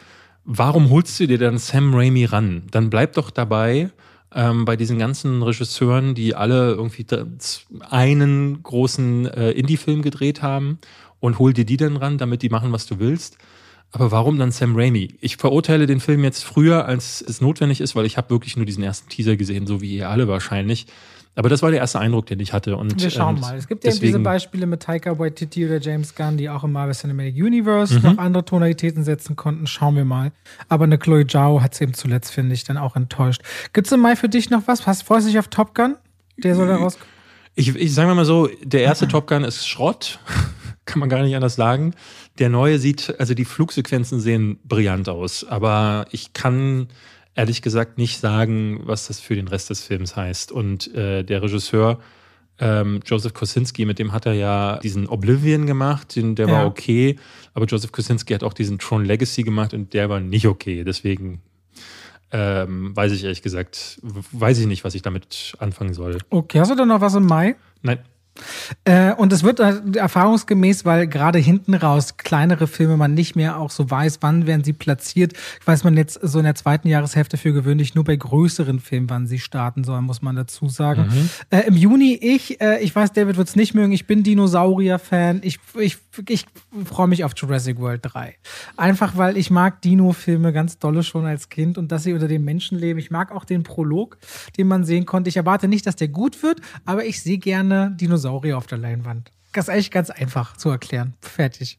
warum 0.46 0.90
holst 0.90 1.20
du 1.20 1.28
dir 1.28 1.38
dann 1.38 1.58
Sam 1.58 1.94
Raimi 1.94 2.26
ran? 2.26 2.64
Dann 2.72 2.90
bleib 2.90 3.14
doch 3.14 3.32
dabei 3.32 3.90
ähm, 4.34 4.66
bei 4.66 4.76
diesen 4.76 5.00
ganzen 5.00 5.42
Regisseuren, 5.42 6.16
die 6.16 6.36
alle 6.36 6.72
irgendwie 6.72 7.06
einen 7.90 8.62
großen 8.64 9.26
äh, 9.28 9.52
Indie-Film 9.52 10.02
gedreht 10.02 10.42
haben 10.42 10.80
und 11.20 11.40
hol 11.40 11.54
dir 11.54 11.66
die 11.66 11.78
dann 11.78 11.98
ran, 11.98 12.18
damit 12.18 12.42
die 12.42 12.50
machen, 12.50 12.72
was 12.72 12.86
du 12.86 13.00
willst. 13.00 13.38
Aber 13.92 14.12
warum 14.12 14.38
dann 14.38 14.52
Sam 14.52 14.76
Raimi? 14.76 15.16
Ich 15.22 15.38
verurteile 15.38 15.88
den 15.88 16.00
Film 16.00 16.24
jetzt 16.24 16.44
früher, 16.44 16.86
als 16.86 17.22
es 17.22 17.40
notwendig 17.40 17.80
ist, 17.80 17.96
weil 17.96 18.06
ich 18.06 18.18
habe 18.18 18.30
wirklich 18.30 18.58
nur 18.58 18.66
diesen 18.66 18.84
ersten 18.84 19.10
Teaser 19.10 19.38
gesehen, 19.38 19.68
so 19.68 19.80
wie 19.80 19.96
ihr 19.96 20.10
alle 20.10 20.28
wahrscheinlich. 20.28 20.88
Aber 21.36 21.50
das 21.50 21.62
war 21.62 21.70
der 21.70 21.82
erste 21.82 22.00
Eindruck, 22.00 22.28
den 22.28 22.40
ich 22.40 22.54
hatte. 22.54 22.78
Und, 22.78 23.02
Wir 23.02 23.10
schauen 23.10 23.36
ähm, 23.36 23.42
mal. 23.42 23.58
Es 23.58 23.68
gibt 23.68 23.84
ja 23.84 23.92
diese 23.92 24.20
Beispiele 24.20 24.66
mit 24.66 24.82
Taika 24.84 25.20
Waititi 25.20 25.66
oder 25.66 25.80
James 25.80 26.16
Gunn, 26.16 26.38
die 26.38 26.50
auch 26.50 26.64
im 26.64 26.72
Marvel 26.72 26.96
Cinematic 26.96 27.36
Universe 27.36 27.96
mhm. 27.96 28.02
noch 28.04 28.18
andere 28.18 28.46
Tonalitäten 28.46 29.04
setzen 29.04 29.36
konnten. 29.36 29.68
Schauen 29.68 29.98
wir 29.98 30.06
mal. 30.06 30.32
Aber 30.70 30.86
eine 30.86 30.98
Chloe 30.98 31.28
Zhao 31.28 31.62
hat 31.62 31.74
es 31.74 31.82
eben 31.82 31.94
zuletzt, 31.94 32.32
finde 32.32 32.54
ich, 32.54 32.64
dann 32.64 32.78
auch 32.78 32.96
enttäuscht. 32.96 33.42
Gibt 33.74 33.88
es 33.88 33.94
im 33.94 34.00
Mai 34.00 34.16
für 34.16 34.30
dich 34.30 34.50
noch 34.50 34.64
was? 34.68 34.88
Hast, 34.88 35.04
freust 35.04 35.28
du 35.28 35.32
dich 35.32 35.40
auf 35.40 35.50
Top 35.50 35.76
Gun? 35.76 35.96
Der 36.38 36.56
soll 36.56 36.68
da 36.68 36.78
rauskommen? 36.78 37.10
Ich, 37.56 37.74
ich 37.76 37.94
sage 37.94 38.14
mal 38.14 38.26
so, 38.26 38.50
der 38.64 38.84
erste 38.84 39.08
Top 39.08 39.28
Gun 39.28 39.44
ist 39.44 39.68
Schrott. 39.68 40.20
Kann 40.86 41.00
man 41.00 41.10
gar 41.10 41.24
nicht 41.24 41.36
anders 41.36 41.56
sagen. 41.56 41.94
Der 42.38 42.50
neue 42.50 42.80
sieht, 42.80 43.16
also 43.20 43.34
die 43.34 43.46
Flugsequenzen 43.46 44.20
sehen 44.20 44.60
brillant 44.66 45.10
aus. 45.10 45.44
Aber 45.44 46.06
ich 46.12 46.34
kann 46.34 46.88
ehrlich 47.36 47.62
gesagt 47.62 47.98
nicht 47.98 48.20
sagen, 48.20 48.82
was 48.86 49.08
das 49.08 49.20
für 49.20 49.36
den 49.36 49.48
Rest 49.48 49.70
des 49.70 49.84
Films 49.84 50.16
heißt. 50.16 50.52
Und 50.52 50.94
äh, 50.96 51.24
der 51.24 51.42
Regisseur 51.42 52.00
ähm, 52.58 53.02
Joseph 53.06 53.34
Kosinski, 53.34 53.86
mit 53.86 54.00
dem 54.00 54.14
hat 54.14 54.26
er 54.26 54.34
ja 54.34 54.78
diesen 54.78 55.08
Oblivion 55.08 55.66
gemacht, 55.66 56.16
den, 56.16 56.36
der 56.36 56.48
ja. 56.48 56.54
war 56.54 56.66
okay, 56.66 57.18
aber 57.54 57.66
Joseph 57.66 57.92
Kosinski 57.92 58.34
hat 58.34 58.44
auch 58.44 58.54
diesen 58.54 58.80
Tron 58.80 59.04
Legacy 59.04 59.44
gemacht 59.44 59.74
und 59.74 59.94
der 59.94 60.10
war 60.10 60.22
nicht 60.22 60.48
okay. 60.48 60.86
Deswegen 60.86 61.42
ähm, 62.32 62.96
weiß 62.96 63.12
ich 63.12 63.24
ehrlich 63.24 63.42
gesagt, 63.42 64.00
weiß 64.02 64.60
ich 64.60 64.68
nicht, 64.68 64.84
was 64.86 64.96
ich 64.96 65.02
damit 65.02 65.54
anfangen 65.60 65.94
soll. 65.94 66.18
Okay, 66.30 66.60
hast 66.60 66.72
du 66.72 66.76
denn 66.76 66.88
noch 66.88 67.02
was 67.02 67.16
im 67.16 67.26
Mai? 67.26 67.56
Nein. 67.82 68.00
Äh, 68.84 69.14
und 69.14 69.32
es 69.32 69.44
wird 69.44 69.60
äh, 69.60 69.82
erfahrungsgemäß, 69.96 70.86
weil 70.86 71.08
gerade 71.08 71.40
hinten 71.40 71.74
raus 71.74 72.18
kleinere 72.18 72.68
Filme 72.68 72.98
man 72.98 73.14
nicht 73.14 73.36
mehr 73.36 73.58
auch 73.58 73.72
so 73.72 73.90
weiß, 73.90 74.20
wann 74.22 74.46
werden 74.46 74.64
sie 74.64 74.74
platziert. 74.74 75.34
Weiß 75.66 75.84
man 75.84 75.96
jetzt 75.96 76.20
so 76.22 76.40
in 76.40 76.46
der 76.46 76.56
zweiten 76.56 76.88
Jahreshälfte 76.88 77.38
für 77.38 77.54
gewöhnlich 77.54 77.96
nur 77.96 78.04
bei 78.04 78.16
größeren 78.16 78.80
Filmen, 78.80 79.10
wann 79.10 79.28
sie 79.28 79.40
starten 79.40 79.84
sollen, 79.84 80.04
muss 80.04 80.22
man 80.22 80.36
dazu 80.36 80.68
sagen. 80.68 81.08
Mhm. 81.08 81.30
Äh, 81.50 81.68
Im 81.68 81.76
Juni, 81.76 82.14
ich, 82.14 82.60
äh, 82.62 82.80
ich 82.80 82.96
weiß, 82.96 83.14
David 83.14 83.38
wird 83.38 83.48
es 83.48 83.56
nicht 83.56 83.74
mögen, 83.74 83.94
ich 83.94 84.08
bin 84.08 84.24
Dinosaurier-Fan. 84.24 85.42
Ich, 85.44 85.60
ich, 85.80 85.98
ich 86.28 86.46
freue 86.86 87.08
mich 87.08 87.24
auf 87.24 87.34
Jurassic 87.36 87.80
World 87.80 88.02
3. 88.04 88.36
Einfach 88.78 89.18
weil 89.18 89.38
ich 89.38 89.50
mag 89.50 89.82
Dino-Filme 89.82 90.52
ganz 90.52 90.78
dolle 90.78 91.04
schon 91.04 91.26
als 91.26 91.50
Kind 91.50 91.78
und 91.78 91.92
dass 91.92 92.04
sie 92.04 92.14
unter 92.14 92.28
den 92.28 92.44
Menschen 92.44 92.78
leben. 92.78 93.00
Ich 93.00 93.12
mag 93.12 93.32
auch 93.32 93.46
den 93.46 93.64
Prolog, 93.64 94.18
den 94.58 94.68
man 94.68 94.84
sehen 94.84 95.06
konnte. 95.06 95.30
Ich 95.30 95.38
erwarte 95.38 95.68
nicht, 95.68 95.88
dass 95.88 95.96
der 95.96 96.10
gut 96.10 96.44
wird, 96.44 96.60
aber 96.86 97.06
ich 97.06 97.22
sehe 97.22 97.38
gerne 97.38 97.96
Dinosaurier 98.00 98.25
Dinosaurier 98.26 98.58
auf 98.58 98.68
der 98.68 98.80
Leinwand. 98.80 99.32
Das 99.54 99.66
ist 99.66 99.70
eigentlich 99.70 99.92
ganz 99.92 100.10
einfach 100.10 100.58
zu 100.58 100.70
erklären. 100.70 101.14
Fertig. 101.22 101.78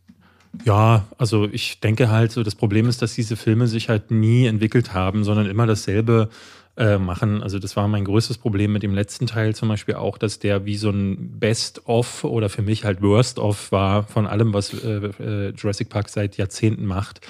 Ja, 0.65 1.05
also 1.19 1.49
ich 1.51 1.81
denke 1.81 2.09
halt, 2.09 2.33
so 2.33 2.43
das 2.43 2.55
Problem 2.55 2.89
ist, 2.89 3.03
dass 3.03 3.15
diese 3.15 3.37
Filme 3.37 3.67
sich 3.67 3.89
halt 3.89 4.11
nie 4.11 4.47
entwickelt 4.47 4.95
haben, 4.95 5.25
sondern 5.25 5.47
immer 5.47 5.67
dasselbe 5.67 6.31
äh, 6.79 6.97
machen. 6.97 7.43
Also 7.43 7.59
das 7.59 7.77
war 7.77 7.89
mein 7.89 8.05
größtes 8.05 8.39
Problem 8.39 8.73
mit 8.73 8.83
dem 8.83 8.95
letzten 8.95 9.27
Teil 9.27 9.55
zum 9.55 9.69
Beispiel 9.69 9.97
auch, 9.97 10.17
dass 10.17 10.39
der 10.39 10.65
wie 10.65 10.77
so 10.77 10.89
ein 10.89 11.39
Best-of 11.39 12.25
oder 12.25 12.49
für 12.49 12.63
mich 12.63 12.85
halt 12.85 13.03
Worst-of 13.03 13.71
war 13.73 14.05
von 14.05 14.27
allem, 14.27 14.55
was 14.55 14.73
äh, 14.73 15.11
äh, 15.21 15.51
Jurassic 15.51 15.91
Park 15.91 16.09
seit 16.09 16.39
Jahrzehnten 16.39 16.87
macht. 16.87 17.21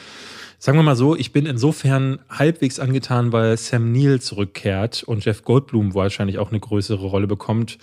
Sagen 0.58 0.78
wir 0.78 0.84
mal 0.84 0.96
so, 0.96 1.16
ich 1.16 1.32
bin 1.32 1.46
insofern 1.46 2.20
halbwegs 2.30 2.78
angetan, 2.78 3.32
weil 3.32 3.56
Sam 3.56 3.92
Neill 3.92 4.20
zurückkehrt 4.20 5.02
und 5.02 5.24
Jeff 5.24 5.42
Goldblum 5.42 5.94
wahrscheinlich 5.94 6.38
auch 6.38 6.50
eine 6.50 6.60
größere 6.60 7.06
Rolle 7.06 7.26
bekommt. 7.26 7.78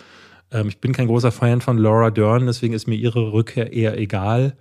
Ähm, 0.54 0.70
ich 0.70 0.80
bin 0.80 0.94
kein 0.94 1.08
großer 1.08 1.32
Fan 1.32 1.60
von 1.60 1.78
Laura 1.78 2.12
Dern, 2.12 2.46
deswegen 2.46 2.74
ist 2.74 2.88
mir 2.88 2.96
ihre 2.96 3.34
Rückkehr 3.34 3.74
eher 3.74 3.98
egal. 3.98 4.56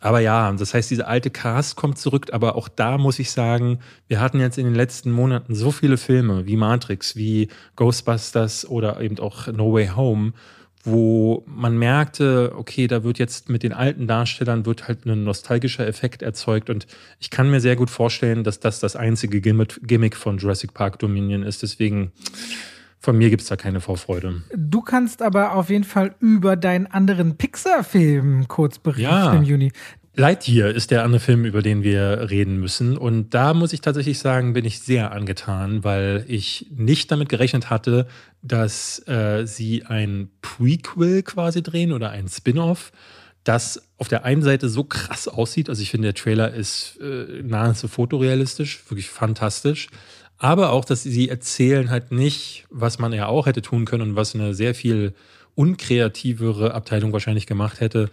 Aber 0.00 0.20
ja, 0.20 0.52
das 0.52 0.74
heißt, 0.74 0.90
diese 0.90 1.06
alte 1.06 1.30
Cast 1.30 1.76
kommt 1.76 1.98
zurück, 1.98 2.26
aber 2.32 2.56
auch 2.56 2.68
da 2.68 2.98
muss 2.98 3.18
ich 3.18 3.30
sagen, 3.30 3.78
wir 4.06 4.20
hatten 4.20 4.38
jetzt 4.38 4.58
in 4.58 4.66
den 4.66 4.74
letzten 4.74 5.10
Monaten 5.10 5.54
so 5.54 5.70
viele 5.70 5.96
Filme 5.96 6.46
wie 6.46 6.56
Matrix, 6.56 7.16
wie 7.16 7.48
Ghostbusters 7.76 8.68
oder 8.68 9.00
eben 9.00 9.18
auch 9.18 9.46
No 9.46 9.72
Way 9.72 9.92
Home, 9.96 10.34
wo 10.82 11.42
man 11.46 11.78
merkte, 11.78 12.52
okay, 12.54 12.86
da 12.86 13.02
wird 13.02 13.18
jetzt 13.18 13.48
mit 13.48 13.62
den 13.62 13.72
alten 13.72 14.06
Darstellern 14.06 14.66
wird 14.66 14.88
halt 14.88 15.06
ein 15.06 15.24
nostalgischer 15.24 15.86
Effekt 15.86 16.20
erzeugt 16.20 16.68
und 16.68 16.86
ich 17.18 17.30
kann 17.30 17.50
mir 17.50 17.60
sehr 17.60 17.74
gut 17.74 17.88
vorstellen, 17.88 18.44
dass 18.44 18.60
das 18.60 18.80
das 18.80 18.96
einzige 18.96 19.40
Gimmick 19.40 20.16
von 20.16 20.36
Jurassic 20.36 20.74
Park 20.74 20.98
Dominion 20.98 21.42
ist. 21.42 21.62
Deswegen 21.62 22.12
von 23.04 23.18
mir 23.18 23.28
gibt 23.28 23.42
es 23.42 23.48
da 23.48 23.56
keine 23.56 23.80
Vorfreude. 23.80 24.42
Du 24.56 24.80
kannst 24.80 25.20
aber 25.20 25.54
auf 25.54 25.68
jeden 25.68 25.84
Fall 25.84 26.14
über 26.20 26.56
deinen 26.56 26.86
anderen 26.86 27.36
Pixar-Film 27.36 28.48
kurz 28.48 28.78
berichten 28.78 29.02
ja. 29.02 29.32
im 29.34 29.42
Juni. 29.42 29.72
Lightyear 30.16 30.70
ist 30.70 30.90
der 30.90 31.02
andere 31.04 31.20
Film, 31.20 31.44
über 31.44 31.60
den 31.60 31.82
wir 31.82 32.30
reden 32.30 32.58
müssen. 32.58 32.96
Und 32.96 33.34
da 33.34 33.52
muss 33.52 33.72
ich 33.74 33.82
tatsächlich 33.82 34.20
sagen, 34.20 34.54
bin 34.54 34.64
ich 34.64 34.80
sehr 34.80 35.12
angetan, 35.12 35.84
weil 35.84 36.24
ich 36.28 36.68
nicht 36.74 37.10
damit 37.10 37.28
gerechnet 37.28 37.68
hatte, 37.68 38.06
dass 38.40 39.06
äh, 39.06 39.44
sie 39.44 39.84
ein 39.84 40.30
Prequel 40.40 41.22
quasi 41.22 41.62
drehen 41.62 41.92
oder 41.92 42.10
ein 42.10 42.28
Spin-off, 42.28 42.90
das 43.42 43.90
auf 43.98 44.08
der 44.08 44.24
einen 44.24 44.42
Seite 44.42 44.70
so 44.70 44.84
krass 44.84 45.28
aussieht. 45.28 45.68
Also 45.68 45.82
ich 45.82 45.90
finde, 45.90 46.08
der 46.08 46.14
Trailer 46.14 46.54
ist 46.54 46.98
äh, 47.02 47.42
nahezu 47.42 47.88
fotorealistisch, 47.88 48.82
wirklich 48.88 49.10
fantastisch 49.10 49.88
aber 50.38 50.72
auch, 50.72 50.84
dass 50.84 51.02
sie 51.02 51.28
erzählen 51.28 51.90
halt 51.90 52.12
nicht, 52.12 52.66
was 52.70 52.98
man 52.98 53.12
ja 53.12 53.26
auch 53.26 53.46
hätte 53.46 53.62
tun 53.62 53.84
können 53.84 54.10
und 54.10 54.16
was 54.16 54.34
eine 54.34 54.54
sehr 54.54 54.74
viel 54.74 55.14
unkreativere 55.54 56.74
Abteilung 56.74 57.12
wahrscheinlich 57.12 57.46
gemacht 57.46 57.80
hätte, 57.80 58.10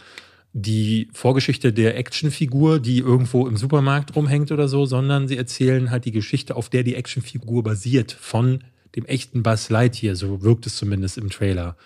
die 0.54 1.08
Vorgeschichte 1.14 1.72
der 1.72 1.98
Actionfigur, 1.98 2.80
die 2.80 3.00
irgendwo 3.00 3.48
im 3.48 3.58
Supermarkt 3.58 4.16
rumhängt 4.16 4.52
oder 4.52 4.68
so, 4.68 4.86
sondern 4.86 5.28
sie 5.28 5.38
erzählen 5.38 5.92
halt 5.92 6.06
die 6.06 6.12
Geschichte, 6.12 6.56
auf 6.56 6.70
der 6.70 6.84
die 6.84 6.96
Actionfigur 6.96 7.64
basiert, 7.64 8.12
von 8.12 8.64
dem 8.96 9.06
echten 9.06 9.44
Buzz 9.44 9.70
Lightyear, 9.70 10.16
so 10.16 10.42
wirkt 10.42 10.66
es 10.66 10.76
zumindest 10.76 11.18
im 11.18 11.30
Trailer. 11.30 11.78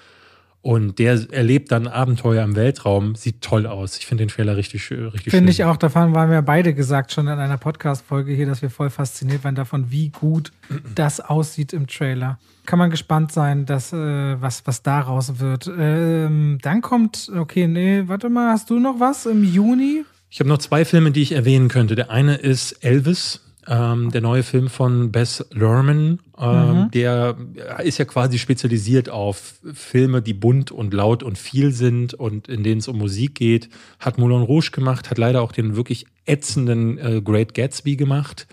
Und 0.65 0.97
der 0.97 1.31
erlebt 1.31 1.71
dann 1.71 1.85
Abenteuer 1.85 2.43
im 2.43 2.55
Weltraum, 2.55 3.13
sieht 3.13 3.41
toll 3.41 3.67
aus. 3.67 3.99
Ich 3.99 4.07
finde 4.07 4.23
den 4.23 4.29
Trailer 4.29 4.57
richtig, 4.57 4.89
richtig 4.89 5.29
Finde 5.29 5.51
ich 5.51 5.63
auch, 5.63 5.77
davon 5.77 6.15
waren 6.15 6.31
wir 6.31 6.41
beide 6.41 6.73
gesagt 6.73 7.11
schon 7.11 7.27
in 7.27 7.37
einer 7.37 7.59
Podcast-Folge 7.59 8.33
hier, 8.33 8.47
dass 8.47 8.63
wir 8.63 8.71
voll 8.71 8.89
fasziniert 8.89 9.43
waren 9.43 9.53
davon, 9.53 9.91
wie 9.91 10.09
gut 10.09 10.51
das 10.95 11.19
aussieht 11.19 11.71
im 11.71 11.85
Trailer. 11.85 12.39
Kann 12.65 12.79
man 12.79 12.89
gespannt 12.89 13.31
sein, 13.31 13.67
dass, 13.67 13.93
äh, 13.93 14.41
was, 14.41 14.65
was 14.65 14.81
daraus 14.81 15.37
wird. 15.37 15.69
Ähm, 15.77 16.57
dann 16.63 16.81
kommt, 16.81 17.31
okay, 17.37 17.67
nee, 17.67 18.01
warte 18.07 18.29
mal, 18.29 18.49
hast 18.49 18.71
du 18.71 18.79
noch 18.79 18.99
was 18.99 19.27
im 19.27 19.43
Juni? 19.43 20.03
Ich 20.31 20.39
habe 20.39 20.49
noch 20.49 20.57
zwei 20.57 20.83
Filme, 20.83 21.11
die 21.11 21.21
ich 21.21 21.33
erwähnen 21.33 21.67
könnte. 21.67 21.93
Der 21.93 22.09
eine 22.09 22.37
ist 22.37 22.83
Elvis 22.83 23.44
ähm, 23.67 24.11
der 24.11 24.21
neue 24.21 24.43
Film 24.43 24.69
von 24.69 25.11
Bess 25.11 25.45
Lerman, 25.51 26.19
ähm, 26.39 26.83
mhm. 26.83 26.91
der 26.91 27.35
ist 27.83 27.97
ja 27.97 28.05
quasi 28.05 28.37
spezialisiert 28.37 29.09
auf 29.09 29.55
Filme, 29.73 30.21
die 30.21 30.33
bunt 30.33 30.71
und 30.71 30.93
laut 30.93 31.23
und 31.23 31.37
viel 31.37 31.71
sind 31.71 32.13
und 32.13 32.47
in 32.47 32.63
denen 32.63 32.79
es 32.79 32.87
um 32.87 32.97
Musik 32.97 33.35
geht. 33.35 33.69
Hat 33.99 34.17
Moulin 34.17 34.41
Rouge 34.41 34.71
gemacht, 34.71 35.09
hat 35.09 35.17
leider 35.17 35.41
auch 35.41 35.51
den 35.51 35.75
wirklich 35.75 36.05
ätzenden 36.25 36.97
äh, 36.97 37.21
Great 37.21 37.53
Gatsby 37.53 37.95
gemacht. 37.95 38.47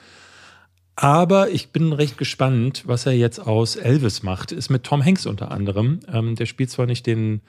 Aber 0.95 1.51
ich 1.51 1.71
bin 1.71 1.93
recht 1.93 2.19
gespannt, 2.19 2.85
was 2.87 3.07
er 3.07 3.13
jetzt 3.13 3.39
aus 3.39 3.77
Elvis 3.77 4.23
macht. 4.23 4.53
Ist 4.53 4.71
mit 4.71 4.85
Tom 4.85 5.05
Hanks 5.05 5.27
unter 5.27 5.51
anderem. 5.51 6.01
Ähm, 6.13 6.37
der 6.37 6.47
spielt 6.47 6.71
zwar 6.71 6.87
nicht 6.87 7.07
den, 7.07 7.41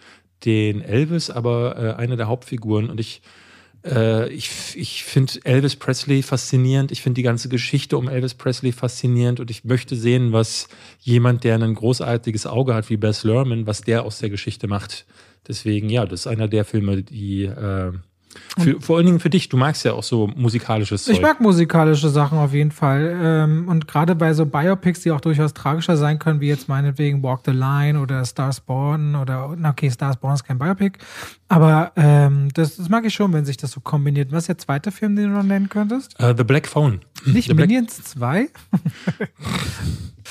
den 0.45 0.81
Elvis, 0.81 1.29
aber 1.29 1.77
äh, 1.77 2.01
eine 2.01 2.15
der 2.15 2.27
Hauptfiguren. 2.27 2.89
Und 2.89 2.99
ich 2.99 3.21
äh, 3.85 4.29
ich 4.29 4.75
ich 4.75 5.03
finde 5.03 5.33
Elvis 5.43 5.75
Presley 5.75 6.21
faszinierend. 6.23 6.91
Ich 6.91 7.01
finde 7.01 7.15
die 7.15 7.23
ganze 7.23 7.49
Geschichte 7.49 7.97
um 7.97 8.07
Elvis 8.07 8.33
Presley 8.33 8.71
faszinierend 8.71 9.39
und 9.39 9.51
ich 9.51 9.63
möchte 9.63 9.95
sehen, 9.95 10.31
was 10.31 10.67
jemand, 10.99 11.43
der 11.43 11.55
ein 11.55 11.75
großartiges 11.75 12.45
Auge 12.45 12.73
hat 12.73 12.89
wie 12.89 12.97
Bess 12.97 13.23
Lerman, 13.23 13.67
was 13.67 13.81
der 13.81 14.03
aus 14.03 14.19
der 14.19 14.29
Geschichte 14.29 14.67
macht. 14.67 15.05
Deswegen, 15.47 15.89
ja, 15.89 16.05
das 16.05 16.21
ist 16.21 16.27
einer 16.27 16.47
der 16.47 16.63
Filme, 16.63 17.03
die 17.03 17.43
äh, 17.43 17.91
für, 18.57 18.81
vor 18.81 18.97
allen 18.97 19.05
Dingen 19.05 19.19
für 19.19 19.29
dich, 19.29 19.49
du 19.49 19.57
magst 19.57 19.85
ja 19.85 19.93
auch 19.93 20.03
so 20.03 20.27
musikalisches 20.35 21.03
Zeug. 21.05 21.15
Ich 21.15 21.21
mag 21.21 21.39
musikalische 21.39 22.09
Sachen 22.09 22.37
auf 22.37 22.53
jeden 22.53 22.71
Fall. 22.71 23.19
Ähm, 23.21 23.67
und 23.67 23.87
gerade 23.87 24.15
bei 24.15 24.33
so 24.33 24.45
Biopics, 24.45 25.01
die 25.01 25.11
auch 25.11 25.21
durchaus 25.21 25.53
tragischer 25.53 25.97
sein 25.97 26.19
können, 26.19 26.39
wie 26.41 26.47
jetzt 26.47 26.69
meinetwegen 26.69 27.23
Walk 27.23 27.41
the 27.45 27.51
Line 27.51 27.99
oder 27.99 28.23
Stars 28.25 28.61
Born 28.61 29.15
oder, 29.15 29.55
okay, 29.63 29.89
Stars 29.89 30.17
Born 30.17 30.33
ist 30.33 30.43
kein 30.43 30.59
Biopic. 30.59 30.99
Aber 31.49 31.91
ähm, 31.95 32.49
das, 32.53 32.77
das, 32.77 32.89
mag 32.89 33.05
ich 33.05 33.13
schon, 33.13 33.31
wenn 33.33 33.45
sich 33.45 33.57
das 33.57 33.71
so 33.71 33.79
kombiniert. 33.79 34.31
Was 34.31 34.43
ist 34.43 34.47
der 34.49 34.57
zweite 34.57 34.91
Film, 34.91 35.15
den 35.15 35.29
du 35.29 35.35
noch 35.35 35.43
nennen 35.43 35.69
könntest? 35.69 36.15
Uh, 36.21 36.33
The 36.35 36.43
Black 36.43 36.67
Phone. 36.67 37.01
Nicht 37.25 37.47
The 37.47 37.53
Minions 37.53 38.15
Black 38.15 38.49
2? 38.49 38.49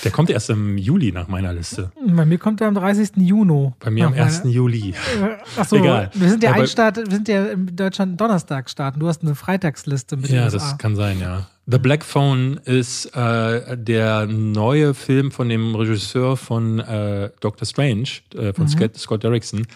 Der 0.04 0.10
kommt 0.10 0.30
erst 0.30 0.50
im 0.50 0.78
Juli 0.78 1.12
nach 1.12 1.28
meiner 1.28 1.52
Liste. 1.52 1.92
Bei 2.04 2.24
mir 2.24 2.38
kommt 2.38 2.60
er 2.60 2.68
am 2.68 2.74
30. 2.74 3.10
Juni. 3.16 3.72
Bei 3.78 3.90
mir 3.90 4.06
am 4.06 4.14
1. 4.14 4.42
Juli. 4.46 4.90
Äh, 4.90 5.60
Achso, 5.60 5.76
Egal. 5.76 6.10
Wir 6.14 6.30
sind 6.30 6.42
ja, 6.42 6.52
ein 6.52 6.66
Start, 6.66 6.96
wir 6.96 7.10
sind 7.10 7.28
ja 7.28 7.46
in 7.46 7.76
Deutschland 7.76 8.20
Donnerstag 8.20 8.68
starten. 8.68 8.98
Du 8.98 9.08
hast 9.08 9.22
eine 9.22 9.34
Freitagsliste 9.34 10.16
mit 10.16 10.30
Ja, 10.30 10.48
das 10.48 10.76
kann 10.78 10.96
sein, 10.96 11.20
ja. 11.20 11.46
The 11.66 11.78
Black 11.78 12.04
Phone 12.04 12.58
ist 12.64 13.14
äh, 13.14 13.76
der 13.76 14.26
neue 14.26 14.94
Film 14.94 15.30
von 15.30 15.48
dem 15.48 15.76
Regisseur 15.76 16.36
von 16.36 16.80
äh, 16.80 17.30
Doctor 17.40 17.66
Strange, 17.66 18.08
äh, 18.34 18.52
von 18.52 18.64
mhm. 18.64 18.68
Scott, 18.68 18.96
Scott 18.96 19.22
Derrickson. 19.22 19.66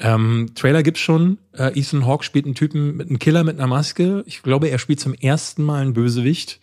Ähm, 0.00 0.50
Trailer 0.54 0.82
gibt's 0.82 1.00
schon. 1.00 1.38
Äh, 1.52 1.78
Ethan 1.78 2.06
Hawke 2.06 2.24
spielt 2.24 2.44
einen 2.44 2.54
Typen 2.54 2.96
mit 2.96 3.08
einem 3.08 3.18
Killer 3.18 3.44
mit 3.44 3.58
einer 3.58 3.66
Maske. 3.66 4.22
Ich 4.26 4.42
glaube, 4.42 4.68
er 4.68 4.78
spielt 4.78 5.00
zum 5.00 5.14
ersten 5.14 5.64
Mal 5.64 5.82
einen 5.82 5.94
Bösewicht 5.94 6.60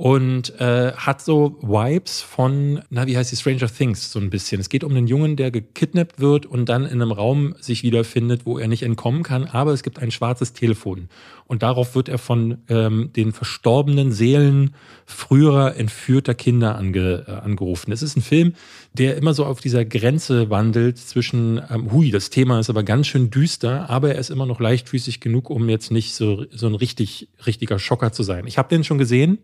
und 0.00 0.58
äh, 0.58 0.92
hat 0.92 1.20
so 1.20 1.58
Vibes 1.60 2.22
von, 2.22 2.80
na, 2.88 3.06
wie 3.06 3.18
heißt 3.18 3.32
die 3.32 3.36
Stranger 3.36 3.66
Things 3.66 4.10
so 4.10 4.18
ein 4.18 4.30
bisschen. 4.30 4.58
Es 4.58 4.70
geht 4.70 4.82
um 4.82 4.92
einen 4.92 5.06
Jungen, 5.06 5.36
der 5.36 5.50
gekidnappt 5.50 6.20
wird 6.20 6.46
und 6.46 6.70
dann 6.70 6.86
in 6.86 7.02
einem 7.02 7.12
Raum 7.12 7.54
sich 7.60 7.82
wiederfindet, 7.82 8.46
wo 8.46 8.58
er 8.58 8.66
nicht 8.66 8.82
entkommen 8.82 9.22
kann, 9.22 9.44
aber 9.44 9.74
es 9.74 9.82
gibt 9.82 9.98
ein 9.98 10.10
schwarzes 10.10 10.54
Telefon. 10.54 11.10
Und 11.46 11.62
darauf 11.62 11.94
wird 11.94 12.08
er 12.08 12.16
von 12.16 12.62
ähm, 12.70 13.10
den 13.14 13.32
verstorbenen 13.32 14.10
Seelen 14.10 14.74
früherer 15.04 15.76
entführter 15.76 16.32
Kinder 16.32 16.76
ange, 16.76 17.26
äh, 17.28 17.32
angerufen. 17.32 17.92
Es 17.92 18.00
ist 18.00 18.16
ein 18.16 18.22
Film, 18.22 18.54
der 18.94 19.18
immer 19.18 19.34
so 19.34 19.44
auf 19.44 19.60
dieser 19.60 19.84
Grenze 19.84 20.48
wandelt 20.48 20.96
zwischen, 20.96 21.60
ähm, 21.68 21.92
hui, 21.92 22.10
das 22.10 22.30
Thema 22.30 22.58
ist 22.58 22.70
aber 22.70 22.84
ganz 22.84 23.06
schön 23.06 23.30
düster, 23.30 23.90
aber 23.90 24.14
er 24.14 24.18
ist 24.18 24.30
immer 24.30 24.46
noch 24.46 24.60
leichtfüßig 24.60 25.20
genug, 25.20 25.50
um 25.50 25.68
jetzt 25.68 25.90
nicht 25.90 26.14
so, 26.14 26.46
so 26.50 26.68
ein 26.68 26.74
richtig, 26.74 27.28
richtiger 27.44 27.78
Schocker 27.78 28.12
zu 28.12 28.22
sein. 28.22 28.46
Ich 28.46 28.56
habe 28.56 28.70
den 28.70 28.82
schon 28.82 28.96
gesehen. 28.96 29.40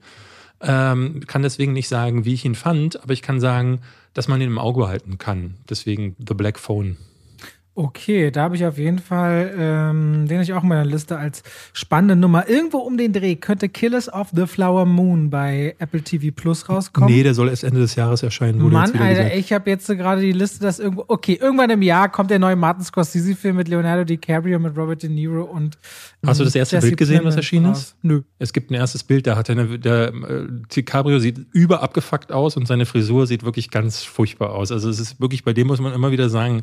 Ähm, 0.60 1.20
kann 1.26 1.42
deswegen 1.42 1.72
nicht 1.72 1.88
sagen, 1.88 2.24
wie 2.24 2.34
ich 2.34 2.44
ihn 2.44 2.54
fand, 2.54 3.02
aber 3.02 3.12
ich 3.12 3.22
kann 3.22 3.40
sagen, 3.40 3.80
dass 4.14 4.28
man 4.28 4.40
ihn 4.40 4.48
im 4.48 4.58
Auge 4.58 4.88
halten 4.88 5.18
kann. 5.18 5.54
Deswegen 5.68 6.16
The 6.18 6.34
Black 6.34 6.58
Phone. 6.58 6.96
Okay, 7.78 8.30
da 8.30 8.44
habe 8.44 8.56
ich 8.56 8.64
auf 8.64 8.78
jeden 8.78 8.98
Fall, 8.98 9.52
ähm, 9.54 10.26
den 10.26 10.38
habe 10.38 10.44
ich 10.44 10.54
auch 10.54 10.62
in 10.62 10.68
meiner 10.70 10.86
Liste 10.86 11.18
als 11.18 11.42
spannende 11.74 12.16
Nummer. 12.16 12.48
Irgendwo 12.48 12.78
um 12.78 12.96
den 12.96 13.12
Dreh 13.12 13.36
könnte 13.36 13.68
Killers 13.68 14.10
of 14.10 14.28
the 14.34 14.46
Flower 14.46 14.86
Moon 14.86 15.28
bei 15.28 15.76
Apple 15.78 16.00
TV 16.00 16.34
Plus 16.34 16.70
rauskommen. 16.70 17.12
Nee, 17.12 17.22
der 17.22 17.34
soll 17.34 17.50
erst 17.50 17.64
Ende 17.64 17.80
des 17.80 17.94
Jahres 17.94 18.22
erscheinen. 18.22 18.62
Wurde 18.62 18.76
Mann, 18.76 18.92
Alter, 18.96 19.24
gesagt. 19.24 19.36
ich 19.36 19.52
habe 19.52 19.68
jetzt 19.68 19.88
gerade 19.88 20.22
die 20.22 20.32
Liste, 20.32 20.60
dass 20.60 20.78
irgendwo, 20.78 21.04
okay, 21.08 21.38
irgendwann 21.38 21.68
im 21.68 21.82
Jahr 21.82 22.10
kommt 22.10 22.30
der 22.30 22.38
neue 22.38 22.56
Martin 22.56 22.82
Scorsese-Film 22.82 23.56
mit 23.56 23.68
Leonardo 23.68 24.04
DiCaprio, 24.04 24.58
mit 24.58 24.74
Robert 24.74 25.02
De 25.02 25.10
Niro 25.10 25.42
und. 25.42 25.76
Hast 26.24 26.40
du 26.40 26.44
das 26.44 26.54
erste 26.54 26.76
Jesse 26.76 26.86
Bild 26.86 26.96
gesehen, 26.96 27.24
was 27.24 27.36
erschienen 27.36 27.72
ist? 27.72 27.94
Nö. 28.00 28.22
Es 28.38 28.54
gibt 28.54 28.70
ein 28.70 28.74
erstes 28.74 29.04
Bild, 29.04 29.26
da 29.26 29.36
hat 29.36 29.50
er 29.50 29.66
der 29.76 30.14
äh, 30.14 30.46
DiCaprio 30.74 31.18
sieht 31.18 31.44
überabgefuckt 31.52 32.32
aus 32.32 32.56
und 32.56 32.66
seine 32.66 32.86
Frisur 32.86 33.26
sieht 33.26 33.44
wirklich 33.44 33.70
ganz 33.70 34.02
furchtbar 34.02 34.54
aus. 34.54 34.72
Also 34.72 34.88
es 34.88 34.98
ist 34.98 35.20
wirklich, 35.20 35.44
bei 35.44 35.52
dem 35.52 35.66
muss 35.66 35.78
man 35.78 35.92
immer 35.92 36.10
wieder 36.10 36.30
sagen, 36.30 36.62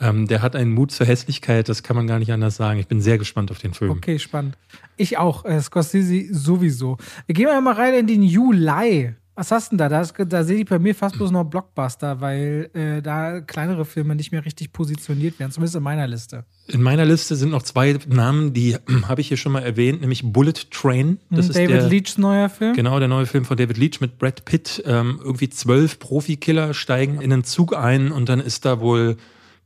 ähm, 0.00 0.26
der 0.26 0.42
hat 0.42 0.56
einen 0.56 0.72
Mut 0.72 0.90
zur 0.90 1.06
Hässlichkeit, 1.06 1.68
das 1.68 1.82
kann 1.82 1.96
man 1.96 2.06
gar 2.06 2.18
nicht 2.18 2.32
anders 2.32 2.56
sagen. 2.56 2.80
Ich 2.80 2.88
bin 2.88 3.00
sehr 3.00 3.18
gespannt 3.18 3.50
auf 3.50 3.58
den 3.58 3.74
Film. 3.74 3.90
Okay, 3.90 4.18
spannend. 4.18 4.56
Ich 4.96 5.18
auch, 5.18 5.44
äh, 5.44 5.60
Scorsese 5.60 6.32
sowieso. 6.32 6.96
Gehen 7.28 7.46
wir 7.46 7.60
mal 7.60 7.74
rein 7.74 7.94
in 7.94 8.06
den 8.06 8.22
Juli. 8.22 9.14
Was 9.40 9.50
hast 9.52 9.72
du 9.72 9.76
denn 9.76 9.88
da? 9.88 10.02
Da, 10.02 10.24
da 10.24 10.44
sehe 10.44 10.58
ich 10.58 10.66
bei 10.66 10.78
mir 10.78 10.94
fast 10.94 11.16
bloß 11.16 11.30
noch 11.30 11.44
Blockbuster, 11.44 12.20
weil 12.20 12.68
äh, 12.74 13.00
da 13.00 13.40
kleinere 13.40 13.86
Filme 13.86 14.14
nicht 14.14 14.32
mehr 14.32 14.44
richtig 14.44 14.70
positioniert 14.70 15.38
werden, 15.38 15.50
zumindest 15.50 15.76
in 15.76 15.82
meiner 15.82 16.06
Liste. 16.06 16.44
In 16.66 16.82
meiner 16.82 17.06
Liste 17.06 17.36
sind 17.36 17.50
noch 17.50 17.62
zwei 17.62 17.96
Namen, 18.06 18.52
die 18.52 18.76
habe 19.08 19.22
ich 19.22 19.28
hier 19.28 19.38
schon 19.38 19.52
mal 19.52 19.62
erwähnt, 19.62 20.02
nämlich 20.02 20.30
Bullet 20.30 20.52
Train. 20.70 21.20
Das 21.30 21.48
David 21.48 21.70
ist 21.70 21.78
David 21.78 21.90
Leachs 21.90 22.18
neuer 22.18 22.50
Film. 22.50 22.74
Genau, 22.74 22.98
der 22.98 23.08
neue 23.08 23.24
Film 23.24 23.46
von 23.46 23.56
David 23.56 23.78
Leach 23.78 24.00
mit 24.00 24.18
Brad 24.18 24.44
Pitt. 24.44 24.82
Ähm, 24.84 25.20
irgendwie 25.24 25.48
zwölf 25.48 25.98
Profikiller 25.98 26.74
steigen 26.74 27.22
in 27.22 27.32
einen 27.32 27.44
Zug 27.44 27.74
ein 27.74 28.12
und 28.12 28.28
dann 28.28 28.40
ist 28.40 28.66
da 28.66 28.80
wohl 28.80 29.16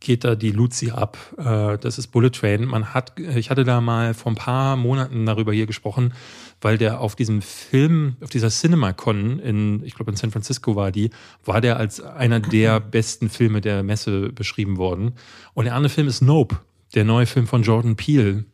geht 0.05 0.23
da 0.23 0.37
die 0.37 0.53
Luzi 0.53 0.91
ab. 0.91 1.19
Äh, 1.37 1.79
das 1.79 1.99
ist 1.99 2.09
Bullet 2.09 2.31
Train. 2.31 2.67
Man 2.67 2.95
hat, 2.95 3.19
ich 3.19 3.51
hatte 3.51 3.65
da 3.65 3.81
mal 3.81 4.15
vor 4.15 4.31
ein 4.31 4.37
paar 4.37 4.77
Monaten 4.77 5.27
darüber 5.27 5.53
hier 5.53 5.67
gesprochen, 5.67 6.15
weil 6.61 6.79
der 6.79 7.01
auf 7.01 7.17
diesem 7.17 7.43
Film, 7.43 8.17
auf 8.23 8.31
dieser 8.31 8.51
CinemaCon 8.51 9.41
in, 9.41 9.83
ich 9.83 9.95
glaube 9.95 10.13
in 10.13 10.17
San 10.17 10.31
Francisco 10.31 10.77
war 10.77 10.93
die, 10.93 11.11
war 11.45 11.61
der 11.61 11.79
als 11.79 12.01
einer 12.01 12.39
der 12.39 12.79
besten 12.93 13.29
Filme 13.29 13.61
der 13.61 13.83
Messe 13.83 14.31
beschrieben 14.31 14.77
worden. 14.77 15.15
Und 15.55 15.65
der 15.65 15.75
andere 15.75 15.91
Film 15.91 16.07
ist 16.07 16.21
Nope, 16.21 16.57
der 16.95 17.05
neue 17.05 17.27
Film 17.27 17.49
von 17.49 17.63
Jordan 17.63 17.97
Peele. 17.97 18.45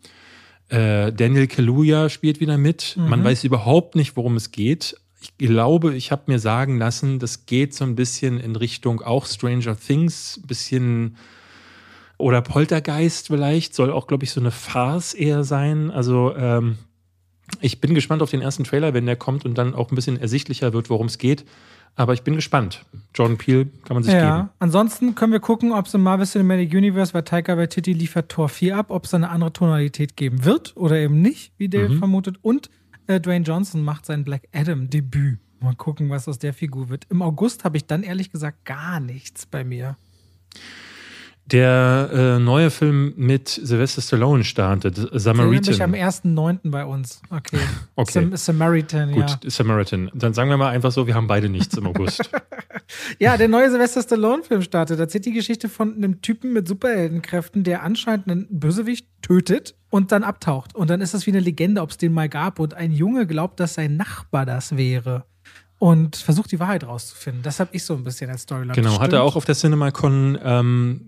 Äh, 0.69 1.13
Daniel 1.13 1.49
Kaluuya 1.49 2.09
spielt 2.09 2.41
wieder 2.41 2.57
mit. 2.57 2.97
Mhm. 2.97 3.09
Man 3.09 3.25
weiß 3.25 3.45
überhaupt 3.45 3.97
nicht, 3.97 4.17
worum 4.17 4.37
es 4.37 4.53
geht. 4.53 4.97
Ich 5.21 5.37
glaube, 5.37 5.95
ich 5.95 6.13
habe 6.13 6.23
mir 6.29 6.39
sagen 6.39 6.79
lassen, 6.79 7.19
das 7.19 7.45
geht 7.45 7.75
so 7.75 7.85
ein 7.85 7.97
bisschen 7.97 8.39
in 8.39 8.57
Richtung 8.57 9.03
auch 9.03 9.27
Stranger 9.27 9.77
Things, 9.77 10.41
bisschen 10.47 11.17
oder 12.21 12.43
Poltergeist 12.43 13.29
vielleicht, 13.29 13.75
soll 13.75 13.91
auch, 13.91 14.07
glaube 14.07 14.25
ich, 14.25 14.31
so 14.31 14.41
eine 14.41 14.51
Farce 14.51 15.15
eher 15.15 15.45
sein. 15.45 15.91
Also 15.91 16.35
ähm, 16.37 16.79
ich 17.61 17.81
bin 17.81 17.95
gespannt 17.95 18.23
auf 18.23 18.31
den 18.31 18.43
ersten 18.43 18.65
Trailer, 18.65 18.95
wenn 18.95 19.07
der 19.07 19.17
kommt 19.17 19.45
und 19.45 19.57
dann 19.57 19.75
auch 19.75 19.91
ein 19.91 19.95
bisschen 19.95 20.19
ersichtlicher 20.19 20.73
wird, 20.73 20.91
worum 20.91 21.07
es 21.07 21.19
geht. 21.19 21.45
Aber 21.97 22.15
ich 22.15 22.23
bin 22.23 22.37
gespannt. 22.37 22.85
Jordan 23.15 23.37
Peele 23.37 23.67
kann 23.85 23.95
man 23.95 24.03
sich 24.05 24.15
ja. 24.15 24.37
geben. 24.37 24.51
Ansonsten 24.61 25.15
können 25.15 25.33
wir 25.33 25.41
gucken, 25.41 25.73
ob 25.73 25.87
es 25.87 25.95
im 25.95 26.03
Marvel 26.03 26.27
Cinematic 26.27 26.73
Universe, 26.73 27.13
weil 27.13 27.25
Taika 27.25 27.57
Waititi 27.57 27.93
liefert 27.93 28.31
Tor 28.31 28.49
4 28.49 28.77
ab, 28.77 28.87
ob 28.91 29.05
es 29.05 29.15
eine 29.15 29.29
andere 29.29 29.53
Tonalität 29.53 30.17
geben 30.17 30.45
wird 30.45 30.77
oder 30.77 30.97
eben 30.97 31.21
nicht, 31.21 31.53
wie 31.59 31.69
David 31.69 31.91
mhm. 31.91 31.99
vermutet. 31.99 32.37
Und 32.43 32.71
äh, 33.07 33.21
Dwayne 33.21 33.45
Johnson 33.45 33.83
macht 33.83 34.07
sein 34.07 34.25
Black 34.25 34.49
Adam 34.53 34.89
Debüt. 34.89 35.41
Mal 35.61 35.75
gucken, 35.75 36.09
was 36.09 36.27
aus 36.27 36.39
der 36.39 36.55
Figur 36.55 36.89
wird. 36.89 37.05
Im 37.11 37.21
August 37.21 37.65
habe 37.65 37.77
ich 37.77 37.87
dann 37.87 38.03
ehrlich 38.03 38.31
gesagt 38.31 38.65
gar 38.65 38.99
nichts 38.99 39.45
bei 39.45 39.63
mir. 39.63 39.97
Der 41.53 42.11
äh, 42.13 42.39
neue 42.39 42.71
Film 42.71 43.13
mit 43.17 43.49
Sylvester 43.49 44.01
Stallone 44.01 44.45
startet, 44.45 44.97
Samaritan. 45.13 45.77
Der 45.77 45.85
am 45.85 45.95
1.9. 45.95 46.59
bei 46.65 46.85
uns. 46.85 47.21
Okay. 47.29 47.59
okay. 47.97 48.13
Sam 48.13 48.37
Samaritan, 48.37 49.13
Gut, 49.13 49.39
ja. 49.43 49.51
Samaritan. 49.51 50.11
Dann 50.15 50.33
sagen 50.33 50.49
wir 50.49 50.57
mal 50.57 50.71
einfach 50.71 50.93
so, 50.93 51.07
wir 51.07 51.15
haben 51.15 51.27
beide 51.27 51.49
nichts 51.49 51.77
im 51.77 51.87
August. 51.87 52.31
ja, 53.19 53.37
der 53.37 53.49
neue 53.49 53.71
Sylvester 53.71 54.03
Stallone-Film 54.03 54.63
startet. 54.63 54.99
Da 54.99 55.05
erzählt 55.05 55.27
die 55.27 55.33
Geschichte 55.33 55.69
von 55.69 55.97
einem 55.97 56.23
Typen 56.23 56.53
mit 56.53 56.69
Superheldenkräften, 56.69 57.65
der 57.65 57.83
anscheinend 57.83 58.31
einen 58.31 58.47
Bösewicht 58.51 59.09
tötet 59.23 59.75
und 59.91 60.13
dann 60.13 60.23
abtaucht. 60.23 60.77
Und 60.77 60.89
dann 60.89 61.01
ist 61.01 61.15
das 61.15 61.27
wie 61.27 61.31
eine 61.31 61.41
Legende, 61.41 61.83
ob 61.83 61.91
es 61.91 61.97
den 61.97 62.13
mal 62.13 62.29
gab. 62.29 62.61
Und 62.61 62.75
ein 62.75 62.93
Junge 62.93 63.27
glaubt, 63.27 63.59
dass 63.59 63.75
sein 63.75 63.97
Nachbar 63.97 64.47
das 64.47 64.77
wäre 64.77 65.25
und 65.81 66.15
versucht 66.17 66.53
die 66.53 66.61
Wahrheit 66.61 66.85
rauszufinden. 66.85 67.43
Das 67.43 67.59
habe 67.59 67.71
ich 67.73 67.85
so 67.85 67.95
ein 67.95 68.05
bisschen 68.05 68.29
als 68.31 68.43
Storyline. 68.43 68.75
Genau, 68.75 69.01
hat 69.01 69.15
er 69.15 69.23
auch 69.23 69.35
auf 69.35 69.47
der 69.47 69.55
CinemaCon 69.55 70.39
ähm, 70.45 71.01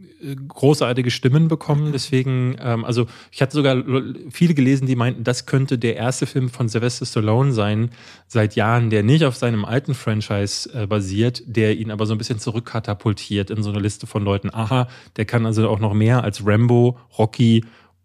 großartige 0.49 1.11
Stimmen 1.11 1.49
bekommen. 1.49 1.93
Deswegen, 1.93 2.57
ähm, 2.59 2.87
also 2.87 3.07
ich 3.31 3.43
hatte 3.43 3.53
sogar 3.53 3.85
viele 4.31 4.55
gelesen, 4.55 4.87
die 4.87 4.97
meinten, 4.97 5.25
das 5.25 5.45
könnte 5.45 5.77
der 5.77 5.97
erste 5.97 6.25
Film 6.25 6.49
von 6.49 6.71
Sylvester 6.71 7.05
Stallone 7.05 7.53
sein 7.53 7.91
seit 8.29 8.57
Jahren, 8.57 8.89
der 8.89 9.03
nicht 9.03 9.27
auf 9.27 9.37
seinem 9.37 9.67
alten 9.67 9.93
Franchise 9.93 10.71
äh, 10.73 10.87
basiert, 10.87 11.43
der 11.45 11.77
ihn 11.77 11.91
aber 11.91 12.07
so 12.07 12.15
ein 12.15 12.19
bisschen 12.19 12.39
zurückkatapultiert 12.39 13.51
in 13.51 13.63
so 13.63 13.69
eine 13.69 13.79
Liste 13.79 14.07
von 14.07 14.25
Leuten. 14.25 14.49
Aha, 14.55 14.89
der 15.17 15.27
kann 15.27 15.45
also 15.45 15.69
auch 15.69 15.81
noch 15.81 15.93
mehr 15.93 16.25
als 16.25 16.47
Rambo, 16.47 16.99
Rocky 17.19 17.63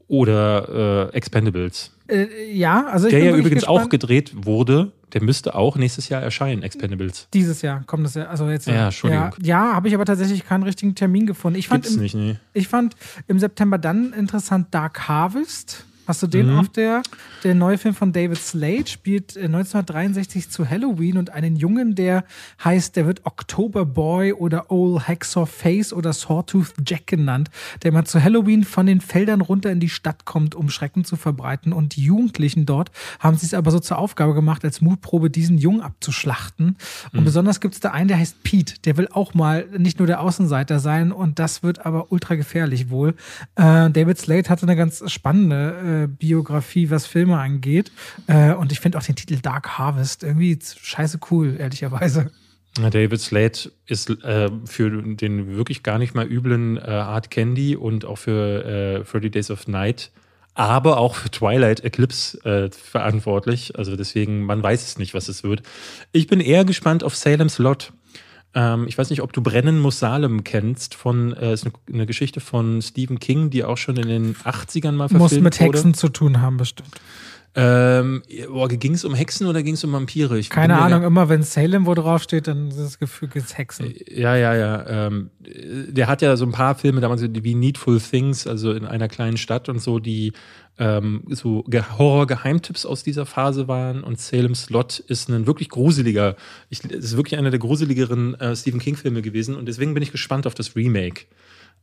oder 0.10 1.12
äh, 1.14 1.16
Expendables. 1.16 1.94
Äh, 2.10 2.52
ja, 2.52 2.88
also 2.88 3.08
ich 3.08 3.14
Der 3.14 3.24
ja 3.24 3.36
übrigens 3.36 3.62
gespannt. 3.62 3.86
auch 3.86 3.90
gedreht 3.90 4.32
wurde, 4.46 4.92
der 5.14 5.24
müsste 5.24 5.56
auch 5.56 5.78
nächstes 5.78 6.10
Jahr 6.10 6.22
erscheinen, 6.22 6.64
Expendables. 6.64 7.28
Dieses 7.34 7.62
Jahr 7.62 7.84
kommt 7.86 8.06
das 8.06 8.16
ja, 8.16 8.26
also 8.26 8.50
jetzt. 8.50 8.68
Ja, 8.68 8.86
Entschuldigung. 8.86 9.34
Ja, 9.42 9.70
ja 9.70 9.76
habe 9.76 9.88
ich 9.88 9.96
aber 9.96 10.06
tatsächlich 10.06 10.46
keinen 10.46 10.64
richtigen 10.64 10.96
Termin 10.96 11.26
gefunden. 11.26 11.58
Ich 11.58 11.68
fand 11.68 11.84
Gibt's 11.84 11.96
im, 11.96 12.04
nicht, 12.04 12.16
nee. 12.16 12.38
Ich 12.54 12.68
fand 12.68 12.96
im 13.28 13.40
September 13.40 13.78
dann 13.78 14.14
interessant 14.14 14.68
Dark 14.72 15.08
Harvest. 15.08 15.86
Hast 16.08 16.24
du 16.24 16.28
den 16.28 16.54
mhm. 16.54 16.60
auf 16.60 16.70
der? 16.70 17.04
Der 17.44 17.54
neue 17.54 17.78
Film 17.78 17.94
von 17.94 18.14
David 18.14 18.38
Slade 18.38 18.88
spielt 18.88 19.36
1963 19.36 20.46
äh, 20.46 20.50
zu 20.50 20.70
Halloween 20.70 21.18
und 21.18 21.32
einen 21.32 21.58
Jungen, 21.58 21.96
der 21.96 22.24
heißt, 22.64 22.96
der 22.96 23.06
wird 23.06 23.26
October 23.26 23.86
Boy 23.86 24.32
oder 24.32 24.72
Old 24.72 25.06
Hacksaw 25.06 25.46
Face 25.46 25.92
oder 25.92 26.14
Sawtooth 26.14 26.74
Jack 26.86 27.08
genannt, 27.08 27.50
der 27.84 27.92
mal 27.92 28.06
zu 28.06 28.24
Halloween 28.24 28.64
von 28.64 28.86
den 28.86 29.02
Feldern 29.02 29.42
runter 29.42 29.70
in 29.70 29.82
die 29.82 29.90
Stadt 29.90 30.24
kommt, 30.24 30.56
um 30.56 30.70
Schrecken 30.70 31.04
zu 31.04 31.18
verbreiten. 31.18 31.74
Und 31.74 31.98
die 31.98 32.04
Jugendlichen 32.04 32.66
dort 32.66 32.90
haben 33.20 33.36
sich 33.36 33.50
es 33.50 33.54
aber 33.54 33.72
so 33.72 33.80
zur 33.80 33.98
Aufgabe 33.98 34.34
gemacht, 34.34 34.64
als 34.64 34.80
Mutprobe 34.80 35.30
diesen 35.30 35.58
Jungen 35.58 35.82
abzuschlachten. 35.82 36.78
Und 37.12 37.20
mhm. 37.20 37.26
besonders 37.26 37.60
gibt 37.60 37.74
es 37.74 37.82
da 37.82 37.92
einen, 37.92 38.08
der 38.08 38.18
heißt 38.18 38.44
Pete. 38.44 38.76
Der 38.86 38.96
will 38.96 39.10
auch 39.12 39.34
mal 39.34 39.66
nicht 39.78 40.00
nur 40.00 40.08
der 40.08 40.22
Außenseiter 40.22 40.80
sein 40.80 41.12
und 41.12 41.38
das 41.38 41.64
wird 41.64 41.86
aber 41.86 42.14
ultra 42.14 42.36
gefährlich 42.36 42.90
wohl. 42.90 43.10
Äh, 43.56 43.90
David 43.90 44.18
Slade 44.18 44.48
hatte 44.50 44.64
eine 44.64 44.78
ganz 44.78 45.04
spannende 45.12 45.97
äh, 45.97 45.97
Biografie, 46.06 46.92
was 46.92 47.08
Filme 47.08 47.40
angeht. 47.40 47.92
Äh, 48.28 48.54
und 48.54 48.72
ich 48.72 48.80
finde 48.80 49.00
auch 49.00 49.04
den 49.04 49.16
Titel 49.16 49.38
Dark 49.42 49.80
Harvest 49.80 50.22
irgendwie 50.22 50.60
scheiße 50.62 51.20
cool, 51.32 51.56
ehrlicherweise. 51.58 52.30
David 52.76 53.20
Slade 53.20 53.72
ist 53.88 54.10
äh, 54.24 54.50
für 54.66 55.02
den 55.02 55.56
wirklich 55.56 55.84
gar 55.84 55.98
nicht 55.98 56.14
mal 56.14 56.28
üblen 56.28 56.78
äh, 56.78 56.82
Art 56.82 57.32
Candy 57.32 57.76
und 57.76 58.06
auch 58.06 58.18
für 58.18 59.04
äh, 59.04 59.04
30 59.04 59.32
Days 59.32 59.52
of 59.52 59.68
Night, 59.68 60.12
aber 60.54 60.98
auch 60.98 61.16
für 61.16 61.32
Twilight 61.32 61.84
Eclipse 61.84 62.38
äh, 62.46 62.70
verantwortlich. 62.72 63.78
Also 63.78 63.96
deswegen, 63.96 64.44
man 64.44 64.62
weiß 64.62 64.84
es 64.84 64.98
nicht, 64.98 65.14
was 65.14 65.28
es 65.28 65.44
wird. 65.44 65.64
Ich 66.12 66.28
bin 66.28 66.40
eher 66.40 66.66
gespannt 66.66 67.04
auf 67.04 67.16
Salem's 67.16 67.58
Lot. 67.58 67.94
Ähm, 68.54 68.86
ich 68.88 68.98
weiß 68.98 69.10
nicht, 69.10 69.22
ob 69.22 69.34
du 69.34 69.42
Brennen 69.42 69.80
muss 69.80 70.00
Salem 70.00 70.44
kennst. 70.44 70.96
Von, 70.96 71.34
äh, 71.34 71.54
ist 71.54 71.66
eine, 71.66 71.74
eine, 71.92 72.06
Geschichte 72.06 72.40
von 72.40 72.82
Stephen 72.82 73.20
King, 73.20 73.50
die 73.50 73.64
auch 73.64 73.78
schon 73.78 73.98
in 73.98 74.08
den 74.08 74.36
80ern 74.36 74.94
mal 74.94 75.10
verfilmt 75.10 75.32
wurde. 75.32 75.36
Muss 75.36 75.44
mit 75.44 75.60
Hexen 75.60 75.94
zu 75.94 76.10
tun 76.10 76.42
haben, 76.42 76.58
bestimmt. 76.58 76.90
Ähm, 77.56 78.22
ging 78.28 78.94
es 78.94 79.04
um 79.04 79.16
Hexen 79.16 79.48
oder 79.48 79.64
ging 79.64 79.74
es 79.74 79.84
um 79.84 79.92
Vampire? 79.92 80.38
Ich 80.38 80.50
Keine 80.50 80.78
Ahnung, 80.78 81.04
immer 81.04 81.28
wenn 81.28 81.42
Salem 81.42 81.88
wo 81.88 81.96
draufsteht, 81.96 82.48
dann 82.48 82.68
ist 82.68 82.80
das 82.80 83.00
Gefühl, 83.00 83.30
es 83.34 83.58
Hexen. 83.58 83.96
Ja, 84.08 84.36
ja, 84.36 84.56
ja. 84.56 85.08
Ähm, 85.08 85.32
der 85.40 86.08
hat 86.08 86.22
ja 86.22 86.38
so 86.38 86.46
ein 86.46 86.52
paar 86.52 86.76
Filme 86.76 87.02
damals 87.02 87.24
wie 87.24 87.56
Needful 87.56 88.00
Things, 88.00 88.46
also 88.46 88.74
in 88.74 88.86
einer 88.86 89.08
kleinen 89.08 89.38
Stadt 89.38 89.70
und 89.70 89.82
so, 89.82 89.98
die 89.98 90.34
ähm, 90.78 91.24
so 91.30 91.64
Horror-Geheimtipps 91.68 92.86
aus 92.86 93.04
dieser 93.04 93.26
Phase 93.26 93.68
waren. 93.68 94.04
Und 94.04 94.20
Salem's 94.20 94.70
Lot 94.70 95.00
ist 95.00 95.30
ein 95.30 95.48
wirklich 95.48 95.70
gruseliger, 95.70 96.36
ich, 96.70 96.84
ist 96.84 97.18
wirklich 97.18 97.40
einer 97.40 97.50
der 97.50 97.60
gruseligeren 97.60 98.40
äh, 98.40 98.56
Stephen 98.56 98.80
King-Filme 98.80 99.22
gewesen. 99.22 99.56
Und 99.56 99.66
deswegen 99.68 99.94
bin 99.94 100.04
ich 100.04 100.12
gespannt 100.12 100.46
auf 100.46 100.54
das 100.54 100.76
Remake. 100.76 101.26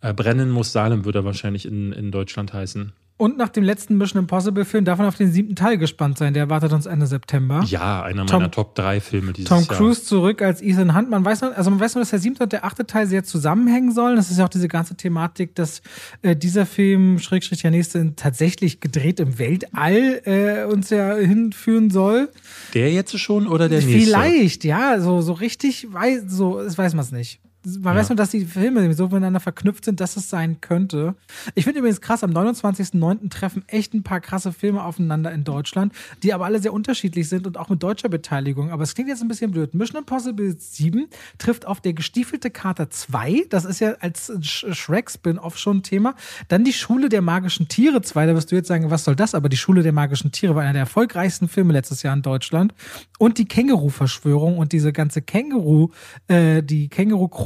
Äh, 0.01 0.15
Brennen 0.15 0.51
muss 0.51 0.73
Salem 0.73 1.05
würde 1.05 1.21
er 1.21 1.25
wahrscheinlich 1.25 1.67
in, 1.67 1.93
in 1.93 2.11
Deutschland 2.11 2.53
heißen. 2.53 2.93
Und 3.17 3.39
nach 3.39 3.49
dem 3.49 3.63
letzten 3.63 3.97
Mission 3.97 4.23
Impossible 4.23 4.65
Film 4.65 4.85
darf 4.85 4.99
man 4.99 5.07
auf 5.07 5.17
den 5.17 5.31
siebten 5.31 5.55
Teil 5.55 5.79
gespannt 5.79 6.19
sein. 6.19 6.35
Der 6.35 6.43
erwartet 6.43 6.73
uns 6.73 6.87
Ende 6.87 7.07
September. 7.07 7.63
Ja, 7.65 8.03
einer 8.03 8.25
meiner 8.25 8.51
Top 8.51 8.75
3 8.75 9.01
Filme 9.01 9.33
dieses 9.33 9.49
Tom 9.49 9.59
Jahr. 9.59 9.69
Tom 9.69 9.77
Cruise 9.77 10.03
zurück 10.03 10.43
als 10.43 10.61
Ethan 10.61 10.97
Hunt. 10.97 11.11
Man 11.11 11.25
weiß 11.25 11.43
noch, 11.43 11.57
also 11.57 11.71
man 11.71 11.79
weiß 11.79 11.95
nur, 11.95 12.03
dass 12.03 12.11
der 12.11 12.19
siebte 12.19 12.43
und 12.43 12.53
der 12.53 12.65
achte 12.65 12.87
Teil 12.87 13.07
sehr 13.07 13.23
zusammenhängen 13.23 13.93
sollen. 13.93 14.17
Das 14.17 14.33
ist 14.33 14.39
ja 14.39 14.47
auch 14.47 14.49
diese 14.49 14.67
ganze 14.67 14.97
Thematik, 14.97 15.55
dass 15.55 15.81
äh, 16.23 16.35
dieser 16.35 16.67
Film, 16.67 17.21
Schrägstrich 17.21 17.63
der 17.63 17.71
nächste, 17.71 18.17
tatsächlich 18.17 18.81
gedreht 18.81 19.21
im 19.21 19.39
Weltall 19.39 20.21
äh, 20.25 20.65
uns 20.65 20.91
ja 20.91 21.15
hinführen 21.15 21.91
soll. 21.91 22.31
Der 22.75 22.93
jetzt 22.93 23.17
schon 23.21 23.47
oder 23.47 23.69
der 23.69 23.81
nächste? 23.81 24.01
Vielleicht, 24.01 24.65
ja. 24.65 24.99
So, 24.99 25.21
so 25.21 25.35
richtig, 25.35 25.87
weiß, 25.93 26.25
so, 26.27 26.61
das 26.61 26.77
weiß 26.77 26.95
man 26.95 27.05
es 27.05 27.13
nicht. 27.13 27.41
Man 27.65 27.95
Ja. 27.95 28.01
weiß 28.01 28.11
nur, 28.11 28.17
dass 28.17 28.31
die 28.31 28.45
Filme 28.45 28.93
so 28.95 29.05
miteinander 29.05 29.41
verknüpft 29.41 29.85
sind, 29.85 30.01
dass 30.01 30.17
es 30.17 30.29
sein 30.31 30.61
könnte. 30.61 31.15
Ich 31.55 31.65
finde 31.65 31.79
übrigens 31.81 32.01
krass, 32.01 32.23
am 32.25 32.31
29.09. 32.33 33.31
treffen 33.31 33.65
echt 33.69 33.95
ein 33.95 34.03
paar 34.03 34.21
krasse 34.21 34.53
Filme 34.53 34.83
aufeinander 34.85 35.33
in 35.33 35.45
Deutschland, 35.45 35.93
die 36.23 36.33
aber 36.35 36.45
alle 36.45 36.61
sehr 36.61 36.73
unterschiedlich 36.73 37.29
sind 37.29 37.47
und 37.47 37.57
auch 37.59 37.69
mit 37.69 37.83
deutscher 37.83 38.09
Beteiligung. 38.09 38.71
Aber 38.71 38.83
es 38.83 38.95
klingt 38.95 39.09
jetzt 39.09 39.23
ein 39.23 39.29
bisschen 39.29 39.51
blöd. 39.51 39.75
Mission 39.75 39.99
Impossible 40.01 40.55
7 40.59 41.07
trifft 41.39 41.67
auf 41.67 41.81
der 41.81 41.93
gestiefelte 41.95 42.51
Kater 42.51 42.91
2. 42.91 43.47
Das 43.51 43.65
ist 43.65 43.81
ja 43.81 43.93
als 44.01 44.31
Shrek-Spin-Off 44.75 45.59
schon 45.59 45.79
ein 45.79 45.83
Thema. 45.83 46.15
Dann 46.49 46.65
die 46.65 46.73
Schule 46.73 47.09
der 47.09 47.23
magischen 47.23 47.69
Tiere 47.69 48.03
2. 48.03 48.27
Da 48.27 48.35
wirst 48.35 48.53
du 48.53 48.57
jetzt 48.57 48.69
sagen, 48.69 48.91
was 48.91 49.05
soll 49.05 49.17
das? 49.17 49.35
Aber 49.35 49.49
die 49.49 49.57
Schule 49.57 49.83
der 49.83 49.93
magischen 49.93 50.33
Tiere 50.33 50.55
war 50.55 50.63
einer 50.63 50.73
der 50.73 50.81
erfolgreichsten 50.81 51.49
Filme 51.49 51.73
letztes 51.73 52.03
Jahr 52.03 52.15
in 52.15 52.23
Deutschland. 52.23 52.75
Und 53.19 53.39
die 53.39 53.47
Känguru-Verschwörung 53.47 54.59
und 54.59 54.73
diese 54.73 54.93
ganze 54.93 55.23
Känguru, 55.23 55.89
äh, 56.29 56.63
die 56.63 56.89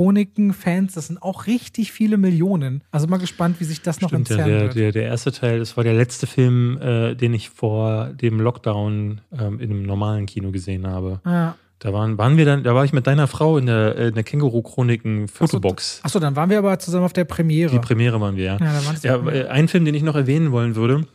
Känguru-Chroniken-Fans, 0.09 0.94
das 0.94 1.06
sind 1.09 1.22
auch 1.22 1.47
richtig 1.47 1.93
viele 1.93 2.16
Millionen. 2.16 2.82
Also 2.90 3.06
mal 3.06 3.18
gespannt, 3.18 3.60
wie 3.60 3.64
sich 3.64 3.82
das 3.82 4.01
noch 4.01 4.09
Stimmt, 4.09 4.30
der, 4.30 4.39
entzerren 4.39 4.52
der, 4.52 4.62
wird. 4.62 4.76
der, 4.76 4.93
der 4.93 5.02
erste 5.05 5.32
Teil, 5.32 5.59
das 5.59 5.76
war 5.76 5.85
der 5.85 5.94
letzte 5.94 6.26
Film, 6.26 6.78
äh, 6.80 7.14
den 7.14 7.35
ich 7.35 7.48
vor 7.51 8.06
dem 8.14 8.40
Lockdown 8.40 9.20
ähm, 9.32 9.60
in 9.60 9.70
einem 9.70 9.82
normalen 9.82 10.26
Kino 10.26 10.51
gesehen 10.51 10.86
habe. 10.86 11.20
ja. 11.24 11.56
Da 11.80 11.93
waren, 11.93 12.18
waren 12.18 12.36
wir 12.36 12.44
dann, 12.44 12.64
da 12.64 12.74
war 12.74 12.85
ich 12.85 12.93
mit 12.93 13.06
deiner 13.06 13.28
Frau 13.28 13.56
in 13.56 13.66
der, 13.66 13.97
äh, 13.97 14.09
in 14.09 14.14
der 14.14 14.24
Känguru-Chroniken 14.24 15.28
Fotobox. 15.28 16.01
Achso, 16.02 16.18
dann 16.18 16.35
waren 16.35 16.51
wir 16.51 16.59
aber 16.59 16.76
zusammen 16.80 17.05
auf 17.05 17.12
der 17.12 17.24
Premiere. 17.24 17.70
Die 17.70 17.78
Premiere 17.78 18.20
waren 18.20 18.35
wir, 18.35 18.44
ja. 18.44 18.56
ja, 18.59 18.80
Ja, 19.05 19.26
äh, 19.28 19.47
ein 19.47 19.68
Film, 19.68 19.85
den 19.85 19.94
ich 19.94 20.02
noch 20.02 20.16
erwähnen 20.16 20.51
wollen 20.51 20.74
würde, 20.74 21.06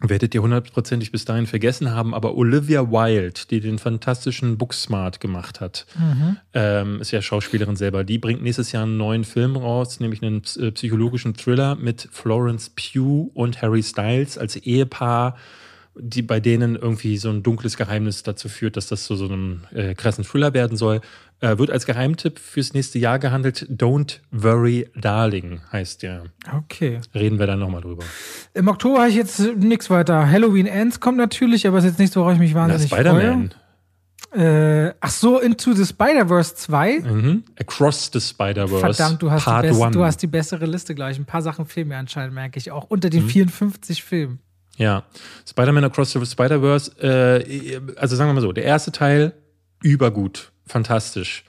werdet 0.00 0.34
ihr 0.34 0.42
hundertprozentig 0.42 1.10
bis 1.10 1.24
dahin 1.24 1.46
vergessen 1.46 1.90
haben, 1.90 2.14
aber 2.14 2.36
Olivia 2.36 2.90
Wilde, 2.90 3.40
die 3.50 3.60
den 3.60 3.78
fantastischen 3.78 4.56
Booksmart 4.56 5.20
gemacht 5.20 5.60
hat, 5.60 5.86
Mhm. 5.98 6.36
ähm, 6.54 7.00
ist 7.00 7.10
ja 7.10 7.20
Schauspielerin 7.20 7.76
selber, 7.76 8.04
die 8.04 8.18
bringt 8.18 8.42
nächstes 8.42 8.70
Jahr 8.72 8.84
einen 8.84 8.96
neuen 8.96 9.24
Film 9.24 9.56
raus, 9.56 9.98
nämlich 10.00 10.22
einen 10.22 10.42
äh, 10.58 10.70
psychologischen 10.70 11.34
Thriller 11.34 11.74
mit 11.74 12.08
Florence 12.12 12.70
Pugh 12.70 13.30
und 13.34 13.60
Harry 13.60 13.82
Styles 13.82 14.38
als 14.38 14.56
Ehepaar, 14.56 15.36
die 16.00 16.22
bei 16.22 16.40
denen 16.40 16.76
irgendwie 16.76 17.16
so 17.18 17.30
ein 17.30 17.42
dunkles 17.42 17.76
Geheimnis 17.76 18.22
dazu 18.22 18.48
führt, 18.48 18.76
dass 18.76 18.86
das 18.88 19.04
zu 19.04 19.16
so 19.16 19.24
einem 19.26 19.60
äh, 19.74 19.94
krassen 19.94 20.24
Thriller 20.24 20.54
werden 20.54 20.76
soll. 20.76 21.00
Äh, 21.40 21.58
wird 21.58 21.70
als 21.70 21.86
Geheimtipp 21.86 22.38
fürs 22.40 22.74
nächste 22.74 22.98
Jahr 22.98 23.18
gehandelt. 23.20 23.66
Don't 23.70 24.18
Worry, 24.32 24.88
Darling 24.96 25.60
heißt 25.70 26.02
der. 26.02 26.24
Okay. 26.64 27.00
Reden 27.14 27.38
wir 27.38 27.46
dann 27.46 27.60
nochmal 27.60 27.80
drüber. 27.80 28.04
Im 28.54 28.66
Oktober 28.68 28.98
habe 29.00 29.10
ich 29.10 29.14
jetzt 29.16 29.38
nichts 29.56 29.88
weiter. 29.88 30.28
Halloween 30.28 30.66
Ends 30.66 30.98
kommt 30.98 31.16
natürlich, 31.18 31.66
aber 31.66 31.78
ist 31.78 31.84
jetzt 31.84 31.98
nicht 32.00 32.12
so, 32.12 32.20
worauf 32.22 32.32
ich 32.34 32.40
mich 32.40 32.54
Na, 32.54 32.62
wahnsinnig 32.62 32.90
Spider-Man. 32.90 33.50
freue. 33.50 33.58
Äh, 34.34 34.94
ach 35.00 35.10
so, 35.10 35.38
Into 35.40 35.72
the 35.72 35.86
Spider-Verse 35.86 36.54
2. 36.56 36.98
Mhm. 37.00 37.44
Across 37.58 38.10
the 38.12 38.20
Spider-Verse. 38.20 38.80
Verdammt, 38.80 39.22
du 39.22 39.30
hast, 39.30 39.42
die 39.46 39.50
Part 39.50 39.62
best, 39.62 39.80
One. 39.80 39.90
du 39.92 40.04
hast 40.04 40.20
die 40.20 40.26
bessere 40.26 40.66
Liste 40.66 40.94
gleich. 40.94 41.18
Ein 41.18 41.24
paar 41.24 41.40
Sachen 41.40 41.64
fehlen 41.66 41.88
mir 41.88 41.96
anscheinend, 41.96 42.34
merke 42.34 42.58
ich 42.58 42.70
auch. 42.70 42.84
Unter 42.90 43.08
Mhm. 43.08 43.12
den 43.12 43.28
54 43.28 44.02
Filmen. 44.02 44.40
Ja, 44.78 45.02
Spider-Man 45.46 45.84
Across 45.84 46.12
the 46.12 46.24
Spider-Verse, 46.24 46.92
äh, 47.02 47.80
also 47.96 48.16
sagen 48.16 48.30
wir 48.30 48.34
mal 48.34 48.40
so, 48.40 48.52
der 48.52 48.64
erste 48.64 48.90
Teil 48.92 49.34
übergut, 49.82 50.50
fantastisch. 50.66 51.44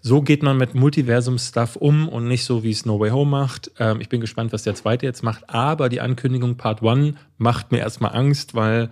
So 0.00 0.20
geht 0.20 0.42
man 0.42 0.58
mit 0.58 0.74
Multiversum-Stuff 0.74 1.76
um 1.76 2.10
und 2.10 2.28
nicht 2.28 2.44
so, 2.44 2.62
wie 2.62 2.70
es 2.70 2.84
No 2.84 3.00
Way 3.00 3.10
Home 3.10 3.30
macht. 3.30 3.70
Ähm, 3.78 4.02
ich 4.02 4.10
bin 4.10 4.20
gespannt, 4.20 4.52
was 4.52 4.62
der 4.64 4.74
zweite 4.74 5.06
jetzt 5.06 5.22
macht, 5.22 5.48
aber 5.48 5.88
die 5.88 6.02
Ankündigung 6.02 6.56
Part 6.58 6.82
One 6.82 7.14
macht 7.38 7.72
mir 7.72 7.78
erstmal 7.78 8.14
Angst, 8.14 8.54
weil 8.54 8.90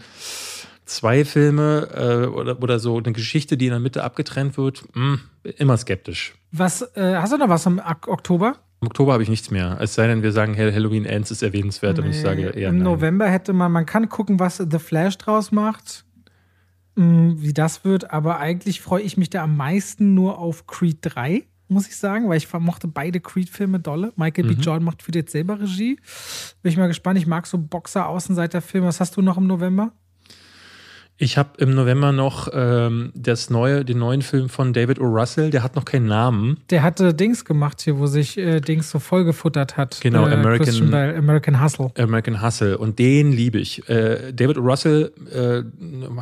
zwei 0.87 1.27
Filme 1.27 1.89
äh, 1.95 2.27
oder, 2.29 2.63
oder 2.63 2.79
so 2.79 2.97
eine 2.97 3.13
Geschichte, 3.13 3.59
die 3.59 3.67
in 3.67 3.73
der 3.73 3.81
Mitte 3.81 4.05
abgetrennt 4.05 4.57
wird, 4.57 4.85
mh, 4.95 5.19
immer 5.59 5.77
skeptisch. 5.77 6.35
Was, 6.51 6.81
äh, 6.97 7.17
hast 7.17 7.33
du 7.35 7.37
noch 7.37 7.51
was 7.51 7.67
im 7.67 7.79
Ok- 7.79 8.09
Oktober? 8.09 8.57
Im 8.83 8.89
Oktober 8.89 9.13
habe 9.13 9.23
ich 9.23 9.29
nichts 9.29 9.51
mehr. 9.53 9.79
Es 9.81 9.95
sei 9.95 10.09
denn, 10.09 10.23
wir 10.25 10.33
sagen, 10.33 10.55
hey, 10.55 10.73
Halloween 10.73 11.05
Ends 11.05 11.31
ist 11.31 11.43
erwähnenswert 11.43 12.01
und 12.01 12.07
ich 12.11 12.21
sage 12.21 12.49
eher 12.51 12.69
Im 12.71 12.79
nein. 12.79 12.85
November 12.85 13.29
hätte 13.29 13.53
man, 13.53 13.71
man 13.71 13.87
kann 13.87 14.09
gucken, 14.09 14.41
was 14.41 14.57
The 14.57 14.79
Flash 14.81 15.17
draus 15.19 15.53
macht, 15.53 16.05
mh, 16.97 17.35
wie 17.37 17.53
das 17.53 17.85
wird, 17.85 18.11
aber 18.11 18.39
eigentlich 18.41 18.81
freue 18.81 19.03
ich 19.03 19.17
mich 19.17 19.31
da 19.31 19.45
am 19.45 19.57
meisten 19.57 20.15
nur 20.15 20.39
auf 20.39 20.67
Creed 20.67 20.99
3, 21.03 21.45
muss 21.69 21.87
ich 21.87 21.97
sagen, 21.97 22.29
weil 22.29 22.39
ich 22.39 22.49
vermochte 22.49 22.89
beide 22.89 23.21
Creed-Filme 23.21 23.79
dolle. 23.79 24.13
Michael 24.17 24.47
Mhm. 24.47 24.57
B. 24.57 24.63
Jordan 24.63 24.83
macht 24.85 25.03
für 25.05 25.13
jetzt 25.15 25.31
selber 25.31 25.61
Regie. 25.61 25.97
Bin 26.63 26.71
ich 26.73 26.77
mal 26.77 26.89
gespannt. 26.89 27.19
Ich 27.19 27.27
mag 27.29 27.47
so 27.47 27.59
Boxer-Außenseiter-Filme. 27.59 28.89
Was 28.89 28.99
hast 29.01 29.17
du 29.17 29.23
noch 29.23 29.39
im 29.39 29.47
November? 29.47 29.93
Ich 31.23 31.39
habe 31.39 31.51
im 31.59 31.73
November 31.77 32.11
noch 32.11 32.49
ähm, 32.53 33.13
das 33.15 33.49
neue, 33.49 33.85
den 33.85 33.99
neuen 33.99 34.23
Film 34.23 34.49
von 34.49 34.73
David 34.73 34.99
O. 34.99 35.05
Russell, 35.05 35.51
der 35.51 35.63
hat 35.63 35.77
noch 35.77 35.85
keinen 35.85 36.07
Namen. 36.07 36.57
Der 36.71 36.83
hatte 36.83 37.15
Dings 37.15 37.45
gemacht 37.45 37.81
hier, 37.81 38.01
wo 38.01 38.09
sich 38.09 38.37
äh, 38.37 38.59
Dings 38.59 38.91
so 38.91 38.99
vollgefuttert 38.99 39.77
hat. 39.77 40.01
Genau, 40.01 40.27
äh, 40.27 40.33
American- 40.33 40.91
Bale, 40.91 41.15
American 41.15 41.63
Hustle. 41.63 41.93
American 41.97 42.43
Hustle 42.43 42.77
und 42.77 42.99
den 42.99 43.31
liebe 43.31 43.61
ich. 43.61 43.89
Äh, 43.89 44.33
David 44.33 44.59
O. 44.59 44.63
Russell 44.63 45.13
äh, 45.33 45.63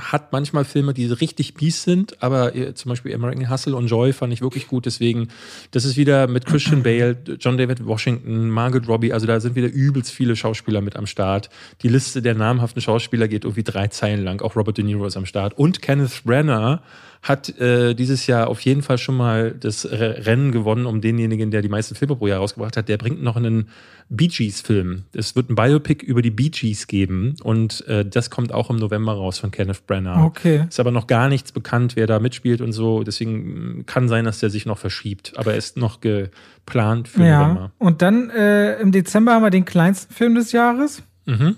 hat 0.01 0.32
manchmal 0.32 0.66
Filme, 0.66 0.93
die 0.93 1.06
richtig 1.06 1.59
mies 1.59 1.82
sind, 1.82 2.22
aber 2.22 2.55
äh, 2.55 2.74
zum 2.74 2.90
Beispiel 2.90 3.14
American 3.14 3.48
Hustle 3.48 3.77
und 3.77 3.86
Joy 3.86 4.12
fand 4.12 4.35
ich 4.35 4.43
wirklich 4.43 4.68
gut. 4.68 4.85
Deswegen, 4.85 5.28
das 5.70 5.86
ist 5.86 5.97
wieder 5.97 6.27
mit 6.27 6.44
Christian 6.44 6.82
Bale, 6.82 7.16
John 7.39 7.56
David 7.56 7.86
Washington, 7.86 8.51
Margaret 8.51 8.86
Robbie, 8.86 9.14
also 9.14 9.27
da 9.27 9.40
sind 9.40 9.55
wieder 9.55 9.72
übelst 9.72 10.12
viele 10.12 10.36
Schauspieler 10.36 10.82
mit 10.82 10.97
am 10.97 11.06
Start. 11.06 11.48
Die 11.81 11.89
Liste 11.89 12.20
der 12.20 12.35
namhaften 12.35 12.82
Schauspieler 12.82 13.28
geht 13.28 13.44
irgendwie 13.44 13.62
drei 13.64 13.86
Zeilen 13.89 14.22
lang. 14.22 14.43
Auch 14.43 14.56
Robert 14.56 14.77
De 14.77 14.85
Niro 14.85 14.89
ist 15.06 15.16
am 15.16 15.26
Start. 15.26 15.56
Und 15.58 15.82
Kenneth 15.82 16.22
Branagh 16.24 16.80
hat 17.22 17.50
äh, 17.60 17.92
dieses 17.94 18.26
Jahr 18.26 18.48
auf 18.48 18.62
jeden 18.62 18.80
Fall 18.80 18.96
schon 18.96 19.14
mal 19.14 19.52
das 19.52 19.84
Rennen 19.90 20.52
gewonnen 20.52 20.86
um 20.86 21.02
denjenigen, 21.02 21.50
der 21.50 21.60
die 21.60 21.68
meisten 21.68 21.94
Filme 21.94 22.16
pro 22.16 22.26
Jahr 22.26 22.38
rausgebracht 22.38 22.78
hat. 22.78 22.88
Der 22.88 22.96
bringt 22.96 23.22
noch 23.22 23.36
einen 23.36 23.68
Bee 24.08 24.28
Gees-Film. 24.28 25.04
Es 25.12 25.36
wird 25.36 25.50
ein 25.50 25.54
Biopic 25.54 26.02
über 26.02 26.22
die 26.22 26.30
Bee 26.30 26.48
Gees 26.48 26.86
geben 26.86 27.34
und 27.42 27.86
äh, 27.88 28.06
das 28.06 28.30
kommt 28.30 28.52
auch 28.52 28.70
im 28.70 28.76
November 28.76 29.12
raus 29.12 29.38
von 29.38 29.50
Kenneth 29.50 29.86
Branagh. 29.86 30.24
Okay. 30.24 30.64
Ist 30.66 30.80
aber 30.80 30.92
noch 30.92 31.06
gar 31.06 31.28
nichts 31.28 31.52
bekannt, 31.52 31.94
wer 31.94 32.06
da 32.06 32.20
mitspielt 32.20 32.62
und 32.62 32.72
so. 32.72 33.02
Deswegen 33.04 33.76
mh, 33.80 33.82
kann 33.84 34.08
sein, 34.08 34.24
dass 34.24 34.38
der 34.40 34.48
sich 34.48 34.64
noch 34.64 34.78
verschiebt. 34.78 35.34
Aber 35.36 35.52
er 35.52 35.58
ist 35.58 35.76
noch 35.76 36.00
geplant 36.00 37.06
für 37.06 37.22
Ja. 37.22 37.42
November. 37.48 37.72
Und 37.76 38.00
dann 38.00 38.30
äh, 38.30 38.80
im 38.80 38.92
Dezember 38.92 39.32
haben 39.34 39.42
wir 39.42 39.50
den 39.50 39.66
kleinsten 39.66 40.14
Film 40.14 40.36
des 40.36 40.52
Jahres. 40.52 41.02
Mhm. 41.26 41.56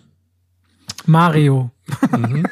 Mario. 1.07 1.71
Mhm. 2.17 2.47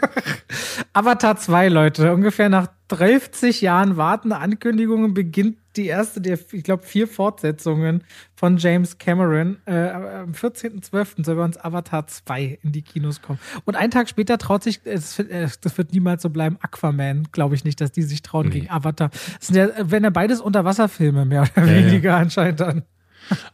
Avatar 0.92 1.36
2, 1.36 1.68
Leute. 1.68 2.12
Ungefähr 2.12 2.48
nach 2.48 2.68
30 2.88 3.60
Jahren 3.60 3.96
Warten, 3.96 4.32
Ankündigungen 4.32 5.14
beginnt 5.14 5.56
die 5.76 5.86
erste 5.86 6.20
der, 6.20 6.36
ich 6.50 6.64
glaube, 6.64 6.82
vier 6.82 7.06
Fortsetzungen 7.06 8.02
von 8.34 8.56
James 8.56 8.98
Cameron. 8.98 9.58
Äh, 9.66 9.90
am 9.90 10.32
14.12. 10.32 11.24
soll 11.24 11.36
bei 11.36 11.44
uns 11.44 11.56
Avatar 11.64 12.06
2 12.08 12.58
in 12.62 12.72
die 12.72 12.82
Kinos 12.82 13.22
kommen. 13.22 13.38
Und 13.64 13.76
einen 13.76 13.92
Tag 13.92 14.08
später 14.08 14.36
traut 14.38 14.64
sich, 14.64 14.80
es, 14.84 15.18
äh, 15.20 15.48
das 15.60 15.78
wird 15.78 15.92
niemals 15.92 16.22
so 16.22 16.30
bleiben, 16.30 16.58
Aquaman, 16.60 17.28
glaube 17.30 17.54
ich 17.54 17.64
nicht, 17.64 17.80
dass 17.80 17.92
die 17.92 18.02
sich 18.02 18.22
trauen 18.22 18.46
Nee. 18.48 18.54
gegen 18.60 18.70
Avatar. 18.70 19.10
Das 19.38 19.46
sind 19.46 19.56
ja, 19.56 19.68
wenn 19.82 20.02
ja 20.02 20.10
beides 20.10 20.40
Unterwasserfilme, 20.40 21.24
mehr 21.24 21.42
oder 21.42 21.66
Ja, 21.66 21.72
ja. 21.72 21.86
weniger 21.86 22.16
anscheinend 22.16 22.58
dann. 22.60 22.82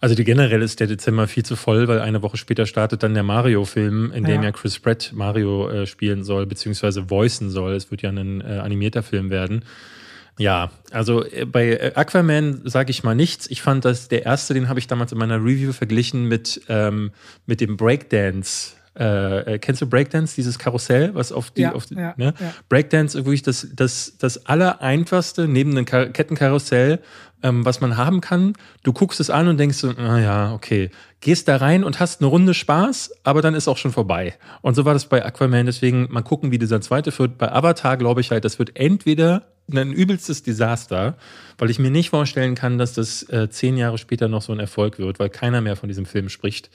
Also 0.01 0.15
die 0.15 0.25
generell 0.25 0.63
ist 0.63 0.81
der 0.81 0.87
Dezember 0.87 1.29
viel 1.29 1.45
zu 1.45 1.57
voll, 1.57 1.89
weil 1.89 2.01
eine 2.01 2.23
Woche 2.23 2.37
später 2.37 2.67
startet 2.67 3.03
dann 3.03 3.15
der 3.15 3.23
Mario-Film, 3.23 4.13
in 4.13 4.25
dem 4.25 4.43
Ja. 4.43 4.49
ja, 4.49 4.53
Chris 4.53 4.79
Pratt 4.79 5.13
Mario 5.15 5.69
äh, 5.69 5.87
spielen 5.87 6.25
soll, 6.25 6.47
beziehungsweise 6.47 7.11
voicen 7.11 7.51
soll. 7.51 7.75
Es 7.75 7.91
wird 7.91 8.03
ja 8.03 8.11
ein 8.11 8.41
äh, 8.41 8.59
animierter 8.59 9.03
Film 9.03 9.31
werden. 9.31 9.65
Ja, 10.39 10.71
also 10.91 11.25
äh, 11.25 11.47
bei 11.47 11.69
äh, 11.71 11.93
Aquaman 11.95 12.63
sage 12.65 12.91
ich 12.91 13.03
mal 13.03 13.15
nichts. 13.15 13.51
Ich 13.51 13.63
fand, 13.63 13.85
dass 13.85 14.09
der 14.09 14.27
erste, 14.27 14.55
den 14.55 14.69
habe 14.69 14.79
ich 14.79 14.87
damals 14.87 15.13
in 15.13 15.19
meiner 15.19 15.39
Review 15.39 15.73
verglichen 15.73 16.25
mit, 16.25 16.61
ähm, 16.69 17.11
mit 17.47 17.61
dem 17.61 17.77
Breakdance. 17.77 18.73
Äh, 18.99 19.55
äh, 19.55 19.59
kennst 19.59 19.83
du 19.83 19.87
Breakdance, 19.87 20.35
dieses 20.35 20.59
Karussell, 20.59 21.15
was 21.15 21.31
auf 21.33 21.51
die, 21.51 21.63
Ja, 21.63 21.73
auf 21.73 21.87
die 21.87 21.95
ja, 21.97 22.15
ne? 22.17 22.33
ja. 22.39 22.53
Breakdance 22.69 23.15
wirklich 23.15 23.43
das, 23.43 23.69
das, 23.75 24.17
das 24.19 24.47
Allereinfachste 24.47 25.49
neben 25.49 25.75
dem 25.75 25.85
Ka- 25.85 26.07
Kettenkarussell, 26.07 27.01
ähm, 27.43 27.65
was 27.65 27.81
man 27.83 27.97
haben 27.99 28.21
kann. 28.23 28.55
Du 28.83 28.93
guckst 28.95 29.21
es 29.21 29.29
an 29.29 29.49
und 29.49 29.59
denkst 29.59 29.77
so, 29.77 29.91
ah 29.91 30.19
ja, 30.19 30.53
okay. 30.55 30.91
Gehst 31.21 31.49
da 31.49 31.57
rein 31.57 31.85
und 31.85 32.01
hast 32.01 32.21
eine 32.21 32.29
Runde 32.29 32.55
Spaß, 32.55 33.13
aber 33.23 33.43
dann 33.43 33.55
ist 33.55 33.69
auch 33.69 33.77
schon 33.77 33.93
vorbei. 33.93 34.35
Und 34.63 34.75
so 34.75 34.85
war 34.85 34.95
das 34.95 35.07
bei 35.07 35.25
Aquaman. 35.25 35.67
Deswegen 35.67 36.09
mal 36.11 36.23
gucken, 36.23 36.51
wie 36.51 36.59
dieser 36.59 36.81
zweite 36.81 37.17
wird. 37.19 37.37
Bei 37.37 37.53
Avatar 37.53 37.97
glaube 37.99 38.21
ich 38.23 38.31
halt, 38.31 38.45
das 38.45 38.59
wird 38.59 38.77
entweder 38.79 39.43
ein 39.71 39.93
übelstes 39.93 40.43
Desaster, 40.43 41.17
weil 41.59 41.71
ich 41.71 41.79
mir 41.79 41.91
nicht 41.91 42.11
vorstellen 42.11 42.55
kann, 42.55 42.79
dass 42.79 42.93
das 42.95 43.25
äh, 43.25 43.51
zehn 43.51 43.77
Jahre 43.77 43.99
später 43.99 44.29
noch 44.29 44.43
so 44.43 44.53
ein 44.53 44.61
Erfolg 44.61 44.99
wird, 44.99 45.19
weil 45.19 45.29
keiner 45.29 45.61
mehr 45.61 45.77
von 45.77 45.89
diesem 45.89 46.07
Film 46.07 46.29
spricht. 46.29 46.71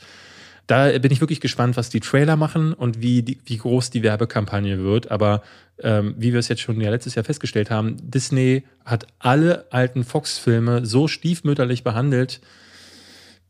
Da 0.67 0.97
bin 0.99 1.11
ich 1.11 1.21
wirklich 1.21 1.41
gespannt, 1.41 1.75
was 1.77 1.89
die 1.89 1.99
Trailer 1.99 2.35
machen 2.35 2.73
und 2.73 3.01
wie, 3.01 3.23
die, 3.23 3.39
wie 3.45 3.57
groß 3.57 3.89
die 3.89 4.03
Werbekampagne 4.03 4.79
wird. 4.79 5.11
Aber 5.11 5.41
ähm, 5.83 6.15
wie 6.17 6.31
wir 6.31 6.39
es 6.39 6.47
jetzt 6.47 6.61
schon 6.61 6.79
ja 6.79 6.89
letztes 6.89 7.15
Jahr 7.15 7.25
festgestellt 7.25 7.69
haben, 7.71 7.97
Disney 8.01 8.63
hat 8.85 9.07
alle 9.19 9.65
alten 9.71 10.03
Fox-Filme 10.03 10.85
so 10.85 11.07
stiefmütterlich 11.07 11.83
behandelt. 11.83 12.41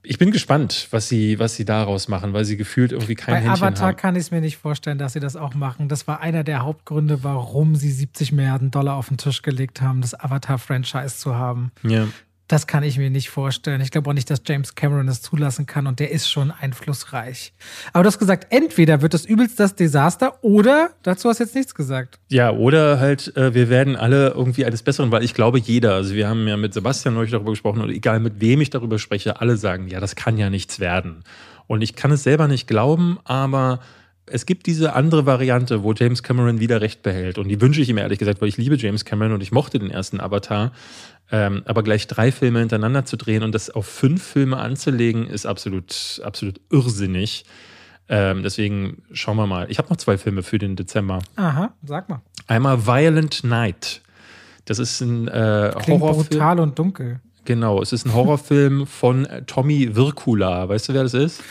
Ich 0.04 0.18
bin 0.18 0.32
gespannt, 0.32 0.88
was 0.90 1.10
sie, 1.10 1.38
was 1.38 1.56
sie 1.56 1.66
daraus 1.66 2.08
machen, 2.08 2.34
weil 2.34 2.44
sie 2.44 2.58
gefühlt 2.58 2.92
irgendwie 2.92 3.14
kein 3.14 3.36
Bei 3.36 3.42
Händchen 3.42 3.68
Avatar 3.68 3.90
haben. 3.90 3.98
kann 3.98 4.16
ich 4.16 4.22
es 4.22 4.32
mir 4.32 4.42
nicht 4.42 4.58
vorstellen, 4.58 4.98
dass 4.98 5.14
sie 5.14 5.20
das 5.20 5.36
auch 5.36 5.54
machen. 5.54 5.90
Das 5.90 6.08
war 6.08 6.22
einer 6.22 6.44
der 6.44 6.64
Hauptgründe, 6.64 7.24
warum 7.24 7.76
sie 7.76 7.92
70 7.92 8.32
Milliarden 8.32 8.72
Dollar 8.72 8.96
auf 8.96 9.10
den 9.10 9.18
Tisch 9.18 9.44
gelegt 9.44 9.82
haben, 9.82 10.02
das 10.02 10.20
Avatar-Franchise 10.20 11.18
zu 11.18 11.36
haben. 11.36 11.72
Ja. 11.84 12.08
Das 12.52 12.68
kann 12.68 12.84
ich 12.84 12.98
mir 12.98 13.10
nicht 13.10 13.30
vorstellen. 13.30 13.80
Ich 13.80 13.92
glaube 13.92 14.10
auch 14.10 14.14
nicht, 14.14 14.30
dass 14.30 14.42
James 14.46 14.76
Cameron 14.76 15.08
es 15.08 15.22
zulassen 15.22 15.68
kann 15.68 15.88
und 15.88 16.02
der 16.02 16.12
ist 16.12 16.30
schon 16.30 16.52
einflussreich. 16.52 17.54
Aber 17.94 18.04
du 18.04 18.08
hast 18.08 18.20
gesagt, 18.20 18.48
entweder 18.50 19.02
wird 19.02 19.14
das 19.14 19.24
übelst 19.24 19.58
das 19.58 19.74
Desaster 19.74 20.44
oder, 20.44 20.90
dazu 21.02 21.30
hast 21.30 21.40
du 21.40 21.46
jetzt 21.46 21.56
nichts 21.56 21.74
gesagt. 21.74 22.20
Ja, 22.28 22.52
oder 22.52 23.00
halt, 23.00 23.34
äh, 23.38 23.54
wir 23.54 23.70
werden 23.70 23.96
alle 23.96 24.32
irgendwie 24.32 24.66
eines 24.66 24.84
Besseren, 24.84 25.12
weil 25.12 25.24
ich 25.24 25.34
glaube, 25.34 25.60
jeder, 25.60 25.94
also 25.94 26.14
wir 26.14 26.28
haben 26.28 26.46
ja 26.46 26.58
mit 26.58 26.74
Sebastian 26.74 27.14
neulich 27.14 27.32
darüber 27.32 27.52
gesprochen 27.52 27.80
und 27.80 27.90
egal 27.90 28.20
mit 28.20 28.42
wem 28.42 28.60
ich 28.60 28.70
darüber 28.70 29.00
spreche, 29.00 29.40
alle 29.40 29.56
sagen, 29.56 29.88
ja, 29.88 30.02
das 30.02 30.18
kann 30.18 30.38
ja 30.38 30.50
nichts 30.50 30.82
werden. 30.82 31.24
Und 31.68 31.82
ich 31.82 31.96
kann 31.96 32.12
es 32.12 32.24
selber 32.24 32.50
nicht 32.50 32.68
glauben, 32.68 33.18
aber 33.24 33.80
es 34.26 34.46
gibt 34.46 34.66
diese 34.66 34.94
andere 34.94 35.26
Variante, 35.26 35.84
wo 35.84 35.94
James 35.94 36.24
Cameron 36.24 36.60
wieder 36.60 36.82
Recht 36.82 37.04
behält. 37.04 37.38
Und 37.38 37.48
die 37.50 37.60
wünsche 37.60 37.82
ich 37.82 37.90
ihm 37.90 37.98
ehrlich 37.98 38.20
gesagt, 38.20 38.42
weil 38.42 38.48
ich 38.50 38.58
liebe 38.58 38.76
James 38.76 39.06
Cameron 39.06 39.34
und 39.34 39.42
ich 39.42 39.52
mochte 39.52 39.80
den 39.80 39.92
ersten 39.92 40.20
Avatar. 40.20 40.72
Ähm, 41.32 41.64
aber 41.66 41.84
gleich 41.84 42.08
drei 42.08 42.32
Filme 42.32 42.60
hintereinander 42.60 43.06
zu 43.06 43.18
drehen 43.18 43.44
und 43.44 43.54
das 43.54 43.70
auf 43.70 43.86
fünf 43.86 44.24
Filme 44.24 44.58
anzulegen, 44.58 45.28
ist 45.28 45.46
absolut, 45.46 46.22
absolut 46.24 46.60
irrsinnig. 46.70 47.46
Ähm, 48.10 48.44
deswegen 48.44 49.04
schauen 49.14 49.38
wir 49.38 49.48
mal. 49.48 49.68
Ich 49.70 49.78
habe 49.78 49.90
noch 49.90 49.98
zwei 49.98 50.18
Filme 50.18 50.44
für 50.44 50.60
den 50.60 50.76
Dezember. 50.76 51.20
Aha, 51.38 51.74
sag 51.84 52.10
mal. 52.10 52.22
Einmal 52.48 52.86
Violent 52.86 53.44
Night. 53.44 54.02
Das 54.66 54.80
ist 54.80 55.02
ein 55.02 55.28
äh, 55.30 55.72
Klingt 55.80 56.02
Horrorfilm. 56.02 56.28
brutal 56.28 56.60
und 56.60 56.78
dunkel. 56.78 57.22
Genau, 57.46 57.82
es 57.82 57.94
ist 57.94 58.06
ein 58.06 58.14
Horrorfilm 58.14 58.86
von 58.86 59.28
Tommy 59.48 59.96
Wirkula. 59.96 60.70
Weißt 60.70 60.90
du, 60.90 60.94
wer 60.94 61.04
das 61.04 61.14
ist? 61.14 61.42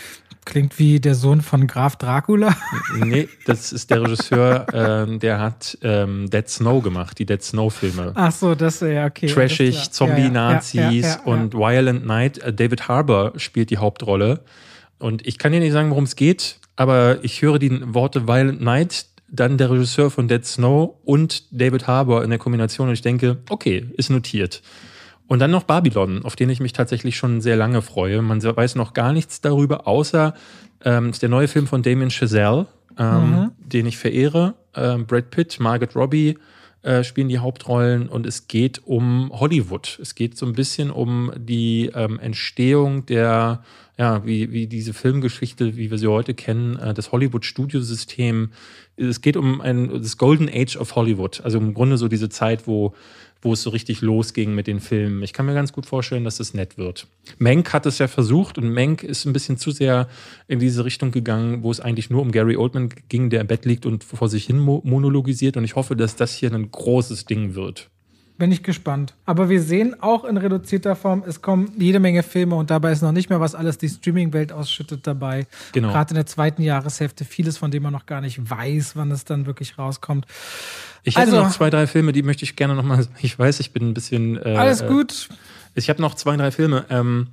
Klingt 0.50 0.80
wie 0.80 0.98
der 0.98 1.14
Sohn 1.14 1.42
von 1.42 1.68
Graf 1.68 1.94
Dracula. 1.94 2.56
Nee, 2.98 3.28
das 3.46 3.72
ist 3.72 3.88
der 3.88 4.02
Regisseur, 4.02 4.66
ähm, 4.72 5.20
der 5.20 5.38
hat 5.38 5.78
ähm, 5.82 6.28
Dead 6.28 6.48
Snow 6.48 6.82
gemacht, 6.82 7.20
die 7.20 7.24
Dead 7.24 7.40
Snow-Filme. 7.40 8.14
Ach 8.16 8.32
so, 8.32 8.56
das 8.56 8.80
wäre 8.80 8.94
ja 8.94 9.06
okay. 9.06 9.28
Trashig. 9.28 9.92
Zombie-Nazis 9.92 10.74
Ja, 10.74 10.82
ja, 10.82 10.90
ja, 10.90 11.00
ja, 11.00 11.08
ja. 11.08 11.22
und 11.22 11.54
Violent 11.54 12.04
Night. 12.04 12.38
Äh, 12.38 12.52
David 12.52 12.88
Harbour 12.88 13.32
spielt 13.36 13.70
die 13.70 13.78
Hauptrolle. 13.78 14.40
Und 14.98 15.24
ich 15.24 15.38
kann 15.38 15.52
dir 15.52 15.60
nicht 15.60 15.70
sagen, 15.70 15.90
worum 15.90 16.02
es 16.02 16.16
geht, 16.16 16.56
aber 16.74 17.18
ich 17.22 17.42
höre 17.42 17.60
die 17.60 17.80
Worte 17.94 18.26
Violent 18.26 18.60
Night, 18.60 19.06
dann 19.28 19.56
der 19.56 19.70
Regisseur 19.70 20.10
von 20.10 20.26
Dead 20.26 20.44
Snow 20.44 20.96
und 21.04 21.44
David 21.52 21.86
Harbour 21.86 22.24
in 22.24 22.30
der 22.30 22.40
Kombination 22.40 22.88
und 22.88 22.94
ich 22.94 23.02
denke, 23.02 23.38
okay, 23.48 23.86
ist 23.96 24.10
notiert. 24.10 24.62
Und 25.30 25.38
dann 25.38 25.52
noch 25.52 25.62
Babylon, 25.62 26.24
auf 26.24 26.34
den 26.34 26.50
ich 26.50 26.58
mich 26.58 26.72
tatsächlich 26.72 27.16
schon 27.16 27.40
sehr 27.40 27.54
lange 27.54 27.82
freue. 27.82 28.20
Man 28.20 28.42
weiß 28.42 28.74
noch 28.74 28.94
gar 28.94 29.12
nichts 29.12 29.40
darüber, 29.40 29.86
außer 29.86 30.34
ähm, 30.84 31.10
ist 31.10 31.22
der 31.22 31.28
neue 31.28 31.46
Film 31.46 31.68
von 31.68 31.82
Damien 31.82 32.10
Chazelle, 32.10 32.66
ähm, 32.98 33.30
Mhm. 33.30 33.50
den 33.60 33.86
ich 33.86 33.96
verehre. 33.96 34.54
Ähm, 34.74 35.06
Brad 35.06 35.30
Pitt, 35.30 35.60
Margaret 35.60 35.94
Robbie 35.94 36.36
äh, 36.82 37.04
spielen 37.04 37.28
die 37.28 37.38
Hauptrollen 37.38 38.08
und 38.08 38.26
es 38.26 38.48
geht 38.48 38.80
um 38.84 39.30
Hollywood. 39.32 40.00
Es 40.02 40.16
geht 40.16 40.36
so 40.36 40.46
ein 40.46 40.54
bisschen 40.54 40.90
um 40.90 41.30
die 41.36 41.92
ähm, 41.94 42.18
Entstehung 42.18 43.06
der, 43.06 43.62
ja, 43.96 44.26
wie, 44.26 44.50
wie 44.50 44.66
diese 44.66 44.92
Filmgeschichte, 44.94 45.76
wie 45.76 45.92
wir 45.92 45.98
sie 45.98 46.08
heute 46.08 46.34
kennen, 46.34 46.76
äh, 46.76 46.92
das 46.92 47.12
Hollywood-Studiosystem. 47.12 48.50
Es 48.96 49.20
geht 49.20 49.36
um 49.36 49.60
ein, 49.60 49.90
das 50.02 50.16
Golden 50.16 50.48
Age 50.52 50.76
of 50.76 50.96
Hollywood. 50.96 51.40
Also 51.44 51.58
im 51.58 51.72
Grunde 51.72 51.98
so 51.98 52.08
diese 52.08 52.30
Zeit, 52.30 52.66
wo 52.66 52.94
wo 53.42 53.52
es 53.52 53.62
so 53.62 53.70
richtig 53.70 54.00
losging 54.02 54.54
mit 54.54 54.66
den 54.66 54.80
Filmen. 54.80 55.22
Ich 55.22 55.32
kann 55.32 55.46
mir 55.46 55.54
ganz 55.54 55.72
gut 55.72 55.86
vorstellen, 55.86 56.24
dass 56.24 56.40
es 56.40 56.52
nett 56.54 56.76
wird. 56.76 57.06
Menk 57.38 57.72
hat 57.72 57.86
es 57.86 57.98
ja 57.98 58.06
versucht 58.08 58.58
und 58.58 58.68
Menk 58.68 59.02
ist 59.02 59.24
ein 59.24 59.32
bisschen 59.32 59.56
zu 59.56 59.70
sehr 59.70 60.08
in 60.46 60.58
diese 60.58 60.84
Richtung 60.84 61.10
gegangen, 61.10 61.62
wo 61.62 61.70
es 61.70 61.80
eigentlich 61.80 62.10
nur 62.10 62.22
um 62.22 62.32
Gary 62.32 62.56
Oldman 62.56 62.90
ging, 63.08 63.30
der 63.30 63.40
im 63.40 63.46
Bett 63.46 63.64
liegt 63.64 63.86
und 63.86 64.04
vor 64.04 64.28
sich 64.28 64.44
hin 64.46 64.58
mo- 64.58 64.82
monologisiert. 64.84 65.56
Und 65.56 65.64
ich 65.64 65.74
hoffe, 65.76 65.96
dass 65.96 66.16
das 66.16 66.34
hier 66.34 66.52
ein 66.52 66.70
großes 66.70 67.24
Ding 67.24 67.54
wird. 67.54 67.88
Bin 68.40 68.52
ich 68.52 68.62
gespannt. 68.62 69.12
Aber 69.26 69.50
wir 69.50 69.60
sehen 69.60 69.94
auch 70.02 70.24
in 70.24 70.38
reduzierter 70.38 70.96
Form, 70.96 71.22
es 71.26 71.42
kommen 71.42 71.72
jede 71.76 72.00
Menge 72.00 72.22
Filme 72.22 72.54
und 72.54 72.70
dabei 72.70 72.90
ist 72.90 73.02
noch 73.02 73.12
nicht 73.12 73.28
mehr, 73.28 73.38
was 73.38 73.54
alles 73.54 73.76
die 73.76 73.90
Streaming-Welt 73.90 74.50
ausschüttet 74.50 75.06
dabei. 75.06 75.46
Genau. 75.72 75.90
Gerade 75.92 76.12
in 76.12 76.14
der 76.14 76.24
zweiten 76.24 76.62
Jahreshälfte 76.62 77.26
vieles, 77.26 77.58
von 77.58 77.70
dem 77.70 77.82
man 77.82 77.92
noch 77.92 78.06
gar 78.06 78.22
nicht 78.22 78.50
weiß, 78.50 78.96
wann 78.96 79.10
es 79.10 79.26
dann 79.26 79.44
wirklich 79.44 79.76
rauskommt. 79.78 80.24
Ich 81.02 81.16
hätte 81.18 81.32
Also- 81.32 81.42
noch 81.42 81.50
zwei, 81.52 81.68
drei 81.68 81.86
Filme, 81.86 82.12
die 82.12 82.22
möchte 82.22 82.44
ich 82.44 82.56
gerne 82.56 82.74
noch 82.74 82.82
mal. 82.82 83.06
Ich 83.20 83.38
weiß, 83.38 83.60
ich 83.60 83.72
bin 83.74 83.90
ein 83.90 83.92
bisschen. 83.94 84.38
Äh, 84.38 84.56
Alles 84.56 84.80
äh, 84.80 84.88
gut. 84.88 85.28
Ich 85.74 85.90
habe 85.90 86.00
noch 86.00 86.14
zwei, 86.14 86.34
drei 86.38 86.50
Filme. 86.50 86.86
Ähm, 86.88 87.26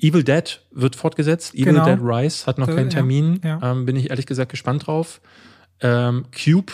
Evil 0.00 0.24
Dead 0.24 0.60
wird 0.72 0.96
fortgesetzt. 0.96 1.54
Evil 1.54 1.66
Genau. 1.66 1.84
Dead 1.86 2.00
Rise 2.02 2.46
hat 2.46 2.58
noch 2.58 2.66
keinen 2.66 2.90
ja, 2.90 2.96
Termin. 2.96 3.40
ja. 3.44 3.60
Ähm, 3.70 3.86
bin 3.86 3.94
ich 3.94 4.10
ehrlich 4.10 4.26
gesagt 4.26 4.50
gespannt 4.50 4.88
drauf. 4.88 5.20
Ähm, 5.80 6.24
Cube 6.32 6.72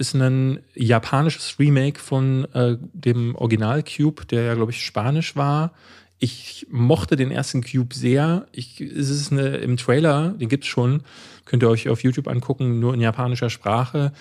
ist 0.00 0.14
ein 0.14 0.60
japanisches 0.74 1.58
Remake 1.58 2.00
von 2.00 2.46
äh, 2.54 2.76
dem 2.92 3.34
Original 3.36 3.84
Cube, 3.84 4.26
der 4.26 4.42
ja, 4.42 4.54
glaube 4.54 4.72
ich, 4.72 4.84
spanisch 4.84 5.36
war. 5.36 5.72
Ich 6.18 6.66
mochte 6.70 7.16
den 7.16 7.30
ersten 7.30 7.62
Cube 7.62 7.94
sehr. 7.94 8.46
Ich, 8.52 8.80
es 8.80 9.10
ist 9.10 9.30
eine, 9.30 9.56
im 9.58 9.76
Trailer, 9.76 10.30
den 10.30 10.48
gibt's 10.48 10.66
schon, 10.66 11.02
könnt 11.44 11.62
ihr 11.62 11.68
euch 11.68 11.88
auf 11.88 12.02
YouTube 12.02 12.28
angucken, 12.28 12.80
nur 12.80 12.94
in 12.94 13.00
japanischer 13.00 13.50
Sprache. 13.50 14.12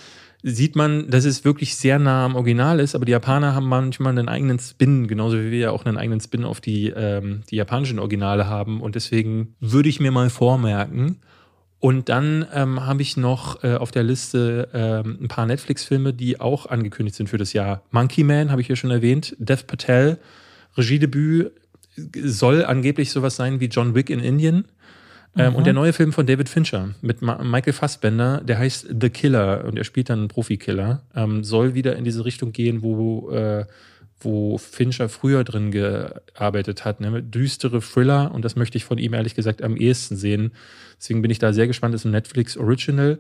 Sieht 0.41 0.75
man, 0.75 1.09
dass 1.09 1.25
es 1.25 1.43
wirklich 1.43 1.75
sehr 1.75 1.99
nah 1.99 2.23
am 2.25 2.35
Original 2.35 2.79
ist, 2.79 2.95
aber 2.95 3.03
die 3.03 3.11
Japaner 3.11 3.55
haben 3.55 3.67
manchmal 3.67 4.17
einen 4.17 4.29
eigenen 4.29 4.59
Spin, 4.59 5.07
genauso 5.07 5.37
wie 5.37 5.51
wir 5.51 5.59
ja 5.59 5.71
auch 5.71 5.85
einen 5.85 5.97
eigenen 5.97 6.21
Spin 6.21 6.45
auf 6.45 6.61
die, 6.61 6.87
ähm, 6.87 7.41
die 7.49 7.57
japanischen 7.57 7.99
Originale 7.99 8.47
haben. 8.47 8.79
Und 8.81 8.95
deswegen 8.95 9.55
würde 9.59 9.89
ich 9.89 9.99
mir 9.99 10.11
mal 10.11 10.29
vormerken. 10.29 11.19
Und 11.79 12.09
dann 12.09 12.45
ähm, 12.53 12.85
habe 12.85 13.01
ich 13.01 13.15
noch 13.15 13.63
äh, 13.63 13.75
auf 13.75 13.91
der 13.91 14.03
Liste 14.03 14.67
ähm, 14.73 15.17
ein 15.21 15.27
paar 15.29 15.45
Netflix-Filme, 15.45 16.13
die 16.13 16.39
auch 16.39 16.65
angekündigt 16.65 17.15
sind 17.15 17.29
für 17.29 17.37
das 17.37 17.53
Jahr. 17.53 17.83
Monkey 17.91 18.23
Man 18.23 18.51
habe 18.51 18.59
ich 18.59 18.67
hier 18.67 18.75
schon 18.75 18.91
erwähnt. 18.91 19.35
Dev 19.39 19.63
Patel, 19.65 20.17
Regiedebüt, 20.75 21.51
soll 22.21 22.65
angeblich 22.65 23.11
sowas 23.11 23.35
sein 23.35 23.59
wie 23.59 23.65
John 23.65 23.95
Wick 23.95 24.09
in 24.09 24.19
Indien. 24.19 24.65
Ähm, 25.37 25.55
und 25.55 25.65
der 25.65 25.73
neue 25.73 25.93
Film 25.93 26.11
von 26.11 26.25
David 26.25 26.49
Fincher 26.49 26.89
mit 27.01 27.21
Ma 27.21 27.41
Michael 27.43 27.73
Fassbender, 27.73 28.41
der 28.41 28.57
heißt 28.57 28.87
The 28.99 29.09
Killer 29.09 29.63
und 29.65 29.77
er 29.77 29.83
spielt 29.83 30.09
dann 30.09 30.19
einen 30.19 30.27
Profikiller, 30.27 31.03
ähm, 31.15 31.43
soll 31.43 31.75
wieder 31.75 31.95
in 31.95 32.03
diese 32.03 32.25
Richtung 32.25 32.51
gehen, 32.51 32.81
wo, 32.81 33.29
äh, 33.31 33.65
wo 34.21 34.57
Fincher 34.57 35.09
früher 35.09 35.43
drin 35.43 35.71
gearbeitet 35.71 36.85
hat. 36.85 36.99
Ne? 36.99 37.23
Düstere 37.23 37.81
Thriller 37.81 38.31
und 38.33 38.43
das 38.43 38.55
möchte 38.55 38.77
ich 38.77 38.85
von 38.85 38.97
ihm 38.97 39.13
ehrlich 39.13 39.35
gesagt 39.35 39.61
am 39.61 39.75
ehesten 39.75 40.15
sehen. 40.15 40.51
Deswegen 40.99 41.21
bin 41.21 41.31
ich 41.31 41.39
da 41.39 41.53
sehr 41.53 41.67
gespannt. 41.67 41.93
Das 41.93 42.01
ist 42.01 42.05
ein 42.05 42.11
Netflix 42.11 42.57
Original. 42.57 43.19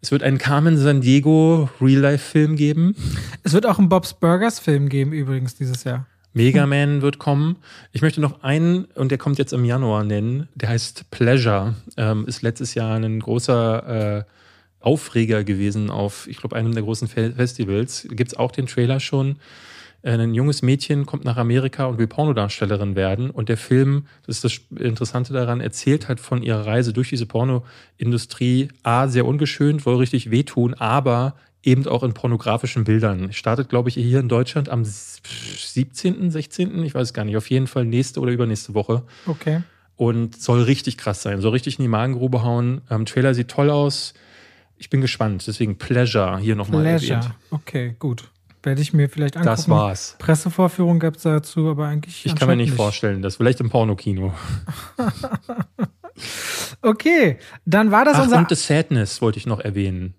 Es 0.00 0.12
wird 0.12 0.22
einen 0.22 0.38
Carmen 0.38 0.76
San 0.76 1.00
Diego 1.00 1.68
Real-Life-Film 1.80 2.56
geben. 2.56 2.94
Es 3.42 3.52
wird 3.52 3.66
auch 3.66 3.78
einen 3.78 3.88
Bob's 3.88 4.14
Burgers 4.14 4.60
Film 4.60 4.88
geben 4.88 5.12
übrigens 5.12 5.56
dieses 5.56 5.84
Jahr. 5.84 6.06
Mega 6.34 6.66
Man 6.66 7.02
wird 7.02 7.18
kommen. 7.18 7.56
Ich 7.92 8.00
möchte 8.00 8.20
noch 8.20 8.42
einen, 8.42 8.84
und 8.94 9.10
der 9.10 9.18
kommt 9.18 9.38
jetzt 9.38 9.52
im 9.52 9.64
Januar 9.64 10.04
nennen, 10.04 10.48
der 10.54 10.68
heißt 10.68 11.10
Pleasure. 11.10 11.74
Ähm, 11.96 12.26
ist 12.26 12.42
letztes 12.42 12.74
Jahr 12.74 12.96
ein 12.96 13.18
großer 13.18 14.18
äh, 14.18 14.24
Aufreger 14.80 15.42
gewesen 15.42 15.90
auf, 15.90 16.28
ich 16.28 16.38
glaube, 16.38 16.54
einem 16.54 16.72
der 16.72 16.84
großen 16.84 17.08
Fe 17.08 17.32
Festivals. 17.32 18.06
Gibt 18.10 18.32
es 18.32 18.38
auch 18.38 18.52
den 18.52 18.66
Trailer 18.66 19.00
schon. 19.00 19.36
Ein 20.02 20.32
junges 20.32 20.62
Mädchen 20.62 21.06
kommt 21.06 21.24
nach 21.24 21.36
Amerika 21.36 21.86
und 21.86 21.98
will 21.98 22.06
Pornodarstellerin 22.06 22.94
werden. 22.94 23.30
Und 23.30 23.48
der 23.48 23.56
Film, 23.56 24.06
das 24.26 24.36
ist 24.36 24.44
das 24.44 24.80
Interessante 24.80 25.32
daran, 25.32 25.60
erzählt 25.60 26.08
halt 26.08 26.20
von 26.20 26.42
ihrer 26.42 26.66
Reise 26.66 26.92
durch 26.92 27.08
diese 27.08 27.26
Pornoindustrie. 27.26 28.68
A, 28.84 29.08
sehr 29.08 29.26
ungeschönt, 29.26 29.84
wohl 29.86 29.96
richtig 29.96 30.30
wehtun, 30.30 30.74
aber 30.74 31.34
eben 31.64 31.86
auch 31.88 32.04
in 32.04 32.14
pornografischen 32.14 32.84
Bildern. 32.84 33.32
Startet, 33.32 33.68
glaube 33.68 33.88
ich, 33.88 33.96
hier 33.96 34.20
in 34.20 34.28
Deutschland 34.28 34.68
am 34.68 34.84
17., 34.84 36.30
16., 36.30 36.82
ich 36.84 36.94
weiß 36.94 37.08
es 37.08 37.14
gar 37.14 37.24
nicht, 37.24 37.36
auf 37.36 37.50
jeden 37.50 37.66
Fall 37.66 37.84
nächste 37.84 38.20
oder 38.20 38.30
übernächste 38.30 38.74
Woche. 38.74 39.02
Okay. 39.26 39.62
Und 39.96 40.40
soll 40.40 40.62
richtig 40.62 40.96
krass 40.96 41.22
sein, 41.22 41.40
soll 41.40 41.50
richtig 41.50 41.78
in 41.78 41.82
die 41.82 41.88
Magengrube 41.88 42.44
hauen. 42.44 42.82
Ähm, 42.88 43.04
Trailer 43.04 43.34
sieht 43.34 43.48
toll 43.48 43.68
aus. 43.68 44.14
Ich 44.76 44.90
bin 44.90 45.00
gespannt, 45.00 45.44
deswegen 45.48 45.76
Pleasure 45.76 46.38
hier 46.38 46.54
nochmal 46.54 46.82
Pleasure. 46.82 47.14
erwähnt. 47.14 47.34
Okay, 47.50 47.96
gut. 47.98 48.30
Werde 48.62 48.82
ich 48.82 48.92
mir 48.92 49.08
vielleicht 49.08 49.36
angucken. 49.36 49.54
Das 49.54 49.68
war's. 49.68 50.16
Pressevorführung 50.18 50.98
gab 50.98 51.16
es 51.16 51.22
dazu, 51.22 51.68
aber 51.68 51.86
eigentlich. 51.86 52.26
Ich 52.26 52.34
kann 52.34 52.48
mir 52.48 52.56
nicht 52.56 52.74
vorstellen, 52.74 53.22
das 53.22 53.36
vielleicht 53.36 53.60
im 53.60 53.70
Pornokino. 53.70 54.34
Okay, 56.82 57.38
dann 57.64 57.90
war 57.90 58.04
das 58.04 58.16
Ach, 58.16 58.24
unser. 58.24 58.38
und 58.38 58.48
The 58.48 58.54
Sadness 58.54 59.20
wollte 59.22 59.38
ich 59.38 59.46
noch 59.46 59.60
erwähnen. 59.60 60.14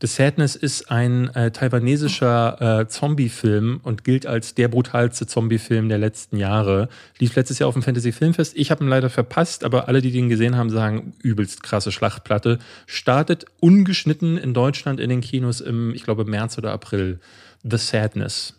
The 0.00 0.06
Sadness 0.06 0.54
ist 0.54 0.92
ein 0.92 1.28
äh, 1.34 1.50
taiwanesischer 1.50 2.80
äh, 2.80 2.88
Zombie-Film 2.88 3.80
und 3.82 4.04
gilt 4.04 4.26
als 4.26 4.54
der 4.54 4.68
brutalste 4.68 5.26
Zombie-Film 5.26 5.88
der 5.88 5.98
letzten 5.98 6.36
Jahre. 6.36 6.88
Lief 7.18 7.34
letztes 7.34 7.58
Jahr 7.58 7.68
auf 7.68 7.74
dem 7.74 7.82
Fantasy 7.82 8.12
Filmfest. 8.12 8.56
Ich 8.56 8.70
habe 8.70 8.84
ihn 8.84 8.88
leider 8.88 9.10
verpasst, 9.10 9.64
aber 9.64 9.88
alle, 9.88 10.00
die 10.00 10.12
den 10.12 10.28
gesehen 10.28 10.56
haben, 10.56 10.70
sagen, 10.70 11.14
übelst 11.22 11.64
krasse 11.64 11.90
Schlachtplatte. 11.90 12.60
Startet 12.86 13.46
ungeschnitten 13.58 14.38
in 14.38 14.54
Deutschland 14.54 15.00
in 15.00 15.10
den 15.10 15.20
Kinos 15.20 15.60
im, 15.60 15.92
ich 15.94 16.04
glaube, 16.04 16.24
März 16.24 16.58
oder 16.58 16.72
April. 16.72 17.18
The 17.62 17.76
Sadness. 17.78 18.54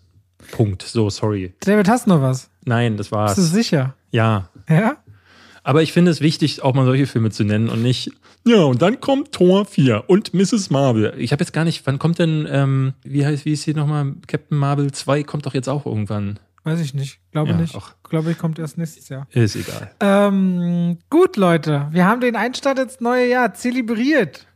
Punkt. 0.52 0.82
So, 0.84 1.10
sorry. 1.10 1.54
David, 1.62 1.88
hast 1.90 2.06
du 2.06 2.12
noch 2.12 2.22
was? 2.22 2.50
Nein, 2.66 2.98
das 2.98 3.08
Bist 3.10 3.12
du 3.12 3.16
war's. 3.18 3.36
sicher? 3.52 3.96
Ja. 4.12 4.50
Ja? 4.70 4.98
Aber 5.64 5.82
ich 5.84 5.92
finde 5.94 6.10
es 6.12 6.22
wichtig, 6.22 6.62
auch 6.64 6.74
mal 6.74 6.86
solche 6.86 7.06
Filme 7.06 7.30
zu 7.32 7.44
nennen 7.44 7.70
und 7.70 7.82
nicht, 7.84 8.12
ja, 8.48 8.64
und 8.64 8.82
dann 8.82 9.02
kommt 9.02 9.34
Tor 9.34 9.66
4 9.66 10.06
und 10.10 10.34
Mrs. 10.34 10.70
Marvel. 10.70 11.14
Ich 11.18 11.32
habe 11.34 11.44
jetzt 11.44 11.52
gar 11.52 11.66
nicht, 11.66 11.86
wann 11.86 12.00
kommt 12.00 12.18
denn, 12.18 12.48
ähm, 12.50 12.94
wie 13.04 13.26
heißt, 13.26 13.46
wie 13.46 13.52
ist 13.54 13.64
hier 13.66 13.76
nochmal, 13.76 14.14
Captain 14.28 14.58
Marvel 14.58 14.92
2 14.92 15.24
kommt 15.24 15.46
doch 15.46 15.54
jetzt 15.54 15.68
auch 15.68 15.86
irgendwann. 15.86 16.40
Weiß 16.64 16.80
ich 16.80 16.94
nicht. 16.94 17.20
Glaube 17.32 17.52
Ja, 17.52 17.58
nicht. 17.58 17.76
ach. 17.76 17.96
glaube 18.04 18.32
ich, 18.32 18.38
kommt 18.38 18.58
erst 18.60 18.78
nächstes 18.78 19.10
Jahr. 19.10 19.28
Ist 19.32 19.56
egal. 19.56 19.92
Ähm, 20.00 20.98
gut, 21.10 21.36
Leute. 21.36 21.88
Wir 21.92 22.06
haben 22.06 22.22
den 22.22 22.36
Einstand 22.36 22.80
ins 22.80 23.00
neue 23.02 23.28
Jahr 23.30 23.54
zelebriert. 23.54 24.48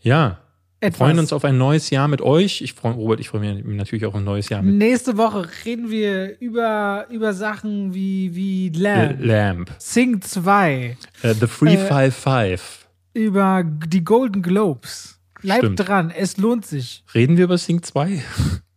Ja. 0.00 0.38
Wir 0.80 0.86
Etwas. 0.88 0.98
freuen 0.98 1.18
uns 1.18 1.32
auf 1.34 1.44
ein 1.44 1.58
neues 1.58 1.90
Jahr 1.90 2.08
mit 2.08 2.22
euch. 2.22 2.62
Ich 2.62 2.72
freue 2.72 2.94
Robert, 2.94 3.20
ich 3.20 3.28
freue 3.28 3.40
mich 3.62 3.76
natürlich 3.76 4.06
auch 4.06 4.10
auf 4.10 4.14
ein 4.16 4.24
neues 4.24 4.48
Jahr 4.48 4.62
mit 4.62 4.76
Nächste 4.76 5.18
Woche 5.18 5.46
reden 5.66 5.90
wir 5.90 6.40
über, 6.40 7.06
über 7.10 7.34
Sachen 7.34 7.92
wie, 7.92 8.34
wie 8.34 8.70
Lamb, 8.70 9.18
Lamp. 9.20 9.70
Sing 9.78 10.22
2, 10.22 10.96
Äh, 11.22 11.34
The 11.34 11.46
Free 11.46 11.74
Äh, 11.74 11.86
Five 11.86 12.16
Five. 12.16 12.88
über 13.12 13.62
die 13.64 14.02
Golden 14.04 14.40
Globes. 14.42 15.18
Bleibt 15.42 15.60
Stimmt. 15.64 15.80
dran, 15.86 16.10
es 16.10 16.38
lohnt 16.38 16.64
sich. 16.66 17.04
Reden 17.14 17.36
wir 17.36 17.44
über 17.44 17.58
Sync 17.58 17.84
2? 17.84 18.22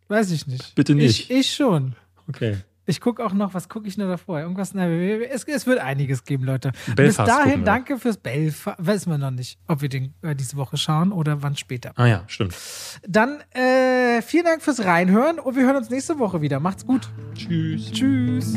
Weiß 0.08 0.30
ich 0.30 0.46
nicht. 0.46 0.74
Bitte 0.74 0.94
nicht. 0.94 1.30
Ich, 1.30 1.30
ich 1.30 1.54
schon. 1.54 1.94
Okay. 2.28 2.56
Ich 2.86 3.00
gucke 3.00 3.24
auch 3.24 3.32
noch, 3.32 3.54
was 3.54 3.68
gucke 3.68 3.88
ich 3.88 3.96
noch 3.96 4.06
davor? 4.06 4.40
Irgendwas, 4.40 4.74
na, 4.74 4.86
es, 4.88 5.44
es 5.44 5.66
wird 5.66 5.78
einiges 5.78 6.24
geben, 6.24 6.44
Leute. 6.44 6.72
Belfast 6.94 7.26
Bis 7.26 7.36
dahin, 7.36 7.64
danke 7.64 7.98
fürs 7.98 8.16
Belfast. 8.16 8.76
Wissen 8.78 9.10
wir 9.10 9.18
noch 9.18 9.30
nicht, 9.30 9.58
ob 9.66 9.80
wir 9.80 9.88
den 9.88 10.14
äh, 10.22 10.34
diese 10.34 10.56
Woche 10.56 10.76
schauen 10.76 11.12
oder 11.12 11.42
wann 11.42 11.56
später. 11.56 11.92
Ah 11.96 12.06
ja, 12.06 12.24
stimmt. 12.26 12.54
Dann 13.06 13.40
äh, 13.50 14.22
vielen 14.22 14.44
Dank 14.44 14.62
fürs 14.62 14.84
Reinhören 14.84 15.38
und 15.38 15.56
wir 15.56 15.64
hören 15.64 15.76
uns 15.76 15.90
nächste 15.90 16.18
Woche 16.18 16.42
wieder. 16.42 16.60
Macht's 16.60 16.86
gut. 16.86 17.08
Tschüss. 17.34 17.90
Tschüss. 17.92 18.54